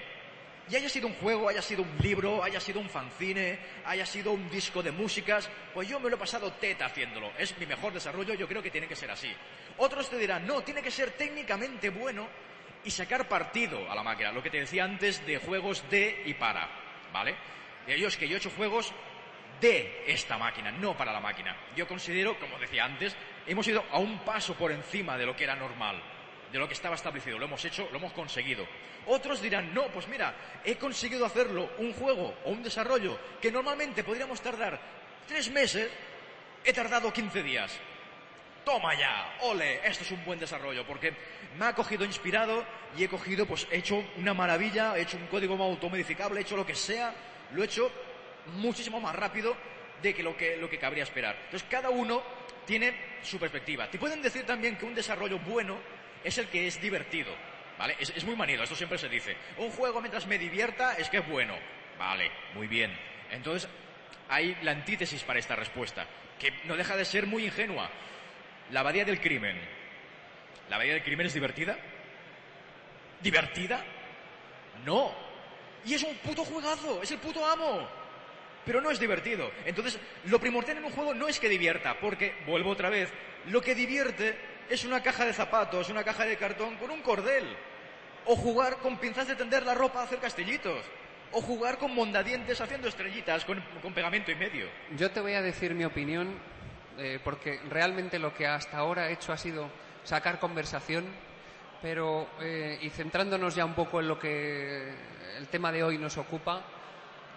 y 0.69 0.75
haya 0.75 0.87
sido 0.87 1.07
un 1.07 1.15
juego, 1.15 1.49
haya 1.49 1.63
sido 1.63 1.81
un 1.81 1.97
libro, 1.97 2.43
haya 2.43 2.59
sido 2.59 2.79
un 2.79 2.87
fanzine, 2.87 3.57
haya 3.85 4.05
sido 4.05 4.33
un 4.33 4.47
disco 4.51 4.83
de 4.83 4.91
músicas, 4.91 5.49
pues 5.73 5.89
yo 5.89 5.99
me 5.99 6.07
lo 6.07 6.15
he 6.15 6.19
pasado 6.19 6.53
teta 6.53 6.85
haciéndolo. 6.85 7.31
Es 7.39 7.57
mi 7.57 7.65
mejor 7.65 7.91
desarrollo, 7.91 8.35
yo 8.35 8.47
creo 8.47 8.61
que 8.61 8.69
tiene 8.69 8.87
que 8.87 8.95
ser 8.95 9.09
así. 9.09 9.33
Otros 9.77 10.11
te 10.11 10.19
dirán, 10.19 10.45
no, 10.45 10.61
tiene 10.61 10.83
que 10.83 10.91
ser 10.91 11.13
técnicamente 11.13 11.89
bueno 11.89 12.27
y 12.83 12.91
sacar 12.91 13.27
partido 13.27 13.89
a 13.89 13.95
la 13.95 14.03
máquina. 14.03 14.31
Lo 14.31 14.43
que 14.43 14.51
te 14.51 14.59
decía 14.59 14.83
antes 14.83 15.25
de 15.25 15.39
juegos 15.39 15.83
de 15.89 16.21
y 16.27 16.35
para, 16.35 16.69
¿vale? 17.11 17.35
Y 17.87 17.93
ellos 17.93 18.15
que 18.15 18.27
yo 18.27 18.35
he 18.35 18.37
hecho 18.37 18.51
juegos 18.51 18.93
de 19.59 20.03
esta 20.05 20.37
máquina, 20.37 20.69
no 20.71 20.95
para 20.95 21.11
la 21.11 21.19
máquina. 21.19 21.57
Yo 21.75 21.87
considero, 21.87 22.39
como 22.39 22.59
decía 22.59 22.85
antes, 22.85 23.15
hemos 23.47 23.67
ido 23.67 23.83
a 23.89 23.97
un 23.97 24.19
paso 24.19 24.53
por 24.53 24.71
encima 24.71 25.17
de 25.17 25.25
lo 25.25 25.35
que 25.35 25.45
era 25.45 25.55
normal, 25.55 25.99
de 26.51 26.59
lo 26.59 26.67
que 26.67 26.73
estaba 26.73 26.95
establecido. 26.95 27.37
Lo 27.37 27.45
hemos 27.45 27.63
hecho, 27.65 27.87
lo 27.91 27.97
hemos 27.97 28.13
conseguido. 28.13 28.65
Otros 29.07 29.41
dirán, 29.41 29.73
no, 29.73 29.87
pues 29.87 30.07
mira, 30.07 30.33
he 30.63 30.75
conseguido 30.75 31.25
hacerlo, 31.25 31.71
un 31.77 31.93
juego 31.93 32.35
o 32.45 32.51
un 32.51 32.63
desarrollo 32.63 33.19
que 33.41 33.51
normalmente 33.51 34.03
podríamos 34.03 34.41
tardar 34.41 34.79
tres 35.27 35.49
meses, 35.51 35.89
he 36.63 36.73
tardado 36.73 37.11
15 37.11 37.43
días. 37.43 37.79
Toma 38.65 38.95
ya, 38.95 39.37
ole, 39.43 39.87
esto 39.87 40.03
es 40.03 40.11
un 40.11 40.25
buen 40.25 40.39
desarrollo, 40.39 40.85
porque 40.85 41.13
me 41.57 41.65
ha 41.65 41.73
cogido 41.73 42.03
inspirado 42.03 42.65
y 42.97 43.03
he 43.03 43.07
cogido, 43.07 43.45
pues 43.45 43.65
he 43.71 43.77
hecho 43.77 44.03
una 44.17 44.33
maravilla, 44.33 44.97
he 44.97 45.03
hecho 45.03 45.15
un 45.15 45.27
código 45.27 45.61
automodificable, 45.61 46.39
he 46.39 46.43
hecho 46.43 46.57
lo 46.57 46.65
que 46.65 46.75
sea, 46.75 47.13
lo 47.53 47.61
he 47.61 47.65
hecho 47.65 47.89
muchísimo 48.55 48.99
más 48.99 49.15
rápido 49.15 49.55
de 50.01 50.13
que 50.13 50.23
lo 50.23 50.35
que, 50.35 50.57
lo 50.57 50.69
que 50.69 50.77
cabría 50.77 51.03
esperar. 51.03 51.35
Entonces 51.45 51.67
cada 51.69 51.89
uno 51.89 52.21
tiene 52.65 52.93
su 53.23 53.39
perspectiva. 53.39 53.89
Te 53.89 53.97
pueden 53.97 54.21
decir 54.21 54.45
también 54.45 54.77
que 54.77 54.85
un 54.85 54.93
desarrollo 54.93 55.39
bueno 55.39 55.77
es 56.27 56.37
el 56.37 56.47
que 56.47 56.67
es 56.67 56.79
divertido. 56.81 57.33
¿Vale? 57.77 57.95
Es, 57.99 58.23
muy 58.23 58.35
manido, 58.35 58.63
esto 58.63 58.75
siempre 58.75 58.97
se 58.97 59.07
dice. 59.07 59.37
Un 59.57 59.69
juego 59.71 60.01
mientras 60.01 60.25
me 60.25 60.37
divierta 60.37 60.93
es 60.93 61.09
que 61.09 61.17
es 61.17 61.27
bueno. 61.27 61.55
Vale, 61.97 62.31
muy 62.55 62.67
bien. 62.67 62.91
Entonces, 63.31 63.69
hay 64.29 64.57
la 64.63 64.71
antítesis 64.71 65.23
para 65.23 65.39
esta 65.39 65.55
respuesta, 65.55 66.05
que 66.39 66.51
no 66.65 66.75
deja 66.75 66.95
de 66.97 67.05
ser 67.05 67.27
muy 67.27 67.45
ingenua. 67.45 67.89
La 68.71 68.79
abadía 68.81 69.05
del 69.05 69.21
crimen. 69.21 69.57
¿La 70.69 70.75
abadía 70.75 70.93
del 70.93 71.03
crimen 71.03 71.27
es 71.27 71.33
divertida? 71.33 71.77
¿Divertida? 73.21 73.83
No. 74.83 75.13
Y 75.85 75.93
es 75.93 76.03
un 76.03 76.15
puto 76.15 76.43
juegazo, 76.43 77.01
es 77.01 77.11
el 77.11 77.19
puto 77.19 77.45
amo. 77.45 77.87
Pero 78.65 78.81
no 78.81 78.89
es 78.91 78.99
divertido. 78.99 79.51
Entonces, 79.65 79.99
lo 80.25 80.39
primordial 80.39 80.77
en 80.77 80.85
un 80.85 80.91
juego 80.91 81.13
no 81.13 81.27
es 81.27 81.39
que 81.39 81.47
divierta, 81.47 81.99
porque, 81.99 82.33
vuelvo 82.45 82.71
otra 82.71 82.89
vez, 82.89 83.09
lo 83.45 83.61
que 83.61 83.75
divierte 83.75 84.56
es 84.69 84.85
una 84.85 85.01
caja 85.01 85.25
de 85.25 85.33
zapatos, 85.33 85.89
una 85.89 86.03
caja 86.03 86.25
de 86.25 86.37
cartón 86.37 86.75
con 86.77 86.91
un 86.91 87.01
cordel. 87.01 87.45
O 88.25 88.35
jugar 88.35 88.77
con 88.77 88.97
pinzas 88.97 89.27
de 89.27 89.35
tender 89.35 89.63
la 89.63 89.73
ropa 89.73 90.01
a 90.01 90.03
hacer 90.03 90.19
castillitos. 90.19 90.83
O 91.31 91.41
jugar 91.41 91.77
con 91.77 91.93
mondadientes 91.93 92.59
haciendo 92.59 92.87
estrellitas 92.87 93.45
con, 93.45 93.61
pegamento 93.93 94.31
y 94.31 94.35
medio. 94.35 94.67
Yo 94.97 95.11
te 95.11 95.21
voy 95.21 95.33
a 95.33 95.41
decir 95.41 95.73
mi 95.73 95.85
opinión, 95.85 96.37
eh, 96.97 97.19
porque 97.23 97.59
realmente 97.69 98.19
lo 98.19 98.33
que 98.33 98.47
hasta 98.47 98.77
ahora 98.77 99.09
he 99.09 99.13
hecho 99.13 99.31
ha 99.31 99.37
sido 99.37 99.69
sacar 100.03 100.39
conversación, 100.39 101.05
pero 101.81 102.27
eh, 102.41 102.79
y 102.81 102.89
centrándonos 102.89 103.55
ya 103.55 103.65
un 103.65 103.73
poco 103.73 103.99
en 103.99 104.07
lo 104.07 104.19
que 104.19 104.93
el 105.37 105.47
tema 105.47 105.71
de 105.71 105.83
hoy 105.83 105.97
nos 105.97 106.17
ocupa, 106.17 106.61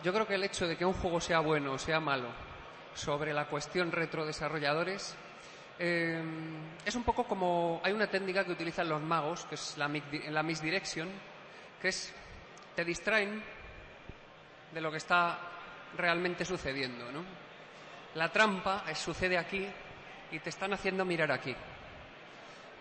yo 0.02 0.12
creo 0.12 0.26
que 0.26 0.34
el 0.34 0.44
hecho 0.44 0.66
de 0.66 0.76
que 0.76 0.84
un 0.84 0.94
juego 0.94 1.20
sea 1.20 1.40
bueno 1.40 1.72
o 1.72 1.78
sea 1.78 2.00
malo 2.00 2.28
sobre 2.94 3.32
la 3.32 3.46
cuestión 3.46 3.92
retrodesarrolladores 3.92 5.16
eh, 5.82 6.22
es 6.84 6.94
un 6.94 7.04
poco 7.04 7.24
como 7.24 7.80
hay 7.82 7.92
una 7.92 8.06
técnica 8.06 8.44
que 8.44 8.52
utilizan 8.52 8.88
los 8.88 9.00
magos, 9.00 9.44
que 9.46 9.54
es 9.54 9.78
la, 9.78 9.90
la 10.28 10.42
misdirection, 10.42 11.08
que 11.80 11.88
es 11.88 12.12
te 12.76 12.84
distraen 12.84 13.42
de 14.72 14.80
lo 14.80 14.90
que 14.90 14.98
está 14.98 15.38
realmente 15.96 16.44
sucediendo, 16.44 17.10
¿no? 17.10 17.24
La 18.14 18.30
trampa 18.30 18.84
sucede 18.94 19.38
aquí 19.38 19.66
y 20.30 20.38
te 20.38 20.50
están 20.50 20.72
haciendo 20.72 21.04
mirar 21.04 21.32
aquí. 21.32 21.56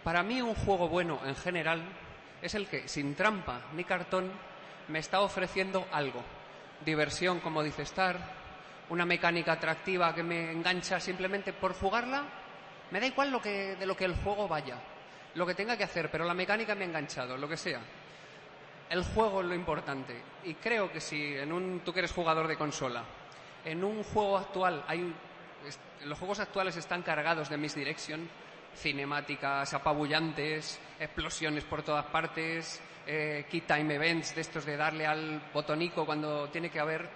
Para 0.03 0.21
mí 0.21 0.41
un 0.41 0.55
juego 0.55 0.89
bueno 0.89 1.19
en 1.25 1.35
general 1.35 1.81
es 2.41 2.53
el 2.55 2.67
que 2.67 2.87
sin 2.87 3.15
trampa 3.15 3.61
ni 3.75 3.83
cartón 3.83 4.29
me 4.89 4.99
está 4.99 5.21
ofreciendo 5.21 5.87
algo. 5.91 6.21
Diversión, 6.85 7.39
como 7.39 7.63
dice 7.63 7.83
Star, 7.83 8.17
una 8.89 9.05
mecánica 9.05 9.53
atractiva 9.53 10.13
que 10.13 10.23
me 10.23 10.51
engancha 10.51 10.99
simplemente 10.99 11.53
por 11.53 11.73
jugarla. 11.73 12.23
Me 12.91 12.99
da 12.99 13.05
igual 13.05 13.31
de 13.31 13.85
lo 13.85 13.95
que 13.95 14.05
el 14.05 14.15
juego 14.15 14.47
vaya, 14.47 14.77
lo 15.35 15.45
que 15.45 15.55
tenga 15.55 15.77
que 15.77 15.83
hacer, 15.83 16.09
pero 16.09 16.25
la 16.25 16.33
mecánica 16.33 16.75
me 16.75 16.83
ha 16.83 16.87
enganchado, 16.87 17.37
lo 17.37 17.47
que 17.47 17.57
sea. 17.57 17.79
El 18.89 19.03
juego 19.03 19.41
es 19.41 19.47
lo 19.47 19.55
importante. 19.55 20.19
Y 20.45 20.55
creo 20.55 20.91
que 20.91 20.99
si 20.99 21.35
en 21.35 21.51
un, 21.51 21.81
tú 21.81 21.93
que 21.93 21.99
eres 21.99 22.11
jugador 22.11 22.47
de 22.47 22.57
consola, 22.57 23.03
en 23.63 23.83
un 23.83 24.03
juego 24.03 24.37
actual 24.37 24.83
hay 24.87 25.13
los 26.05 26.17
juegos 26.17 26.39
actuales 26.39 26.77
están 26.77 27.01
cargados 27.01 27.49
de 27.49 27.57
misdirection, 27.57 28.29
cinemáticas 28.75 29.73
apabullantes, 29.73 30.79
explosiones 30.99 31.63
por 31.65 31.83
todas 31.83 32.05
partes, 32.05 32.81
eh, 33.05 33.45
key 33.49 33.61
time 33.61 33.95
events 33.95 34.35
de 34.35 34.41
estos 34.41 34.65
de 34.65 34.77
darle 34.77 35.05
al 35.05 35.41
botonico 35.53 36.05
cuando 36.05 36.47
tiene 36.49 36.69
que 36.69 36.79
haber. 36.79 37.09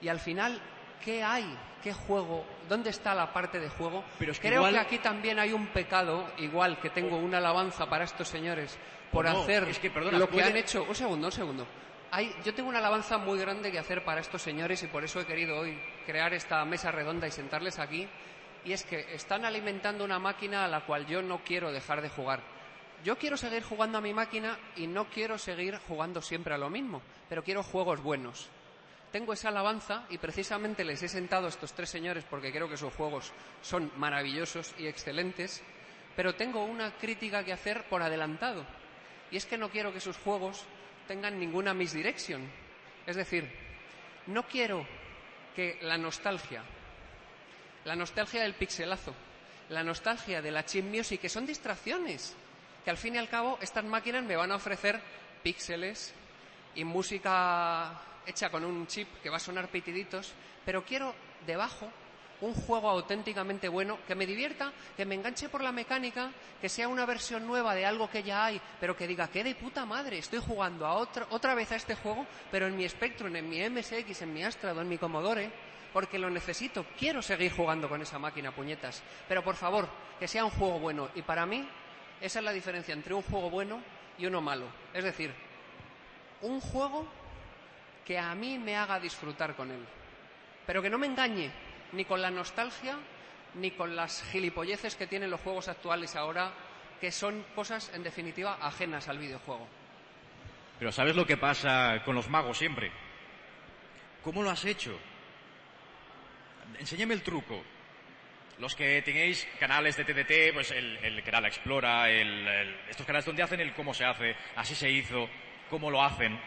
Y 0.00 0.08
al 0.08 0.20
final, 0.20 0.60
¿qué 1.04 1.22
hay? 1.22 1.58
¿Qué 1.82 1.92
juego? 1.92 2.44
¿Dónde 2.68 2.90
está 2.90 3.14
la 3.14 3.32
parte 3.32 3.58
de 3.58 3.68
juego? 3.68 4.04
Pero 4.18 4.32
es 4.32 4.38
que 4.38 4.48
Creo 4.48 4.60
igual- 4.60 4.74
que 4.74 4.78
aquí 4.80 4.98
también 4.98 5.38
hay 5.38 5.52
un 5.52 5.66
pecado, 5.68 6.26
igual 6.38 6.78
que 6.80 6.90
tengo 6.90 7.16
una 7.16 7.38
alabanza 7.38 7.86
para 7.86 8.04
estos 8.04 8.28
señores 8.28 8.78
por 9.10 9.24
No, 9.24 9.42
hacer 9.42 9.64
es 9.64 9.78
que, 9.78 9.90
perdona, 9.90 10.18
lo 10.18 10.26
que 10.28 10.34
puede- 10.34 10.46
han 10.46 10.56
hecho. 10.56 10.84
Un 10.88 10.94
segundo, 10.94 11.26
un 11.26 11.32
segundo. 11.32 11.66
Hay, 12.12 12.34
yo 12.44 12.54
tengo 12.54 12.68
una 12.68 12.78
alabanza 12.78 13.18
muy 13.18 13.38
grande 13.38 13.72
que 13.72 13.78
hacer 13.78 14.04
para 14.04 14.20
estos 14.20 14.42
señores 14.42 14.82
y 14.82 14.86
por 14.86 15.02
eso 15.02 15.20
he 15.20 15.26
querido 15.26 15.58
hoy 15.58 15.78
crear 16.06 16.32
esta 16.34 16.64
mesa 16.64 16.90
redonda 16.92 17.26
y 17.26 17.30
sentarles 17.32 17.78
aquí. 17.78 18.06
Y 18.64 18.72
es 18.72 18.84
que 18.84 19.12
están 19.14 19.44
alimentando 19.44 20.04
una 20.04 20.18
máquina 20.20 20.64
a 20.64 20.68
la 20.68 20.82
cual 20.82 21.06
yo 21.06 21.20
no 21.20 21.38
quiero 21.44 21.72
dejar 21.72 22.00
de 22.00 22.10
jugar. 22.10 22.40
Yo 23.02 23.18
quiero 23.18 23.36
seguir 23.36 23.64
jugando 23.64 23.98
a 23.98 24.00
mi 24.00 24.14
máquina 24.14 24.56
y 24.76 24.86
no 24.86 25.06
quiero 25.06 25.36
seguir 25.36 25.78
jugando 25.88 26.22
siempre 26.22 26.54
a 26.54 26.58
lo 26.58 26.70
mismo, 26.70 27.02
pero 27.28 27.42
quiero 27.42 27.64
juegos 27.64 28.00
buenos. 28.00 28.48
Tengo 29.12 29.34
esa 29.34 29.50
alabanza 29.50 30.06
y 30.08 30.16
precisamente 30.16 30.84
les 30.84 31.02
he 31.02 31.08
sentado 31.08 31.44
a 31.44 31.50
estos 31.50 31.74
tres 31.74 31.90
señores 31.90 32.24
porque 32.28 32.50
creo 32.50 32.66
que 32.66 32.78
sus 32.78 32.94
juegos 32.94 33.30
son 33.60 33.92
maravillosos 33.96 34.74
y 34.78 34.86
excelentes, 34.86 35.62
pero 36.16 36.34
tengo 36.34 36.64
una 36.64 36.92
crítica 36.92 37.44
que 37.44 37.52
hacer 37.52 37.84
por 37.90 38.00
adelantado. 38.00 38.64
Y 39.30 39.36
es 39.36 39.44
que 39.44 39.58
no 39.58 39.68
quiero 39.68 39.92
que 39.92 40.00
sus 40.00 40.16
juegos 40.16 40.64
tengan 41.06 41.38
ninguna 41.38 41.74
misdirection. 41.74 42.50
Es 43.06 43.16
decir, 43.16 43.52
no 44.28 44.44
quiero 44.44 44.86
que 45.54 45.78
la 45.82 45.98
nostalgia, 45.98 46.62
la 47.84 47.94
nostalgia 47.94 48.42
del 48.42 48.54
pixelazo, 48.54 49.14
la 49.68 49.82
nostalgia 49.82 50.40
de 50.40 50.50
la 50.50 50.64
chip 50.64 50.86
music, 50.86 51.20
que 51.20 51.28
son 51.28 51.44
distracciones, 51.44 52.34
que 52.82 52.90
al 52.90 52.96
fin 52.96 53.16
y 53.16 53.18
al 53.18 53.28
cabo 53.28 53.58
estas 53.60 53.84
máquinas 53.84 54.24
me 54.24 54.36
van 54.36 54.52
a 54.52 54.56
ofrecer 54.56 55.00
píxeles 55.42 56.14
y 56.74 56.84
música 56.84 58.00
hecha 58.26 58.50
con 58.50 58.64
un 58.64 58.86
chip 58.86 59.08
que 59.22 59.30
va 59.30 59.36
a 59.36 59.40
sonar 59.40 59.68
pitiditos, 59.68 60.32
pero 60.64 60.84
quiero 60.84 61.14
debajo 61.46 61.90
un 62.42 62.54
juego 62.54 62.90
auténticamente 62.90 63.68
bueno, 63.68 63.98
que 64.06 64.14
me 64.14 64.26
divierta, 64.26 64.72
que 64.96 65.06
me 65.06 65.14
enganche 65.14 65.48
por 65.48 65.62
la 65.62 65.70
mecánica, 65.70 66.32
que 66.60 66.68
sea 66.68 66.88
una 66.88 67.06
versión 67.06 67.46
nueva 67.46 67.74
de 67.74 67.86
algo 67.86 68.10
que 68.10 68.22
ya 68.22 68.46
hay, 68.46 68.60
pero 68.80 68.96
que 68.96 69.06
diga, 69.06 69.28
qué 69.28 69.44
de 69.44 69.54
puta 69.54 69.86
madre, 69.86 70.18
estoy 70.18 70.40
jugando 70.40 70.84
a 70.84 70.94
otra, 70.94 71.26
otra 71.30 71.54
vez 71.54 71.70
a 71.70 71.76
este 71.76 71.94
juego, 71.94 72.26
pero 72.50 72.66
en 72.66 72.76
mi 72.76 72.88
Spectrum, 72.88 73.34
en 73.36 73.48
mi 73.48 73.68
MSX, 73.68 74.22
en 74.22 74.34
mi 74.34 74.42
Astrado, 74.42 74.80
en 74.80 74.88
mi 74.88 74.98
Commodore, 74.98 75.50
porque 75.92 76.18
lo 76.18 76.30
necesito, 76.30 76.84
quiero 76.98 77.22
seguir 77.22 77.52
jugando 77.52 77.88
con 77.88 78.02
esa 78.02 78.18
máquina, 78.18 78.50
puñetas. 78.50 79.02
Pero 79.28 79.44
por 79.44 79.54
favor, 79.54 79.88
que 80.18 80.26
sea 80.26 80.44
un 80.44 80.50
juego 80.50 80.80
bueno. 80.80 81.10
Y 81.14 81.22
para 81.22 81.46
mí, 81.46 81.68
esa 82.20 82.38
es 82.40 82.44
la 82.44 82.52
diferencia 82.52 82.94
entre 82.94 83.14
un 83.14 83.22
juego 83.22 83.50
bueno 83.50 83.80
y 84.18 84.26
uno 84.26 84.40
malo. 84.40 84.66
Es 84.94 85.04
decir, 85.04 85.32
un 86.40 86.60
juego 86.60 87.06
que 88.04 88.18
a 88.18 88.34
mí 88.34 88.58
me 88.58 88.76
haga 88.76 88.98
disfrutar 89.00 89.54
con 89.54 89.70
él. 89.70 89.84
Pero 90.66 90.82
que 90.82 90.90
no 90.90 90.98
me 90.98 91.06
engañe 91.06 91.50
ni 91.92 92.04
con 92.04 92.20
la 92.22 92.30
nostalgia 92.30 92.96
ni 93.54 93.70
con 93.72 93.94
las 93.94 94.22
gilipolleces 94.30 94.94
que 94.96 95.06
tienen 95.06 95.30
los 95.30 95.40
juegos 95.40 95.68
actuales 95.68 96.16
ahora, 96.16 96.52
que 97.00 97.12
son 97.12 97.44
cosas, 97.54 97.90
en 97.94 98.02
definitiva, 98.02 98.56
ajenas 98.60 99.08
al 99.08 99.18
videojuego. 99.18 99.68
Pero 100.78 100.90
¿sabes 100.90 101.14
lo 101.14 101.26
que 101.26 101.36
pasa 101.36 102.02
con 102.04 102.14
los 102.14 102.28
magos 102.30 102.56
siempre? 102.58 102.90
¿Cómo 104.24 104.42
lo 104.42 104.50
has 104.50 104.64
hecho? 104.64 104.98
Enséñame 106.78 107.14
el 107.14 107.22
truco. 107.22 107.62
Los 108.58 108.74
que 108.74 109.02
tenéis 109.02 109.46
canales 109.58 109.96
de 109.96 110.04
TDT, 110.04 110.54
pues 110.54 110.70
el, 110.70 110.96
el 110.98 111.22
canal 111.24 111.46
Explora, 111.46 112.08
el- 112.10 112.46
el- 112.46 112.76
estos 112.88 113.04
canales 113.06 113.26
donde 113.26 113.42
hacen 113.42 113.60
el 113.60 113.72
cómo 113.74 113.92
se 113.92 114.04
hace, 114.04 114.36
así 114.56 114.74
se 114.74 114.90
hizo, 114.90 115.28
cómo 115.68 115.90
lo 115.90 116.02
hacen. 116.02 116.38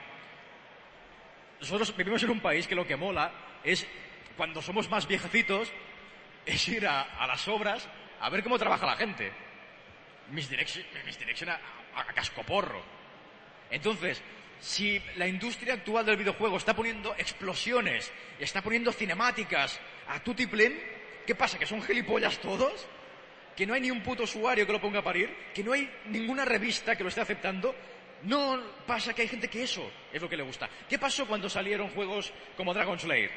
Nosotros 1.60 1.95
vivimos 1.95 2.22
en 2.24 2.30
un 2.32 2.39
país 2.39 2.68
que 2.68 2.76
lo 2.76 2.86
que 2.86 2.95
mola 2.95 3.32
es, 3.64 3.86
cuando 4.38 4.62
somos 4.62 4.89
más 4.89 5.08
viejecitos, 5.08 5.72
es 6.45 6.68
ir 6.68 6.86
a, 6.88 7.26
las 7.28 7.47
obras 7.47 7.88
a 8.20 8.30
ver 8.30 8.43
cómo 8.43 8.60
trabaja 8.60 8.86
la 8.86 8.95
gente. 8.95 9.32
Mis 10.32 10.49
direction, 10.49 10.86
mis 11.06 11.18
direction 11.18 11.49
a, 11.49 11.60
a- 11.95 12.01
a 12.01 12.14
cascoporro. 12.14 12.82
Entonces, 13.72 14.22
si 14.60 15.01
la 15.16 15.28
industria 15.28 15.74
actual 15.76 16.06
del 16.06 16.18
videojuego 16.18 16.58
está 16.58 16.76
poniendo 16.76 17.14
explosiones, 17.18 18.12
está 18.39 18.62
poniendo 18.62 18.91
cinemáticas 18.91 19.80
a 20.08 20.20
tutiplén, 20.20 20.80
¿qué 21.26 21.36
pasa? 21.36 21.58
¿Que 21.58 21.66
son 21.66 21.82
gilipollas 21.82 22.38
todos? 22.39 22.86
¿Que 23.56 23.66
no 23.66 23.74
hay 23.74 23.82
ni 23.82 23.91
un 23.91 24.01
puto 24.01 24.24
usuario 24.24 24.66
que 24.68 24.74
lo 24.74 24.82
ponga 24.82 24.99
a 24.99 25.03
parir? 25.03 25.34
¿Que 25.53 25.64
no 25.64 25.74
hay 25.74 25.89
ninguna 26.08 26.43
revista 26.45 26.95
que 26.95 27.03
lo 27.03 27.10
esté 27.10 27.22
aceptando? 27.22 27.74
No 28.26 28.60
pasa 28.88 29.14
que 29.14 29.22
hay 29.22 29.28
gente 29.28 29.48
que 29.48 29.64
eso 29.64 29.90
es 30.12 30.22
lo 30.22 30.28
que 30.28 30.38
le 30.38 30.44
gusta. 30.44 30.70
¿Qué 30.90 30.98
pasó 30.98 31.28
cuando 31.28 31.50
salieron 31.50 31.90
juegos 31.90 32.34
como 32.58 32.74
Dragon 32.74 33.00
Slayer? 33.00 33.32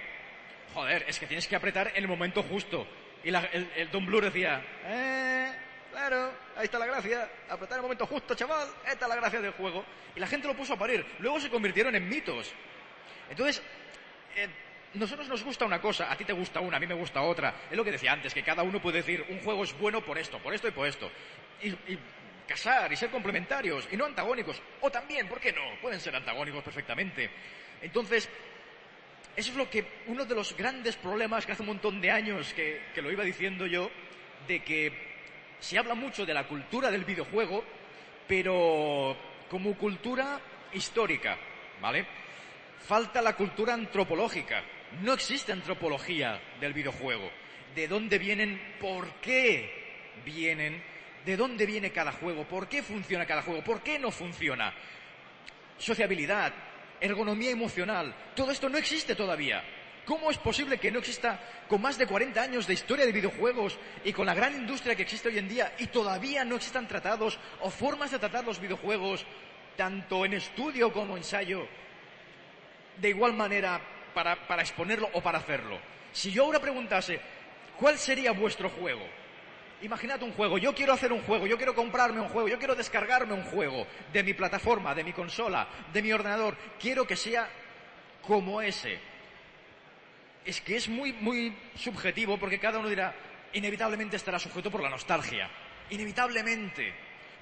Joder, 0.73 1.05
es 1.07 1.19
que 1.19 1.27
tienes 1.27 1.47
que 1.47 1.57
apretar 1.57 1.89
en 1.89 1.97
el 1.97 2.09
momento 2.09 2.43
justo. 2.43 2.87
Y 3.23 3.29
el, 3.29 3.71
el 3.77 3.91
Don 3.91 4.07
Blur 4.07 4.25
decía, 4.25 4.63
eh, 4.85 5.53
claro, 5.91 6.33
ahí 6.57 6.65
está 6.65 6.79
la 6.79 6.87
gracia, 6.87 7.29
apretar 7.49 7.73
en 7.73 7.79
el 7.79 7.83
momento 7.83 8.07
justo, 8.07 8.35
chaval, 8.35 8.69
esta 8.87 9.05
es 9.05 9.09
la 9.09 9.17
gracia 9.17 9.41
del 9.41 9.53
juego. 9.53 9.85
Y 10.17 10.21
la 10.21 10.27
gente 10.27 10.47
lo 10.47 10.55
puso 10.55 10.75
a 10.75 10.79
parir. 10.79 11.05
Luego 11.19 11.39
se 11.41 11.51
convirtieron 11.51 11.95
en 11.95 12.09
mitos. 12.09 12.53
Entonces, 13.29 13.63
eh, 14.37 14.49
nosotros 14.95 15.29
nos 15.29 15.45
gusta 15.45 15.67
una 15.67 15.81
cosa, 15.81 16.11
a 16.11 16.17
ti 16.17 16.25
te 16.25 16.33
gusta 16.33 16.61
una, 16.61 16.79
a 16.79 16.81
mí 16.81 16.87
me 16.87 16.95
gusta 16.95 17.21
otra. 17.21 17.55
Es 17.71 17.77
lo 17.77 17.85
que 17.85 17.93
decía 17.93 18.13
antes, 18.13 18.33
que 18.33 18.43
cada 18.43 18.63
uno 18.63 18.81
puede 18.81 18.99
decir, 18.99 19.27
un 19.29 19.41
juego 19.41 19.65
es 19.65 19.79
bueno 19.79 20.01
por 20.01 20.17
esto, 20.17 20.39
por 20.39 20.55
esto 20.55 20.69
y 20.69 20.71
por 20.71 20.87
esto. 20.87 21.11
Casar 22.49 22.91
y 22.93 22.97
ser 22.97 23.11
complementarios 23.11 23.87
y 23.93 23.97
no 23.97 24.07
antagónicos. 24.07 24.61
O 24.81 24.91
también, 24.91 25.29
¿por 25.29 25.39
qué 25.39 25.53
no? 25.53 25.63
Pueden 25.81 26.01
ser 26.01 26.17
antagónicos 26.17 26.65
perfectamente. 26.65 27.31
Entonces, 27.83 28.29
eso 29.37 29.51
es 29.51 29.57
lo 29.57 29.71
que, 29.71 29.87
uno 30.09 30.25
de 30.25 30.35
los 30.35 30.57
grandes 30.57 30.97
problemas 30.97 31.47
que 31.47 31.53
hace 31.53 31.63
un 31.63 31.69
montón 31.69 32.01
de 32.01 32.11
años 32.11 32.53
que, 32.55 32.87
que 32.95 33.03
lo 33.03 33.13
iba 33.13 33.23
diciendo 33.23 33.67
yo, 33.67 33.91
de 34.49 34.65
que 34.65 34.93
se 35.61 35.79
habla 35.79 35.95
mucho 35.95 36.25
de 36.25 36.35
la 36.35 36.49
cultura 36.49 36.91
del 36.91 37.05
videojuego, 37.05 37.63
pero 38.27 39.17
como 39.49 39.77
cultura 39.77 40.41
histórica, 40.73 41.37
¿vale? 41.81 42.07
Falta 42.87 43.21
la 43.21 43.37
cultura 43.37 43.75
antropológica. 43.75 44.63
No 45.03 45.13
existe 45.13 45.53
antropología 45.53 46.41
del 46.61 46.73
videojuego. 46.73 47.31
¿De 47.75 47.87
dónde 47.87 48.19
vienen? 48.19 48.77
¿Por 48.81 49.21
qué 49.21 50.15
vienen? 50.25 50.83
¿De 51.25 51.37
dónde 51.37 51.67
viene 51.67 51.93
cada 51.93 52.13
juego? 52.13 52.45
¿Por 52.45 52.69
qué 52.69 52.83
funciona 52.83 53.27
cada 53.27 53.43
juego? 53.43 53.63
¿Por 53.63 53.83
qué 53.83 53.99
no 53.99 54.11
funciona? 54.11 54.73
Sociabilidad, 55.79 56.53
ergonomía 57.01 57.51
emocional, 57.51 58.15
todo 58.35 58.51
esto 58.51 58.69
no 58.69 58.79
existe 58.79 59.15
todavía. 59.15 59.63
¿Cómo 60.05 60.31
es 60.31 60.39
posible 60.39 60.79
que 60.79 60.91
no 60.91 61.01
exista 61.01 61.39
con 61.69 61.83
más 61.83 61.99
de 61.99 62.07
40 62.07 62.41
años 62.41 62.67
de 62.67 62.73
historia 62.73 63.05
de 63.05 63.13
videojuegos 63.13 63.79
y 64.05 64.13
con 64.15 64.25
la 64.25 64.33
gran 64.33 64.55
industria 64.55 64.97
que 64.97 65.03
existe 65.03 65.29
hoy 65.29 65.37
en 65.37 65.49
día 65.49 65.75
y 65.79 65.89
todavía 65.89 66.47
no 66.47 66.57
existan 66.57 66.89
tratados 66.89 67.39
o 67.61 67.71
formas 67.71 68.11
de 68.11 68.19
tratar 68.19 68.45
los 68.45 68.59
videojuegos 68.59 69.27
tanto 69.77 70.25
en 70.25 70.33
estudio 70.33 70.93
como 70.93 71.17
ensayo, 71.17 71.69
de 72.97 73.11
igual 73.11 73.35
manera 73.35 73.81
para, 74.15 74.49
para 74.49 74.63
exponerlo 74.63 75.11
o 75.13 75.21
para 75.21 75.39
hacerlo. 75.39 75.79
Si 76.11 76.33
yo 76.33 76.45
ahora 76.45 76.59
preguntase, 76.59 77.21
¿cuál 77.77 77.99
sería 77.99 78.33
vuestro 78.33 78.71
juego? 78.71 79.07
Imaginad 79.81 80.23
un 80.23 80.33
juego, 80.33 80.59
yo 80.59 80.75
quiero 80.75 80.93
hacer 80.93 81.13
un 81.13 81.23
juego, 81.23 81.47
yo 81.47 81.57
quiero 81.57 81.75
comprarme 81.75 82.21
un 82.21 82.29
juego, 82.29 82.49
yo 82.49 82.59
quiero 82.59 82.75
descargarme 82.75 83.33
un 83.33 83.45
juego 83.45 83.87
de 84.13 84.23
mi 84.25 84.35
plataforma, 84.35 84.95
de 84.95 85.05
mi 85.05 85.13
consola, 85.13 85.69
de 85.93 86.03
mi 86.03 86.13
ordenador, 86.13 86.57
quiero 86.81 87.07
que 87.07 87.15
sea 87.15 87.49
como 88.23 88.61
ese. 88.61 88.99
Es 90.45 90.61
que 90.61 90.77
es 90.77 90.89
muy, 90.89 91.13
muy 91.13 91.55
subjetivo 91.77 92.39
porque 92.39 92.59
cada 92.59 92.79
uno 92.79 92.89
dirá, 92.89 93.15
inevitablemente 93.53 94.17
estará 94.17 94.39
sujeto 94.39 94.71
por 94.71 94.83
la 94.83 94.91
nostalgia. 94.91 95.49
Inevitablemente. 95.91 96.93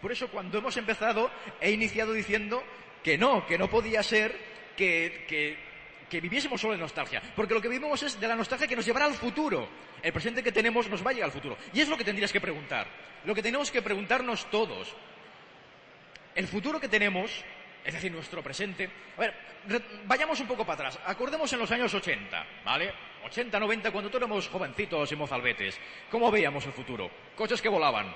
Por 0.01 0.13
eso 0.13 0.29
cuando 0.29 0.59
hemos 0.59 0.77
empezado 0.77 1.31
he 1.61 1.71
iniciado 1.71 2.13
diciendo 2.13 2.63
que 3.03 3.17
no, 3.17 3.47
que 3.47 3.59
no 3.59 3.71
podía 3.71 4.03
ser 4.03 4.37
que, 4.77 5.25
que, 5.29 5.59
que 6.09 6.21
viviésemos 6.21 6.61
solo 6.61 6.75
de 6.75 6.79
nostalgia. 6.79 7.23
Porque 7.35 7.55
lo 7.55 7.61
que 7.61 7.69
vivimos 7.69 8.03
es 8.03 8.21
de 8.21 8.29
la 8.29 8.37
nostalgia 8.37 8.67
que 8.67 8.77
nos 8.77 8.87
llevará 8.87 9.07
al 9.07 9.15
futuro. 9.15 9.69
El 10.03 10.13
presente 10.13 10.43
que 10.43 10.53
tenemos 10.53 10.89
nos 10.89 11.05
va 11.05 11.11
a 11.11 11.15
llegar 11.15 11.29
al 11.29 11.33
futuro. 11.33 11.57
Y 11.73 11.81
es 11.81 11.89
lo 11.89 11.97
que 11.97 12.05
tendrías 12.05 12.33
que 12.33 12.41
preguntar. 12.41 12.87
Lo 13.25 13.35
que 13.35 13.43
tenemos 13.43 13.71
que 13.71 13.83
preguntarnos 13.83 14.49
todos. 14.51 14.95
El 16.35 16.47
futuro 16.47 16.79
que 16.79 16.89
tenemos, 16.89 17.45
es 17.85 17.95
decir, 17.95 18.13
nuestro 18.13 18.43
presente. 18.43 18.89
A 19.17 19.21
ver, 19.21 19.35
vayamos 20.07 20.39
un 20.41 20.47
poco 20.47 20.65
para 20.65 20.89
atrás. 20.89 20.99
Acordemos 21.07 21.53
en 21.53 21.59
los 21.59 21.71
años 21.71 21.93
80, 21.93 22.47
¿vale? 22.65 22.93
80, 23.25 23.59
90, 23.59 23.91
cuando 23.91 24.11
todos 24.11 24.23
éramos 24.23 24.49
jovencitos 24.49 25.11
y 25.11 25.17
mozalbetes. 25.17 25.81
¿Cómo 26.11 26.31
veíamos 26.31 26.65
el 26.67 26.73
futuro? 26.73 27.11
Coches 27.35 27.61
que 27.61 27.69
volaban. 27.69 28.15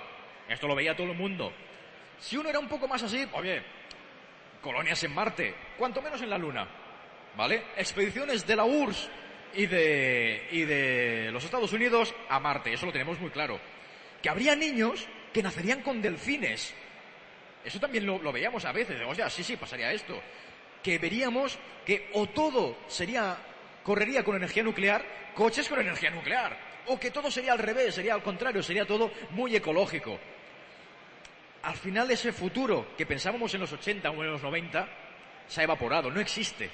Esto 0.49 0.69
lo 0.69 0.75
veía 0.75 0.95
todo 0.95 1.11
el 1.11 1.17
mundo. 1.17 1.53
Si 2.19 2.37
uno 2.37 2.49
era 2.49 2.59
un 2.59 2.69
poco 2.69 2.87
más 2.87 3.03
así, 3.03 3.27
oye, 3.33 3.63
colonias 4.61 5.03
en 5.03 5.15
Marte, 5.15 5.55
cuanto 5.79 6.03
menos 6.03 6.21
en 6.23 6.31
la 6.31 6.39
Luna. 6.39 6.69
¿Vale? 7.37 7.63
Expediciones 7.77 8.47
de 8.47 8.57
la 8.57 8.65
URSS 8.65 9.09
y 9.55 9.67
de, 9.67 10.49
y 10.53 10.63
de 10.63 11.31
los 11.33 11.45
Estados 11.45 11.73
Unidos 11.73 12.15
a 12.29 12.39
Marte, 12.41 12.73
eso 12.73 12.87
lo 12.87 12.93
tenemos 12.93 13.19
muy 13.21 13.31
claro. 13.31 13.61
Que 14.23 14.29
habría 14.29 14.55
niños 14.55 15.07
que 15.33 15.43
nacerían 15.43 15.83
con 15.83 16.03
delfines. 16.03 16.75
Eso 17.65 17.79
también 17.79 18.07
lo, 18.07 18.33
veíamos 18.33 18.65
a 18.65 18.73
veces. 18.73 19.01
O 19.07 19.15
sea, 19.15 19.29
sí, 19.31 19.43
sí, 19.43 19.57
pasaría 19.57 19.93
esto. 19.93 20.21
Que 20.83 20.99
veríamos 20.99 21.59
que 21.85 22.11
o 22.15 22.27
todo 22.27 22.79
sería, 22.89 23.37
correría 23.83 24.25
con 24.25 24.37
energía 24.37 24.63
nuclear, 24.63 25.05
coches 25.35 25.69
con 25.69 25.81
energía 25.81 26.11
nuclear. 26.11 26.71
O 26.87 26.99
que 26.99 27.11
todo 27.11 27.31
sería 27.31 27.53
al 27.53 27.59
revés, 27.59 27.95
sería 27.95 28.15
al 28.15 28.23
contrario, 28.23 28.63
sería 28.63 28.87
todo 28.87 29.13
muy 29.31 29.55
ecológico. 29.55 30.19
Al 31.63 31.77
final 31.77 32.11
ese 32.11 32.33
futuro 32.33 32.95
que 32.97 33.05
pensábamos 33.05 33.53
en 33.55 33.61
los 33.61 33.73
80 33.73 34.11
o 34.11 34.25
en 34.25 34.33
los 34.33 34.43
90 34.43 34.89
se 35.47 35.61
ha 35.61 35.65
evaporado, 35.65 36.11
no 36.11 36.21
existe. 36.21 36.71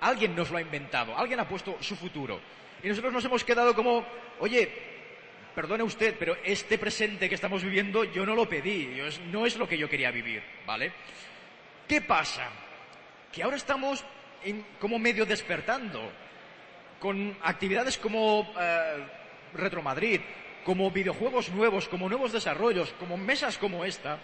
Alguien 0.00 0.34
nos 0.36 0.50
lo 0.50 0.58
ha 0.58 0.60
inventado, 0.60 1.16
alguien 1.16 1.40
ha 1.40 1.48
puesto 1.48 1.76
su 1.80 1.96
futuro. 1.96 2.40
Y 2.82 2.88
nosotros 2.88 3.12
nos 3.12 3.24
hemos 3.24 3.42
quedado 3.44 3.74
como, 3.74 4.06
oye, 4.40 4.70
perdone 5.54 5.82
usted, 5.82 6.14
pero 6.18 6.36
este 6.44 6.78
presente 6.78 7.28
que 7.28 7.34
estamos 7.34 7.64
viviendo 7.64 8.04
yo 8.04 8.24
no 8.24 8.34
lo 8.34 8.48
pedí, 8.48 8.96
no 9.32 9.44
es 9.44 9.56
lo 9.56 9.68
que 9.68 9.76
yo 9.76 9.88
quería 9.88 10.10
vivir, 10.12 10.42
¿vale? 10.64 10.92
¿Qué 11.88 12.00
pasa? 12.00 12.48
Que 13.32 13.42
ahora 13.42 13.56
estamos 13.56 14.04
en- 14.44 14.64
como 14.78 14.98
medio 14.98 15.26
despertando, 15.26 16.12
con 17.00 17.36
actividades 17.42 17.98
como 17.98 18.52
eh, 18.58 19.04
Retro 19.54 19.82
Madrid, 19.82 20.20
como 20.64 20.90
videojuegos 20.90 21.48
nuevos, 21.50 21.88
como 21.88 22.08
nuevos 22.08 22.32
desarrollos, 22.32 22.92
como 23.00 23.16
mesas 23.16 23.58
como 23.58 23.84
esta, 23.84 24.18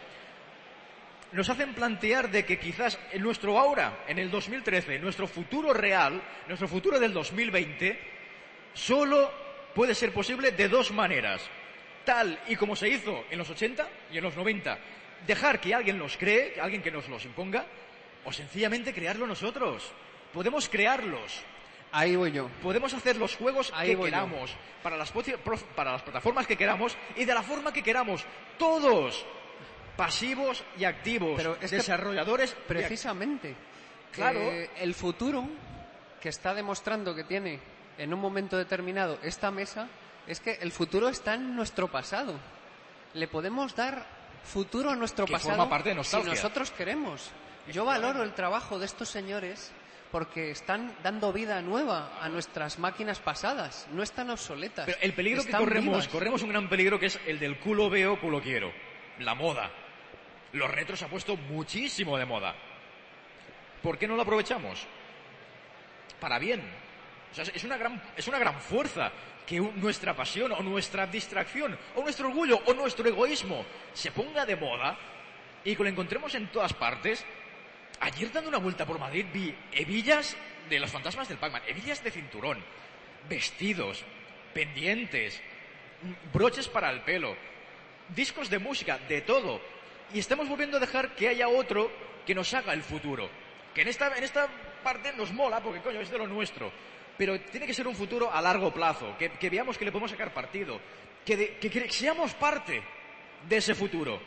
nos 1.34 1.50
hacen 1.50 1.74
plantear 1.74 2.30
de 2.30 2.44
que 2.44 2.58
quizás 2.58 2.98
en 3.10 3.22
nuestro 3.22 3.58
ahora, 3.58 4.04
en 4.06 4.18
el 4.18 4.30
2013, 4.30 5.00
nuestro 5.00 5.26
futuro 5.26 5.74
real, 5.74 6.22
nuestro 6.46 6.68
futuro 6.68 7.00
del 7.00 7.12
2020, 7.12 7.98
solo 8.72 9.32
puede 9.74 9.94
ser 9.96 10.12
posible 10.12 10.52
de 10.52 10.68
dos 10.68 10.92
maneras. 10.92 11.42
Tal 12.04 12.38
y 12.48 12.54
como 12.54 12.76
se 12.76 12.88
hizo 12.88 13.24
en 13.30 13.38
los 13.38 13.50
80 13.50 13.88
y 14.12 14.18
en 14.18 14.24
los 14.24 14.36
90, 14.36 14.78
dejar 15.26 15.60
que 15.60 15.74
alguien 15.74 15.98
los 15.98 16.16
cree, 16.16 16.60
alguien 16.60 16.82
que 16.82 16.92
nos 16.92 17.08
los 17.08 17.24
imponga, 17.24 17.66
o 18.24 18.32
sencillamente 18.32 18.94
crearlo 18.94 19.26
nosotros. 19.26 19.90
Podemos 20.32 20.68
crearlos. 20.68 21.42
Ahí 21.90 22.14
voy 22.14 22.30
yo. 22.30 22.48
Podemos 22.62 22.94
hacer 22.94 23.16
los 23.16 23.34
juegos 23.34 23.72
Ahí 23.74 23.88
que 23.88 23.92
yo. 23.94 24.04
queramos, 24.04 24.54
para 24.82 24.96
las, 24.96 25.12
para 25.74 25.92
las 25.92 26.02
plataformas 26.02 26.46
que 26.46 26.56
queramos 26.56 26.96
y 27.16 27.24
de 27.24 27.34
la 27.34 27.42
forma 27.42 27.72
que 27.72 27.82
queramos. 27.82 28.24
Todos. 28.56 29.24
Pasivos 29.96 30.62
y 30.76 30.84
activos. 30.84 31.34
Pero 31.36 31.56
es 31.60 31.70
desarrolladores. 31.70 32.56
Precisamente. 32.66 33.54
Claro. 34.12 34.40
Eh, 34.40 34.70
el 34.78 34.94
futuro 34.94 35.48
que 36.20 36.28
está 36.28 36.54
demostrando 36.54 37.14
que 37.14 37.24
tiene 37.24 37.60
en 37.98 38.12
un 38.12 38.20
momento 38.20 38.56
determinado 38.56 39.18
esta 39.22 39.50
mesa 39.50 39.88
es 40.26 40.40
que 40.40 40.58
el 40.60 40.72
futuro 40.72 41.08
está 41.08 41.34
en 41.34 41.54
nuestro 41.54 41.88
pasado. 41.88 42.38
Le 43.12 43.28
podemos 43.28 43.76
dar 43.76 44.06
futuro 44.42 44.90
a 44.90 44.96
nuestro 44.96 45.26
Que 45.26 45.32
pasado 45.32 45.56
forma 45.56 45.68
parte 45.68 45.94
de 45.94 46.04
si 46.04 46.22
nosotros 46.22 46.70
queremos. 46.70 47.30
Yo 47.72 47.84
valoro 47.84 48.22
el 48.22 48.34
trabajo 48.34 48.78
de 48.78 48.86
estos 48.86 49.08
señores 49.08 49.72
porque 50.10 50.50
están 50.50 50.94
dando 51.02 51.32
vida 51.32 51.60
nueva 51.60 52.18
a 52.20 52.28
nuestras 52.28 52.78
máquinas 52.78 53.18
pasadas. 53.18 53.88
No 53.92 54.02
están 54.02 54.30
obsoletas. 54.30 54.86
Pero 54.86 54.98
el 55.00 55.12
peligro 55.12 55.44
que 55.44 55.50
corremos, 55.50 55.84
vivas. 55.84 56.08
corremos 56.08 56.42
un 56.42 56.50
gran 56.50 56.68
peligro 56.68 57.00
que 57.00 57.06
es 57.06 57.18
el 57.26 57.38
del 57.38 57.58
culo 57.58 57.90
veo, 57.90 58.20
culo 58.20 58.40
quiero. 58.40 58.72
La 59.18 59.34
moda. 59.34 59.70
Los 60.54 60.70
retros 60.70 61.00
se 61.00 61.04
ha 61.04 61.08
puesto 61.08 61.36
muchísimo 61.36 62.16
de 62.16 62.24
moda. 62.24 62.54
¿Por 63.82 63.98
qué 63.98 64.06
no 64.06 64.16
lo 64.16 64.22
aprovechamos? 64.22 64.86
Para 66.20 66.38
bien. 66.38 66.62
Es 67.36 67.64
una 67.64 67.76
gran, 67.76 68.00
es 68.16 68.28
una 68.28 68.38
gran 68.38 68.60
fuerza 68.60 69.10
que 69.44 69.58
nuestra 69.58 70.14
pasión 70.14 70.52
o 70.52 70.62
nuestra 70.62 71.06
distracción 71.08 71.76
o 71.96 72.02
nuestro 72.02 72.28
orgullo 72.28 72.60
o 72.66 72.72
nuestro 72.72 73.08
egoísmo 73.08 73.64
se 73.92 74.12
ponga 74.12 74.46
de 74.46 74.54
moda 74.54 74.96
y 75.64 75.74
que 75.74 75.82
lo 75.82 75.88
encontremos 75.88 76.34
en 76.36 76.46
todas 76.46 76.72
partes. 76.72 77.24
Ayer 78.00 78.30
dando 78.30 78.48
una 78.48 78.58
vuelta 78.58 78.86
por 78.86 78.98
Madrid 78.98 79.26
vi 79.32 79.54
hebillas 79.72 80.36
de 80.70 80.78
los 80.78 80.90
fantasmas 80.90 81.28
del 81.28 81.38
Pac-Man, 81.38 81.62
hebillas 81.66 82.02
de 82.04 82.12
cinturón, 82.12 82.62
vestidos, 83.28 84.04
pendientes, 84.54 85.42
broches 86.32 86.68
para 86.68 86.90
el 86.90 87.00
pelo, 87.00 87.36
discos 88.14 88.48
de 88.48 88.60
música, 88.60 88.98
de 88.98 89.20
todo. 89.22 89.60
Y 90.12 90.18
estamos 90.18 90.48
volviendo 90.48 90.76
a 90.76 90.80
dejar 90.80 91.14
que 91.14 91.28
haya 91.28 91.48
otro 91.48 91.90
que 92.26 92.34
nos 92.34 92.52
haga 92.54 92.72
el 92.72 92.82
futuro. 92.82 93.28
Que 93.74 93.82
en 93.82 93.88
esta, 93.88 94.16
en 94.16 94.24
esta 94.24 94.48
parte 94.82 95.12
nos 95.14 95.32
mola, 95.32 95.60
porque 95.60 95.80
coño, 95.80 96.00
es 96.00 96.10
de 96.10 96.18
lo 96.18 96.26
nuestro. 96.26 96.70
Pero 97.16 97.40
tiene 97.40 97.66
que 97.66 97.74
ser 97.74 97.86
un 97.86 97.94
futuro 97.94 98.32
a 98.32 98.40
largo 98.40 98.72
plazo, 98.72 99.16
que, 99.18 99.50
veamos 99.50 99.78
que 99.78 99.84
le 99.84 99.92
podemos 99.92 100.10
sacar 100.10 100.32
partido, 100.32 100.80
que, 101.24 101.58
que 101.58 101.90
seamos 101.90 102.34
parte 102.34 102.82
de 103.48 103.56
ese 103.56 103.74
futuro. 103.74 104.20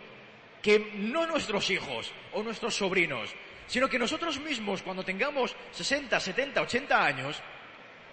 Que 0.62 0.92
no 0.96 1.26
nuestros 1.28 1.70
hijos 1.70 2.12
o 2.34 2.44
nuestros 2.44 2.76
sobrinos, 2.76 3.34
sino 3.68 3.88
que 3.88 4.00
nosotros 4.00 4.40
mismos, 4.40 4.82
cuando 4.82 5.04
tengamos 5.04 5.56
60, 5.72 6.20
70, 6.20 6.62
80 6.62 7.06
años, 7.06 7.42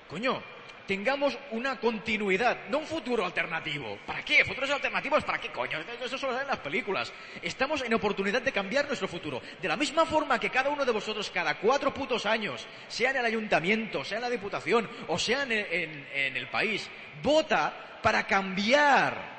coño, 0.09 0.43
tengamos 0.87 1.39
una 1.53 1.79
continuidad, 1.81 2.69
no 2.69 2.79
un 2.79 2.87
futuro 2.87 3.25
alternativo. 3.25 3.99
¿Para 4.07 4.25
qué? 4.25 4.45
¿Futuros 4.45 4.71
alternativos 4.71 5.25
para 5.25 5.39
qué, 5.41 5.51
coño? 5.51 5.79
Eso 6.05 6.19
solo 6.19 6.33
sale 6.33 6.43
en 6.45 6.49
las 6.51 6.59
películas. 6.59 7.13
Estamos 7.43 7.83
en 7.83 7.95
oportunidad 7.95 8.43
de 8.43 8.53
cambiar 8.53 8.87
nuestro 8.87 9.09
futuro. 9.09 9.41
De 9.61 9.69
la 9.69 9.77
misma 9.77 10.05
forma 10.05 10.39
que 10.39 10.51
cada 10.51 10.71
uno 10.71 10.85
de 10.85 10.93
vosotros, 10.93 11.31
cada 11.31 11.57
cuatro 11.59 11.93
putos 11.95 12.27
años, 12.27 12.67
sea 12.89 13.11
en 13.11 13.17
el 13.17 13.25
ayuntamiento, 13.25 14.05
sea 14.05 14.19
en 14.19 14.23
la 14.23 14.31
diputación 14.31 14.89
o 15.09 15.19
sea 15.19 15.43
en, 15.45 15.53
en- 15.53 16.09
en 16.15 16.37
el 16.37 16.49
país, 16.49 16.89
vota 17.23 17.99
para 18.03 18.27
cambiar 18.27 19.35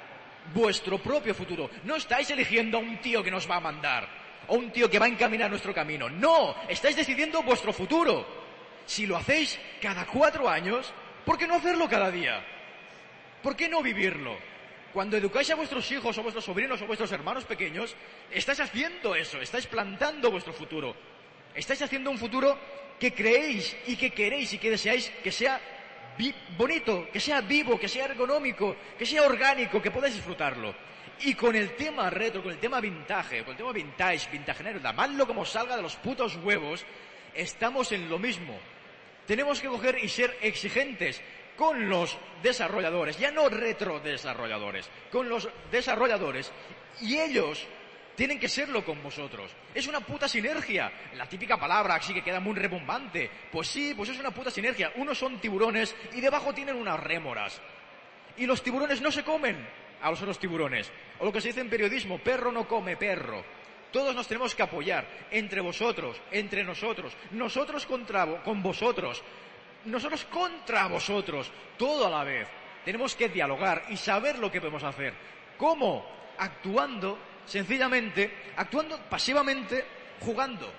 vuestro 0.53 0.97
propio 0.99 1.33
futuro. 1.35 1.69
No 1.83 1.95
estáis 1.95 2.29
eligiendo 2.31 2.77
a 2.77 2.81
un 2.81 2.97
tío 3.01 3.23
que 3.23 3.31
nos 3.31 3.49
va 3.49 3.57
a 3.57 3.59
mandar 3.61 4.07
o 4.47 4.55
un 4.55 4.71
tío 4.71 4.89
que 4.89 4.99
va 4.99 5.05
a 5.05 5.09
encaminar 5.09 5.49
nuestro 5.49 5.73
camino. 5.73 6.09
No, 6.09 6.55
estáis 6.67 6.95
decidiendo 6.95 7.41
vuestro 7.43 7.73
futuro. 7.73 8.43
Si 8.85 9.07
lo 9.07 9.17
hacéis 9.17 9.59
cada 9.81 10.05
cuatro 10.05 10.47
años, 10.47 10.93
¿por 11.25 11.37
qué 11.37 11.47
no 11.47 11.55
hacerlo 11.55 11.89
cada 11.89 12.11
día? 12.11 12.45
¿Por 13.41 13.55
qué 13.55 13.67
no 13.67 13.81
vivirlo? 13.81 14.37
Cuando 14.93 15.17
educáis 15.17 15.49
a 15.51 15.55
vuestros 15.55 15.91
hijos 15.91 16.17
o 16.17 16.23
vuestros 16.23 16.45
sobrinos 16.45 16.81
o 16.81 16.87
vuestros 16.87 17.11
hermanos 17.11 17.43
pequeños, 17.43 17.95
estáis 18.31 18.61
haciendo 18.61 19.13
eso, 19.13 19.41
estáis 19.41 19.67
plantando 19.67 20.31
vuestro 20.31 20.53
futuro. 20.53 20.95
Estáis 21.53 21.81
haciendo 21.81 22.11
un 22.11 22.17
futuro 22.17 22.57
que 22.99 23.13
creéis 23.13 23.75
y 23.87 23.97
que 23.97 24.11
queréis 24.11 24.53
y 24.53 24.57
que 24.57 24.69
deseáis 24.69 25.09
que 25.21 25.31
sea 25.31 25.59
bonito, 26.57 27.07
que 27.11 27.19
sea 27.19 27.41
vivo, 27.41 27.79
que 27.79 27.87
sea 27.87 28.05
ergonómico, 28.05 28.75
que 28.97 29.05
sea 29.05 29.23
orgánico, 29.23 29.81
que 29.81 29.91
podáis 29.91 30.15
disfrutarlo. 30.15 30.73
Y 31.21 31.33
con 31.33 31.55
el 31.55 31.75
tema 31.75 32.09
retro, 32.09 32.43
con 32.43 32.51
el 32.51 32.59
tema 32.59 32.79
vintage, 32.79 33.43
con 33.43 33.51
el 33.51 33.57
tema 33.57 33.71
vintage, 33.71 34.29
vintagenero, 34.31 34.79
llamadlo 34.79 35.27
como 35.27 35.45
salga 35.45 35.75
de 35.75 35.81
los 35.81 35.95
putos 35.97 36.35
huevos, 36.37 36.85
estamos 37.33 37.91
en 37.91 38.09
lo 38.09 38.17
mismo. 38.17 38.57
Tenemos 39.27 39.59
que 39.59 39.67
coger 39.67 39.97
y 40.03 40.09
ser 40.09 40.37
exigentes 40.41 41.21
con 41.55 41.89
los 41.89 42.17
desarrolladores, 42.43 43.17
ya 43.17 43.31
no 43.31 43.49
retro 43.49 43.99
desarrolladores, 43.99 44.89
con 45.11 45.29
los 45.29 45.47
desarrolladores. 45.71 46.51
Y 47.01 47.17
ellos 47.17 47.65
tienen 48.15 48.39
que 48.39 48.47
serlo 48.47 48.83
con 48.83 49.01
vosotros. 49.03 49.51
Es 49.73 49.87
una 49.87 49.99
puta 49.99 50.27
sinergia. 50.27 50.91
La 51.15 51.27
típica 51.27 51.57
palabra 51.57 51.95
así 51.95 52.13
que 52.13 52.23
queda 52.23 52.39
muy 52.39 52.55
rebumbante. 52.55 53.29
Pues 53.51 53.67
sí, 53.67 53.93
pues 53.95 54.09
es 54.09 54.19
una 54.19 54.31
puta 54.31 54.51
sinergia. 54.51 54.91
Unos 54.95 55.17
son 55.17 55.39
tiburones 55.39 55.95
y 56.13 56.21
debajo 56.21 56.53
tienen 56.53 56.75
unas 56.75 56.99
rémoras. 56.99 57.61
Y 58.37 58.45
los 58.45 58.63
tiburones 58.63 59.01
no 59.01 59.11
se 59.11 59.23
comen 59.23 59.57
a 60.01 60.09
los 60.09 60.21
otros 60.21 60.39
tiburones. 60.39 60.91
O 61.19 61.25
lo 61.25 61.31
que 61.31 61.41
se 61.41 61.49
dice 61.49 61.61
en 61.61 61.69
periodismo, 61.69 62.19
perro 62.19 62.51
no 62.51 62.67
come 62.67 62.97
perro. 62.97 63.43
Todos 63.91 64.15
nos 64.15 64.27
tenemos 64.27 64.53
que 64.53 64.63
apoyar 64.63 65.07
entre 65.31 65.61
vosotros, 65.61 66.17
entre 66.31 66.63
nosotros, 66.63 67.13
nosotros 67.31 67.85
contra 67.85 68.43
con 68.43 68.61
vosotros, 68.61 69.23
nosotros 69.85 70.25
contra 70.25 70.87
vosotros, 70.87 71.51
todo 71.77 72.07
a 72.07 72.09
la 72.09 72.23
vez. 72.23 72.47
Tenemos 72.83 73.15
que 73.15 73.29
dialogar 73.29 73.85
y 73.89 73.97
saber 73.97 74.37
lo 74.37 74.51
que 74.51 74.59
podemos 74.59 74.83
hacer. 74.83 75.13
¿Cómo? 75.57 76.05
Actuando, 76.37 77.17
sencillamente, 77.45 78.31
actuando 78.57 78.99
pasivamente, 79.09 79.85
jugando, 80.19 80.71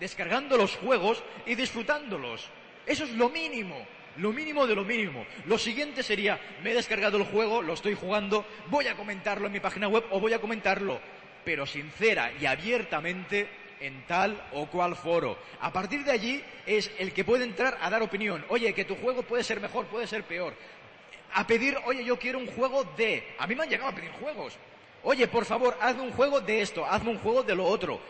descargando 0.00 0.56
los 0.56 0.76
juegos 0.76 1.22
y 1.46 1.54
disfrutándolos. 1.54 2.48
Eso 2.84 3.04
es 3.04 3.12
lo 3.12 3.28
mínimo, 3.28 3.86
lo 4.18 4.32
mínimo 4.32 4.66
de 4.66 4.74
lo 4.74 4.84
mínimo. 4.84 5.26
Lo 5.46 5.58
siguiente 5.58 6.02
sería, 6.02 6.38
me 6.62 6.72
he 6.72 6.74
descargado 6.74 7.18
el 7.18 7.24
juego, 7.24 7.62
lo 7.62 7.74
estoy 7.74 7.94
jugando, 7.94 8.46
voy 8.68 8.86
a 8.86 8.96
comentarlo 8.96 9.46
en 9.46 9.52
mi 9.52 9.60
página 9.60 9.88
web 9.88 10.04
o 10.10 10.20
voy 10.20 10.32
a 10.32 10.40
comentarlo, 10.40 11.00
pero 11.46 11.64
sincera 11.64 12.32
y 12.40 12.44
abiertamente 12.44 13.48
en 13.80 14.02
tal 14.06 14.36
o 14.52 14.66
cual 14.66 14.96
foro. 14.96 15.38
A 15.60 15.72
partir 15.72 16.02
de 16.04 16.10
allí 16.10 16.42
es 16.66 16.90
el 16.98 17.12
que 17.12 17.24
puede 17.24 17.44
entrar 17.44 17.78
a 17.80 17.88
dar 17.88 18.02
opinión. 18.02 18.44
Oye, 18.48 18.74
que 18.74 18.84
tu 18.84 18.96
juego 18.96 19.22
puede 19.22 19.44
ser 19.44 19.60
mejor, 19.60 19.86
puede 19.86 20.08
ser 20.08 20.24
peor. 20.24 20.54
A 21.34 21.46
pedir, 21.46 21.78
oye, 21.84 22.04
yo 22.04 22.18
quiero 22.18 22.38
un 22.40 22.48
juego 22.48 22.82
de... 22.96 23.34
A 23.38 23.46
mí 23.46 23.54
me 23.54 23.62
han 23.62 23.68
llegado 23.70 23.90
a 23.90 23.94
pedir 23.94 24.10
juegos. 24.10 24.54
Oye, 25.04 25.28
por 25.28 25.44
favor, 25.44 25.78
hazme 25.80 26.02
un 26.02 26.10
juego 26.12 26.40
de 26.40 26.62
esto, 26.62 26.84
hazme 26.84 27.10
un 27.10 27.18
juego 27.18 27.44
de 27.44 27.54
lo 27.54 27.64
otro. 27.64 28.00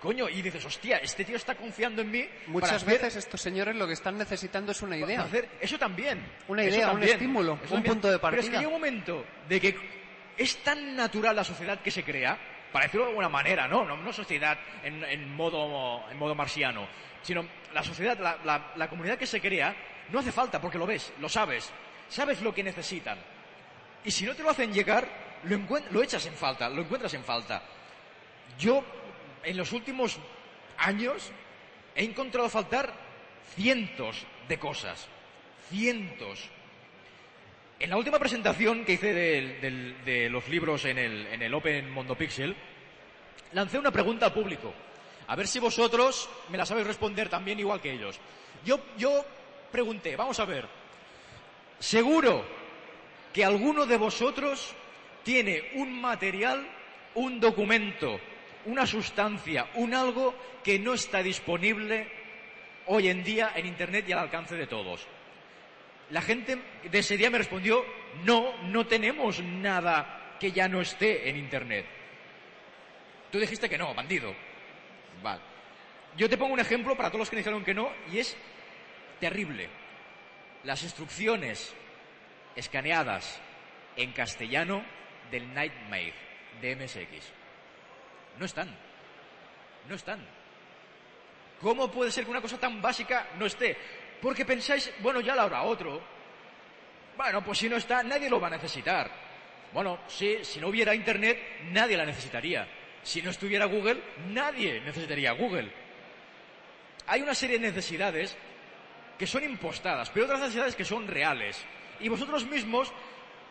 Coño, 0.00 0.26
y 0.30 0.40
dices, 0.40 0.64
hostia, 0.64 0.96
este 0.98 1.24
tío 1.26 1.36
está 1.36 1.54
confiando 1.56 2.00
en 2.00 2.10
mí. 2.10 2.22
para 2.22 2.48
Muchas 2.52 2.72
hacer- 2.82 2.88
veces 2.94 3.16
estos 3.16 3.42
señores 3.42 3.76
lo 3.76 3.86
que 3.86 3.92
están 3.92 4.16
necesitando 4.16 4.72
es 4.72 4.80
una 4.80 4.96
idea. 4.96 5.20
hacer- 5.22 5.50
eso 5.60 5.78
también. 5.78 6.24
Una 6.48 6.64
idea, 6.64 6.92
un 6.92 7.02
estímulo, 7.02 7.54
Eso 7.62 7.74
un 7.74 7.82
también. 7.82 7.94
punto 7.94 8.08
de 8.10 8.18
Pero 8.18 8.28
es 8.28 8.36
que 8.36 8.52
partida. 8.52 8.58
llega 8.60 8.68
un 8.68 8.74
momento 8.80 9.24
de 9.46 9.60
que 9.60 9.76
es 10.38 10.56
tan 10.62 10.96
natural 10.96 11.36
la 11.36 11.44
sociedad 11.44 11.80
que 11.80 11.90
se 11.90 12.02
crea, 12.02 12.38
para 12.72 12.84
decirlo 12.86 13.06
de 13.06 13.10
alguna 13.10 13.28
manera, 13.28 13.66
¿no? 13.68 13.84
No, 13.84 13.96
no 13.96 14.12
sociedad 14.12 14.58
en, 14.82 15.34
modo, 15.34 16.04
en 16.10 16.16
modo 16.18 16.34
marciano, 16.34 16.86
sino 17.22 17.44
la 17.72 17.82
sociedad, 17.82 18.18
la, 18.18 18.38
la- 18.44 18.88
comunidad 18.88 19.18
que 19.18 19.26
se 19.26 19.40
crea, 19.40 19.74
no 20.10 20.18
hace 20.20 20.32
falta 20.32 20.60
porque 20.60 20.78
lo 20.78 20.86
ves, 20.86 21.12
lo 21.20 21.28
sabes, 21.28 21.70
sabes 22.08 22.40
lo 22.42 22.54
que 22.54 22.62
necesitan. 22.62 23.18
Y 24.04 24.10
si 24.10 24.24
no 24.24 24.34
te 24.34 24.42
lo 24.42 24.50
hacen 24.50 24.72
llegar, 24.72 25.06
lo, 25.44 25.58
lo 25.90 26.02
echas 26.02 26.24
en 26.26 26.34
falta, 26.34 26.68
lo 26.68 26.82
encuentras 26.82 27.12
en 27.14 27.24
falta. 27.24 27.62
Yo, 28.58 28.84
en 29.42 29.56
los 29.56 29.72
últimos 29.72 30.18
años, 30.78 31.30
he 31.94 32.04
encontrado 32.04 32.48
faltar 32.48 32.92
cientos 33.54 34.24
de 34.48 34.58
cosas. 34.58 35.08
Cientos. 35.68 36.48
En 37.80 37.88
la 37.88 37.96
última 37.96 38.18
presentación 38.18 38.84
que 38.84 38.92
hice 38.92 39.14
de 39.14 40.28
los 40.28 40.46
libros 40.50 40.84
en 40.84 40.98
el, 40.98 41.26
en 41.28 41.40
el 41.40 41.54
Open 41.54 41.90
Mondo 41.90 42.14
Pixel, 42.14 42.54
lancé 43.52 43.78
una 43.78 43.90
pregunta 43.90 44.26
al 44.26 44.34
público. 44.34 44.74
A 45.26 45.34
ver 45.34 45.48
si 45.48 45.60
vosotros 45.60 46.28
me 46.50 46.58
la 46.58 46.66
sabéis 46.66 46.86
responder 46.86 47.30
también 47.30 47.58
igual 47.58 47.80
que 47.80 47.92
ellos. 47.92 48.20
Yo, 48.66 48.80
yo 48.98 49.24
pregunté, 49.72 50.14
vamos 50.14 50.38
a 50.40 50.44
ver, 50.44 50.66
seguro 51.78 52.44
que 53.32 53.46
alguno 53.46 53.86
de 53.86 53.96
vosotros 53.96 54.74
tiene 55.22 55.70
un 55.76 56.02
material, 56.02 56.68
un 57.14 57.40
documento, 57.40 58.20
una 58.66 58.86
sustancia, 58.86 59.70
un 59.76 59.94
algo 59.94 60.34
que 60.62 60.78
no 60.78 60.92
está 60.92 61.22
disponible 61.22 62.12
hoy 62.88 63.08
en 63.08 63.24
día 63.24 63.52
en 63.56 63.64
Internet 63.64 64.04
y 64.06 64.12
al 64.12 64.18
alcance 64.18 64.54
de 64.54 64.66
todos. 64.66 65.06
La 66.10 66.22
gente 66.22 66.58
de 66.90 66.98
ese 66.98 67.16
día 67.16 67.30
me 67.30 67.38
respondió, 67.38 67.84
no, 68.24 68.62
no 68.64 68.86
tenemos 68.86 69.40
nada 69.42 70.36
que 70.40 70.52
ya 70.52 70.68
no 70.68 70.80
esté 70.80 71.28
en 71.28 71.36
Internet. 71.36 71.86
Tú 73.30 73.38
dijiste 73.38 73.68
que 73.68 73.78
no, 73.78 73.94
bandido. 73.94 74.34
Vale. 75.22 75.40
Yo 76.16 76.28
te 76.28 76.36
pongo 76.36 76.54
un 76.54 76.60
ejemplo 76.60 76.96
para 76.96 77.10
todos 77.10 77.20
los 77.20 77.30
que 77.30 77.36
dijeron 77.36 77.64
que 77.64 77.74
no 77.74 77.92
y 78.12 78.18
es 78.18 78.36
terrible. 79.20 79.68
Las 80.64 80.82
instrucciones 80.82 81.72
escaneadas 82.56 83.40
en 83.96 84.12
castellano 84.12 84.82
del 85.30 85.52
Nightmare 85.54 86.14
de 86.60 86.76
MSX. 86.76 87.32
No 88.38 88.46
están. 88.46 88.76
No 89.88 89.94
están. 89.94 90.20
¿Cómo 91.60 91.90
puede 91.90 92.10
ser 92.10 92.24
que 92.24 92.30
una 92.30 92.40
cosa 92.40 92.58
tan 92.58 92.80
básica 92.80 93.28
no 93.38 93.46
esté? 93.46 93.76
Porque 94.20 94.44
pensáis, 94.44 94.92
bueno, 95.00 95.20
ya 95.20 95.34
la 95.34 95.42
habrá 95.42 95.62
otro. 95.62 96.00
Bueno, 97.16 97.42
pues 97.44 97.58
si 97.58 97.68
no 97.68 97.76
está, 97.76 98.02
nadie 98.02 98.30
lo 98.30 98.40
va 98.40 98.48
a 98.48 98.50
necesitar. 98.50 99.10
Bueno, 99.72 100.00
sí, 100.08 100.38
si 100.42 100.60
no 100.60 100.68
hubiera 100.68 100.94
Internet, 100.94 101.38
nadie 101.70 101.96
la 101.96 102.04
necesitaría. 102.04 102.66
Si 103.02 103.22
no 103.22 103.30
estuviera 103.30 103.66
Google, 103.66 104.02
nadie 104.28 104.80
necesitaría 104.80 105.32
Google. 105.32 105.70
Hay 107.06 107.22
una 107.22 107.34
serie 107.34 107.58
de 107.58 107.68
necesidades 107.68 108.36
que 109.18 109.26
son 109.26 109.44
impostadas, 109.44 110.10
pero 110.10 110.26
otras 110.26 110.40
necesidades 110.40 110.76
que 110.76 110.84
son 110.84 111.06
reales. 111.06 111.62
Y 112.00 112.08
vosotros 112.08 112.46
mismos 112.46 112.92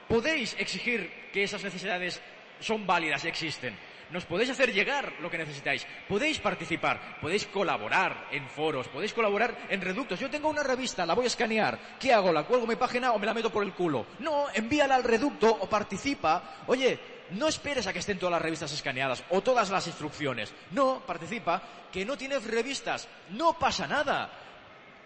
podéis 0.08 0.56
exigir 0.60 1.30
que 1.32 1.44
esas 1.44 1.64
necesidades 1.64 2.22
son 2.60 2.86
válidas 2.86 3.24
y 3.24 3.28
existen. 3.28 3.76
Nos 4.12 4.26
podéis 4.26 4.50
hacer 4.50 4.74
llegar 4.74 5.14
lo 5.22 5.30
que 5.30 5.38
necesitáis. 5.38 5.86
Podéis 6.08 6.40
participar, 6.40 7.20
podéis 7.22 7.46
colaborar 7.46 8.28
en 8.32 8.48
foros, 8.50 8.88
podéis 8.88 9.14
colaborar 9.14 9.56
en 9.70 9.82
reductos. 9.82 10.20
Yo 10.20 10.30
tengo 10.30 10.50
una 10.50 10.64
revista, 10.64 11.06
la 11.06 11.14
voy 11.14 11.26
a 11.26 11.28
escanear. 11.28 11.98
¿Qué 12.00 12.12
hago? 12.12 12.32
¿La 12.32 12.44
cuelgo 12.44 12.66
en 12.66 12.70
mi 12.70 12.76
página 12.76 13.12
o 13.12 13.20
me 13.20 13.28
la 13.28 13.34
meto 13.34 13.52
por 13.52 13.64
el 13.64 13.74
culo? 13.74 14.08
No, 14.20 14.48
envíala 14.54 14.96
al 14.96 15.04
reducto 15.04 15.48
o 15.50 15.70
participa. 15.70 16.56
Oye, 16.66 17.00
no 17.32 17.48
esperes 17.48 17.86
a 17.86 17.94
que 17.94 18.00
estén 18.00 18.18
todas 18.18 18.32
las 18.32 18.42
revistas 18.42 18.72
escaneadas 18.72 19.24
o 19.30 19.42
todas 19.42 19.70
las 19.70 19.86
instrucciones. 19.86 20.54
No, 20.72 21.04
participa. 21.06 21.62
Que 21.92 22.04
no 22.04 22.18
tienes 22.18 22.44
revistas. 22.46 23.08
No 23.30 23.60
pasa 23.60 23.86
nada. 23.86 24.32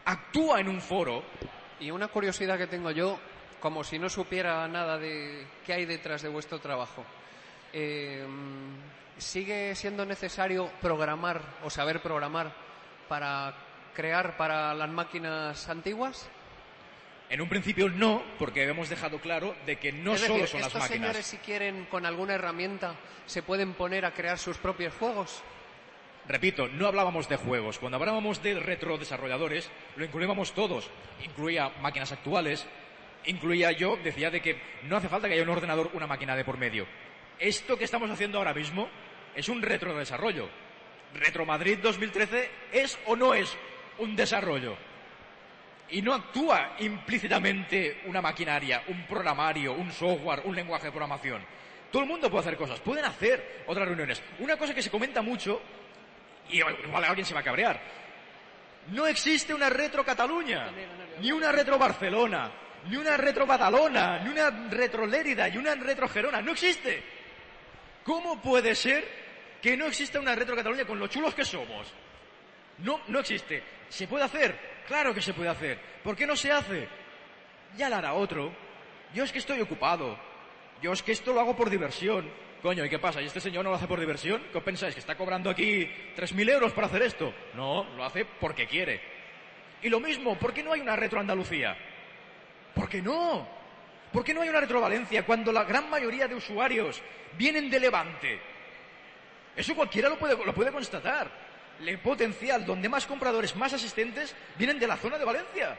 Actúa 0.06 0.62
en 0.62 0.70
un 0.70 0.80
foro. 0.80 1.24
Y 1.80 1.92
una 1.92 2.08
curiosidad 2.08 2.58
que 2.58 2.68
tengo 2.68 2.92
yo, 2.92 3.20
como 3.60 3.84
si 3.84 4.00
no 4.00 4.10
supiera 4.10 4.66
nada 4.70 4.98
de 4.98 5.46
qué 5.66 5.74
hay 5.74 5.86
detrás 5.86 6.22
de 6.22 6.30
vuestro 6.30 6.60
trabajo. 6.60 7.04
Eh, 7.74 8.26
¿Sigue 9.18 9.74
siendo 9.76 10.06
necesario 10.06 10.70
programar 10.82 11.42
o 11.64 11.70
saber 11.70 12.02
programar 12.02 12.54
para 13.08 13.54
crear 13.96 14.38
para 14.38 14.74
las 14.74 14.90
máquinas 14.90 15.70
antiguas? 15.70 16.30
En 17.30 17.42
un 17.42 17.50
principio 17.50 17.90
no, 17.90 18.22
porque 18.38 18.64
hemos 18.64 18.90
dejado 18.90 19.20
claro 19.20 19.56
de 19.66 19.78
que 19.78 19.92
no 19.92 20.14
es 20.14 20.22
solo 20.22 20.46
son 20.46 20.62
las 20.62 20.68
estos 20.68 20.82
máquinas. 20.82 20.90
señores 20.90 21.26
si 21.26 21.38
quieren 21.38 21.86
con 21.86 22.06
alguna 22.06 22.36
herramienta 22.36 22.96
se 23.26 23.42
pueden 23.42 23.74
poner 23.74 24.06
a 24.06 24.14
crear 24.14 24.38
sus 24.38 24.58
propios 24.58 24.94
juegos. 24.96 25.42
Repito, 26.28 26.68
no 26.68 26.88
hablábamos 26.88 27.28
de 27.28 27.38
juegos. 27.38 27.80
Cuando 27.80 27.98
hablábamos 27.98 28.42
de 28.44 28.60
retrodesarrolladores, 28.60 29.70
lo 29.96 30.06
incluíamos 30.06 30.54
todos. 30.54 30.90
Incluía 31.24 31.70
máquinas 31.82 32.12
actuales, 32.12 32.66
incluía 33.26 33.72
yo, 33.72 33.98
decía 34.04 34.30
de 34.32 34.42
que 34.42 34.62
no 34.84 34.98
hace 34.98 35.10
falta 35.10 35.28
que 35.28 35.34
haya 35.34 35.44
un 35.44 35.50
ordenador, 35.50 35.90
una 35.94 36.08
máquina 36.08 36.36
de 36.36 36.46
por 36.46 36.58
medio. 36.58 36.86
Esto 37.44 37.78
que 37.78 37.84
estamos 37.84 38.10
haciendo 38.10 38.38
ahora 38.38 38.54
mismo 38.54 38.88
es 39.36 39.50
un 39.50 39.62
retrodesarrollo. 39.62 40.48
Retro 41.14 41.46
Madrid 41.46 41.78
2013 41.84 42.50
es 42.72 42.98
o 43.06 43.18
no 43.18 43.34
es 43.34 43.54
un 43.98 44.16
desarrollo. 44.16 44.78
Y 45.90 46.02
no 46.02 46.14
actúa 46.14 46.78
implícitamente 46.80 48.02
una 48.06 48.22
maquinaria, 48.22 48.84
un 48.88 49.06
programario, 49.06 49.74
un 49.74 49.92
software, 49.92 50.44
un 50.46 50.56
lenguaje 50.56 50.86
de 50.86 50.92
programación. 50.92 51.46
Todo 51.92 52.04
el 52.04 52.08
mundo 52.08 52.32
puede 52.32 52.44
hacer 52.44 52.56
cosas, 52.56 52.80
pueden 52.80 53.04
hacer 53.04 53.66
otras 53.68 53.90
reuniones. 53.90 54.24
Una 54.40 54.56
cosa 54.56 54.74
que 54.74 54.82
se 54.82 54.90
comenta 54.90 55.22
mucho, 55.22 55.62
y 56.50 56.60
igual 56.60 57.04
alguien 57.04 57.26
se 57.26 57.34
va 57.34 57.42
a 57.42 57.44
cabrear, 57.44 57.78
no 58.94 59.06
existe 59.06 59.54
una 59.54 59.70
retro 59.70 60.06
Cataluña, 60.06 60.72
ni 61.20 61.34
una 61.34 61.52
retro 61.52 61.78
Barcelona, 61.78 62.50
ni 62.90 62.96
una 62.96 63.18
retro 63.18 63.46
Badalona, 63.46 64.20
ni 64.20 64.30
una 64.30 64.50
retro 64.70 65.06
Lérida, 65.06 65.50
y 65.50 65.58
una 65.58 65.76
retro 65.76 66.08
Gerona. 66.08 66.42
No 66.42 66.54
existe. 66.54 67.13
¿Cómo 68.04 68.42
puede 68.42 68.76
ser 68.76 69.06
que 69.62 69.78
no 69.78 69.86
exista 69.88 70.20
una 70.20 70.36
retro 70.36 70.56
Cataluña 70.56 70.86
con 70.86 71.00
lo 71.00 71.08
chulos 71.08 71.34
que 71.34 71.46
somos? 71.46 71.94
No, 72.80 73.02
no 73.08 73.20
existe. 73.20 73.64
¿Se 73.90 74.08
puede 74.08 74.26
hacer? 74.26 74.84
Claro 74.88 75.14
que 75.14 75.22
se 75.22 75.34
puede 75.34 75.50
hacer. 75.50 75.80
¿Por 76.04 76.16
qué 76.16 76.28
no 76.28 76.36
se 76.36 76.52
hace? 76.52 76.88
Ya 77.78 77.90
la 77.90 78.00
hará 78.00 78.14
otro. 78.14 78.52
Yo 79.14 79.24
es 79.24 79.32
que 79.32 79.40
estoy 79.40 79.62
ocupado. 79.62 80.18
Yo 80.82 80.92
es 80.92 81.02
que 81.02 81.14
esto 81.14 81.34
lo 81.34 81.40
hago 81.40 81.56
por 81.56 81.70
diversión. 81.70 82.30
Coño, 82.62 82.84
¿y 82.86 82.90
qué 82.90 83.00
pasa? 83.00 83.22
¿Y 83.22 83.26
este 83.26 83.40
señor 83.40 83.64
no 83.64 83.70
lo 83.70 83.76
hace 83.76 83.88
por 83.88 84.00
diversión? 84.00 84.42
¿Qué 84.52 84.62
pensáis? 84.62 84.94
¿Que 84.94 85.00
está 85.00 85.16
cobrando 85.16 85.50
aquí 85.50 85.90
3.000 86.16 86.50
euros 86.50 86.74
para 86.74 86.88
hacer 86.88 87.02
esto? 87.04 87.34
No, 87.56 87.86
lo 87.96 88.04
hace 88.04 88.26
porque 88.26 88.68
quiere. 88.68 89.02
Y 89.82 89.90
lo 89.90 90.00
mismo, 90.00 90.38
¿por 90.38 90.54
qué 90.54 90.64
no 90.64 90.74
hay 90.74 90.82
una 90.82 90.96
retro 90.96 91.20
Andalucía? 91.20 91.78
¿Por 92.74 92.90
qué 92.90 93.02
no? 93.02 93.63
¿Por 94.14 94.24
qué 94.24 94.34
no 94.34 94.42
hay 94.42 94.50
una 94.50 94.60
retro 94.60 94.80
Valencia 94.80 95.26
cuando 95.26 95.52
la 95.52 95.64
gran 95.64 95.90
mayoría 95.90 96.28
de 96.28 96.36
usuarios 96.36 97.02
vienen 97.36 97.68
de 97.72 97.80
Levante? 97.80 98.40
Eso 99.56 99.76
cualquiera 99.76 100.08
lo 100.08 100.20
puede, 100.20 100.38
lo 100.46 100.54
puede 100.54 100.72
constatar. 100.72 101.32
El 101.80 101.98
potencial 101.98 102.64
donde 102.64 102.88
más 102.88 103.08
compradores, 103.08 103.56
más 103.56 103.74
asistentes 103.74 104.36
vienen 104.56 104.78
de 104.78 104.86
la 104.86 104.98
zona 104.98 105.18
de 105.18 105.26
Valencia. 105.26 105.76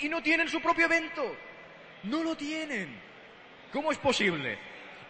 Y 0.00 0.08
no 0.08 0.22
tienen 0.22 0.48
su 0.48 0.62
propio 0.62 0.86
evento. 0.86 1.36
No 2.04 2.22
lo 2.22 2.34
tienen. 2.34 2.98
¿Cómo 3.70 3.92
es 3.92 3.98
posible? 3.98 4.58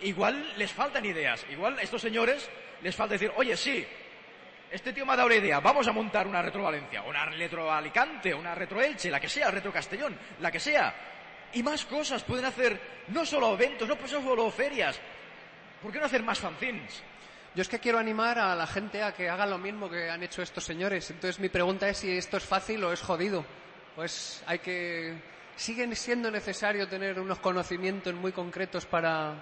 Igual 0.01 0.55
les 0.59 0.73
faltan 0.73 1.05
ideas. 1.05 1.47
Igual 1.51 1.79
a 1.79 1.83
estos 1.83 2.03
señores 2.03 2.51
les 2.83 2.95
falta 2.95 3.15
decir, 3.15 3.33
oye, 3.37 3.57
sí, 3.57 3.87
este 4.71 4.93
tío 4.93 5.07
me 5.07 5.13
ha 5.13 5.17
dado 5.17 5.29
una 5.29 5.37
idea, 5.37 5.61
vamos 5.61 5.87
a 5.89 5.93
montar 5.93 6.27
una 6.27 6.43
retro 6.43 6.65
Valencia, 6.65 7.03
una 7.03 7.25
retro 7.25 7.73
Alicante, 7.73 8.35
una 8.35 8.55
retro 8.55 8.81
Elche, 8.83 9.11
la 9.11 9.21
que 9.21 9.29
sea, 9.29 9.51
retro 9.51 9.73
Castellón, 9.73 10.17
la 10.41 10.51
que 10.51 10.61
sea. 10.61 10.95
Y 11.53 11.63
más 11.63 11.85
cosas 11.85 12.23
pueden 12.25 12.45
hacer, 12.45 12.81
no 13.09 13.25
solo 13.25 13.55
eventos, 13.55 13.89
no 13.89 13.97
solo 14.07 14.51
ferias. 14.51 15.01
¿Por 15.83 15.93
qué 15.93 15.99
no 15.99 16.07
hacer 16.07 16.23
más 16.23 16.39
fanzines? 16.39 17.03
Yo 17.55 17.63
es 17.63 17.69
que 17.69 17.79
quiero 17.79 17.99
animar 17.99 18.39
a 18.39 18.55
la 18.55 18.67
gente 18.67 19.03
a 19.03 19.13
que 19.13 19.29
haga 19.29 19.47
lo 19.47 19.59
mismo 19.59 19.89
que 19.89 20.11
han 20.11 20.23
hecho 20.23 20.43
estos 20.43 20.65
señores. 20.65 21.11
Entonces 21.11 21.41
mi 21.41 21.49
pregunta 21.49 21.89
es 21.89 21.99
si 21.99 22.17
esto 22.17 22.37
es 22.37 22.45
fácil 22.45 22.85
o 22.85 22.93
es 22.93 23.01
jodido. 23.01 23.45
Pues 23.97 24.43
hay 24.47 24.59
que... 24.59 25.15
Sigue 25.57 25.93
siendo 25.97 26.31
necesario 26.31 26.87
tener 26.87 27.19
unos 27.19 27.39
conocimientos 27.41 28.15
muy 28.15 28.33
concretos 28.33 28.87
para... 28.87 29.35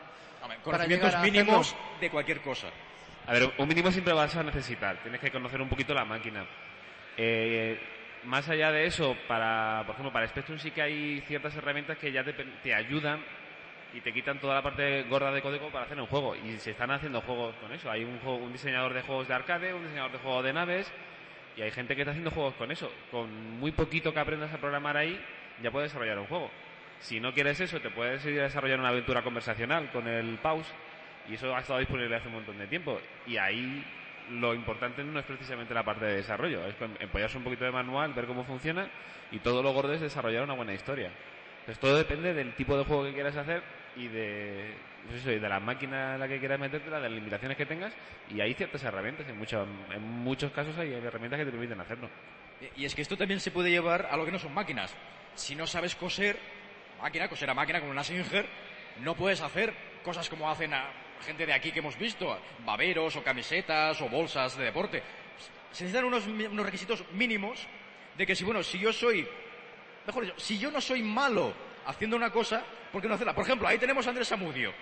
Hombre, 0.42 0.58
conocimientos 0.62 1.18
mínimos 1.20 1.76
de 2.00 2.10
cualquier 2.10 2.40
cosa. 2.40 2.68
A 3.26 3.32
ver, 3.32 3.52
un 3.58 3.68
mínimo 3.68 3.90
siempre 3.90 4.14
vas 4.14 4.34
a 4.36 4.42
necesitar. 4.42 5.02
Tienes 5.02 5.20
que 5.20 5.30
conocer 5.30 5.60
un 5.60 5.68
poquito 5.68 5.92
la 5.92 6.04
máquina. 6.04 6.46
Eh, 7.16 7.78
más 8.26 8.48
allá 8.48 8.72
de 8.72 8.86
eso, 8.86 9.16
para, 9.28 9.82
por 9.86 9.94
ejemplo, 9.94 10.12
para 10.12 10.28
Spectrum 10.28 10.58
sí 10.58 10.70
que 10.70 10.82
hay 10.82 11.20
ciertas 11.22 11.54
herramientas 11.56 11.96
que 11.98 12.12
ya 12.12 12.24
te, 12.24 12.32
te 12.32 12.74
ayudan 12.74 13.20
y 13.94 14.00
te 14.00 14.12
quitan 14.12 14.38
toda 14.40 14.54
la 14.54 14.62
parte 14.62 15.04
gorda 15.04 15.32
de 15.32 15.40
código 15.40 15.70
para 15.70 15.86
hacer 15.86 15.98
un 15.98 16.06
juego. 16.06 16.36
Y 16.36 16.58
se 16.58 16.72
están 16.72 16.90
haciendo 16.90 17.20
juegos 17.22 17.54
con 17.56 17.72
eso. 17.72 17.90
Hay 17.90 18.04
un, 18.04 18.18
juego, 18.18 18.38
un 18.38 18.52
diseñador 18.52 18.92
de 18.92 19.02
juegos 19.02 19.28
de 19.28 19.34
arcade, 19.34 19.72
un 19.72 19.82
diseñador 19.82 20.12
de 20.12 20.18
juegos 20.18 20.44
de 20.44 20.52
naves, 20.52 20.92
y 21.56 21.62
hay 21.62 21.70
gente 21.70 21.94
que 21.94 22.02
está 22.02 22.10
haciendo 22.10 22.30
juegos 22.30 22.54
con 22.54 22.70
eso. 22.70 22.92
Con 23.10 23.58
muy 23.58 23.72
poquito 23.72 24.12
que 24.12 24.20
aprendas 24.20 24.52
a 24.52 24.58
programar 24.58 24.96
ahí, 24.96 25.18
ya 25.62 25.70
puedes 25.70 25.90
desarrollar 25.90 26.18
un 26.18 26.26
juego. 26.26 26.50
Si 26.98 27.20
no 27.20 27.32
quieres 27.32 27.60
eso, 27.60 27.80
te 27.80 27.90
puedes 27.90 28.24
ir 28.26 28.40
a 28.40 28.44
desarrollar 28.44 28.80
una 28.80 28.88
aventura 28.88 29.22
conversacional 29.22 29.90
con 29.92 30.06
el 30.08 30.38
Pause, 30.38 30.70
y 31.28 31.34
eso 31.34 31.54
ha 31.54 31.60
estado 31.60 31.78
disponible 31.78 32.16
hace 32.16 32.28
un 32.28 32.34
montón 32.34 32.58
de 32.58 32.66
tiempo. 32.66 33.00
Y 33.26 33.36
ahí 33.36 33.84
lo 34.30 34.54
importante 34.54 35.02
no 35.04 35.18
es 35.18 35.24
precisamente 35.24 35.74
la 35.74 35.84
parte 35.84 36.04
de 36.04 36.16
desarrollo, 36.16 36.64
es 36.66 36.74
empollarse 37.00 37.38
un 37.38 37.44
poquito 37.44 37.64
de 37.64 37.70
manual, 37.70 38.12
ver 38.14 38.26
cómo 38.26 38.44
funciona, 38.44 38.88
y 39.30 39.38
todo 39.38 39.62
lo 39.62 39.72
gordo 39.72 39.92
es 39.92 40.00
desarrollar 40.00 40.42
una 40.42 40.54
buena 40.54 40.74
historia. 40.74 41.10
Entonces 41.60 41.80
todo 41.80 41.96
depende 41.96 42.32
del 42.34 42.54
tipo 42.54 42.76
de 42.76 42.84
juego 42.84 43.04
que 43.04 43.12
quieras 43.12 43.36
hacer 43.36 43.62
y 43.96 44.08
de, 44.08 44.74
pues 45.08 45.40
la 45.40 45.60
máquina 45.60 46.14
en 46.14 46.20
la 46.20 46.28
que 46.28 46.38
quieras 46.38 46.60
meterte, 46.60 46.90
de 46.90 47.00
las 47.00 47.10
limitaciones 47.10 47.56
que 47.56 47.66
tengas, 47.66 47.92
y 48.30 48.40
hay 48.40 48.54
ciertas 48.54 48.82
herramientas, 48.84 49.28
en, 49.28 49.38
muchos 49.38 49.66
en 49.92 50.02
muchos 50.02 50.52
casos 50.52 50.76
hay 50.78 50.92
herramientas 50.92 51.38
que 51.38 51.46
te 51.46 51.50
permiten 51.50 51.80
hacerlo. 51.80 52.08
Y 52.76 52.84
es 52.84 52.94
que 52.94 53.02
esto 53.02 53.16
también 53.16 53.40
se 53.40 53.50
puede 53.50 53.70
llevar 53.70 54.08
a 54.10 54.16
lo 54.16 54.24
que 54.24 54.32
no 54.32 54.38
son 54.38 54.54
máquinas. 54.54 54.94
Si 55.34 55.54
no 55.54 55.66
sabes 55.66 55.94
coser, 55.94 56.38
máquina, 57.00 57.28
coser 57.28 57.50
a 57.50 57.54
máquina 57.54 57.80
como 57.80 57.92
una 57.92 58.04
Singer, 58.04 58.46
no 59.02 59.14
puedes 59.14 59.40
hacer 59.40 59.74
cosas 60.02 60.28
como 60.28 60.50
hacen 60.50 60.72
a 60.72 60.88
gente 61.24 61.46
de 61.46 61.52
aquí 61.52 61.72
que 61.72 61.80
hemos 61.80 61.98
visto, 61.98 62.38
baberos 62.64 63.16
o 63.16 63.22
camisetas 63.22 64.00
o 64.00 64.08
bolsas 64.08 64.56
de 64.56 64.64
deporte. 64.64 65.02
Se 65.72 65.84
necesitan 65.84 66.04
unos, 66.04 66.26
unos 66.26 66.64
requisitos 66.64 67.04
mínimos 67.12 67.66
de 68.16 68.26
que 68.26 68.34
si, 68.34 68.44
bueno, 68.44 68.62
si 68.62 68.78
yo 68.78 68.92
soy, 68.92 69.26
mejor 70.06 70.24
dicho, 70.24 70.38
si 70.38 70.58
yo 70.58 70.70
no 70.70 70.80
soy 70.80 71.02
malo 71.02 71.52
haciendo 71.86 72.16
una 72.16 72.30
cosa, 72.30 72.62
¿por 72.92 73.02
qué 73.02 73.08
no 73.08 73.14
hacerla? 73.14 73.34
Por 73.34 73.44
ejemplo, 73.44 73.68
ahí 73.68 73.78
tenemos 73.78 74.06
a 74.06 74.10
Andrés 74.10 74.30
Amudio. 74.32 74.72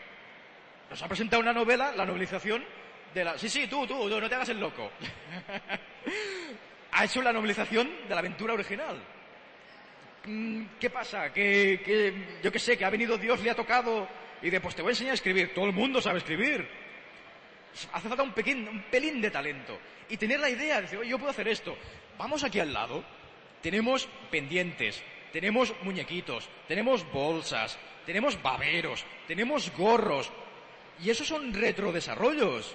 Nos 0.90 1.02
ha 1.02 1.08
presentado 1.08 1.42
una 1.42 1.52
novela, 1.52 1.92
la 1.96 2.06
novelización 2.06 2.64
de 3.12 3.24
la... 3.24 3.38
Sí, 3.38 3.48
sí, 3.48 3.66
tú, 3.66 3.86
tú, 3.86 4.08
no 4.08 4.28
te 4.28 4.34
hagas 4.34 4.50
el 4.50 4.60
loco. 4.60 4.90
ha 6.92 7.04
hecho 7.04 7.22
la 7.22 7.32
novelización 7.32 7.90
de 8.08 8.14
la 8.14 8.20
aventura 8.20 8.54
original. 8.54 9.02
Mm, 10.26 10.64
¿Qué 10.78 10.90
pasa? 10.90 11.32
Que, 11.32 11.82
que 11.84 12.38
yo 12.42 12.52
qué 12.52 12.58
sé, 12.58 12.78
que 12.78 12.84
ha 12.84 12.90
venido 12.90 13.18
Dios, 13.18 13.40
le 13.40 13.50
ha 13.50 13.54
tocado 13.54 14.06
y 14.42 14.50
de 14.50 14.60
pues 14.60 14.74
te 14.74 14.82
voy 14.82 14.90
a 14.90 14.92
enseñar 14.92 15.12
a 15.12 15.14
escribir. 15.14 15.54
Todo 15.54 15.66
el 15.66 15.72
mundo 15.72 16.00
sabe 16.00 16.18
escribir. 16.18 16.66
Hace 17.92 18.08
falta 18.08 18.22
un, 18.22 18.32
pequeño, 18.32 18.70
un 18.70 18.82
pelín 18.84 19.20
de 19.20 19.30
talento. 19.30 19.78
Y 20.08 20.16
tener 20.16 20.40
la 20.40 20.50
idea 20.50 20.76
de 20.76 20.82
decir, 20.82 21.02
yo 21.02 21.18
puedo 21.18 21.30
hacer 21.30 21.48
esto. 21.48 21.76
Vamos 22.18 22.44
aquí 22.44 22.60
al 22.60 22.72
lado. 22.72 23.04
Tenemos 23.62 24.08
pendientes, 24.30 25.02
tenemos 25.32 25.74
muñequitos, 25.82 26.48
tenemos 26.68 27.10
bolsas, 27.10 27.78
tenemos 28.04 28.40
baberos, 28.42 29.04
tenemos 29.26 29.72
gorros. 29.76 30.30
Y 31.02 31.10
esos 31.10 31.26
son 31.26 31.52
retrodesarrollos. 31.52 32.74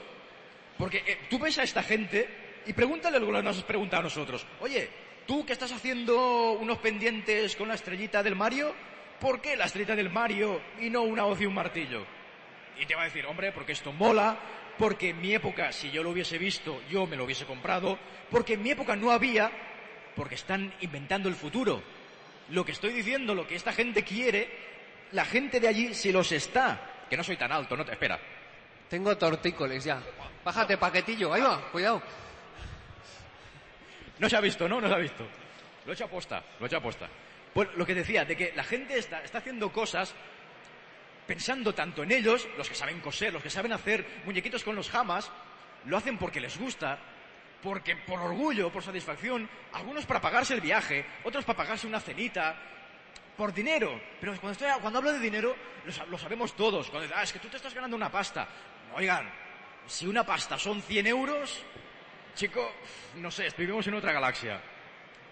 Porque 0.77 1.03
eh, 1.05 1.19
tú 1.29 1.37
ves 1.37 1.57
a 1.59 1.63
esta 1.63 1.83
gente 1.83 2.27
y 2.65 2.73
pregúntale 2.73 3.19
lo 3.19 3.27
que 3.27 3.43
nos 3.43 3.57
has 3.57 3.63
preguntado 3.63 4.01
a 4.01 4.03
nosotros. 4.03 4.45
Oye, 4.61 4.89
tú 5.27 5.45
que 5.45 5.53
estás 5.53 5.71
haciendo 5.71 6.53
unos 6.53 6.79
pendientes 6.79 7.55
con 7.55 7.67
la 7.67 7.75
estrellita 7.75 8.23
del 8.23 8.35
Mario, 8.35 8.73
¿por 9.19 9.41
qué 9.41 9.55
la 9.55 9.65
estrella 9.65 9.95
del 9.95 10.09
Mario 10.09 10.61
y 10.79 10.89
no 10.89 11.03
una 11.03 11.25
hoz 11.25 11.41
y 11.41 11.45
un 11.45 11.53
martillo? 11.53 12.05
Y 12.79 12.85
te 12.85 12.95
va 12.95 13.01
a 13.01 13.05
decir, 13.05 13.25
hombre, 13.25 13.51
porque 13.51 13.73
esto 13.73 13.91
mola, 13.91 14.37
porque 14.77 15.09
en 15.09 15.21
mi 15.21 15.33
época, 15.33 15.71
si 15.71 15.91
yo 15.91 16.01
lo 16.01 16.11
hubiese 16.11 16.37
visto, 16.37 16.81
yo 16.89 17.05
me 17.05 17.17
lo 17.17 17.25
hubiese 17.25 17.45
comprado, 17.45 17.99
porque 18.29 18.53
en 18.53 18.63
mi 18.63 18.71
época 18.71 18.95
no 18.95 19.11
había, 19.11 19.51
porque 20.15 20.35
están 20.35 20.73
inventando 20.81 21.27
el 21.27 21.35
futuro. 21.35 21.83
Lo 22.49 22.65
que 22.65 22.71
estoy 22.71 22.93
diciendo, 22.93 23.35
lo 23.35 23.45
que 23.45 23.55
esta 23.55 23.73
gente 23.73 24.03
quiere, 24.03 24.49
la 25.11 25.25
gente 25.25 25.59
de 25.59 25.67
allí 25.67 25.93
se 25.93 26.11
los 26.11 26.31
está. 26.31 27.05
Que 27.09 27.17
no 27.17 27.23
soy 27.23 27.37
tan 27.37 27.51
alto, 27.51 27.75
no 27.75 27.83
te 27.83 27.91
espera. 27.91 28.19
Tengo 28.89 29.15
tortícolis 29.17 29.83
ya. 29.83 30.01
Bájate, 30.43 30.77
paquetillo. 30.77 31.33
Ahí 31.33 31.41
va, 31.41 31.69
cuidado. 31.71 32.01
No 34.19 34.29
se 34.29 34.35
ha 34.35 34.41
visto, 34.41 34.67
¿no? 34.67 34.79
No 34.79 34.87
se 34.87 34.93
ha 34.93 34.97
visto. 34.97 35.25
Lo 35.85 35.91
he 35.91 35.95
hecho 35.95 36.05
aposta, 36.05 36.43
lo 36.59 36.65
he 36.65 36.67
hecho 36.67 36.77
aposta. 36.77 37.07
Pues 37.59 37.75
lo 37.75 37.85
que 37.85 37.93
decía, 37.93 38.23
de 38.23 38.37
que 38.37 38.53
la 38.55 38.63
gente 38.63 38.97
está, 38.97 39.21
está 39.21 39.39
haciendo 39.39 39.69
cosas 39.69 40.15
pensando 41.27 41.75
tanto 41.75 42.03
en 42.03 42.13
ellos, 42.13 42.47
los 42.57 42.69
que 42.69 42.73
saben 42.73 43.01
coser, 43.01 43.33
los 43.33 43.43
que 43.43 43.49
saben 43.49 43.73
hacer 43.73 44.21
muñequitos 44.23 44.63
con 44.63 44.77
los 44.77 44.89
jamas, 44.89 45.29
lo 45.83 45.97
hacen 45.97 46.17
porque 46.17 46.39
les 46.39 46.57
gusta, 46.57 46.97
porque 47.61 47.97
por 47.97 48.21
orgullo, 48.21 48.71
por 48.71 48.81
satisfacción, 48.81 49.49
algunos 49.73 50.05
para 50.05 50.21
pagarse 50.21 50.53
el 50.53 50.61
viaje, 50.61 51.05
otros 51.25 51.43
para 51.43 51.57
pagarse 51.57 51.85
una 51.85 51.99
cenita, 51.99 52.55
por 53.35 53.53
dinero. 53.53 53.99
Pero 54.21 54.39
cuando, 54.39 54.51
estoy, 54.51 54.69
cuando 54.79 54.99
hablo 54.99 55.11
de 55.11 55.19
dinero, 55.19 55.53
lo, 56.09 56.17
sabemos 56.17 56.55
todos. 56.55 56.89
Cuando 56.89 57.13
ah, 57.13 57.23
es 57.23 57.33
que 57.33 57.39
tú 57.39 57.49
te 57.49 57.57
estás 57.57 57.73
ganando 57.73 57.97
una 57.97 58.09
pasta. 58.09 58.47
Oigan, 58.95 59.29
si 59.85 60.07
una 60.07 60.25
pasta 60.25 60.57
son 60.57 60.81
100 60.81 61.07
euros, 61.07 61.61
chico, 62.35 62.71
no 63.15 63.29
sé, 63.29 63.49
vivimos 63.57 63.85
en 63.85 63.95
otra 63.95 64.13
galaxia. 64.13 64.61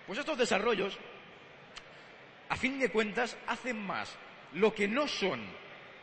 Pues 0.05 0.19
estos 0.19 0.37
desarrollos 0.37 0.99
a 2.49 2.55
fin 2.55 2.79
de 2.79 2.89
cuentas, 2.89 3.37
hacen 3.47 3.79
más 3.85 4.15
lo 4.53 4.73
que 4.73 4.87
no 4.87 5.07
son 5.07 5.41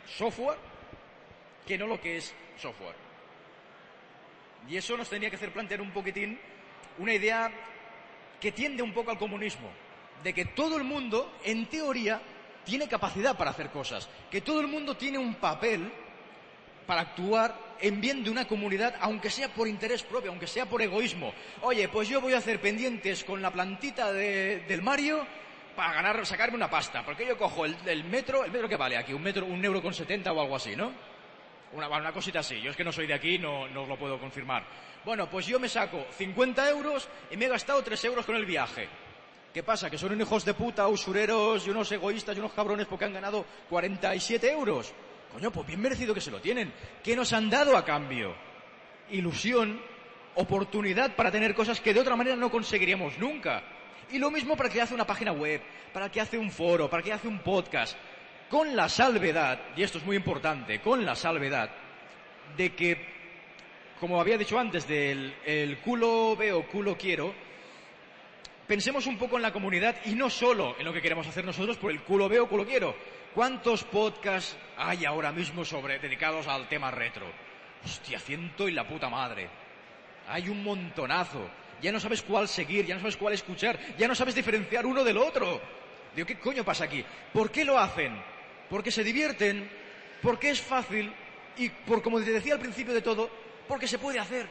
software 0.06 0.58
que 1.66 1.78
no 1.78 1.86
lo 1.86 2.00
que 2.00 2.18
es 2.18 2.34
software. 2.58 2.96
Y 4.68 4.76
eso 4.76 4.96
nos 4.96 5.08
tenía 5.08 5.30
que 5.30 5.36
hacer 5.36 5.52
plantear 5.52 5.80
un 5.80 5.90
poquitín 5.90 6.38
una 6.98 7.12
idea 7.12 7.50
que 8.40 8.52
tiende 8.52 8.82
un 8.82 8.92
poco 8.92 9.10
al 9.10 9.18
comunismo, 9.18 9.68
de 10.22 10.32
que 10.32 10.44
todo 10.44 10.76
el 10.76 10.84
mundo, 10.84 11.38
en 11.44 11.66
teoría, 11.66 12.20
tiene 12.64 12.88
capacidad 12.88 13.36
para 13.36 13.50
hacer 13.50 13.70
cosas, 13.70 14.08
que 14.30 14.40
todo 14.40 14.60
el 14.60 14.68
mundo 14.68 14.96
tiene 14.96 15.18
un 15.18 15.34
papel 15.34 15.90
para 16.86 17.00
actuar 17.00 17.58
en 17.80 18.00
bien 18.00 18.22
de 18.22 18.30
una 18.30 18.46
comunidad, 18.46 18.94
aunque 19.00 19.30
sea 19.30 19.48
por 19.48 19.66
interés 19.66 20.02
propio, 20.02 20.30
aunque 20.30 20.46
sea 20.46 20.66
por 20.66 20.80
egoísmo. 20.82 21.32
Oye, 21.62 21.88
pues 21.88 22.08
yo 22.08 22.20
voy 22.20 22.34
a 22.34 22.38
hacer 22.38 22.60
pendientes 22.60 23.24
con 23.24 23.42
la 23.42 23.50
plantita 23.50 24.12
del 24.12 24.82
Mario 24.82 25.26
para 25.74 25.92
ganar, 25.94 26.26
sacarme 26.26 26.56
una 26.56 26.70
pasta. 26.70 27.04
Porque 27.04 27.26
yo 27.26 27.36
cojo 27.36 27.64
el, 27.64 28.04
metro, 28.04 28.44
el 28.44 28.50
metro 28.50 28.68
que 28.68 28.76
vale 28.76 28.96
aquí, 28.96 29.12
un 29.12 29.22
metro, 29.22 29.46
un 29.46 29.64
euro 29.64 29.82
con 29.82 29.94
setenta 29.94 30.32
o 30.32 30.40
algo 30.40 30.56
así, 30.56 30.74
¿no? 30.76 30.92
Una, 31.72 32.12
cosita 32.12 32.40
así. 32.40 32.60
Yo 32.60 32.70
es 32.70 32.76
que 32.76 32.84
no 32.84 32.92
soy 32.92 33.06
de 33.06 33.14
aquí, 33.14 33.38
no, 33.38 33.68
no 33.68 33.86
lo 33.86 33.98
puedo 33.98 34.18
confirmar. 34.18 34.64
Bueno, 35.04 35.28
pues 35.28 35.46
yo 35.46 35.58
me 35.58 35.68
saco 35.68 36.06
50 36.16 36.70
euros 36.70 37.08
y 37.30 37.36
me 37.36 37.46
he 37.46 37.48
gastado 37.48 37.82
3 37.82 38.04
euros 38.04 38.24
con 38.24 38.36
el 38.36 38.46
viaje. 38.46 38.88
¿Qué 39.52 39.62
pasa? 39.62 39.90
Que 39.90 39.98
son 39.98 40.12
unos 40.12 40.26
hijos 40.26 40.44
de 40.44 40.54
puta, 40.54 40.88
usureros 40.88 41.66
y 41.66 41.70
unos 41.70 41.90
egoístas 41.92 42.36
y 42.36 42.40
unos 42.40 42.52
cabrones 42.52 42.86
porque 42.86 43.04
han 43.04 43.12
ganado 43.12 43.44
47 43.68 44.50
euros. 44.50 44.92
Coño, 45.32 45.50
pues 45.50 45.66
bien 45.66 45.80
merecido 45.80 46.14
que 46.14 46.20
se 46.20 46.30
lo 46.30 46.40
tienen. 46.40 46.72
¿Qué 47.02 47.14
nos 47.14 47.32
han 47.32 47.50
dado 47.50 47.76
a 47.76 47.84
cambio? 47.84 48.34
Ilusión, 49.10 49.80
oportunidad 50.36 51.14
para 51.14 51.30
tener 51.30 51.54
cosas 51.54 51.80
que 51.80 51.92
de 51.92 52.00
otra 52.00 52.16
manera 52.16 52.36
no 52.36 52.50
conseguiríamos 52.50 53.18
nunca. 53.18 53.62
Y 54.10 54.18
lo 54.18 54.30
mismo 54.30 54.56
para 54.56 54.68
el 54.68 54.72
que 54.72 54.80
hace 54.80 54.94
una 54.94 55.06
página 55.06 55.32
web, 55.32 55.60
para 55.92 56.06
el 56.06 56.10
que 56.10 56.20
hace 56.20 56.38
un 56.38 56.50
foro, 56.50 56.88
para 56.88 57.00
el 57.00 57.04
que 57.04 57.12
hace 57.12 57.28
un 57.28 57.40
podcast. 57.40 57.96
Con 58.48 58.76
la 58.76 58.88
salvedad, 58.88 59.58
y 59.76 59.82
esto 59.82 59.98
es 59.98 60.04
muy 60.04 60.16
importante, 60.16 60.80
con 60.80 61.04
la 61.04 61.14
salvedad 61.14 61.70
de 62.56 62.74
que, 62.74 62.96
como 63.98 64.20
había 64.20 64.38
dicho 64.38 64.58
antes, 64.58 64.86
del 64.86 65.34
el 65.44 65.78
culo 65.78 66.36
veo, 66.36 66.66
culo 66.68 66.96
quiero, 66.96 67.34
pensemos 68.66 69.06
un 69.06 69.18
poco 69.18 69.36
en 69.36 69.42
la 69.42 69.52
comunidad 69.52 69.96
y 70.04 70.14
no 70.14 70.30
solo 70.30 70.76
en 70.78 70.84
lo 70.84 70.92
que 70.92 71.02
queremos 71.02 71.26
hacer 71.26 71.44
nosotros 71.44 71.76
por 71.78 71.90
el 71.90 72.02
culo 72.02 72.28
veo, 72.28 72.48
culo 72.48 72.64
quiero. 72.66 72.94
¿Cuántos 73.34 73.82
podcasts 73.82 74.56
hay 74.76 75.04
ahora 75.04 75.32
mismo 75.32 75.64
sobre, 75.64 75.98
dedicados 75.98 76.46
al 76.46 76.68
tema 76.68 76.90
retro? 76.90 77.26
Hostia, 77.84 78.20
ciento 78.20 78.68
y 78.68 78.72
la 78.72 78.86
puta 78.86 79.08
madre. 79.08 79.48
Hay 80.28 80.48
un 80.48 80.62
montonazo. 80.62 81.50
Ya 81.82 81.92
no 81.92 82.00
sabes 82.00 82.22
cuál 82.22 82.48
seguir, 82.48 82.86
ya 82.86 82.94
no 82.94 83.00
sabes 83.00 83.16
cuál 83.16 83.34
escuchar, 83.34 83.78
ya 83.98 84.08
no 84.08 84.14
sabes 84.14 84.34
diferenciar 84.34 84.86
uno 84.86 85.04
del 85.04 85.18
otro. 85.18 85.60
Digo, 86.14 86.26
¿qué 86.26 86.38
coño 86.38 86.64
pasa 86.64 86.84
aquí? 86.84 87.04
¿Por 87.32 87.50
qué 87.50 87.64
lo 87.64 87.78
hacen? 87.78 88.16
Porque 88.70 88.90
se 88.90 89.04
divierten, 89.04 89.70
porque 90.22 90.50
es 90.50 90.60
fácil 90.60 91.12
y 91.56 91.68
por 91.68 92.02
como 92.02 92.20
te 92.20 92.32
decía 92.32 92.54
al 92.54 92.60
principio 92.60 92.94
de 92.94 93.02
todo, 93.02 93.30
porque 93.68 93.86
se 93.88 93.98
puede 93.98 94.18
hacer. 94.18 94.46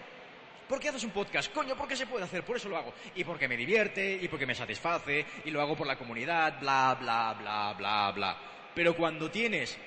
¿Por 0.68 0.80
qué 0.80 0.90
haces 0.90 1.04
un 1.04 1.12
podcast? 1.12 1.54
Coño, 1.54 1.76
porque 1.76 1.96
se 1.96 2.08
puede 2.08 2.24
hacer, 2.24 2.44
por 2.44 2.56
eso 2.56 2.70
lo 2.70 2.78
hago. 2.78 2.94
Y 3.16 3.24
porque 3.24 3.48
me 3.48 3.58
divierte, 3.58 4.18
y 4.22 4.28
porque 4.28 4.46
me 4.46 4.56
satisface, 4.56 5.26
y 5.46 5.52
lo 5.52 5.62
hago 5.62 5.76
por 5.76 5.86
la 5.86 5.98
comunidad, 5.98 6.60
bla, 6.60 6.98
bla, 7.00 7.36
bla, 7.38 7.74
bla, 7.78 8.12
bla. 8.12 8.38
Pero 8.74 8.96
cuando 8.96 9.30
tienes 9.30 9.78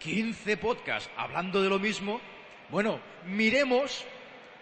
15 0.00 0.56
podcasts 0.56 1.10
hablando 1.16 1.62
de 1.62 1.68
lo 1.68 1.78
mismo, 1.78 2.20
bueno, 2.70 3.00
miremos 3.26 4.04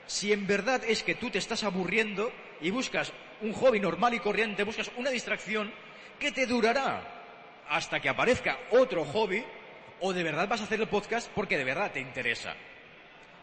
si 0.06 0.32
en 0.32 0.46
verdad 0.46 0.82
es 0.86 1.02
que 1.02 1.14
tú 1.14 1.30
te 1.30 1.38
estás 1.38 1.64
aburriendo 1.64 2.32
y 2.60 2.70
buscas 2.70 3.12
un 3.40 3.52
hobby 3.52 3.80
normal 3.80 4.14
y 4.14 4.20
corriente, 4.20 4.64
buscas 4.64 4.90
una 4.96 5.10
distracción 5.10 5.72
que 6.18 6.32
te 6.32 6.46
durará 6.46 7.02
hasta 7.68 8.00
que 8.00 8.08
aparezca 8.08 8.58
otro 8.70 9.04
hobby 9.04 9.42
o 10.00 10.12
de 10.12 10.22
verdad 10.22 10.48
vas 10.48 10.60
a 10.60 10.64
hacer 10.64 10.80
el 10.80 10.88
podcast 10.88 11.30
porque 11.34 11.56
de 11.56 11.64
verdad 11.64 11.92
te 11.92 12.00
interesa. 12.00 12.54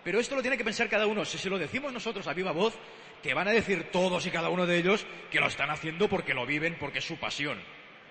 Pero 0.04 0.20
esto 0.20 0.36
lo 0.36 0.42
tiene 0.42 0.58
que 0.58 0.64
pensar 0.64 0.90
cada 0.90 1.06
uno. 1.06 1.26
Si 1.26 1.38
se 1.38 1.50
lo 1.50 1.60
decimos 1.60 1.94
nosotros 1.94 2.28
a 2.28 2.34
viva 2.34 2.52
voz, 2.52 2.74
te 3.22 3.34
van 3.34 3.48
a 3.48 3.52
decir 3.52 3.92
todos 3.92 4.26
y 4.26 4.32
cada 4.32 4.50
uno 4.50 4.66
de 4.66 4.78
ellos 4.78 5.06
que 5.30 5.40
lo 5.40 5.48
están 5.48 5.70
haciendo 5.70 6.10
porque 6.10 6.34
lo 6.34 6.46
viven, 6.46 6.78
porque 6.80 7.00
es 7.00 7.06
su 7.06 7.18
pasión. 7.18 7.60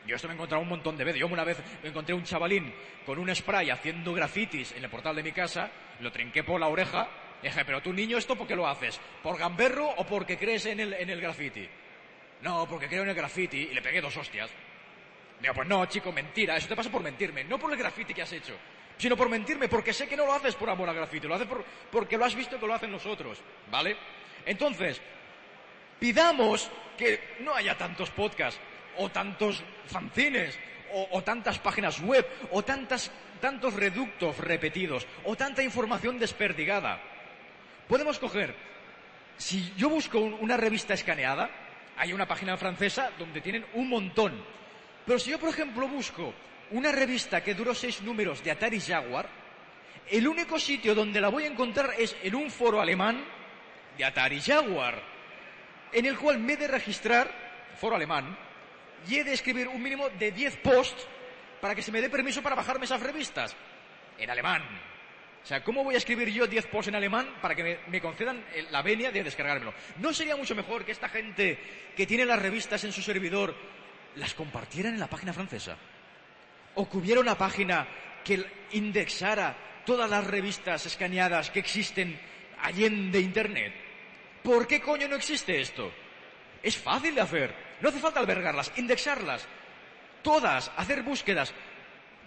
Yo 0.06 0.16
esto 0.16 0.28
me 0.28 0.34
he 0.34 0.36
encontrado 0.36 0.62
un 0.62 0.68
montón 0.68 0.96
de 0.96 1.04
veces. 1.04 1.20
Yo 1.20 1.26
una 1.26 1.44
vez 1.44 1.58
me 1.82 1.88
encontré 1.88 2.14
un 2.14 2.24
chavalín 2.24 2.72
con 3.04 3.18
un 3.18 3.34
spray 3.34 3.70
haciendo 3.70 4.12
grafitis 4.14 4.72
en 4.72 4.84
el 4.84 4.90
portal 4.90 5.16
de 5.16 5.22
mi 5.22 5.32
casa, 5.32 5.70
lo 6.00 6.12
trinqué 6.12 6.44
por 6.44 6.60
la 6.60 6.68
oreja, 6.68 7.08
dije, 7.42 7.64
pero 7.64 7.80
tú 7.80 7.92
niño, 7.92 8.18
¿esto 8.18 8.36
por 8.36 8.46
qué 8.46 8.54
lo 8.56 8.66
haces? 8.66 9.00
¿Por 9.22 9.38
gamberro 9.38 9.88
o 9.88 10.04
porque 10.06 10.36
crees 10.38 10.66
en 10.66 10.80
el, 10.80 10.92
en 10.94 11.10
el 11.10 11.20
graffiti? 11.20 11.68
No, 12.42 12.66
porque 12.68 12.88
creo 12.88 13.02
en 13.02 13.08
el 13.10 13.14
graffiti 13.14 13.68
y 13.70 13.74
le 13.74 13.82
pegué 13.82 14.00
dos 14.00 14.16
hostias. 14.16 14.50
Digo, 15.40 15.54
pues 15.54 15.68
no, 15.68 15.86
chico, 15.86 16.12
mentira, 16.12 16.56
eso 16.56 16.68
te 16.68 16.76
pasa 16.76 16.90
por 16.90 17.02
mentirme, 17.02 17.44
no 17.44 17.58
por 17.58 17.70
el 17.72 17.78
graffiti 17.78 18.12
que 18.12 18.22
has 18.22 18.32
hecho, 18.32 18.54
sino 18.98 19.16
por 19.16 19.28
mentirme, 19.28 19.68
porque 19.68 19.92
sé 19.92 20.06
que 20.06 20.16
no 20.16 20.26
lo 20.26 20.34
haces 20.34 20.54
por 20.54 20.68
amor 20.68 20.88
al 20.88 20.94
graffiti, 20.96 21.26
lo 21.26 21.34
haces 21.34 21.46
por- 21.46 21.64
porque 21.90 22.18
lo 22.18 22.24
has 22.26 22.34
visto 22.34 22.60
que 22.60 22.66
lo 22.66 22.74
hacen 22.74 22.90
nosotros, 22.92 23.38
¿vale? 23.70 23.96
Entonces, 24.44 25.00
pidamos 25.98 26.70
que 26.96 27.20
no 27.40 27.54
haya 27.54 27.76
tantos 27.76 28.10
podcasts, 28.10 28.60
o 28.96 29.08
tantos 29.08 29.62
fanzines, 29.86 30.58
o, 30.92 31.08
o 31.12 31.22
tantas 31.22 31.58
páginas 31.58 32.00
web, 32.00 32.26
o 32.50 32.62
tantas, 32.62 33.10
tantos 33.40 33.74
reductos 33.74 34.36
repetidos, 34.38 35.06
o 35.24 35.36
tanta 35.36 35.62
información 35.62 36.18
desperdigada. 36.18 37.00
Podemos 37.90 38.20
coger, 38.20 38.54
si 39.36 39.74
yo 39.76 39.88
busco 39.90 40.20
un- 40.20 40.34
una 40.34 40.56
revista 40.56 40.94
escaneada, 40.94 41.50
hay 41.96 42.12
una 42.12 42.24
página 42.26 42.56
francesa 42.56 43.10
donde 43.18 43.40
tienen 43.40 43.66
un 43.74 43.88
montón. 43.88 44.40
Pero 45.04 45.18
si 45.18 45.30
yo, 45.30 45.40
por 45.40 45.48
ejemplo, 45.50 45.88
busco 45.88 46.32
una 46.70 46.92
revista 46.92 47.42
que 47.42 47.52
duró 47.52 47.74
seis 47.74 48.00
números 48.02 48.44
de 48.44 48.52
Atari 48.52 48.80
Jaguar, 48.80 49.28
el 50.08 50.28
único 50.28 50.56
sitio 50.60 50.94
donde 50.94 51.20
la 51.20 51.30
voy 51.30 51.42
a 51.44 51.48
encontrar 51.48 51.94
es 51.98 52.16
en 52.22 52.36
un 52.36 52.48
foro 52.48 52.80
alemán 52.80 53.24
de 53.98 54.04
Atari 54.04 54.40
Jaguar, 54.40 55.02
en 55.92 56.06
el 56.06 56.16
cual 56.16 56.38
me 56.38 56.52
he 56.52 56.56
de 56.56 56.68
registrar, 56.68 57.28
foro 57.80 57.96
alemán, 57.96 58.38
y 59.08 59.16
he 59.16 59.24
de 59.24 59.32
escribir 59.32 59.66
un 59.66 59.82
mínimo 59.82 60.08
de 60.10 60.30
10 60.30 60.56
posts 60.58 61.08
para 61.60 61.74
que 61.74 61.82
se 61.82 61.90
me 61.90 62.00
dé 62.00 62.08
permiso 62.08 62.40
para 62.40 62.54
bajarme 62.54 62.84
esas 62.84 63.02
revistas. 63.02 63.56
En 64.16 64.30
alemán. 64.30 64.62
O 65.42 65.46
sea, 65.46 65.64
¿cómo 65.64 65.82
voy 65.82 65.94
a 65.94 65.98
escribir 65.98 66.28
yo 66.28 66.46
10 66.46 66.66
posts 66.66 66.88
en 66.88 66.94
alemán 66.94 67.36
para 67.40 67.54
que 67.54 67.80
me, 67.86 68.00
concedan 68.00 68.44
la 68.70 68.82
venia 68.82 69.10
de 69.10 69.24
descargármelo? 69.24 69.72
¿No 69.98 70.12
sería 70.12 70.36
mucho 70.36 70.54
mejor 70.54 70.84
que 70.84 70.92
esta 70.92 71.08
gente 71.08 71.58
que 71.96 72.06
tiene 72.06 72.24
las 72.24 72.40
revistas 72.40 72.84
en 72.84 72.92
su 72.92 73.02
servidor 73.02 73.54
las 74.16 74.34
compartieran 74.34 74.94
en 74.94 75.00
la 75.00 75.08
página 75.08 75.32
francesa? 75.32 75.76
¿O 76.74 76.88
que 76.88 76.98
hubiera 76.98 77.20
una 77.20 77.38
página 77.38 77.88
que 78.22 78.44
indexara 78.72 79.56
todas 79.86 80.08
las 80.08 80.26
revistas 80.26 80.84
escaneadas 80.86 81.50
que 81.50 81.60
existen 81.60 82.20
allende 82.62 83.18
Internet? 83.18 83.72
¿Por 84.42 84.66
qué 84.66 84.80
coño 84.80 85.08
no 85.08 85.16
existe 85.16 85.60
esto? 85.60 85.90
Es 86.62 86.76
fácil 86.76 87.14
de 87.14 87.22
hacer. 87.22 87.54
No 87.80 87.88
hace 87.88 87.98
falta 87.98 88.20
albergarlas, 88.20 88.72
indexarlas. 88.76 89.48
Todas, 90.22 90.70
hacer 90.76 91.02
búsquedas. 91.02 91.54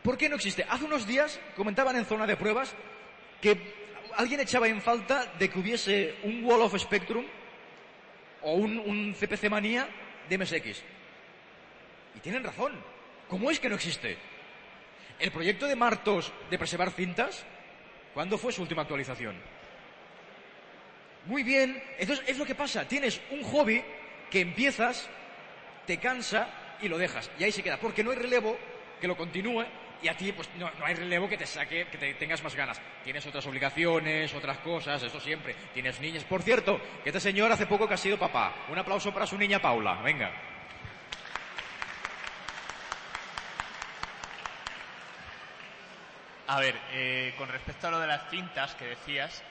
¿Por 0.01 0.17
qué 0.17 0.27
no 0.27 0.35
existe? 0.35 0.65
Hace 0.67 0.85
unos 0.85 1.07
días 1.07 1.39
comentaban 1.55 1.95
en 1.95 2.05
zona 2.05 2.25
de 2.25 2.35
pruebas 2.35 2.75
que 3.43 3.57
alguien 4.15 4.39
echaba 4.39 4.69
en 4.69 4.81
falta 4.81 5.33
de 5.37 5.49
que 5.49 5.59
hubiese 5.59 6.15
un 6.23 6.45
Wall 6.45 6.61
of 6.61 6.79
Spectrum 6.79 7.25
o 8.41 8.53
un, 8.53 8.79
un 8.79 9.13
CPC 9.13 9.49
Manía 9.49 9.85
de 10.29 10.37
MSX. 10.37 10.81
Y 12.15 12.19
tienen 12.21 12.41
razón. 12.41 12.71
¿Cómo 13.27 13.51
es 13.51 13.59
que 13.59 13.67
no 13.67 13.75
existe? 13.75 14.17
El 15.19 15.29
proyecto 15.31 15.67
de 15.67 15.75
Martos 15.75 16.31
de 16.49 16.57
preservar 16.57 16.91
cintas, 16.91 17.45
¿cuándo 18.13 18.37
fue 18.37 18.53
su 18.53 18.61
última 18.61 18.83
actualización? 18.83 19.35
Muy 21.25 21.43
bien, 21.43 21.83
entonces 21.99 22.23
es 22.25 22.37
lo 22.37 22.45
que 22.45 22.55
pasa. 22.55 22.87
Tienes 22.87 23.19
un 23.29 23.43
hobby 23.43 23.83
que 24.31 24.39
empiezas, 24.39 25.09
te 25.85 25.97
cansa 25.97 26.47
y 26.81 26.87
lo 26.87 26.97
dejas. 26.97 27.29
Y 27.37 27.43
ahí 27.43 27.51
se 27.51 27.61
queda. 27.61 27.77
Porque 27.77 28.05
no 28.05 28.11
hay 28.11 28.17
relevo 28.17 28.57
que 29.01 29.07
lo 29.07 29.17
continúe 29.17 29.65
y 30.03 30.09
a 30.09 30.17
ti 30.17 30.33
pues 30.33 30.49
no, 30.57 30.69
no 30.77 30.85
hay 30.85 30.95
relevo 30.95 31.29
que 31.29 31.37
te 31.37 31.45
saque, 31.45 31.87
que 31.87 31.97
te 31.97 32.13
tengas 32.15 32.43
más 32.43 32.53
ganas. 32.53 32.79
Tienes 33.03 33.25
otras 33.25 33.45
obligaciones, 33.47 34.33
otras 34.33 34.57
cosas, 34.59 35.01
eso 35.01 35.19
siempre. 35.19 35.55
Tienes 35.73 35.99
niñas. 36.01 36.25
Por 36.25 36.43
cierto, 36.43 36.79
que 37.03 37.09
este 37.09 37.21
señor 37.21 37.51
hace 37.51 37.65
poco 37.65 37.87
que 37.87 37.93
ha 37.93 37.97
sido 37.97 38.19
papá. 38.19 38.53
Un 38.69 38.77
aplauso 38.77 39.13
para 39.13 39.25
su 39.25 39.37
niña 39.37 39.59
Paula. 39.59 40.01
Venga. 40.01 40.31
A 46.47 46.59
ver, 46.59 46.75
eh, 46.91 47.33
con 47.37 47.47
respecto 47.47 47.87
a 47.87 47.91
lo 47.91 47.99
de 47.99 48.07
las 48.07 48.29
cintas 48.29 48.75
que 48.75 48.85
decías, 48.85 49.41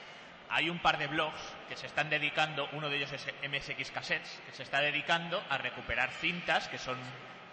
hay 0.49 0.69
un 0.69 0.77
par 0.77 0.99
de 0.99 1.07
blogs 1.07 1.41
que 1.67 1.75
se 1.75 1.87
están 1.87 2.11
dedicando, 2.11 2.69
uno 2.73 2.87
de 2.87 2.97
ellos 2.97 3.11
es 3.11 3.25
MSX 3.49 3.89
Cassettes, 3.89 4.39
que 4.45 4.55
se 4.55 4.61
está 4.61 4.81
dedicando 4.81 5.43
a 5.49 5.57
recuperar 5.57 6.11
cintas 6.11 6.67
que 6.67 6.77
son 6.77 6.97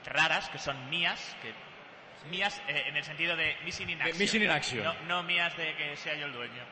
raras, 0.05 0.51
que 0.51 0.59
son 0.59 0.91
mías, 0.91 1.35
que 1.41 1.55
mías 2.31 2.61
eh, 2.69 2.85
en 2.87 2.97
el 2.97 3.05
sentido 3.05 3.37
de 3.37 3.57
missing 3.65 3.91
in 3.91 4.01
action. 4.01 4.19
missing 4.19 4.43
in 4.43 4.51
action. 4.51 4.85
No, 4.85 4.95
no 5.07 5.23
mías 5.23 5.57
de 5.57 5.75
que 5.77 5.97
sea 5.97 6.15
yo 6.15 6.27
el 6.27 6.33
dueño. 6.33 6.63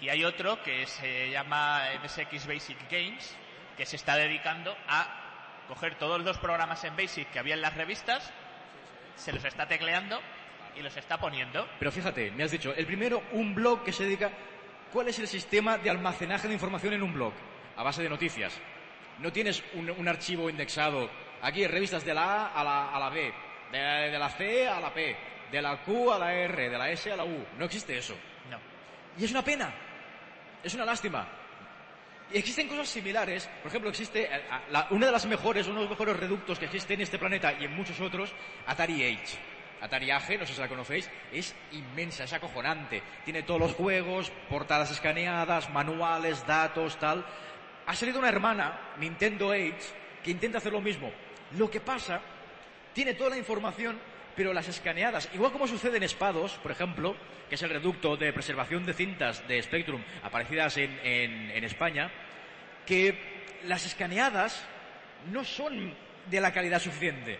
Y 0.00 0.08
hay 0.08 0.24
otro 0.24 0.62
que 0.62 0.86
se 0.86 1.30
llama 1.30 1.82
MSX 2.02 2.46
Basic 2.46 2.78
Games, 2.90 3.36
que 3.76 3.86
se 3.86 3.96
está 3.96 4.16
dedicando 4.16 4.76
a 4.88 5.64
coger 5.68 5.94
todos 5.94 6.22
los 6.22 6.38
programas 6.38 6.84
en 6.84 6.96
Basic 6.96 7.30
que 7.30 7.38
había 7.38 7.54
en 7.54 7.62
las 7.62 7.74
revistas, 7.74 8.32
se 9.16 9.32
los 9.32 9.44
está 9.44 9.66
tecleando 9.66 10.20
y 10.76 10.82
los 10.82 10.96
está 10.96 11.18
poniendo. 11.18 11.66
Pero 11.78 11.92
fíjate, 11.92 12.30
me 12.32 12.44
has 12.44 12.50
dicho, 12.50 12.74
el 12.74 12.86
primero, 12.86 13.22
un 13.32 13.54
blog 13.54 13.84
que 13.84 13.92
se 13.92 14.04
dedica... 14.04 14.30
¿Cuál 14.92 15.08
es 15.08 15.18
el 15.18 15.26
sistema 15.26 15.76
de 15.76 15.90
almacenaje 15.90 16.46
de 16.46 16.54
información 16.54 16.94
en 16.94 17.02
un 17.02 17.12
blog? 17.12 17.32
A 17.76 17.82
base 17.82 18.00
de 18.00 18.08
noticias. 18.08 18.60
No 19.18 19.32
tienes 19.32 19.64
un, 19.72 19.90
un 19.90 20.06
archivo 20.06 20.48
indexado. 20.48 21.10
Aquí, 21.42 21.66
revistas 21.66 22.04
de 22.04 22.14
la 22.14 22.22
A 22.22 22.60
a 22.60 22.62
la, 22.62 22.94
a 22.94 23.00
la 23.00 23.08
B, 23.10 23.34
de, 23.78 24.10
de 24.10 24.18
la 24.18 24.28
C 24.30 24.68
a 24.68 24.80
la 24.80 24.92
P, 24.92 25.16
de 25.50 25.62
la 25.62 25.76
Q 25.78 26.12
a 26.12 26.18
la 26.18 26.32
R, 26.34 26.70
de 26.70 26.78
la 26.78 26.90
S 26.90 27.10
a 27.10 27.16
la 27.16 27.24
U. 27.24 27.44
No 27.58 27.64
existe 27.64 27.96
eso. 27.98 28.14
No. 28.50 28.58
Y 29.18 29.24
es 29.24 29.30
una 29.30 29.42
pena. 29.42 29.72
Es 30.62 30.74
una 30.74 30.84
lástima. 30.84 31.26
Y 32.32 32.38
existen 32.38 32.68
cosas 32.68 32.88
similares. 32.88 33.48
Por 33.62 33.68
ejemplo, 33.68 33.90
existe 33.90 34.22
eh, 34.24 34.42
la- 34.70 34.86
una 34.90 35.06
de 35.06 35.12
las 35.12 35.26
mejores, 35.26 35.66
uno 35.66 35.76
de 35.76 35.82
los 35.82 35.90
mejores 35.90 36.16
reductos 36.16 36.58
que 36.58 36.64
existe 36.64 36.94
en 36.94 37.02
este 37.02 37.18
planeta 37.18 37.52
y 37.52 37.64
en 37.64 37.74
muchos 37.74 38.00
otros, 38.00 38.32
Atari 38.66 39.04
Age. 39.04 39.36
Atari 39.82 40.10
Age, 40.10 40.38
no 40.38 40.46
sé 40.46 40.54
si 40.54 40.60
la 40.60 40.68
conocéis, 40.68 41.10
es 41.30 41.54
inmensa, 41.72 42.24
es 42.24 42.32
acojonante. 42.32 43.02
Tiene 43.24 43.42
todos 43.42 43.60
los 43.60 43.74
juegos, 43.74 44.32
portadas 44.48 44.90
escaneadas, 44.90 45.68
manuales, 45.70 46.46
datos, 46.46 46.96
tal. 46.98 47.24
Ha 47.86 47.94
salido 47.94 48.18
una 48.18 48.30
hermana, 48.30 48.94
Nintendo 48.98 49.50
Age, 49.52 49.76
que 50.22 50.30
intenta 50.30 50.56
hacer 50.58 50.72
lo 50.72 50.80
mismo. 50.80 51.12
Lo 51.58 51.70
que 51.70 51.80
pasa, 51.80 52.20
tiene 52.94 53.14
toda 53.14 53.30
la 53.30 53.38
información, 53.38 53.98
pero 54.36 54.52
las 54.52 54.68
escaneadas, 54.68 55.28
igual 55.34 55.52
como 55.52 55.68
sucede 55.68 55.96
en 55.98 56.02
Espados, 56.02 56.52
por 56.62 56.72
ejemplo, 56.72 57.16
que 57.48 57.54
es 57.56 57.62
el 57.62 57.70
reducto 57.70 58.16
de 58.16 58.32
preservación 58.32 58.86
de 58.86 58.94
cintas 58.94 59.46
de 59.46 59.62
Spectrum 59.62 60.02
aparecidas 60.22 60.76
en, 60.78 60.98
en- 61.04 61.64
España, 61.64 62.10
que 62.86 63.16
las 63.64 63.84
escaneadas 63.86 64.64
no 65.30 65.44
son 65.44 65.94
de 66.30 66.40
la 66.40 66.52
calidad 66.52 66.80
suficiente. 66.80 67.38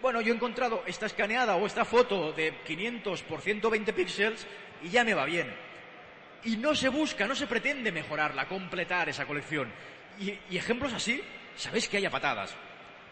Bueno, 0.00 0.20
yo 0.20 0.32
he 0.32 0.36
encontrado 0.36 0.84
esta 0.86 1.06
escaneada 1.06 1.56
o 1.56 1.66
esta 1.66 1.84
foto 1.84 2.32
de 2.32 2.54
500 2.66 3.22
por 3.22 3.40
120 3.40 3.92
píxeles 3.92 4.46
y 4.82 4.90
ya 4.90 5.02
me 5.04 5.14
va 5.14 5.24
bien. 5.24 5.52
Y 6.44 6.56
no 6.56 6.74
se 6.74 6.88
busca, 6.88 7.26
no 7.26 7.34
se 7.34 7.48
pretende 7.48 7.90
mejorarla, 7.90 8.46
completar 8.46 9.08
esa 9.08 9.26
colección. 9.26 9.72
Y, 10.20 10.38
y 10.50 10.56
ejemplos 10.56 10.92
así, 10.92 11.20
sabéis 11.56 11.88
que 11.88 11.96
hay 11.96 12.08
patadas. 12.08 12.54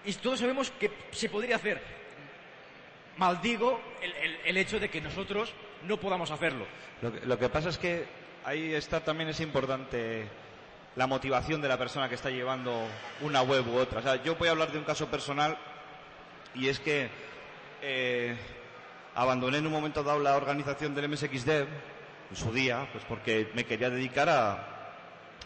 Y 0.07 0.13
todos 0.15 0.39
sabemos 0.39 0.71
que 0.71 0.91
se 1.11 1.29
podría 1.29 1.57
hacer. 1.57 1.83
Maldigo 3.17 3.81
el, 4.45 4.57
hecho 4.57 4.79
de 4.79 4.89
que 4.89 5.01
nosotros 5.01 5.53
no 5.87 5.99
podamos 5.99 6.31
hacerlo. 6.31 6.65
Lo 7.03 7.39
que, 7.39 7.49
pasa 7.49 7.71
es 7.71 7.79
que 7.79 8.07
ahí 8.45 8.73
está 8.73 9.01
también 9.01 9.31
es 9.31 9.41
importante 9.41 10.29
la 10.95 11.07
motivación 11.07 11.61
de 11.61 11.69
la 11.69 11.77
persona 11.77 12.09
que 12.09 12.15
está 12.15 12.31
llevando 12.31 12.87
una 13.23 13.43
web 13.43 13.67
u 13.69 13.79
otra. 13.79 13.99
O 13.99 14.03
sea, 14.03 14.23
yo 14.23 14.37
voy 14.37 14.49
a 14.49 14.53
hablar 14.53 14.71
de 14.71 14.79
un 14.79 14.85
caso 14.85 15.09
personal 15.09 15.59
y 16.55 16.69
es 16.69 16.79
que 16.79 17.09
eh, 17.83 18.37
abandoné 19.15 19.59
en 19.59 19.67
un 19.67 19.73
momento 19.73 20.05
dado 20.05 20.21
la 20.21 20.37
organización 20.37 20.95
del 20.95 21.09
MSXDev 21.09 21.67
en 22.31 22.37
su 22.37 22.53
día, 22.53 22.89
pues 22.93 23.05
porque 23.05 23.51
me 23.55 23.65
quería 23.65 23.91
dedicar 23.91 24.29
a, 24.29 24.76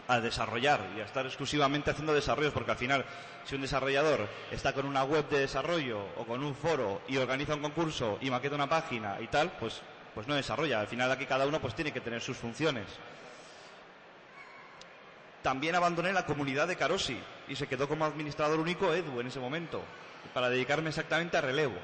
a 0.07 0.19
desarrollar 0.19 0.79
y 0.95 0.99
a 0.99 1.05
estar 1.05 1.25
exclusivamente 1.25 1.91
haciendo 1.91 2.13
desarrollos, 2.13 2.53
porque 2.53 2.71
al 2.71 2.77
final, 2.77 3.05
si 3.45 3.55
un 3.55 3.61
desarrollador 3.61 4.27
está 4.51 4.73
con 4.73 4.85
una 4.85 5.03
web 5.03 5.27
de 5.29 5.39
desarrollo 5.39 6.05
o 6.17 6.25
con 6.25 6.43
un 6.43 6.55
foro 6.55 7.01
y 7.07 7.17
organiza 7.17 7.55
un 7.55 7.61
concurso 7.61 8.17
y 8.21 8.29
maqueta 8.29 8.55
una 8.55 8.69
página 8.69 9.17
y 9.21 9.27
tal, 9.27 9.51
pues, 9.59 9.81
pues 10.13 10.27
no 10.27 10.35
desarrolla. 10.35 10.79
Al 10.81 10.87
final 10.87 11.11
aquí 11.11 11.25
cada 11.25 11.45
uno 11.45 11.59
pues 11.61 11.75
tiene 11.75 11.93
que 11.93 12.01
tener 12.01 12.21
sus 12.21 12.37
funciones. 12.37 12.85
También 15.41 15.75
abandoné 15.75 16.13
la 16.13 16.25
comunidad 16.25 16.67
de 16.67 16.75
Carosi 16.75 17.17
y 17.47 17.55
se 17.55 17.67
quedó 17.67 17.87
como 17.87 18.05
administrador 18.05 18.59
único 18.59 18.93
Edu 18.93 19.19
en 19.19 19.27
ese 19.27 19.39
momento, 19.39 19.81
para 20.33 20.49
dedicarme 20.49 20.89
exactamente 20.89 21.37
a 21.37 21.41
relevo. 21.41 21.77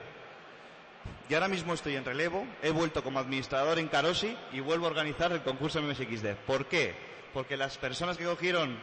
Y 1.29 1.33
ahora 1.33 1.47
mismo 1.47 1.73
estoy 1.73 1.95
en 1.95 2.05
relevo, 2.05 2.45
he 2.61 2.71
vuelto 2.71 3.03
como 3.03 3.19
administrador 3.19 3.79
en 3.79 3.87
Carosi 3.87 4.37
y 4.51 4.59
vuelvo 4.59 4.85
a 4.85 4.89
organizar 4.89 5.31
el 5.31 5.41
concurso 5.41 5.81
MSXD. 5.81 6.35
¿Por 6.45 6.67
qué? 6.67 7.06
Porque 7.37 7.55
las 7.55 7.77
personas 7.77 8.17
que 8.17 8.25
cogieron 8.25 8.79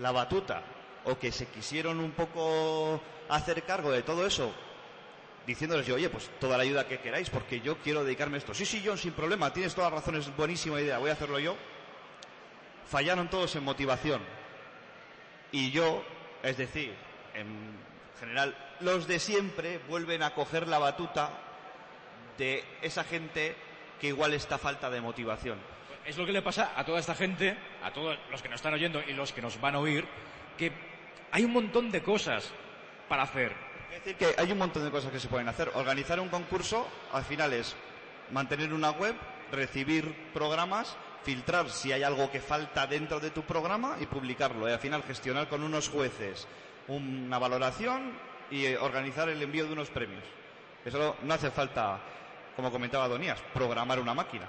la 0.00 0.12
batuta 0.12 0.62
o 1.06 1.18
que 1.18 1.32
se 1.32 1.46
quisieron 1.46 1.98
un 1.98 2.10
poco 2.10 3.00
hacer 3.30 3.62
cargo 3.62 3.90
de 3.90 4.02
todo 4.02 4.26
eso, 4.26 4.52
diciéndoles 5.46 5.86
yo, 5.86 5.94
oye, 5.94 6.10
pues 6.10 6.30
toda 6.38 6.58
la 6.58 6.64
ayuda 6.64 6.86
que 6.86 7.00
queráis, 7.00 7.30
porque 7.30 7.62
yo 7.62 7.78
quiero 7.78 8.04
dedicarme 8.04 8.34
a 8.36 8.40
esto. 8.40 8.52
Sí, 8.52 8.66
sí, 8.66 8.82
John, 8.84 8.98
sin 8.98 9.14
problema, 9.14 9.50
tienes 9.50 9.74
todas 9.74 9.90
las 9.90 10.00
razones, 10.00 10.36
buenísima 10.36 10.78
idea, 10.78 10.98
voy 10.98 11.08
a 11.08 11.14
hacerlo 11.14 11.38
yo. 11.38 11.56
Fallaron 12.86 13.30
todos 13.30 13.56
en 13.56 13.64
motivación. 13.64 14.20
Y 15.50 15.70
yo, 15.70 16.04
es 16.42 16.58
decir, 16.58 16.94
en 17.32 17.78
general, 18.20 18.54
los 18.80 19.06
de 19.06 19.18
siempre 19.18 19.80
vuelven 19.88 20.22
a 20.22 20.34
coger 20.34 20.68
la 20.68 20.78
batuta 20.78 21.30
de 22.36 22.62
esa 22.82 23.04
gente 23.04 23.56
que 23.98 24.08
igual 24.08 24.34
está 24.34 24.58
falta 24.58 24.90
de 24.90 25.00
motivación. 25.00 25.75
Es 26.06 26.16
lo 26.16 26.24
que 26.24 26.32
le 26.32 26.40
pasa 26.40 26.72
a 26.76 26.84
toda 26.84 27.00
esta 27.00 27.16
gente, 27.16 27.56
a 27.82 27.92
todos 27.92 28.16
los 28.30 28.40
que 28.40 28.48
nos 28.48 28.56
están 28.56 28.74
oyendo 28.74 29.02
y 29.06 29.12
los 29.12 29.32
que 29.32 29.42
nos 29.42 29.60
van 29.60 29.74
a 29.74 29.80
oír, 29.80 30.06
que 30.56 30.70
hay 31.32 31.44
un 31.44 31.52
montón 31.52 31.90
de 31.90 32.00
cosas 32.00 32.52
para 33.08 33.24
hacer. 33.24 33.52
Es 33.90 34.04
decir, 34.04 34.16
que 34.16 34.40
hay 34.40 34.52
un 34.52 34.58
montón 34.58 34.84
de 34.84 34.90
cosas 34.92 35.10
que 35.10 35.18
se 35.18 35.26
pueden 35.26 35.48
hacer. 35.48 35.70
Organizar 35.74 36.20
un 36.20 36.28
concurso, 36.28 36.86
al 37.12 37.24
final 37.24 37.52
es 37.52 37.74
mantener 38.30 38.72
una 38.72 38.90
web, 38.90 39.16
recibir 39.50 40.30
programas, 40.32 40.96
filtrar 41.24 41.70
si 41.70 41.90
hay 41.90 42.04
algo 42.04 42.30
que 42.30 42.40
falta 42.40 42.86
dentro 42.86 43.18
de 43.18 43.30
tu 43.30 43.42
programa 43.42 43.96
y 44.00 44.06
publicarlo. 44.06 44.68
Y 44.68 44.72
al 44.72 44.78
final 44.78 45.02
gestionar 45.02 45.48
con 45.48 45.64
unos 45.64 45.88
jueces 45.88 46.46
una 46.86 47.38
valoración 47.40 48.12
y 48.48 48.66
eh, 48.66 48.78
organizar 48.78 49.28
el 49.28 49.42
envío 49.42 49.66
de 49.66 49.72
unos 49.72 49.90
premios. 49.90 50.22
Eso 50.84 51.16
no 51.22 51.34
hace 51.34 51.50
falta, 51.50 51.98
como 52.54 52.70
comentaba 52.70 53.08
Donías, 53.08 53.40
programar 53.52 53.98
una 53.98 54.14
máquina. 54.14 54.46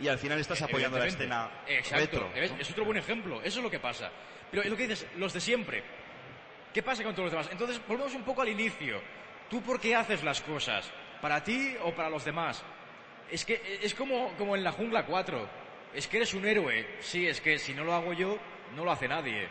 Y 0.00 0.08
al 0.08 0.18
final 0.18 0.38
estás 0.38 0.62
apoyando 0.62 0.98
la 0.98 1.06
escena 1.06 1.50
Exacto. 1.66 1.96
retro. 2.00 2.30
¿Ves? 2.34 2.52
Es 2.58 2.70
otro 2.70 2.84
buen 2.84 2.98
ejemplo. 2.98 3.40
Eso 3.42 3.58
es 3.58 3.64
lo 3.64 3.70
que 3.70 3.80
pasa. 3.80 4.10
Pero 4.50 4.62
es 4.62 4.70
lo 4.70 4.76
que 4.76 4.86
dices, 4.86 5.06
los 5.16 5.32
de 5.32 5.40
siempre. 5.40 5.82
¿Qué 6.72 6.82
pasa 6.82 7.02
con 7.02 7.12
todos 7.14 7.24
los 7.26 7.32
demás? 7.32 7.48
Entonces, 7.50 7.80
volvemos 7.86 8.14
un 8.14 8.22
poco 8.22 8.42
al 8.42 8.48
inicio. 8.48 9.00
¿Tú 9.50 9.62
por 9.62 9.80
qué 9.80 9.94
haces 9.96 10.22
las 10.22 10.40
cosas? 10.40 10.90
¿Para 11.20 11.42
ti 11.42 11.74
o 11.82 11.92
para 11.92 12.10
los 12.10 12.24
demás? 12.24 12.62
Es 13.30 13.44
que 13.44 13.80
es 13.82 13.94
como, 13.94 14.32
como 14.36 14.54
en 14.54 14.62
la 14.62 14.72
jungla 14.72 15.04
4. 15.04 15.48
Es 15.94 16.06
que 16.06 16.18
eres 16.18 16.32
un 16.34 16.46
héroe. 16.46 16.86
Sí, 17.00 17.26
es 17.26 17.40
que 17.40 17.58
si 17.58 17.74
no 17.74 17.82
lo 17.84 17.94
hago 17.94 18.12
yo, 18.12 18.38
no 18.76 18.84
lo 18.84 18.92
hace 18.92 19.08
nadie. 19.08 19.48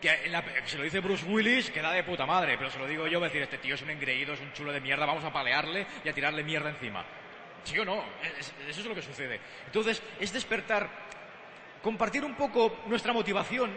Que 0.00 0.24
en 0.24 0.32
la- 0.32 0.44
se 0.64 0.78
lo 0.78 0.84
dice 0.84 1.00
Bruce 1.00 1.24
Willis, 1.26 1.70
queda 1.70 1.92
de 1.92 2.02
puta 2.04 2.26
madre, 2.26 2.56
pero 2.56 2.70
se 2.70 2.78
lo 2.78 2.86
digo 2.88 3.06
yo, 3.06 3.18
voy 3.18 3.26
a 3.26 3.28
decir, 3.28 3.42
este 3.42 3.58
tío 3.58 3.74
es 3.74 3.82
un 3.82 3.90
engreído, 3.90 4.34
es 4.34 4.40
un 4.40 4.52
chulo 4.52 4.72
de 4.72 4.80
mierda, 4.80 5.06
vamos 5.06 5.24
a 5.24 5.32
palearle 5.32 5.86
y 6.04 6.08
a 6.08 6.12
tirarle 6.12 6.42
mierda 6.42 6.70
encima. 6.70 7.04
¿Sí 7.64 7.78
o 7.78 7.84
no? 7.84 8.04
Es- 8.38 8.52
eso 8.68 8.80
es 8.80 8.86
lo 8.86 8.94
que 8.94 9.02
sucede. 9.02 9.40
Entonces, 9.66 10.02
es 10.18 10.32
despertar, 10.32 10.88
compartir 11.82 12.24
un 12.24 12.34
poco 12.34 12.80
nuestra 12.86 13.12
motivación 13.12 13.76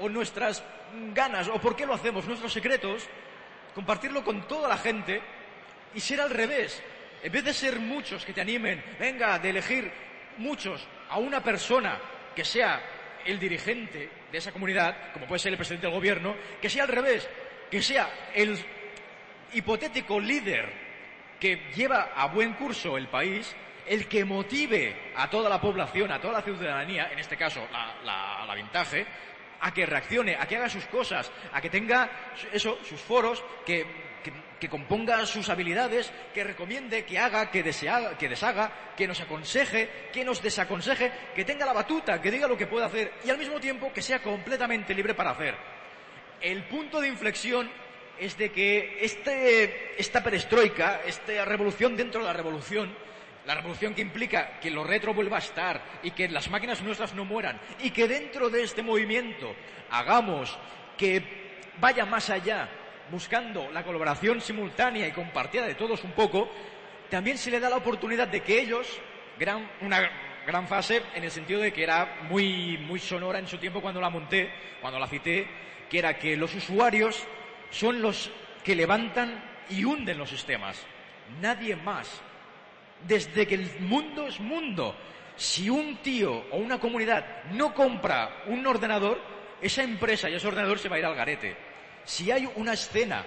o 0.00 0.08
nuestras 0.08 0.62
ganas 1.14 1.48
o 1.48 1.60
por 1.60 1.76
qué 1.76 1.86
lo 1.86 1.94
hacemos, 1.94 2.26
nuestros 2.26 2.52
secretos, 2.52 3.08
compartirlo 3.74 4.24
con 4.24 4.46
toda 4.48 4.68
la 4.68 4.78
gente 4.78 5.20
y 5.94 6.00
ser 6.00 6.20
al 6.20 6.30
revés. 6.30 6.82
En 7.22 7.30
vez 7.30 7.44
de 7.44 7.52
ser 7.54 7.78
muchos 7.78 8.24
que 8.24 8.32
te 8.32 8.40
animen, 8.40 8.82
venga, 8.98 9.38
de 9.38 9.50
elegir 9.50 9.92
muchos 10.38 10.86
a 11.08 11.18
una 11.18 11.42
persona 11.42 11.98
que 12.34 12.44
sea 12.44 12.80
el 13.24 13.38
dirigente 13.38 14.08
de 14.32 14.38
esa 14.38 14.52
comunidad, 14.52 15.12
como 15.12 15.26
puede 15.26 15.38
ser 15.38 15.52
el 15.52 15.58
presidente 15.58 15.86
del 15.86 15.94
gobierno, 15.94 16.34
que 16.60 16.70
sea 16.70 16.84
al 16.84 16.88
revés, 16.88 17.28
que 17.70 17.82
sea 17.82 18.08
el 18.34 18.58
hipotético 19.52 20.18
líder 20.18 20.89
que 21.40 21.70
lleva 21.74 22.12
a 22.14 22.26
buen 22.26 22.52
curso 22.52 22.96
el 22.96 23.08
país, 23.08 23.56
el 23.86 24.06
que 24.06 24.24
motive 24.24 25.12
a 25.16 25.28
toda 25.28 25.48
la 25.48 25.60
población, 25.60 26.12
a 26.12 26.20
toda 26.20 26.34
la 26.34 26.42
ciudadanía, 26.42 27.10
en 27.10 27.18
este 27.18 27.36
caso 27.36 27.66
la, 27.72 27.96
la, 28.04 28.44
la 28.46 28.54
a 29.62 29.74
que 29.74 29.84
reaccione, 29.84 30.36
a 30.36 30.46
que 30.46 30.56
haga 30.56 30.68
sus 30.68 30.84
cosas, 30.86 31.30
a 31.52 31.60
que 31.60 31.68
tenga 31.68 32.08
eso, 32.52 32.78
sus 32.84 33.00
foros, 33.00 33.42
que, 33.66 33.84
que, 34.22 34.32
que 34.58 34.68
componga 34.68 35.26
sus 35.26 35.48
habilidades, 35.50 36.10
que 36.32 36.44
recomiende, 36.44 37.04
que 37.04 37.18
haga, 37.18 37.50
que, 37.50 37.62
desea- 37.62 38.16
que 38.16 38.28
deshaga, 38.28 38.70
que 38.96 39.06
nos 39.06 39.20
aconseje, 39.20 40.08
que 40.12 40.24
nos 40.24 40.40
desaconseje, 40.42 41.12
que 41.34 41.44
tenga 41.44 41.66
la 41.66 41.72
batuta, 41.74 42.22
que 42.22 42.30
diga 42.30 42.48
lo 42.48 42.56
que 42.56 42.66
puede 42.66 42.86
hacer 42.86 43.12
y 43.24 43.30
al 43.30 43.38
mismo 43.38 43.60
tiempo 43.60 43.92
que 43.92 44.00
sea 44.02 44.22
completamente 44.22 44.94
libre 44.94 45.14
para 45.14 45.32
hacer. 45.32 45.54
El 46.40 46.64
punto 46.64 47.00
de 47.00 47.08
inflexión 47.08 47.70
es 48.20 48.36
de 48.36 48.52
que 48.52 48.98
este, 49.00 49.98
esta 49.98 50.22
perestroika, 50.22 51.00
esta 51.06 51.44
revolución 51.46 51.96
dentro 51.96 52.20
de 52.20 52.26
la 52.26 52.34
revolución, 52.34 52.94
la 53.46 53.54
revolución 53.54 53.94
que 53.94 54.02
implica 54.02 54.60
que 54.60 54.70
lo 54.70 54.84
retro 54.84 55.14
vuelva 55.14 55.38
a 55.38 55.40
estar 55.40 55.82
y 56.02 56.10
que 56.10 56.28
las 56.28 56.50
máquinas 56.50 56.82
nuestras 56.82 57.14
no 57.14 57.24
mueran 57.24 57.58
y 57.82 57.90
que 57.90 58.06
dentro 58.06 58.50
de 58.50 58.62
este 58.62 58.82
movimiento 58.82 59.54
hagamos 59.90 60.58
que 60.98 61.58
vaya 61.80 62.04
más 62.04 62.28
allá 62.28 62.68
buscando 63.10 63.70
la 63.72 63.82
colaboración 63.82 64.42
simultánea 64.42 65.08
y 65.08 65.12
compartida 65.12 65.66
de 65.66 65.74
todos 65.74 66.04
un 66.04 66.12
poco, 66.12 66.50
también 67.08 67.38
se 67.38 67.50
le 67.50 67.58
da 67.58 67.70
la 67.70 67.78
oportunidad 67.78 68.28
de 68.28 68.42
que 68.42 68.60
ellos, 68.60 68.86
gran, 69.38 69.68
una 69.80 70.10
gran 70.46 70.68
fase 70.68 71.02
en 71.14 71.24
el 71.24 71.30
sentido 71.30 71.60
de 71.62 71.72
que 71.72 71.82
era 71.82 72.18
muy, 72.28 72.76
muy 72.76 73.00
sonora 73.00 73.38
en 73.38 73.48
su 73.48 73.56
tiempo 73.56 73.80
cuando 73.80 74.00
la 74.00 74.10
monté, 74.10 74.50
cuando 74.82 74.98
la 74.98 75.08
cité, 75.08 75.48
que 75.88 75.98
era 75.98 76.18
que 76.18 76.36
los 76.36 76.54
usuarios 76.54 77.26
son 77.70 78.02
los 78.02 78.30
que 78.64 78.74
levantan 78.74 79.42
y 79.68 79.84
hunden 79.84 80.18
los 80.18 80.30
sistemas. 80.30 80.80
Nadie 81.40 81.76
más. 81.76 82.20
Desde 83.06 83.46
que 83.46 83.54
el 83.54 83.80
mundo 83.80 84.26
es 84.26 84.40
mundo. 84.40 84.94
Si 85.36 85.70
un 85.70 85.96
tío 85.98 86.44
o 86.50 86.58
una 86.58 86.78
comunidad 86.78 87.44
no 87.52 87.72
compra 87.72 88.42
un 88.46 88.66
ordenador, 88.66 89.20
esa 89.62 89.82
empresa 89.82 90.28
y 90.28 90.34
ese 90.34 90.46
ordenador 90.46 90.78
se 90.78 90.88
va 90.88 90.96
a 90.96 90.98
ir 90.98 91.04
al 91.04 91.14
garete. 91.14 91.56
Si 92.04 92.30
hay 92.30 92.48
una 92.56 92.74
escena 92.74 93.24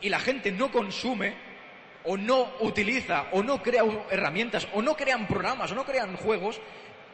y 0.00 0.08
la 0.08 0.20
gente 0.20 0.52
no 0.52 0.70
consume, 0.70 1.34
o 2.04 2.16
no 2.16 2.52
utiliza, 2.60 3.28
o 3.32 3.42
no 3.42 3.62
crea 3.62 3.82
herramientas, 4.10 4.66
o 4.72 4.80
no 4.80 4.96
crean 4.96 5.26
programas, 5.26 5.70
o 5.72 5.74
no 5.74 5.84
crean 5.84 6.16
juegos, 6.16 6.60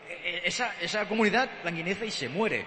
eh, 0.08 0.42
esa, 0.44 0.74
esa 0.80 1.08
comunidad 1.08 1.50
languinece 1.64 2.06
y 2.06 2.10
se 2.10 2.28
muere. 2.28 2.64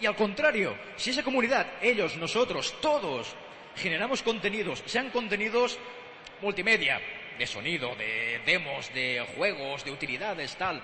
Y 0.00 0.06
al 0.06 0.16
contrario, 0.16 0.76
si 0.96 1.10
esa 1.10 1.22
comunidad, 1.22 1.66
ellos, 1.80 2.16
nosotros, 2.16 2.74
todos, 2.80 3.34
generamos 3.76 4.22
contenidos, 4.22 4.82
sean 4.86 5.10
contenidos 5.10 5.78
multimedia, 6.40 7.00
de 7.38 7.46
sonido, 7.46 7.94
de 7.96 8.40
demos, 8.44 8.92
de 8.92 9.24
juegos, 9.36 9.84
de 9.84 9.90
utilidades, 9.90 10.56
tal, 10.56 10.82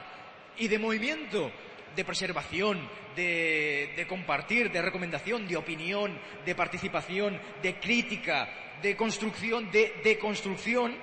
y 0.56 0.68
de 0.68 0.78
movimiento, 0.78 1.50
de 1.94 2.04
preservación, 2.04 2.88
de, 3.16 3.92
de 3.96 4.06
compartir, 4.06 4.70
de 4.70 4.82
recomendación, 4.82 5.48
de 5.48 5.56
opinión, 5.56 6.18
de 6.44 6.54
participación, 6.54 7.40
de 7.62 7.74
crítica, 7.80 8.48
de 8.82 8.96
construcción, 8.96 9.70
de, 9.70 10.00
de 10.04 10.18
construcción, 10.18 10.94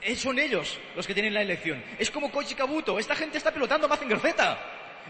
eh, 0.00 0.14
son 0.16 0.38
ellos 0.38 0.78
los 0.94 1.06
que 1.06 1.14
tienen 1.14 1.34
la 1.34 1.42
elección. 1.42 1.82
Es 1.98 2.10
como 2.10 2.30
Koichi 2.30 2.54
Kabuto, 2.54 2.98
esta 2.98 3.16
gente 3.16 3.38
está 3.38 3.52
pilotando 3.52 3.88
Mazinger 3.88 4.20
Z. 4.20 4.58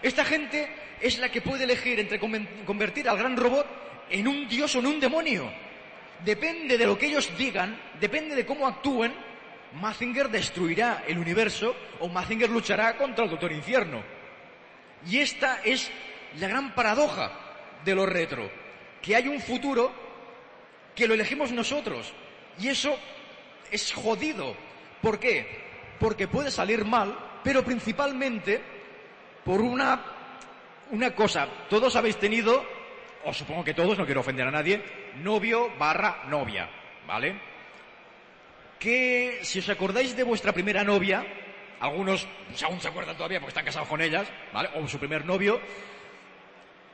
Esta 0.05 0.22
gente 0.22 0.68
es 1.01 1.18
la 1.18 1.31
que 1.31 1.40
puede 1.40 1.64
elegir 1.64 1.98
entre 1.98 2.20
convertir 2.20 3.09
al 3.09 3.16
gran 3.16 3.39
robot 3.39 3.66
en 4.10 4.28
un 4.28 4.47
dios 4.47 4.76
o 4.76 4.81
en 4.81 4.86
un 4.86 5.01
demonio. 5.01 5.51
Depende 6.22 6.76
de 6.76 6.85
lo 6.85 6.98
que 6.98 7.06
ellos 7.06 7.31
digan, 7.39 7.81
depende 7.98 8.35
de 8.36 8.44
cómo 8.44 8.68
actúen, 8.68 9.14
Mazinger 9.81 10.28
destruirá 10.28 11.05
el 11.09 11.16
universo 11.16 11.74
o 12.01 12.09
Mazinger 12.10 12.51
luchará 12.51 12.98
contra 12.98 13.24
el 13.24 13.31
Doctor 13.31 13.51
Infierno. 13.52 14.02
Y 15.09 15.20
esta 15.20 15.62
es 15.64 15.90
la 16.39 16.48
gran 16.48 16.74
paradoja 16.74 17.32
de 17.82 17.94
lo 17.94 18.05
retro, 18.05 18.51
que 19.01 19.16
hay 19.16 19.26
un 19.26 19.40
futuro 19.40 19.90
que 20.94 21.09
lo 21.09 21.14
elegimos 21.14 21.51
nosotros. 21.51 22.12
Y 22.60 22.68
eso 22.68 22.94
es 23.70 23.90
jodido. 23.94 24.55
¿Por 25.01 25.18
qué? 25.18 25.64
Porque 25.98 26.28
puede 26.28 26.51
salir 26.51 26.85
mal, 26.85 27.18
pero 27.43 27.64
principalmente 27.64 28.73
por 29.45 29.61
una, 29.61 30.01
una 30.91 31.15
cosa. 31.15 31.47
Todos 31.69 31.95
habéis 31.97 32.16
tenido, 32.16 32.65
o 33.25 33.33
supongo 33.33 33.65
que 33.65 33.75
todos, 33.75 33.99
no 33.99 34.07
quiero 34.07 34.21
ofender 34.21 34.47
a 34.47 34.51
nadie, 34.51 34.83
novio 35.23 35.71
barra 35.79 36.25
novia, 36.29 36.69
¿vale? 37.07 37.39
Que 38.79 39.41
si 39.43 39.59
os 39.61 39.69
acordáis 39.69 40.16
de 40.16 40.25
vuestra 40.25 40.53
primera 40.53 40.83
novia, 40.83 41.25
algunos 41.81 42.27
pues, 42.49 42.62
aún 42.62 42.81
se 42.81 42.89
acuerdan 42.89 43.16
todavía 43.16 43.41
porque 43.41 43.51
están 43.51 43.65
casados 43.65 43.89
con 43.89 44.01
ellas, 44.01 44.27
¿vale? 44.53 44.71
O 44.75 44.89
su 44.89 44.99
primer 44.99 45.25
novio, 45.25 45.61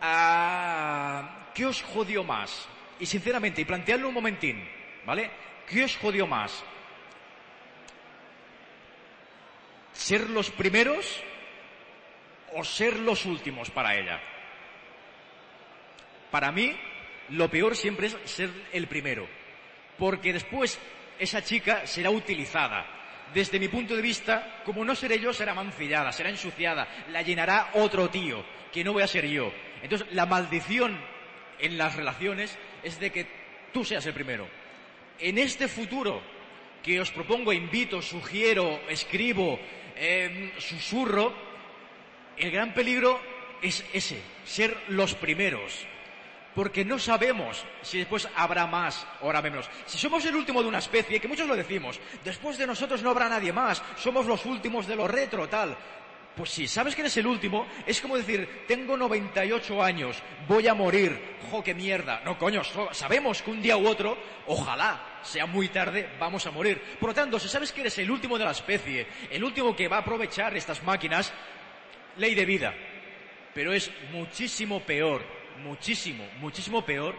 ah, 0.01 1.51
¿qué 1.55 1.67
os 1.67 1.83
jodió 1.83 2.25
más? 2.25 2.69
Y 2.99 3.07
sinceramente, 3.07 3.63
y 3.63 3.65
planteadlo 3.65 4.09
un 4.09 4.15
momentín, 4.15 4.69
¿vale? 5.07 5.31
¿Qué 5.67 5.85
os 5.85 5.97
jodió 5.97 6.27
más? 6.27 6.65
¿Ser 9.93 10.31
los 10.31 10.51
primeros 10.51 11.23
o 12.55 12.65
ser 12.65 12.99
los 12.99 13.25
últimos 13.27 13.71
para 13.71 13.97
ella? 13.97 14.21
Para 16.31 16.53
mí, 16.53 16.77
lo 17.31 17.51
peor 17.51 17.77
siempre 17.77 18.09
es 18.09 18.17
ser 18.25 18.51
el 18.73 18.87
primero, 18.87 19.29
porque 19.99 20.33
después 20.33 20.79
esa 21.19 21.43
chica 21.43 21.87
será 21.87 22.11
utilizada. 22.11 22.87
Desde 23.35 23.61
mi 23.61 23.69
punto 23.69 23.95
de 23.95 24.03
vista, 24.03 24.63
como 24.65 24.85
no 24.85 24.95
seré 24.95 25.21
yo, 25.21 25.33
será 25.33 25.55
mancillada, 25.55 26.13
será 26.13 26.31
ensuciada, 26.31 26.89
la 27.11 27.23
llenará 27.23 27.71
otro 27.75 28.09
tío, 28.11 28.45
que 28.73 28.83
no 28.83 28.93
voy 28.93 29.03
a 29.03 29.07
ser 29.07 29.27
yo. 29.27 29.53
Entonces, 29.83 30.09
la 30.13 30.27
maldición 30.27 30.99
en 31.59 31.79
las 31.79 31.95
relaciones 31.95 32.59
es 32.83 32.99
de 32.99 33.11
que 33.11 33.27
tú 33.73 33.85
seas 33.85 34.05
el 34.07 34.15
primero. 34.15 34.49
En 35.19 35.39
este 35.39 35.69
futuro 35.69 36.23
que 36.83 37.01
os 37.01 37.11
propongo, 37.11 37.53
invito, 37.53 38.01
sugiero, 38.01 38.81
escribo, 38.89 39.61
eh, 39.97 40.53
susurro, 40.59 41.50
el 42.41 42.51
gran 42.51 42.75
peligro 42.75 43.21
es 43.63 43.85
ese, 43.93 44.23
ser 44.45 44.77
los 44.89 45.15
primeros. 45.15 45.87
Porque 46.55 46.85
no 46.85 46.99
sabemos 46.99 47.65
si 47.83 47.99
después 47.99 48.29
habrá 48.35 48.67
más 48.67 49.07
o 49.21 49.27
habrá 49.27 49.41
menos. 49.41 49.69
Si 49.87 49.99
somos 49.99 50.25
el 50.25 50.35
último 50.35 50.63
de 50.63 50.69
una 50.69 50.79
especie, 50.79 51.21
que 51.21 51.29
muchos 51.29 51.47
lo 51.47 51.55
decimos, 51.55 52.01
después 52.25 52.59
de 52.59 52.67
nosotros 52.67 53.03
no 53.03 53.11
habrá 53.11 53.29
nadie 53.29 53.53
más, 53.53 53.83
somos 53.97 54.27
los 54.27 54.45
últimos 54.47 54.87
de 54.87 54.97
lo 54.97 55.07
retro, 55.07 55.49
tal. 55.49 55.77
Pues 56.35 56.51
si 56.51 56.67
sabes 56.67 56.95
que 56.95 57.03
eres 57.03 57.17
el 57.19 57.27
último, 57.27 57.67
es 57.87 58.01
como 58.01 58.17
decir, 58.17 58.65
tengo 58.67 58.97
98 58.97 59.83
años, 59.83 60.17
voy 60.49 60.67
a 60.69 60.75
morir, 60.75 61.37
jo, 61.51 61.63
qué 61.63 61.75
mierda. 61.75 62.23
No, 62.25 62.39
coño, 62.39 62.63
sabemos 62.93 63.43
que 63.43 63.51
un 63.51 63.61
día 63.61 63.77
u 63.77 63.87
otro, 63.87 64.17
ojalá 64.47 65.19
sea 65.23 65.47
muy 65.47 65.69
tarde, 65.69 66.09
vamos 66.19 66.47
a 66.47 66.51
morir. 66.51 66.81
Por 66.99 67.11
lo 67.11 67.15
tanto, 67.15 67.39
si 67.39 67.49
sabes 67.49 67.73
que 67.73 67.83
eres 67.83 67.99
el 67.99 68.11
último 68.11 68.39
de 68.39 68.45
la 68.45 68.53
especie, 68.53 69.07
el 69.31 69.43
último 69.45 69.75
que 69.75 69.89
va 69.89 69.97
a 69.97 70.01
aprovechar 70.01 70.57
estas 70.57 70.83
máquinas, 70.83 71.33
ley 72.21 72.35
de 72.35 72.45
vida. 72.45 72.75
Pero 73.55 73.73
es 73.73 73.91
muchísimo 74.13 74.81
peor, 74.81 75.25
muchísimo, 75.63 76.29
muchísimo 76.39 76.85
peor 76.85 77.17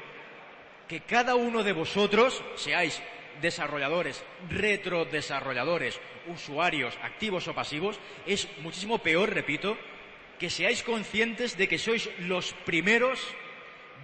que 0.88 1.02
cada 1.02 1.36
uno 1.36 1.64
de 1.64 1.74
vosotros 1.74 2.44
seáis 2.56 3.02
desarrolladores, 3.42 4.24
retrodesarrolladores, 4.50 6.00
usuarios, 6.28 6.98
activos 7.02 7.48
o 7.48 7.56
pasivos, 7.56 8.00
es 8.26 8.48
muchísimo 8.60 9.00
peor, 9.00 9.34
repito, 9.34 9.78
que 10.38 10.50
seáis 10.50 10.84
conscientes 10.84 11.58
de 11.58 11.68
que 11.68 11.78
sois 11.78 12.10
los 12.20 12.54
primeros 12.66 13.20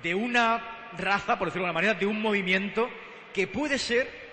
de 0.02 0.15
una 0.15 0.90
raza, 0.98 1.38
por 1.38 1.49
decirlo 1.49 1.65
de 1.65 1.69
alguna 1.69 1.74
manera, 1.74 1.99
de 1.99 2.06
un 2.06 2.22
movimiento 2.22 2.90
que 3.34 3.48
puede 3.48 3.78
ser 3.78 4.28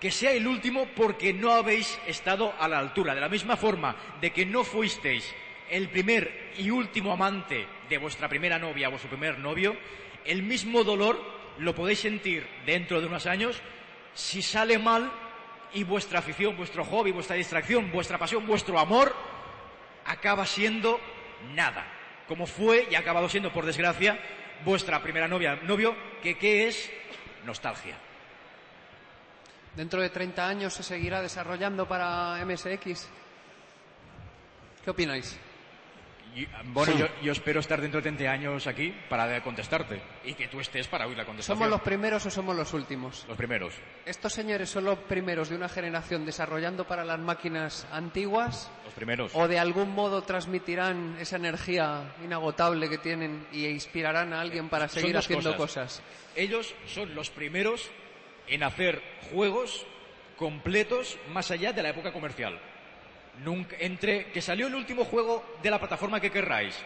que 0.00 0.10
sea 0.10 0.32
el 0.32 0.48
último 0.48 0.86
porque 0.96 1.32
no 1.32 1.52
habéis 1.52 1.96
estado 2.08 2.54
a 2.58 2.66
la 2.66 2.78
altura. 2.78 3.14
De 3.14 3.20
la 3.20 3.28
misma 3.28 3.56
forma 3.56 3.94
de 4.20 4.32
que 4.32 4.44
no 4.44 4.64
fuisteis 4.64 5.32
el 5.72 5.88
primer 5.88 6.52
y 6.58 6.68
último 6.68 7.14
amante 7.14 7.66
de 7.88 7.96
vuestra 7.96 8.28
primera 8.28 8.58
novia 8.58 8.88
o 8.88 8.90
vuestro 8.90 9.08
primer 9.08 9.38
novio, 9.38 9.74
el 10.22 10.42
mismo 10.42 10.84
dolor 10.84 11.18
lo 11.58 11.74
podéis 11.74 12.00
sentir 12.00 12.46
dentro 12.66 13.00
de 13.00 13.06
unos 13.06 13.24
años 13.24 13.58
si 14.12 14.42
sale 14.42 14.78
mal 14.78 15.10
y 15.72 15.82
vuestra 15.84 16.18
afición, 16.18 16.58
vuestro 16.58 16.84
hobby, 16.84 17.10
vuestra 17.10 17.36
distracción, 17.36 17.90
vuestra 17.90 18.18
pasión, 18.18 18.46
vuestro 18.46 18.78
amor 18.78 19.16
acaba 20.04 20.44
siendo 20.44 21.00
nada. 21.54 21.86
Como 22.28 22.46
fue 22.46 22.86
y 22.90 22.94
ha 22.94 22.98
acabado 22.98 23.30
siendo, 23.30 23.50
por 23.50 23.64
desgracia, 23.64 24.18
vuestra 24.66 25.02
primera 25.02 25.26
novia, 25.26 25.56
novio, 25.62 25.96
que 26.22 26.36
qué 26.36 26.68
es 26.68 26.92
nostalgia. 27.46 27.96
Dentro 29.74 30.02
de 30.02 30.10
30 30.10 30.46
años 30.46 30.74
se 30.74 30.82
seguirá 30.82 31.22
desarrollando 31.22 31.88
para 31.88 32.44
MSX. 32.44 33.08
¿Qué 34.84 34.90
opináis? 34.90 35.40
Y, 36.34 36.46
bueno, 36.66 36.96
yo, 36.96 37.06
yo 37.22 37.32
espero 37.32 37.60
estar 37.60 37.80
dentro 37.80 37.98
de 37.98 38.10
30 38.10 38.30
años 38.30 38.66
aquí 38.66 38.94
para 39.08 39.42
contestarte 39.42 40.00
y 40.24 40.34
que 40.34 40.48
tú 40.48 40.60
estés 40.60 40.88
para 40.88 41.06
oír 41.06 41.16
la 41.16 41.26
contestación. 41.26 41.58
¿Somos 41.58 41.70
los 41.70 41.82
primeros 41.82 42.24
o 42.24 42.30
somos 42.30 42.56
los 42.56 42.72
últimos? 42.72 43.26
Los 43.28 43.36
primeros. 43.36 43.74
¿Estos 44.06 44.32
señores 44.32 44.70
son 44.70 44.84
los 44.84 44.98
primeros 45.00 45.50
de 45.50 45.56
una 45.56 45.68
generación 45.68 46.24
desarrollando 46.24 46.86
para 46.86 47.04
las 47.04 47.18
máquinas 47.18 47.86
antiguas? 47.92 48.70
Los 48.84 48.94
primeros. 48.94 49.32
¿O 49.34 49.46
de 49.46 49.58
algún 49.58 49.90
modo 49.90 50.22
transmitirán 50.22 51.16
esa 51.20 51.36
energía 51.36 52.14
inagotable 52.24 52.88
que 52.88 52.98
tienen 52.98 53.46
y 53.52 53.66
inspirarán 53.66 54.32
a 54.32 54.40
alguien 54.40 54.70
para 54.70 54.88
seguir 54.88 55.16
haciendo 55.16 55.54
cosas? 55.56 56.02
Ellos 56.34 56.74
son 56.86 57.14
los 57.14 57.28
primeros 57.30 57.90
en 58.46 58.62
hacer 58.62 59.02
juegos 59.30 59.86
completos 60.36 61.18
más 61.28 61.50
allá 61.50 61.72
de 61.72 61.82
la 61.82 61.90
época 61.90 62.12
comercial. 62.12 62.58
Nunca, 63.38 63.76
entre 63.80 64.26
que 64.30 64.42
salió 64.42 64.66
el 64.66 64.74
último 64.74 65.04
juego 65.04 65.56
de 65.62 65.70
la 65.70 65.78
plataforma 65.78 66.20
que 66.20 66.30
querráis 66.30 66.76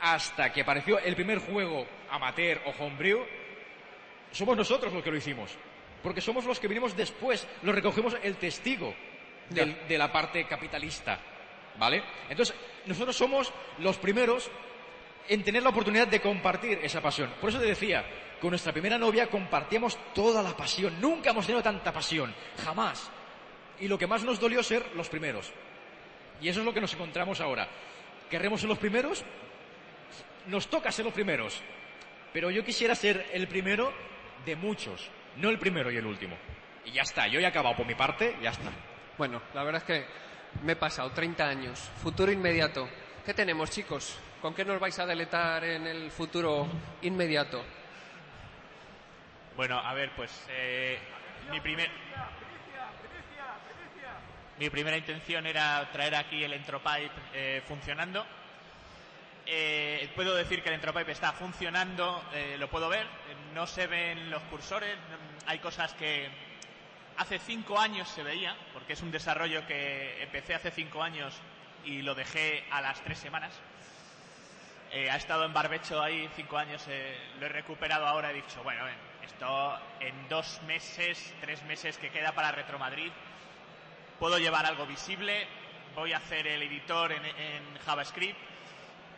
hasta 0.00 0.52
que 0.52 0.60
apareció 0.62 0.98
el 0.98 1.14
primer 1.14 1.38
juego 1.38 1.86
amateur 2.10 2.60
o 2.66 2.70
homebrew, 2.84 3.24
somos 4.32 4.56
nosotros 4.56 4.92
los 4.92 5.02
que 5.02 5.10
lo 5.10 5.16
hicimos. 5.16 5.56
Porque 6.02 6.20
somos 6.20 6.44
los 6.44 6.60
que 6.60 6.68
vinimos 6.68 6.96
después, 6.96 7.46
los 7.62 7.74
recogimos 7.74 8.16
el 8.22 8.36
testigo 8.36 8.94
del- 9.50 9.86
de 9.88 9.98
la 9.98 10.12
parte 10.12 10.46
capitalista. 10.46 11.18
¿Vale? 11.78 12.02
Entonces, 12.28 12.54
nosotros 12.86 13.16
somos 13.16 13.52
los 13.78 13.96
primeros 13.98 14.50
en 15.28 15.44
tener 15.44 15.62
la 15.62 15.68
oportunidad 15.70 16.08
de 16.08 16.20
compartir 16.20 16.80
esa 16.82 17.00
pasión. 17.00 17.32
Por 17.40 17.50
eso 17.50 17.60
te 17.60 17.66
decía, 17.66 18.04
con 18.40 18.50
nuestra 18.50 18.72
primera 18.72 18.98
novia 18.98 19.28
compartíamos 19.28 19.96
toda 20.12 20.42
la 20.42 20.56
pasión. 20.56 21.00
Nunca 21.00 21.30
hemos 21.30 21.46
tenido 21.46 21.62
tanta 21.62 21.92
pasión. 21.92 22.34
Jamás. 22.64 23.10
Y 23.80 23.86
lo 23.86 23.96
que 23.98 24.06
más 24.08 24.24
nos 24.24 24.40
dolió 24.40 24.62
ser 24.62 24.84
los 24.96 25.08
primeros. 25.08 25.52
Y 26.40 26.48
eso 26.48 26.60
es 26.60 26.66
lo 26.66 26.72
que 26.72 26.80
nos 26.80 26.92
encontramos 26.94 27.40
ahora. 27.40 27.68
¿Querremos 28.30 28.60
ser 28.60 28.68
los 28.68 28.78
primeros? 28.78 29.24
Nos 30.46 30.68
toca 30.68 30.92
ser 30.92 31.04
los 31.04 31.14
primeros. 31.14 31.62
Pero 32.32 32.50
yo 32.50 32.64
quisiera 32.64 32.94
ser 32.94 33.26
el 33.32 33.48
primero 33.48 33.92
de 34.44 34.56
muchos, 34.56 35.10
no 35.36 35.48
el 35.50 35.58
primero 35.58 35.90
y 35.90 35.96
el 35.96 36.06
último. 36.06 36.36
Y 36.84 36.92
ya 36.92 37.02
está, 37.02 37.26
yo 37.26 37.40
ya 37.40 37.48
he 37.48 37.50
acabado 37.50 37.76
por 37.76 37.86
mi 37.86 37.94
parte, 37.94 38.36
ya 38.42 38.50
está. 38.50 38.70
Bueno, 39.16 39.42
la 39.54 39.64
verdad 39.64 39.82
es 39.82 39.86
que 39.86 40.06
me 40.62 40.72
he 40.72 40.76
pasado 40.76 41.10
30 41.10 41.46
años. 41.46 41.78
Futuro 42.02 42.30
inmediato. 42.30 42.88
¿Qué 43.24 43.34
tenemos, 43.34 43.70
chicos? 43.70 44.18
¿Con 44.40 44.54
qué 44.54 44.64
nos 44.64 44.78
vais 44.78 44.98
a 44.98 45.06
deletar 45.06 45.64
en 45.64 45.86
el 45.86 46.10
futuro 46.10 46.68
inmediato? 47.02 47.62
Bueno, 49.56 49.78
a 49.78 49.92
ver, 49.92 50.12
pues 50.14 50.46
eh, 50.48 50.98
mi 51.50 51.60
primer 51.60 51.90
mi 54.58 54.70
primera 54.70 54.96
intención 54.96 55.46
era 55.46 55.88
traer 55.92 56.16
aquí 56.16 56.42
el 56.42 56.52
Entropipe 56.52 57.12
eh, 57.32 57.62
funcionando. 57.66 58.26
Eh, 59.46 60.10
puedo 60.14 60.34
decir 60.34 60.62
que 60.62 60.68
el 60.68 60.74
Entropipe 60.74 61.12
está 61.12 61.32
funcionando, 61.32 62.22
eh, 62.34 62.56
lo 62.58 62.68
puedo 62.68 62.88
ver, 62.88 63.06
no 63.54 63.66
se 63.66 63.86
ven 63.86 64.30
los 64.30 64.42
cursores, 64.44 64.94
mm, 64.96 65.48
hay 65.48 65.58
cosas 65.60 65.94
que 65.94 66.28
hace 67.16 67.38
cinco 67.38 67.78
años 67.78 68.08
se 68.08 68.22
veía, 68.22 68.54
porque 68.72 68.92
es 68.92 69.00
un 69.00 69.10
desarrollo 69.10 69.66
que 69.66 70.22
empecé 70.22 70.54
hace 70.54 70.70
cinco 70.70 71.02
años 71.02 71.34
y 71.84 72.02
lo 72.02 72.14
dejé 72.14 72.64
a 72.70 72.82
las 72.82 73.00
tres 73.02 73.18
semanas. 73.18 73.52
Eh, 74.90 75.08
ha 75.08 75.16
estado 75.16 75.44
en 75.44 75.52
barbecho 75.52 76.02
ahí 76.02 76.28
cinco 76.34 76.58
años, 76.58 76.84
lo 77.38 77.46
he 77.46 77.48
recuperado 77.48 78.06
ahora, 78.06 78.30
he 78.30 78.34
dicho, 78.34 78.62
bueno, 78.62 78.84
esto 79.22 79.78
en 80.00 80.28
dos 80.28 80.60
meses, 80.66 81.34
tres 81.40 81.62
meses 81.64 81.96
que 81.96 82.10
queda 82.10 82.32
para 82.32 82.52
Retro 82.52 82.78
Madrid, 82.78 83.12
puedo 84.18 84.38
llevar 84.38 84.66
algo 84.66 84.86
visible, 84.86 85.46
voy 85.94 86.12
a 86.12 86.18
hacer 86.18 86.46
el 86.46 86.62
editor 86.62 87.12
en, 87.12 87.78
JavaScript, 87.84 88.38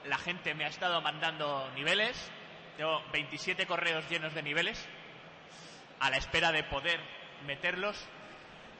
la 0.04 0.18
gente 0.18 0.54
me 0.54 0.64
ha 0.64 0.68
estado 0.68 1.00
mandando 1.00 1.70
niveles, 1.74 2.30
tengo 2.76 3.02
27 3.12 3.66
correos 3.66 4.08
llenos 4.08 4.34
de 4.34 4.42
niveles, 4.42 4.88
a 6.00 6.10
la 6.10 6.16
espera 6.16 6.52
de 6.52 6.64
poder 6.64 7.00
meterlos, 7.46 7.96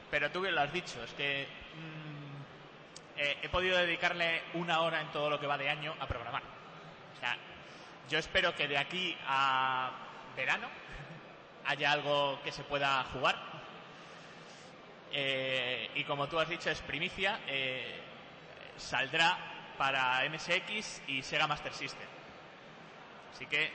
pero 0.09 0.31
tú 0.31 0.41
bien 0.41 0.55
lo 0.55 0.61
has 0.61 0.73
dicho, 0.73 1.03
es 1.03 1.13
que 1.13 1.47
mm, 1.75 3.19
eh, 3.19 3.37
he 3.43 3.49
podido 3.49 3.77
dedicarle 3.77 4.43
una 4.53 4.81
hora 4.81 5.01
en 5.01 5.11
todo 5.11 5.29
lo 5.29 5.39
que 5.39 5.47
va 5.47 5.57
de 5.57 5.69
año 5.69 5.95
a 5.99 6.07
programar. 6.07 6.43
O 7.15 7.19
sea, 7.19 7.37
yo 8.09 8.19
espero 8.19 8.55
que 8.55 8.67
de 8.67 8.77
aquí 8.77 9.17
a 9.27 9.91
verano 10.35 10.67
haya 11.65 11.91
algo 11.91 12.39
que 12.43 12.51
se 12.51 12.63
pueda 12.63 13.03
jugar. 13.05 13.50
Eh, 15.13 15.89
y 15.95 16.03
como 16.05 16.27
tú 16.27 16.39
has 16.39 16.47
dicho, 16.49 16.69
es 16.69 16.79
primicia. 16.81 17.39
eh, 17.47 17.99
saldrá 18.77 19.37
para 19.77 20.23
MSX 20.29 21.01
y 21.07 21.21
Sega 21.21 21.45
Master 21.47 21.73
System. 21.73 22.07
Así 23.33 23.45
que, 23.45 23.71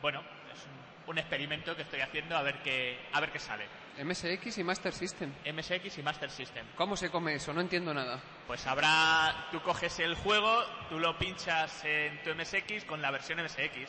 bueno, 0.00 0.20
es 0.52 0.64
un, 1.06 1.10
un 1.12 1.18
experimento 1.18 1.76
que 1.76 1.82
estoy 1.82 2.00
haciendo 2.00 2.36
a 2.36 2.42
ver 2.42 2.56
qué, 2.62 2.98
a 3.12 3.20
ver 3.20 3.30
qué 3.30 3.38
sale. 3.38 3.66
MSX 4.02 4.58
y 4.58 4.64
Master 4.64 4.92
System. 4.92 5.32
MSX 5.52 5.98
y 5.98 6.02
Master 6.02 6.30
System. 6.30 6.66
¿Cómo 6.76 6.96
se 6.96 7.10
come 7.10 7.34
eso? 7.34 7.52
No 7.52 7.60
entiendo 7.60 7.92
nada. 7.92 8.20
Pues 8.46 8.66
habrá, 8.66 9.48
tú 9.52 9.60
coges 9.62 9.98
el 10.00 10.14
juego, 10.14 10.64
tú 10.88 10.98
lo 10.98 11.16
pinchas 11.18 11.84
en 11.84 12.22
tu 12.22 12.30
MSX 12.34 12.84
con 12.86 13.02
la 13.02 13.10
versión 13.10 13.40
MSX 13.44 13.88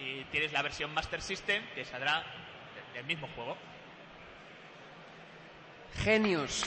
y 0.00 0.24
tienes 0.24 0.52
la 0.52 0.62
versión 0.62 0.92
Master 0.92 1.22
System 1.22 1.64
que 1.74 1.84
saldrá 1.84 2.22
de- 2.92 2.98
del 2.98 3.06
mismo 3.06 3.28
juego. 3.34 3.56
Genios. 5.94 6.64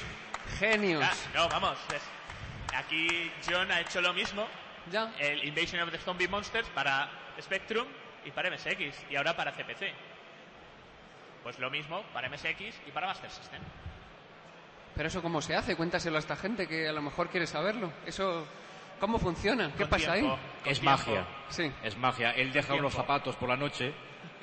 Genios. 0.59 1.03
Ah, 1.03 1.13
no, 1.35 1.49
vamos. 1.49 1.77
es- 1.93 2.75
aquí 2.75 3.31
John 3.49 3.71
ha 3.71 3.81
hecho 3.81 4.01
lo 4.01 4.13
mismo. 4.13 4.47
Ya. 4.91 5.13
El 5.19 5.43
Invasion 5.47 5.81
of 5.81 5.91
the 5.91 5.97
Zombie 5.99 6.27
Monsters 6.27 6.67
para 6.69 7.09
Spectrum 7.41 7.85
y 8.25 8.31
para 8.31 8.49
MSX 8.49 8.95
y 9.09 9.15
ahora 9.15 9.35
para 9.35 9.51
CPC. 9.51 9.93
Pues 11.43 11.59
lo 11.59 11.69
mismo 11.69 12.03
para 12.13 12.27
MSX 12.29 12.75
y 12.87 12.91
para 12.91 13.07
Master 13.07 13.29
System. 13.31 13.61
Pero 14.95 15.07
eso 15.07 15.21
cómo 15.21 15.41
se 15.41 15.55
hace? 15.55 15.75
Cuéntaselo 15.75 16.17
a 16.17 16.19
esta 16.19 16.35
gente 16.35 16.67
que 16.67 16.87
a 16.89 16.91
lo 16.91 17.01
mejor 17.01 17.29
quiere 17.29 17.47
saberlo. 17.47 17.93
Eso, 18.05 18.45
¿cómo 18.99 19.17
funciona? 19.19 19.71
¿Qué 19.71 19.83
Con 19.83 19.89
pasa 19.89 20.13
tiempo, 20.13 20.33
ahí? 20.33 20.71
Es 20.71 20.79
tiempo. 20.81 20.97
magia. 20.97 21.25
Sí. 21.49 21.71
Es 21.83 21.95
magia. 21.97 22.31
Él 22.31 22.51
deja 22.51 22.73
unos 22.73 22.93
zapatos 22.93 23.35
por 23.37 23.47
la 23.47 23.55
noche 23.55 23.93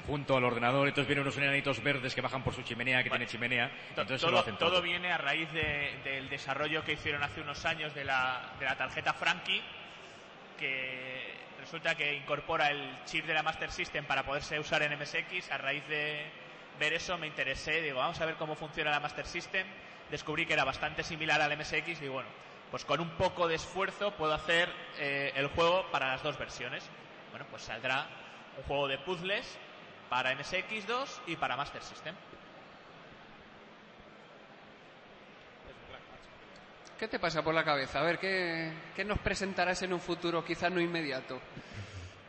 junto 0.06 0.36
al 0.36 0.44
ordenador, 0.44 0.86
entonces 0.88 1.08
vienen 1.08 1.22
unos 1.24 1.36
enanitos 1.36 1.82
verdes 1.82 2.14
que 2.14 2.20
bajan 2.20 2.42
por 2.44 2.54
su 2.54 2.62
chimenea, 2.62 3.02
que 3.02 3.08
Vale. 3.10 3.26
tiene 3.26 3.30
chimenea, 3.32 3.68
To- 3.94 4.02
entonces 4.02 4.20
se 4.20 4.26
lo 4.26 4.32
todo, 4.32 4.40
hacen 4.40 4.56
todo 4.56 4.70
todo. 4.70 4.82
viene 4.82 5.12
a 5.12 5.18
raíz 5.18 5.50
de- 5.52 5.98
del 6.04 6.28
desarrollo 6.28 6.84
que 6.84 6.92
hicieron 6.92 7.22
hace 7.22 7.40
unos 7.40 7.64
años 7.64 7.94
de 7.94 8.04
la, 8.04 8.52
de 8.58 8.64
la 8.66 8.76
tarjeta 8.76 9.12
Frankie, 9.14 9.62
que 10.58 11.34
resulta 11.60 11.94
que 11.94 12.14
incorpora 12.14 12.70
el 12.70 12.96
chip 13.04 13.24
de 13.26 13.34
la 13.34 13.42
Master 13.42 13.70
System 13.70 14.04
para 14.04 14.22
poderse 14.24 14.58
usar 14.58 14.82
en 14.82 14.92
MSX. 14.98 15.50
A 15.50 15.58
raíz 15.58 15.86
de 15.88 16.24
ver 16.78 16.92
eso 16.92 17.18
me 17.18 17.26
interesé, 17.26 17.82
digo, 17.82 17.98
vamos 17.98 18.20
a 18.20 18.26
ver 18.26 18.36
cómo 18.36 18.54
funciona 18.54 18.90
la 18.90 19.00
Master 19.00 19.26
System. 19.26 19.66
Descubrí 20.10 20.46
que 20.46 20.52
era 20.52 20.64
bastante 20.64 21.02
similar 21.02 21.40
al 21.42 21.56
MSX 21.58 22.00
y 22.02 22.08
bueno, 22.08 22.28
pues 22.70 22.84
con 22.84 23.00
un 23.00 23.10
poco 23.10 23.48
de 23.48 23.56
esfuerzo 23.56 24.12
puedo 24.12 24.32
hacer 24.34 24.68
eh, 24.98 25.32
el 25.34 25.48
juego 25.48 25.84
para 25.90 26.08
las 26.08 26.22
dos 26.22 26.38
versiones. 26.38 26.88
Bueno, 27.30 27.46
pues 27.50 27.62
saldrá 27.62 28.06
un 28.56 28.62
juego 28.64 28.88
de 28.88 28.98
puzzles 28.98 29.58
para 30.08 30.32
MSX2 30.36 31.06
y 31.26 31.36
para 31.36 31.56
Master 31.56 31.82
System. 31.82 32.14
¿Qué 36.98 37.08
te 37.08 37.18
pasa 37.18 37.42
por 37.42 37.54
la 37.54 37.62
cabeza? 37.64 38.00
A 38.00 38.04
ver, 38.04 38.18
¿qué, 38.18 38.72
qué 38.94 39.04
nos 39.04 39.18
presentarás 39.18 39.82
en 39.82 39.92
un 39.92 40.00
futuro 40.00 40.42
quizás 40.44 40.72
no 40.72 40.80
inmediato? 40.80 41.38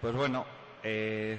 Pues 0.01 0.13
bueno, 0.13 0.45
eh, 0.83 1.37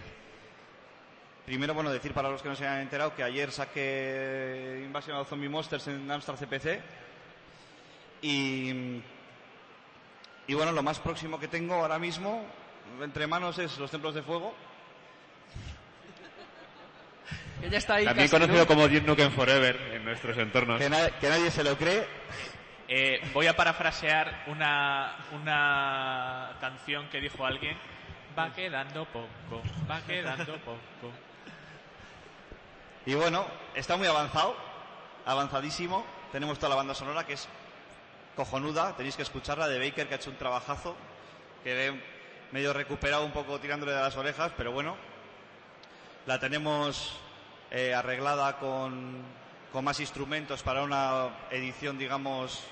primero, 1.45 1.75
bueno, 1.75 1.91
decir 1.91 2.15
para 2.15 2.31
los 2.31 2.43
que 2.43 2.49
no 2.49 2.57
se 2.57 2.67
hayan 2.67 2.81
enterado 2.81 3.15
que 3.15 3.23
ayer 3.23 3.53
saqué 3.53 4.83
Invasion 4.83 5.19
of 5.19 5.29
Zombie 5.29 5.49
Monsters 5.51 5.89
en 5.89 6.11
Amstrad 6.11 6.37
CPC 6.37 6.81
y, 8.23 9.03
y 10.47 10.55
bueno, 10.55 10.73
lo 10.73 10.83
más 10.83 10.99
próximo 10.99 11.39
que 11.39 11.49
tengo 11.49 11.75
ahora 11.75 11.99
mismo 11.99 12.43
entre 13.03 13.27
manos 13.27 13.59
es 13.59 13.79
Los 13.79 13.91
Templos 13.91 14.15
de 14.15 14.23
Fuego. 14.23 14.55
Ya 17.71 17.79
está 17.79 17.95
ahí 17.97 18.05
También 18.05 18.29
casi, 18.29 18.37
conocido 18.41 18.61
¿no? 18.61 18.67
como 18.67 18.83
Duke 18.89 19.01
Nukem 19.01 19.31
Forever 19.33 19.77
en 19.95 20.05
nuestros 20.05 20.37
entornos. 20.39 20.79
Que, 20.81 20.89
na- 20.89 21.11
que 21.19 21.29
nadie 21.29 21.51
se 21.51 21.65
lo 21.65 21.77
cree. 21.77 22.07
Eh, 22.87 23.21
voy 23.35 23.47
a 23.47 23.57
parafrasear 23.57 24.45
una, 24.47 25.17
una 25.33 26.57
canción 26.61 27.09
que 27.09 27.21
dijo 27.21 27.45
alguien. 27.45 27.77
Va 28.39 28.53
quedando 28.53 29.05
poco, 29.07 29.63
va 29.91 30.01
quedando 30.07 30.57
poco. 30.59 30.79
Y 33.05 33.15
bueno, 33.15 33.47
está 33.75 33.97
muy 33.97 34.07
avanzado, 34.07 34.57
avanzadísimo. 35.27 36.07
Tenemos 36.31 36.59
toda 36.59 36.71
la 36.71 36.77
banda 36.77 36.95
sonora 36.95 37.27
que 37.27 37.33
es 37.33 37.49
cojonuda, 38.37 38.95
tenéis 38.97 39.17
que 39.17 39.23
escucharla 39.23 39.67
de 39.67 39.79
Baker 39.81 40.07
que 40.07 40.15
ha 40.15 40.17
hecho 40.19 40.31
un 40.31 40.37
trabajazo, 40.37 40.95
que 41.65 41.89
he 41.89 41.93
medio 42.53 42.73
recuperado 42.73 43.25
un 43.25 43.33
poco 43.33 43.59
tirándole 43.59 43.93
de 43.93 44.01
las 44.01 44.17
orejas, 44.17 44.53
pero 44.57 44.71
bueno, 44.71 44.97
la 46.27 46.39
tenemos 46.39 47.19
eh, 47.71 47.95
arreglada 47.95 48.59
con, 48.59 49.23
con 49.73 49.85
más 49.85 50.01
instrumentos 50.01 50.63
para 50.63 50.83
una 50.83 51.29
edición, 51.51 51.99
digamos, 51.99 52.65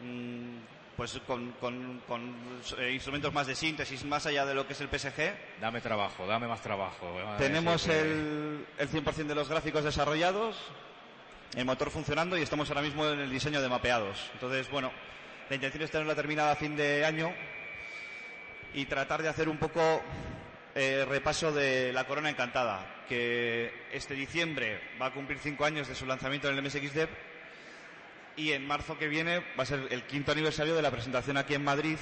mm, 0.00 0.56
pues 0.96 1.18
con, 1.26 1.52
con- 1.52 2.02
con, 2.06 2.34
eh, 2.78 2.90
instrumentos 2.92 3.32
más 3.32 3.46
de 3.46 3.54
síntesis, 3.54 4.04
más 4.04 4.26
allá 4.26 4.44
de 4.44 4.54
lo 4.54 4.66
que 4.66 4.74
es 4.74 4.80
el 4.80 4.88
PSG. 4.88 5.34
Dame 5.60 5.80
trabajo, 5.80 6.26
dame 6.26 6.46
más 6.46 6.60
trabajo. 6.60 7.14
Madre, 7.24 7.46
Tenemos 7.46 7.86
el, 7.88 8.66
el 8.78 8.88
100% 8.90 9.26
de 9.26 9.34
los 9.34 9.48
gráficos 9.48 9.84
desarrollados, 9.84 10.56
el 11.56 11.64
motor 11.64 11.90
funcionando 11.90 12.36
y 12.36 12.42
estamos 12.42 12.68
ahora 12.68 12.82
mismo 12.82 13.06
en 13.06 13.20
el 13.20 13.30
diseño 13.30 13.60
de 13.62 13.68
mapeados. 13.68 14.30
Entonces, 14.34 14.70
bueno, 14.70 14.90
la 15.48 15.54
intención 15.56 15.82
es 15.82 15.90
tenerla 15.90 16.14
terminada 16.14 16.52
a 16.52 16.56
fin 16.56 16.76
de 16.76 17.04
año 17.04 17.32
y 18.74 18.84
tratar 18.86 19.22
de 19.22 19.28
hacer 19.28 19.48
un 19.48 19.58
poco 19.58 20.02
eh, 20.74 21.04
repaso 21.08 21.52
de 21.52 21.92
La 21.92 22.04
Corona 22.04 22.30
Encantada, 22.30 23.01
que 23.12 23.70
este 23.92 24.14
diciembre 24.14 24.80
va 25.00 25.06
a 25.06 25.12
cumplir 25.12 25.38
cinco 25.38 25.66
años 25.66 25.86
de 25.86 25.94
su 25.94 26.06
lanzamiento 26.06 26.48
en 26.48 26.56
el 26.56 26.64
MSX 26.64 26.94
Dev 26.94 27.10
y 28.36 28.52
en 28.52 28.66
marzo 28.66 28.96
que 28.96 29.06
viene 29.06 29.40
va 29.58 29.64
a 29.64 29.66
ser 29.66 29.86
el 29.90 30.04
quinto 30.04 30.32
aniversario 30.32 30.74
de 30.74 30.80
la 30.80 30.90
presentación 30.90 31.36
aquí 31.36 31.52
en 31.52 31.62
Madrid 31.62 31.98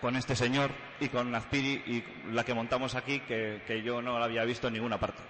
con 0.00 0.16
este 0.16 0.34
señor 0.34 0.70
y 1.00 1.10
con 1.10 1.30
Nazpiri 1.30 1.82
y 1.86 2.04
la 2.32 2.44
que 2.44 2.54
montamos 2.54 2.94
aquí 2.94 3.20
que, 3.20 3.82
yo 3.84 4.00
no 4.00 4.18
la 4.18 4.24
había 4.24 4.42
visto 4.44 4.68
en 4.68 4.72
ninguna 4.72 4.98
parte. 4.98 5.20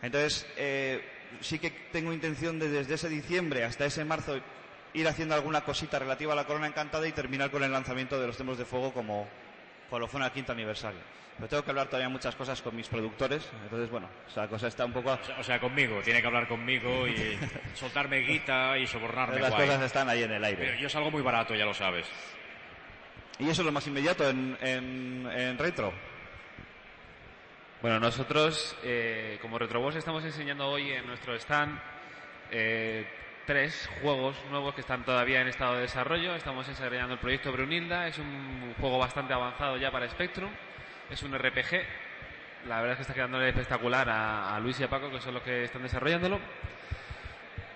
Entonces, 0.00 0.46
eh, 0.56 1.04
sí 1.42 1.58
que 1.58 1.68
tengo 1.92 2.10
intención 2.10 2.58
de 2.58 2.70
desde 2.70 2.94
ese 2.94 3.10
diciembre 3.10 3.64
hasta 3.64 3.84
ese 3.84 4.02
marzo 4.06 4.40
ir 4.94 5.08
haciendo 5.08 5.34
alguna 5.34 5.60
cosita 5.60 5.98
relativa 5.98 6.32
a 6.32 6.36
la 6.36 6.46
Corona 6.46 6.68
Encantada 6.68 7.06
y 7.06 7.12
terminar 7.12 7.50
con 7.50 7.62
el 7.62 7.70
lanzamiento 7.70 8.18
de 8.18 8.28
los 8.28 8.38
Templos 8.38 8.56
de 8.56 8.64
Fuego 8.64 8.94
como 8.94 9.28
colofón 9.90 10.22
al 10.22 10.32
quinto 10.32 10.52
aniversario. 10.52 11.00
Pero 11.36 11.48
tengo 11.48 11.64
que 11.64 11.70
hablar 11.70 11.86
todavía 11.88 12.08
muchas 12.08 12.34
cosas 12.34 12.62
con 12.62 12.74
mis 12.74 12.88
productores, 12.88 13.46
entonces 13.64 13.90
bueno, 13.90 14.08
esa 14.26 14.48
cosa 14.48 14.68
está 14.68 14.86
un 14.86 14.92
poco... 14.94 15.12
O 15.12 15.22
sea, 15.24 15.38
o 15.38 15.42
sea, 15.42 15.60
conmigo, 15.60 16.00
tiene 16.02 16.22
que 16.22 16.26
hablar 16.26 16.48
conmigo 16.48 17.06
y 17.06 17.38
soltarme 17.74 18.20
guita 18.20 18.78
y 18.78 18.86
sobornarme 18.86 19.40
Las 19.40 19.50
guay. 19.50 19.66
cosas 19.66 19.82
están 19.82 20.08
ahí 20.08 20.22
en 20.22 20.32
el 20.32 20.42
aire. 20.44 20.64
Pero 20.64 20.78
yo 20.78 20.88
salgo 20.88 21.10
muy 21.10 21.20
barato, 21.20 21.54
ya 21.54 21.66
lo 21.66 21.74
sabes. 21.74 22.06
Y 23.38 23.50
eso 23.50 23.60
es 23.60 23.66
lo 23.66 23.72
más 23.72 23.86
inmediato 23.86 24.26
en, 24.30 24.56
en, 24.62 25.28
en 25.30 25.58
retro. 25.58 25.92
Bueno, 27.82 28.00
nosotros, 28.00 28.74
eh, 28.82 29.38
como 29.42 29.58
Retrobox, 29.58 29.96
estamos 29.96 30.24
enseñando 30.24 30.66
hoy 30.66 30.90
en 30.90 31.06
nuestro 31.06 31.34
stand 31.34 31.78
eh, 32.50 33.06
tres 33.46 33.88
juegos 34.02 34.36
nuevos 34.50 34.74
que 34.74 34.80
están 34.80 35.04
todavía 35.04 35.40
en 35.40 35.48
estado 35.48 35.74
de 35.76 35.82
desarrollo. 35.82 36.34
Estamos 36.34 36.66
desarrollando 36.66 37.14
el 37.14 37.20
proyecto 37.20 37.52
Brunilda, 37.52 38.06
es 38.08 38.18
un 38.18 38.74
juego 38.80 38.98
bastante 38.98 39.32
avanzado 39.32 39.76
ya 39.76 39.90
para 39.90 40.08
Spectrum, 40.08 40.50
es 41.10 41.22
un 41.22 41.32
RPG. 41.38 41.82
La 42.66 42.76
verdad 42.80 42.92
es 42.92 42.96
que 42.96 43.02
está 43.02 43.14
quedando 43.14 43.40
espectacular 43.42 44.08
a, 44.08 44.56
a 44.56 44.60
Luis 44.60 44.78
y 44.80 44.84
a 44.84 44.88
Paco, 44.88 45.10
que 45.10 45.20
son 45.20 45.34
los 45.34 45.42
que 45.42 45.64
están 45.64 45.82
desarrollándolo. 45.82 46.40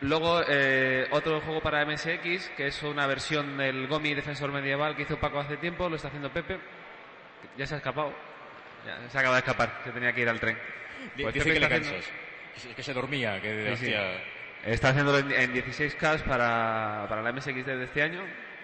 Luego, 0.03 0.43
eh, 0.49 1.07
otro 1.11 1.41
juego 1.43 1.61
para 1.61 1.85
MSX, 1.85 2.49
que 2.57 2.67
es 2.69 2.83
una 2.83 3.07
versión 3.07 3.59
del 3.59 3.87
Gomi 3.87 4.15
Defensor 4.15 4.51
Medieval 4.51 4.97
que 4.97 5.03
hizo 5.03 5.19
Paco 5.21 5.39
hace 5.41 5.59
tiempo, 5.59 5.89
lo 5.89 5.97
está 5.97 6.09
haciendo 6.09 6.33
Pepe. 6.33 6.59
Ya 7.57 7.67
se 7.67 7.75
ha 7.75 7.77
escapado. 7.79 8.13
Ya, 8.87 9.09
se 9.11 9.19
acaba 9.19 9.35
de 9.35 9.41
escapar, 9.41 9.83
que 9.85 9.91
tenía 9.91 10.13
que 10.13 10.23
ir 10.23 10.29
al 10.29 10.41
tren. 10.41 10.59
Pues 11.21 11.35
Dice 11.35 11.53
que 11.53 11.61
le 11.61 11.67
haciendo- 11.67 11.91
se- 12.57 12.75
Que 12.75 12.83
se 12.83 12.93
dormía, 12.95 13.41
que 13.41 13.77
Sí, 13.77 13.87
sí. 13.87 13.95
hostia, 13.95 14.23
Está 14.65 14.91
haciéndolo 14.91 15.19
en, 15.19 15.33
en 15.33 15.55
16K 15.55 16.23
para, 16.25 17.07
para 17.09 17.23
la 17.23 17.33
MSX 17.33 17.65
de 17.65 17.85
este 17.85 18.03
año, 18.03 18.21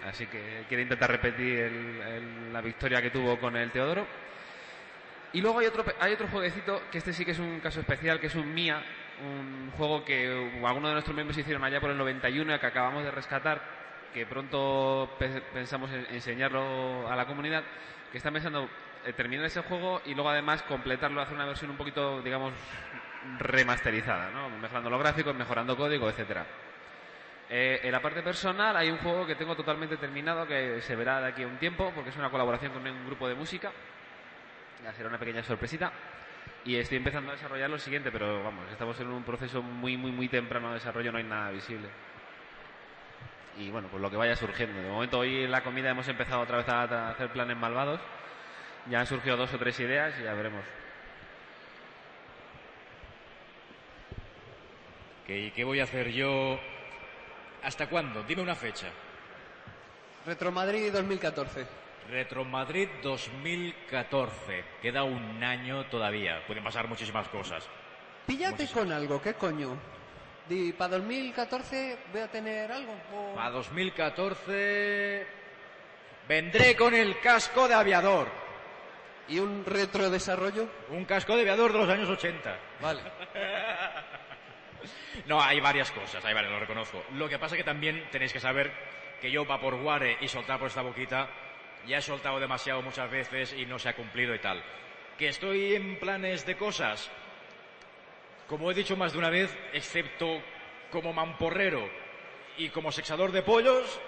así 0.07 0.27
que 0.27 0.63
quiere 0.67 0.83
intentar 0.83 1.09
repetir 1.09 1.59
el- 1.59 2.53
la 2.53 2.61
victoria 2.61 3.01
que 3.01 3.09
tuvo 3.09 3.37
con 3.39 3.55
el 3.55 3.71
Teodoro. 3.71 4.05
Y 5.33 5.41
luego 5.41 5.59
hay 5.59 5.65
otro, 5.65 5.83
hay 5.99 6.13
otro 6.13 6.27
jueguecito, 6.27 6.81
que 6.91 6.99
este 6.99 7.13
sí 7.13 7.25
que 7.25 7.31
es 7.31 7.39
un 7.39 7.59
caso 7.59 7.79
especial, 7.79 8.19
que 8.19 8.27
es 8.27 8.35
un 8.35 8.53
Mia, 8.53 8.81
un 9.23 9.71
juego 9.75 10.05
que 10.05 10.51
algunos 10.63 10.89
de 10.89 10.93
nuestros 10.93 11.15
miembros 11.15 11.37
hicieron 11.37 11.63
allá 11.63 11.81
por 11.81 11.89
el 11.89 11.97
91, 11.97 12.59
que 12.59 12.65
acabamos 12.65 13.03
de 13.03 13.11
rescatar, 13.11 13.59
que 14.13 14.25
pronto 14.25 15.15
pe- 15.19 15.41
pensamos 15.53 15.91
en 15.91 16.05
enseñarlo 16.11 17.11
a 17.11 17.15
la 17.15 17.25
comunidad, 17.25 17.63
que 18.11 18.17
están 18.19 18.33
pensando 18.33 18.69
eh, 19.05 19.13
terminar 19.13 19.45
ese 19.45 19.61
juego 19.61 20.01
y 20.05 20.13
luego 20.13 20.29
además 20.29 20.61
completarlo, 20.63 21.21
hacer 21.21 21.35
una 21.35 21.45
versión 21.45 21.71
un 21.71 21.77
poquito, 21.77 22.21
digamos, 22.21 22.53
remasterizada, 23.39 24.29
¿no? 24.31 24.49
mejorando 24.49 24.89
los 24.89 24.99
gráficos, 24.99 25.35
mejorando 25.35 25.75
código, 25.75 26.09
etcétera. 26.09 26.45
Eh, 27.49 27.79
en 27.83 27.91
la 27.91 28.01
parte 28.01 28.21
personal 28.21 28.75
hay 28.75 28.89
un 28.89 28.97
juego 28.97 29.25
que 29.25 29.35
tengo 29.35 29.55
totalmente 29.55 29.95
terminado 29.95 30.45
que 30.45 30.81
se 30.81 30.95
verá 30.97 31.21
de 31.21 31.27
aquí 31.27 31.43
a 31.43 31.47
un 31.47 31.57
tiempo 31.57 31.93
porque 31.95 32.09
es 32.09 32.17
una 32.17 32.29
colaboración 32.29 32.73
con 32.73 32.85
un 32.85 33.05
grupo 33.05 33.27
de 33.27 33.35
música. 33.35 33.71
Ya 34.83 34.93
será 34.93 35.09
una 35.09 35.17
pequeña 35.17 35.43
sorpresita. 35.43 35.91
Y 36.65 36.75
estoy 36.75 36.97
empezando 36.97 37.31
a 37.31 37.35
desarrollar 37.35 37.69
lo 37.69 37.79
siguiente, 37.79 38.11
pero 38.11 38.43
vamos, 38.43 38.69
estamos 38.71 38.99
en 38.99 39.07
un 39.07 39.23
proceso 39.23 39.61
muy, 39.61 39.95
muy, 39.95 40.11
muy 40.11 40.27
temprano 40.27 40.69
de 40.69 40.73
desarrollo, 40.75 41.11
no 41.11 41.17
hay 41.17 41.23
nada 41.23 41.51
visible. 41.51 41.87
y 43.57 43.69
bueno, 43.69 43.87
pues 43.89 44.01
lo 44.01 44.09
que 44.11 44.17
vaya 44.17 44.35
surgiendo. 44.35 44.81
De 44.81 44.89
momento 44.89 45.19
hoy 45.19 45.43
en 45.45 45.51
la 45.51 45.63
comida 45.63 45.89
hemos 45.89 46.07
empezado 46.07 46.41
otra 46.41 46.57
vez 46.57 46.67
a, 46.69 46.81
a 46.83 47.09
hacer 47.11 47.31
planes 47.31 47.55
malvados. 47.57 48.01
Ya 48.89 48.99
han 48.99 49.07
surgido 49.07 49.37
dos 49.37 49.53
o 49.53 49.57
tres 49.57 49.79
ideas 49.79 50.13
y 50.19 50.23
ya 50.23 50.33
veremos. 50.33 50.63
¿Qué, 55.27 55.51
qué 55.55 55.63
voy 55.63 55.79
a 55.79 55.83
hacer 55.83 56.09
yo? 56.11 56.59
¿Hasta 57.63 57.87
cuándo? 57.87 58.23
Dime 58.23 58.41
una 58.41 58.55
fecha. 58.55 58.87
Retro 60.25 60.51
Madrid 60.51 60.91
2014. 60.91 61.65
Retro 62.09 62.45
Madrid 62.45 62.87
2014. 63.03 64.63
Queda 64.81 65.03
un 65.03 65.43
año 65.43 65.85
todavía. 65.87 66.43
Pueden 66.47 66.63
pasar 66.63 66.87
muchísimas 66.87 67.27
cosas. 67.27 67.67
Píllate 68.25 68.67
con 68.69 68.91
algo, 68.91 69.21
¿qué 69.21 69.33
coño? 69.33 69.77
Di, 70.47 70.71
¿para 70.73 70.97
2014 70.97 71.97
voy 72.11 72.21
a 72.21 72.27
tener 72.31 72.71
algo? 72.71 72.93
o- 73.13 73.35
Para 73.35 73.49
2014 73.51 75.27
vendré 76.27 76.75
con 76.75 76.93
el 76.93 77.19
casco 77.19 77.67
de 77.67 77.73
aviador. 77.73 78.27
¿Y 79.29 79.39
un 79.39 79.65
retro 79.65 80.09
desarrollo? 80.09 80.69
Un 80.89 81.03
casco 81.03 81.35
de 81.35 81.41
aviador 81.41 81.73
de 81.73 81.79
los 81.79 81.89
años 81.89 82.07
80. 82.09 82.57
Vale. 82.81 83.01
No, 85.25 85.41
hay 85.41 85.59
varias 85.59 85.91
cosas, 85.91 86.23
hay 86.23 86.33
varias, 86.33 86.51
lo 86.51 86.59
reconozco. 86.59 87.03
Lo 87.13 87.27
que 87.29 87.39
pasa 87.39 87.55
es 87.55 87.59
que 87.59 87.65
también 87.65 88.07
tenéis 88.11 88.33
que 88.33 88.39
saber 88.39 88.71
que 89.21 89.31
yo 89.31 89.45
va 89.45 89.59
por 89.59 89.75
Guare 89.75 90.17
y 90.21 90.27
soltar 90.27 90.59
por 90.59 90.67
esta 90.67 90.81
boquita, 90.81 91.29
ya 91.87 91.97
he 91.97 92.01
soltado 92.01 92.39
demasiado 92.39 92.81
muchas 92.81 93.09
veces 93.09 93.53
y 93.53 93.65
no 93.65 93.79
se 93.79 93.89
ha 93.89 93.95
cumplido 93.95 94.35
y 94.35 94.39
tal. 94.39 94.63
Que 95.17 95.29
estoy 95.29 95.75
en 95.75 95.97
planes 95.97 96.45
de 96.45 96.55
cosas, 96.55 97.09
como 98.47 98.69
he 98.71 98.75
dicho 98.75 98.95
más 98.95 99.13
de 99.13 99.19
una 99.19 99.29
vez, 99.29 99.55
excepto 99.73 100.41
como 100.91 101.13
mamporrero 101.13 101.89
y 102.57 102.69
como 102.69 102.91
sexador 102.91 103.31
de 103.31 103.41
pollos, 103.41 103.99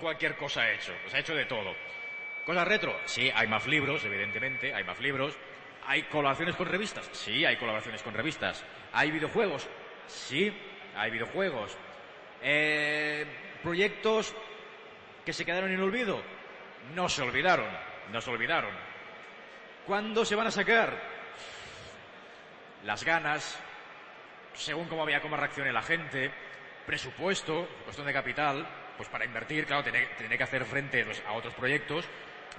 cualquier 0.00 0.36
cosa 0.36 0.68
he 0.68 0.74
hecho. 0.74 0.92
Pues 1.02 1.14
he 1.14 1.20
hecho 1.20 1.34
de 1.34 1.46
todo. 1.46 1.74
¿Cosas 2.44 2.66
retro? 2.66 2.98
Sí, 3.04 3.30
hay 3.34 3.46
más 3.46 3.66
libros, 3.66 4.04
evidentemente, 4.04 4.72
hay 4.72 4.84
más 4.84 4.98
libros. 5.00 5.36
¿Hay 5.86 6.02
colaboraciones 6.04 6.56
con 6.56 6.66
revistas? 6.66 7.08
Sí, 7.12 7.44
hay 7.44 7.56
colaboraciones 7.56 8.02
con 8.02 8.14
revistas. 8.14 8.64
¿Hay 8.92 9.10
videojuegos? 9.10 9.68
Sí, 10.08 10.52
hay 10.96 11.10
videojuegos. 11.10 11.76
Eh, 12.42 13.26
¿Proyectos 13.62 14.34
que 15.24 15.32
se 15.32 15.44
quedaron 15.44 15.70
en 15.70 15.80
olvido? 15.80 16.22
No 16.94 17.08
se 17.08 17.22
olvidaron, 17.22 17.68
no 18.10 18.20
se 18.20 18.30
olvidaron. 18.30 18.72
¿Cuándo 19.86 20.24
se 20.24 20.34
van 20.34 20.46
a 20.46 20.50
sacar? 20.50 20.98
Las 22.84 23.04
ganas, 23.04 23.58
según 24.54 24.88
cómo 24.88 25.04
vea 25.04 25.20
cómo 25.20 25.36
reaccione 25.36 25.72
la 25.72 25.82
gente, 25.82 26.30
presupuesto, 26.86 27.68
cuestión 27.84 28.06
de 28.06 28.12
capital, 28.12 28.66
pues 28.96 29.08
para 29.08 29.24
invertir, 29.24 29.66
claro, 29.66 29.84
tiene 29.84 30.38
que 30.38 30.42
hacer 30.42 30.64
frente 30.64 31.04
pues, 31.04 31.22
a 31.26 31.32
otros 31.32 31.54
proyectos, 31.54 32.06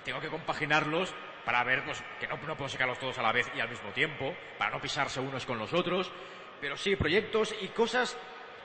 tengo 0.03 0.19
que 0.19 0.27
compaginarlos 0.27 1.13
para 1.45 1.63
ver 1.63 1.83
pues, 1.83 2.03
que 2.19 2.27
no, 2.27 2.37
no 2.37 2.55
puedo 2.55 2.69
sacarlos 2.69 2.99
todos 2.99 3.17
a 3.17 3.23
la 3.23 3.31
vez 3.31 3.49
y 3.55 3.59
al 3.59 3.69
mismo 3.69 3.89
tiempo, 3.91 4.35
para 4.57 4.71
no 4.71 4.81
pisarse 4.81 5.19
unos 5.19 5.45
con 5.45 5.57
los 5.57 5.73
otros, 5.73 6.11
pero 6.61 6.77
sí, 6.77 6.95
proyectos 6.95 7.55
y 7.61 7.67
cosas 7.69 8.17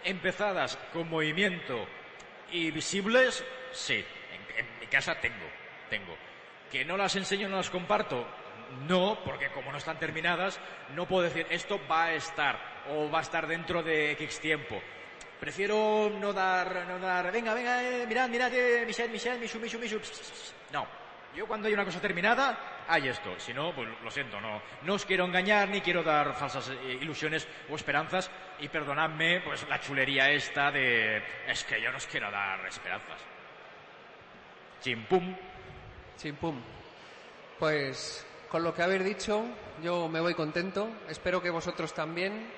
empezadas 0.04 0.76
con 0.92 1.08
movimiento 1.08 1.86
y 2.50 2.70
visibles, 2.70 3.44
sí, 3.72 3.94
en, 3.94 4.58
en 4.58 4.78
mi 4.80 4.86
casa 4.86 5.20
tengo, 5.20 5.46
tengo. 5.90 6.16
¿Que 6.70 6.84
no 6.84 6.96
las 6.96 7.16
enseño, 7.16 7.48
no 7.48 7.56
las 7.56 7.70
comparto? 7.70 8.26
No, 8.88 9.18
porque 9.24 9.48
como 9.50 9.70
no 9.70 9.78
están 9.78 9.98
terminadas, 9.98 10.58
no 10.94 11.06
puedo 11.06 11.22
decir 11.22 11.46
esto 11.50 11.80
va 11.90 12.06
a 12.06 12.14
estar 12.14 12.58
o 12.90 13.10
va 13.10 13.20
a 13.20 13.22
estar 13.22 13.46
dentro 13.46 13.82
de 13.82 14.12
X 14.12 14.40
tiempo. 14.40 14.80
Prefiero 15.38 16.10
no 16.20 16.32
dar, 16.32 16.86
no 16.88 16.98
dar, 16.98 17.30
venga, 17.30 17.54
venga, 17.54 17.82
eh, 17.82 18.06
mirad, 18.06 18.28
mirad, 18.28 18.52
eh, 18.54 18.84
Michel, 18.86 19.10
Michel, 19.10 19.38
Michu, 19.38 19.58
Michu, 19.58 19.78
Michu. 19.78 20.00
No. 20.72 21.03
Yo 21.34 21.48
cuando 21.48 21.66
hay 21.66 21.74
una 21.74 21.84
cosa 21.84 22.00
terminada, 22.00 22.84
hay 22.86 23.08
esto. 23.08 23.38
Si 23.38 23.52
no, 23.52 23.74
pues 23.74 23.88
lo 24.02 24.10
siento, 24.10 24.40
no. 24.40 24.62
No 24.82 24.94
os 24.94 25.04
quiero 25.04 25.24
engañar 25.24 25.68
ni 25.68 25.80
quiero 25.80 26.02
dar 26.02 26.34
falsas 26.34 26.70
eh, 26.70 26.98
ilusiones 27.00 27.48
o 27.68 27.74
esperanzas. 27.74 28.30
Y 28.60 28.68
perdonadme, 28.68 29.40
pues 29.40 29.68
la 29.68 29.80
chulería 29.80 30.30
esta 30.30 30.70
de, 30.70 31.22
es 31.48 31.64
que 31.64 31.82
yo 31.82 31.90
no 31.90 31.96
os 31.96 32.06
quiero 32.06 32.30
dar 32.30 32.64
esperanzas. 32.66 33.20
Chimpum. 34.80 35.34
Chimpum. 36.16 36.60
Pues 37.58 38.24
con 38.48 38.62
lo 38.62 38.72
que 38.72 38.82
habéis 38.82 39.04
dicho, 39.04 39.44
yo 39.82 40.08
me 40.08 40.20
voy 40.20 40.34
contento. 40.34 40.88
Espero 41.08 41.42
que 41.42 41.50
vosotros 41.50 41.92
también. 41.94 42.48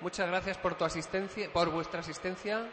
Muchas 0.00 0.26
gracias 0.28 0.58
por 0.58 0.74
tu 0.74 0.84
asistencia, 0.84 1.48
por 1.52 1.70
vuestra 1.70 2.00
asistencia. 2.00 2.66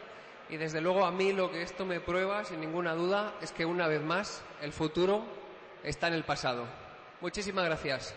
Y 0.48 0.56
desde 0.56 0.80
luego 0.80 1.06
a 1.06 1.12
mí 1.12 1.32
lo 1.32 1.52
que 1.52 1.62
esto 1.62 1.86
me 1.86 2.00
prueba, 2.00 2.44
sin 2.44 2.60
ninguna 2.60 2.94
duda, 2.94 3.34
es 3.40 3.52
que 3.52 3.64
una 3.64 3.86
vez 3.86 4.02
más 4.02 4.44
el 4.60 4.72
futuro 4.72 5.41
está 5.84 6.08
en 6.08 6.14
el 6.14 6.24
pasado. 6.24 6.66
Muchísimas 7.20 7.64
gracias. 7.64 8.14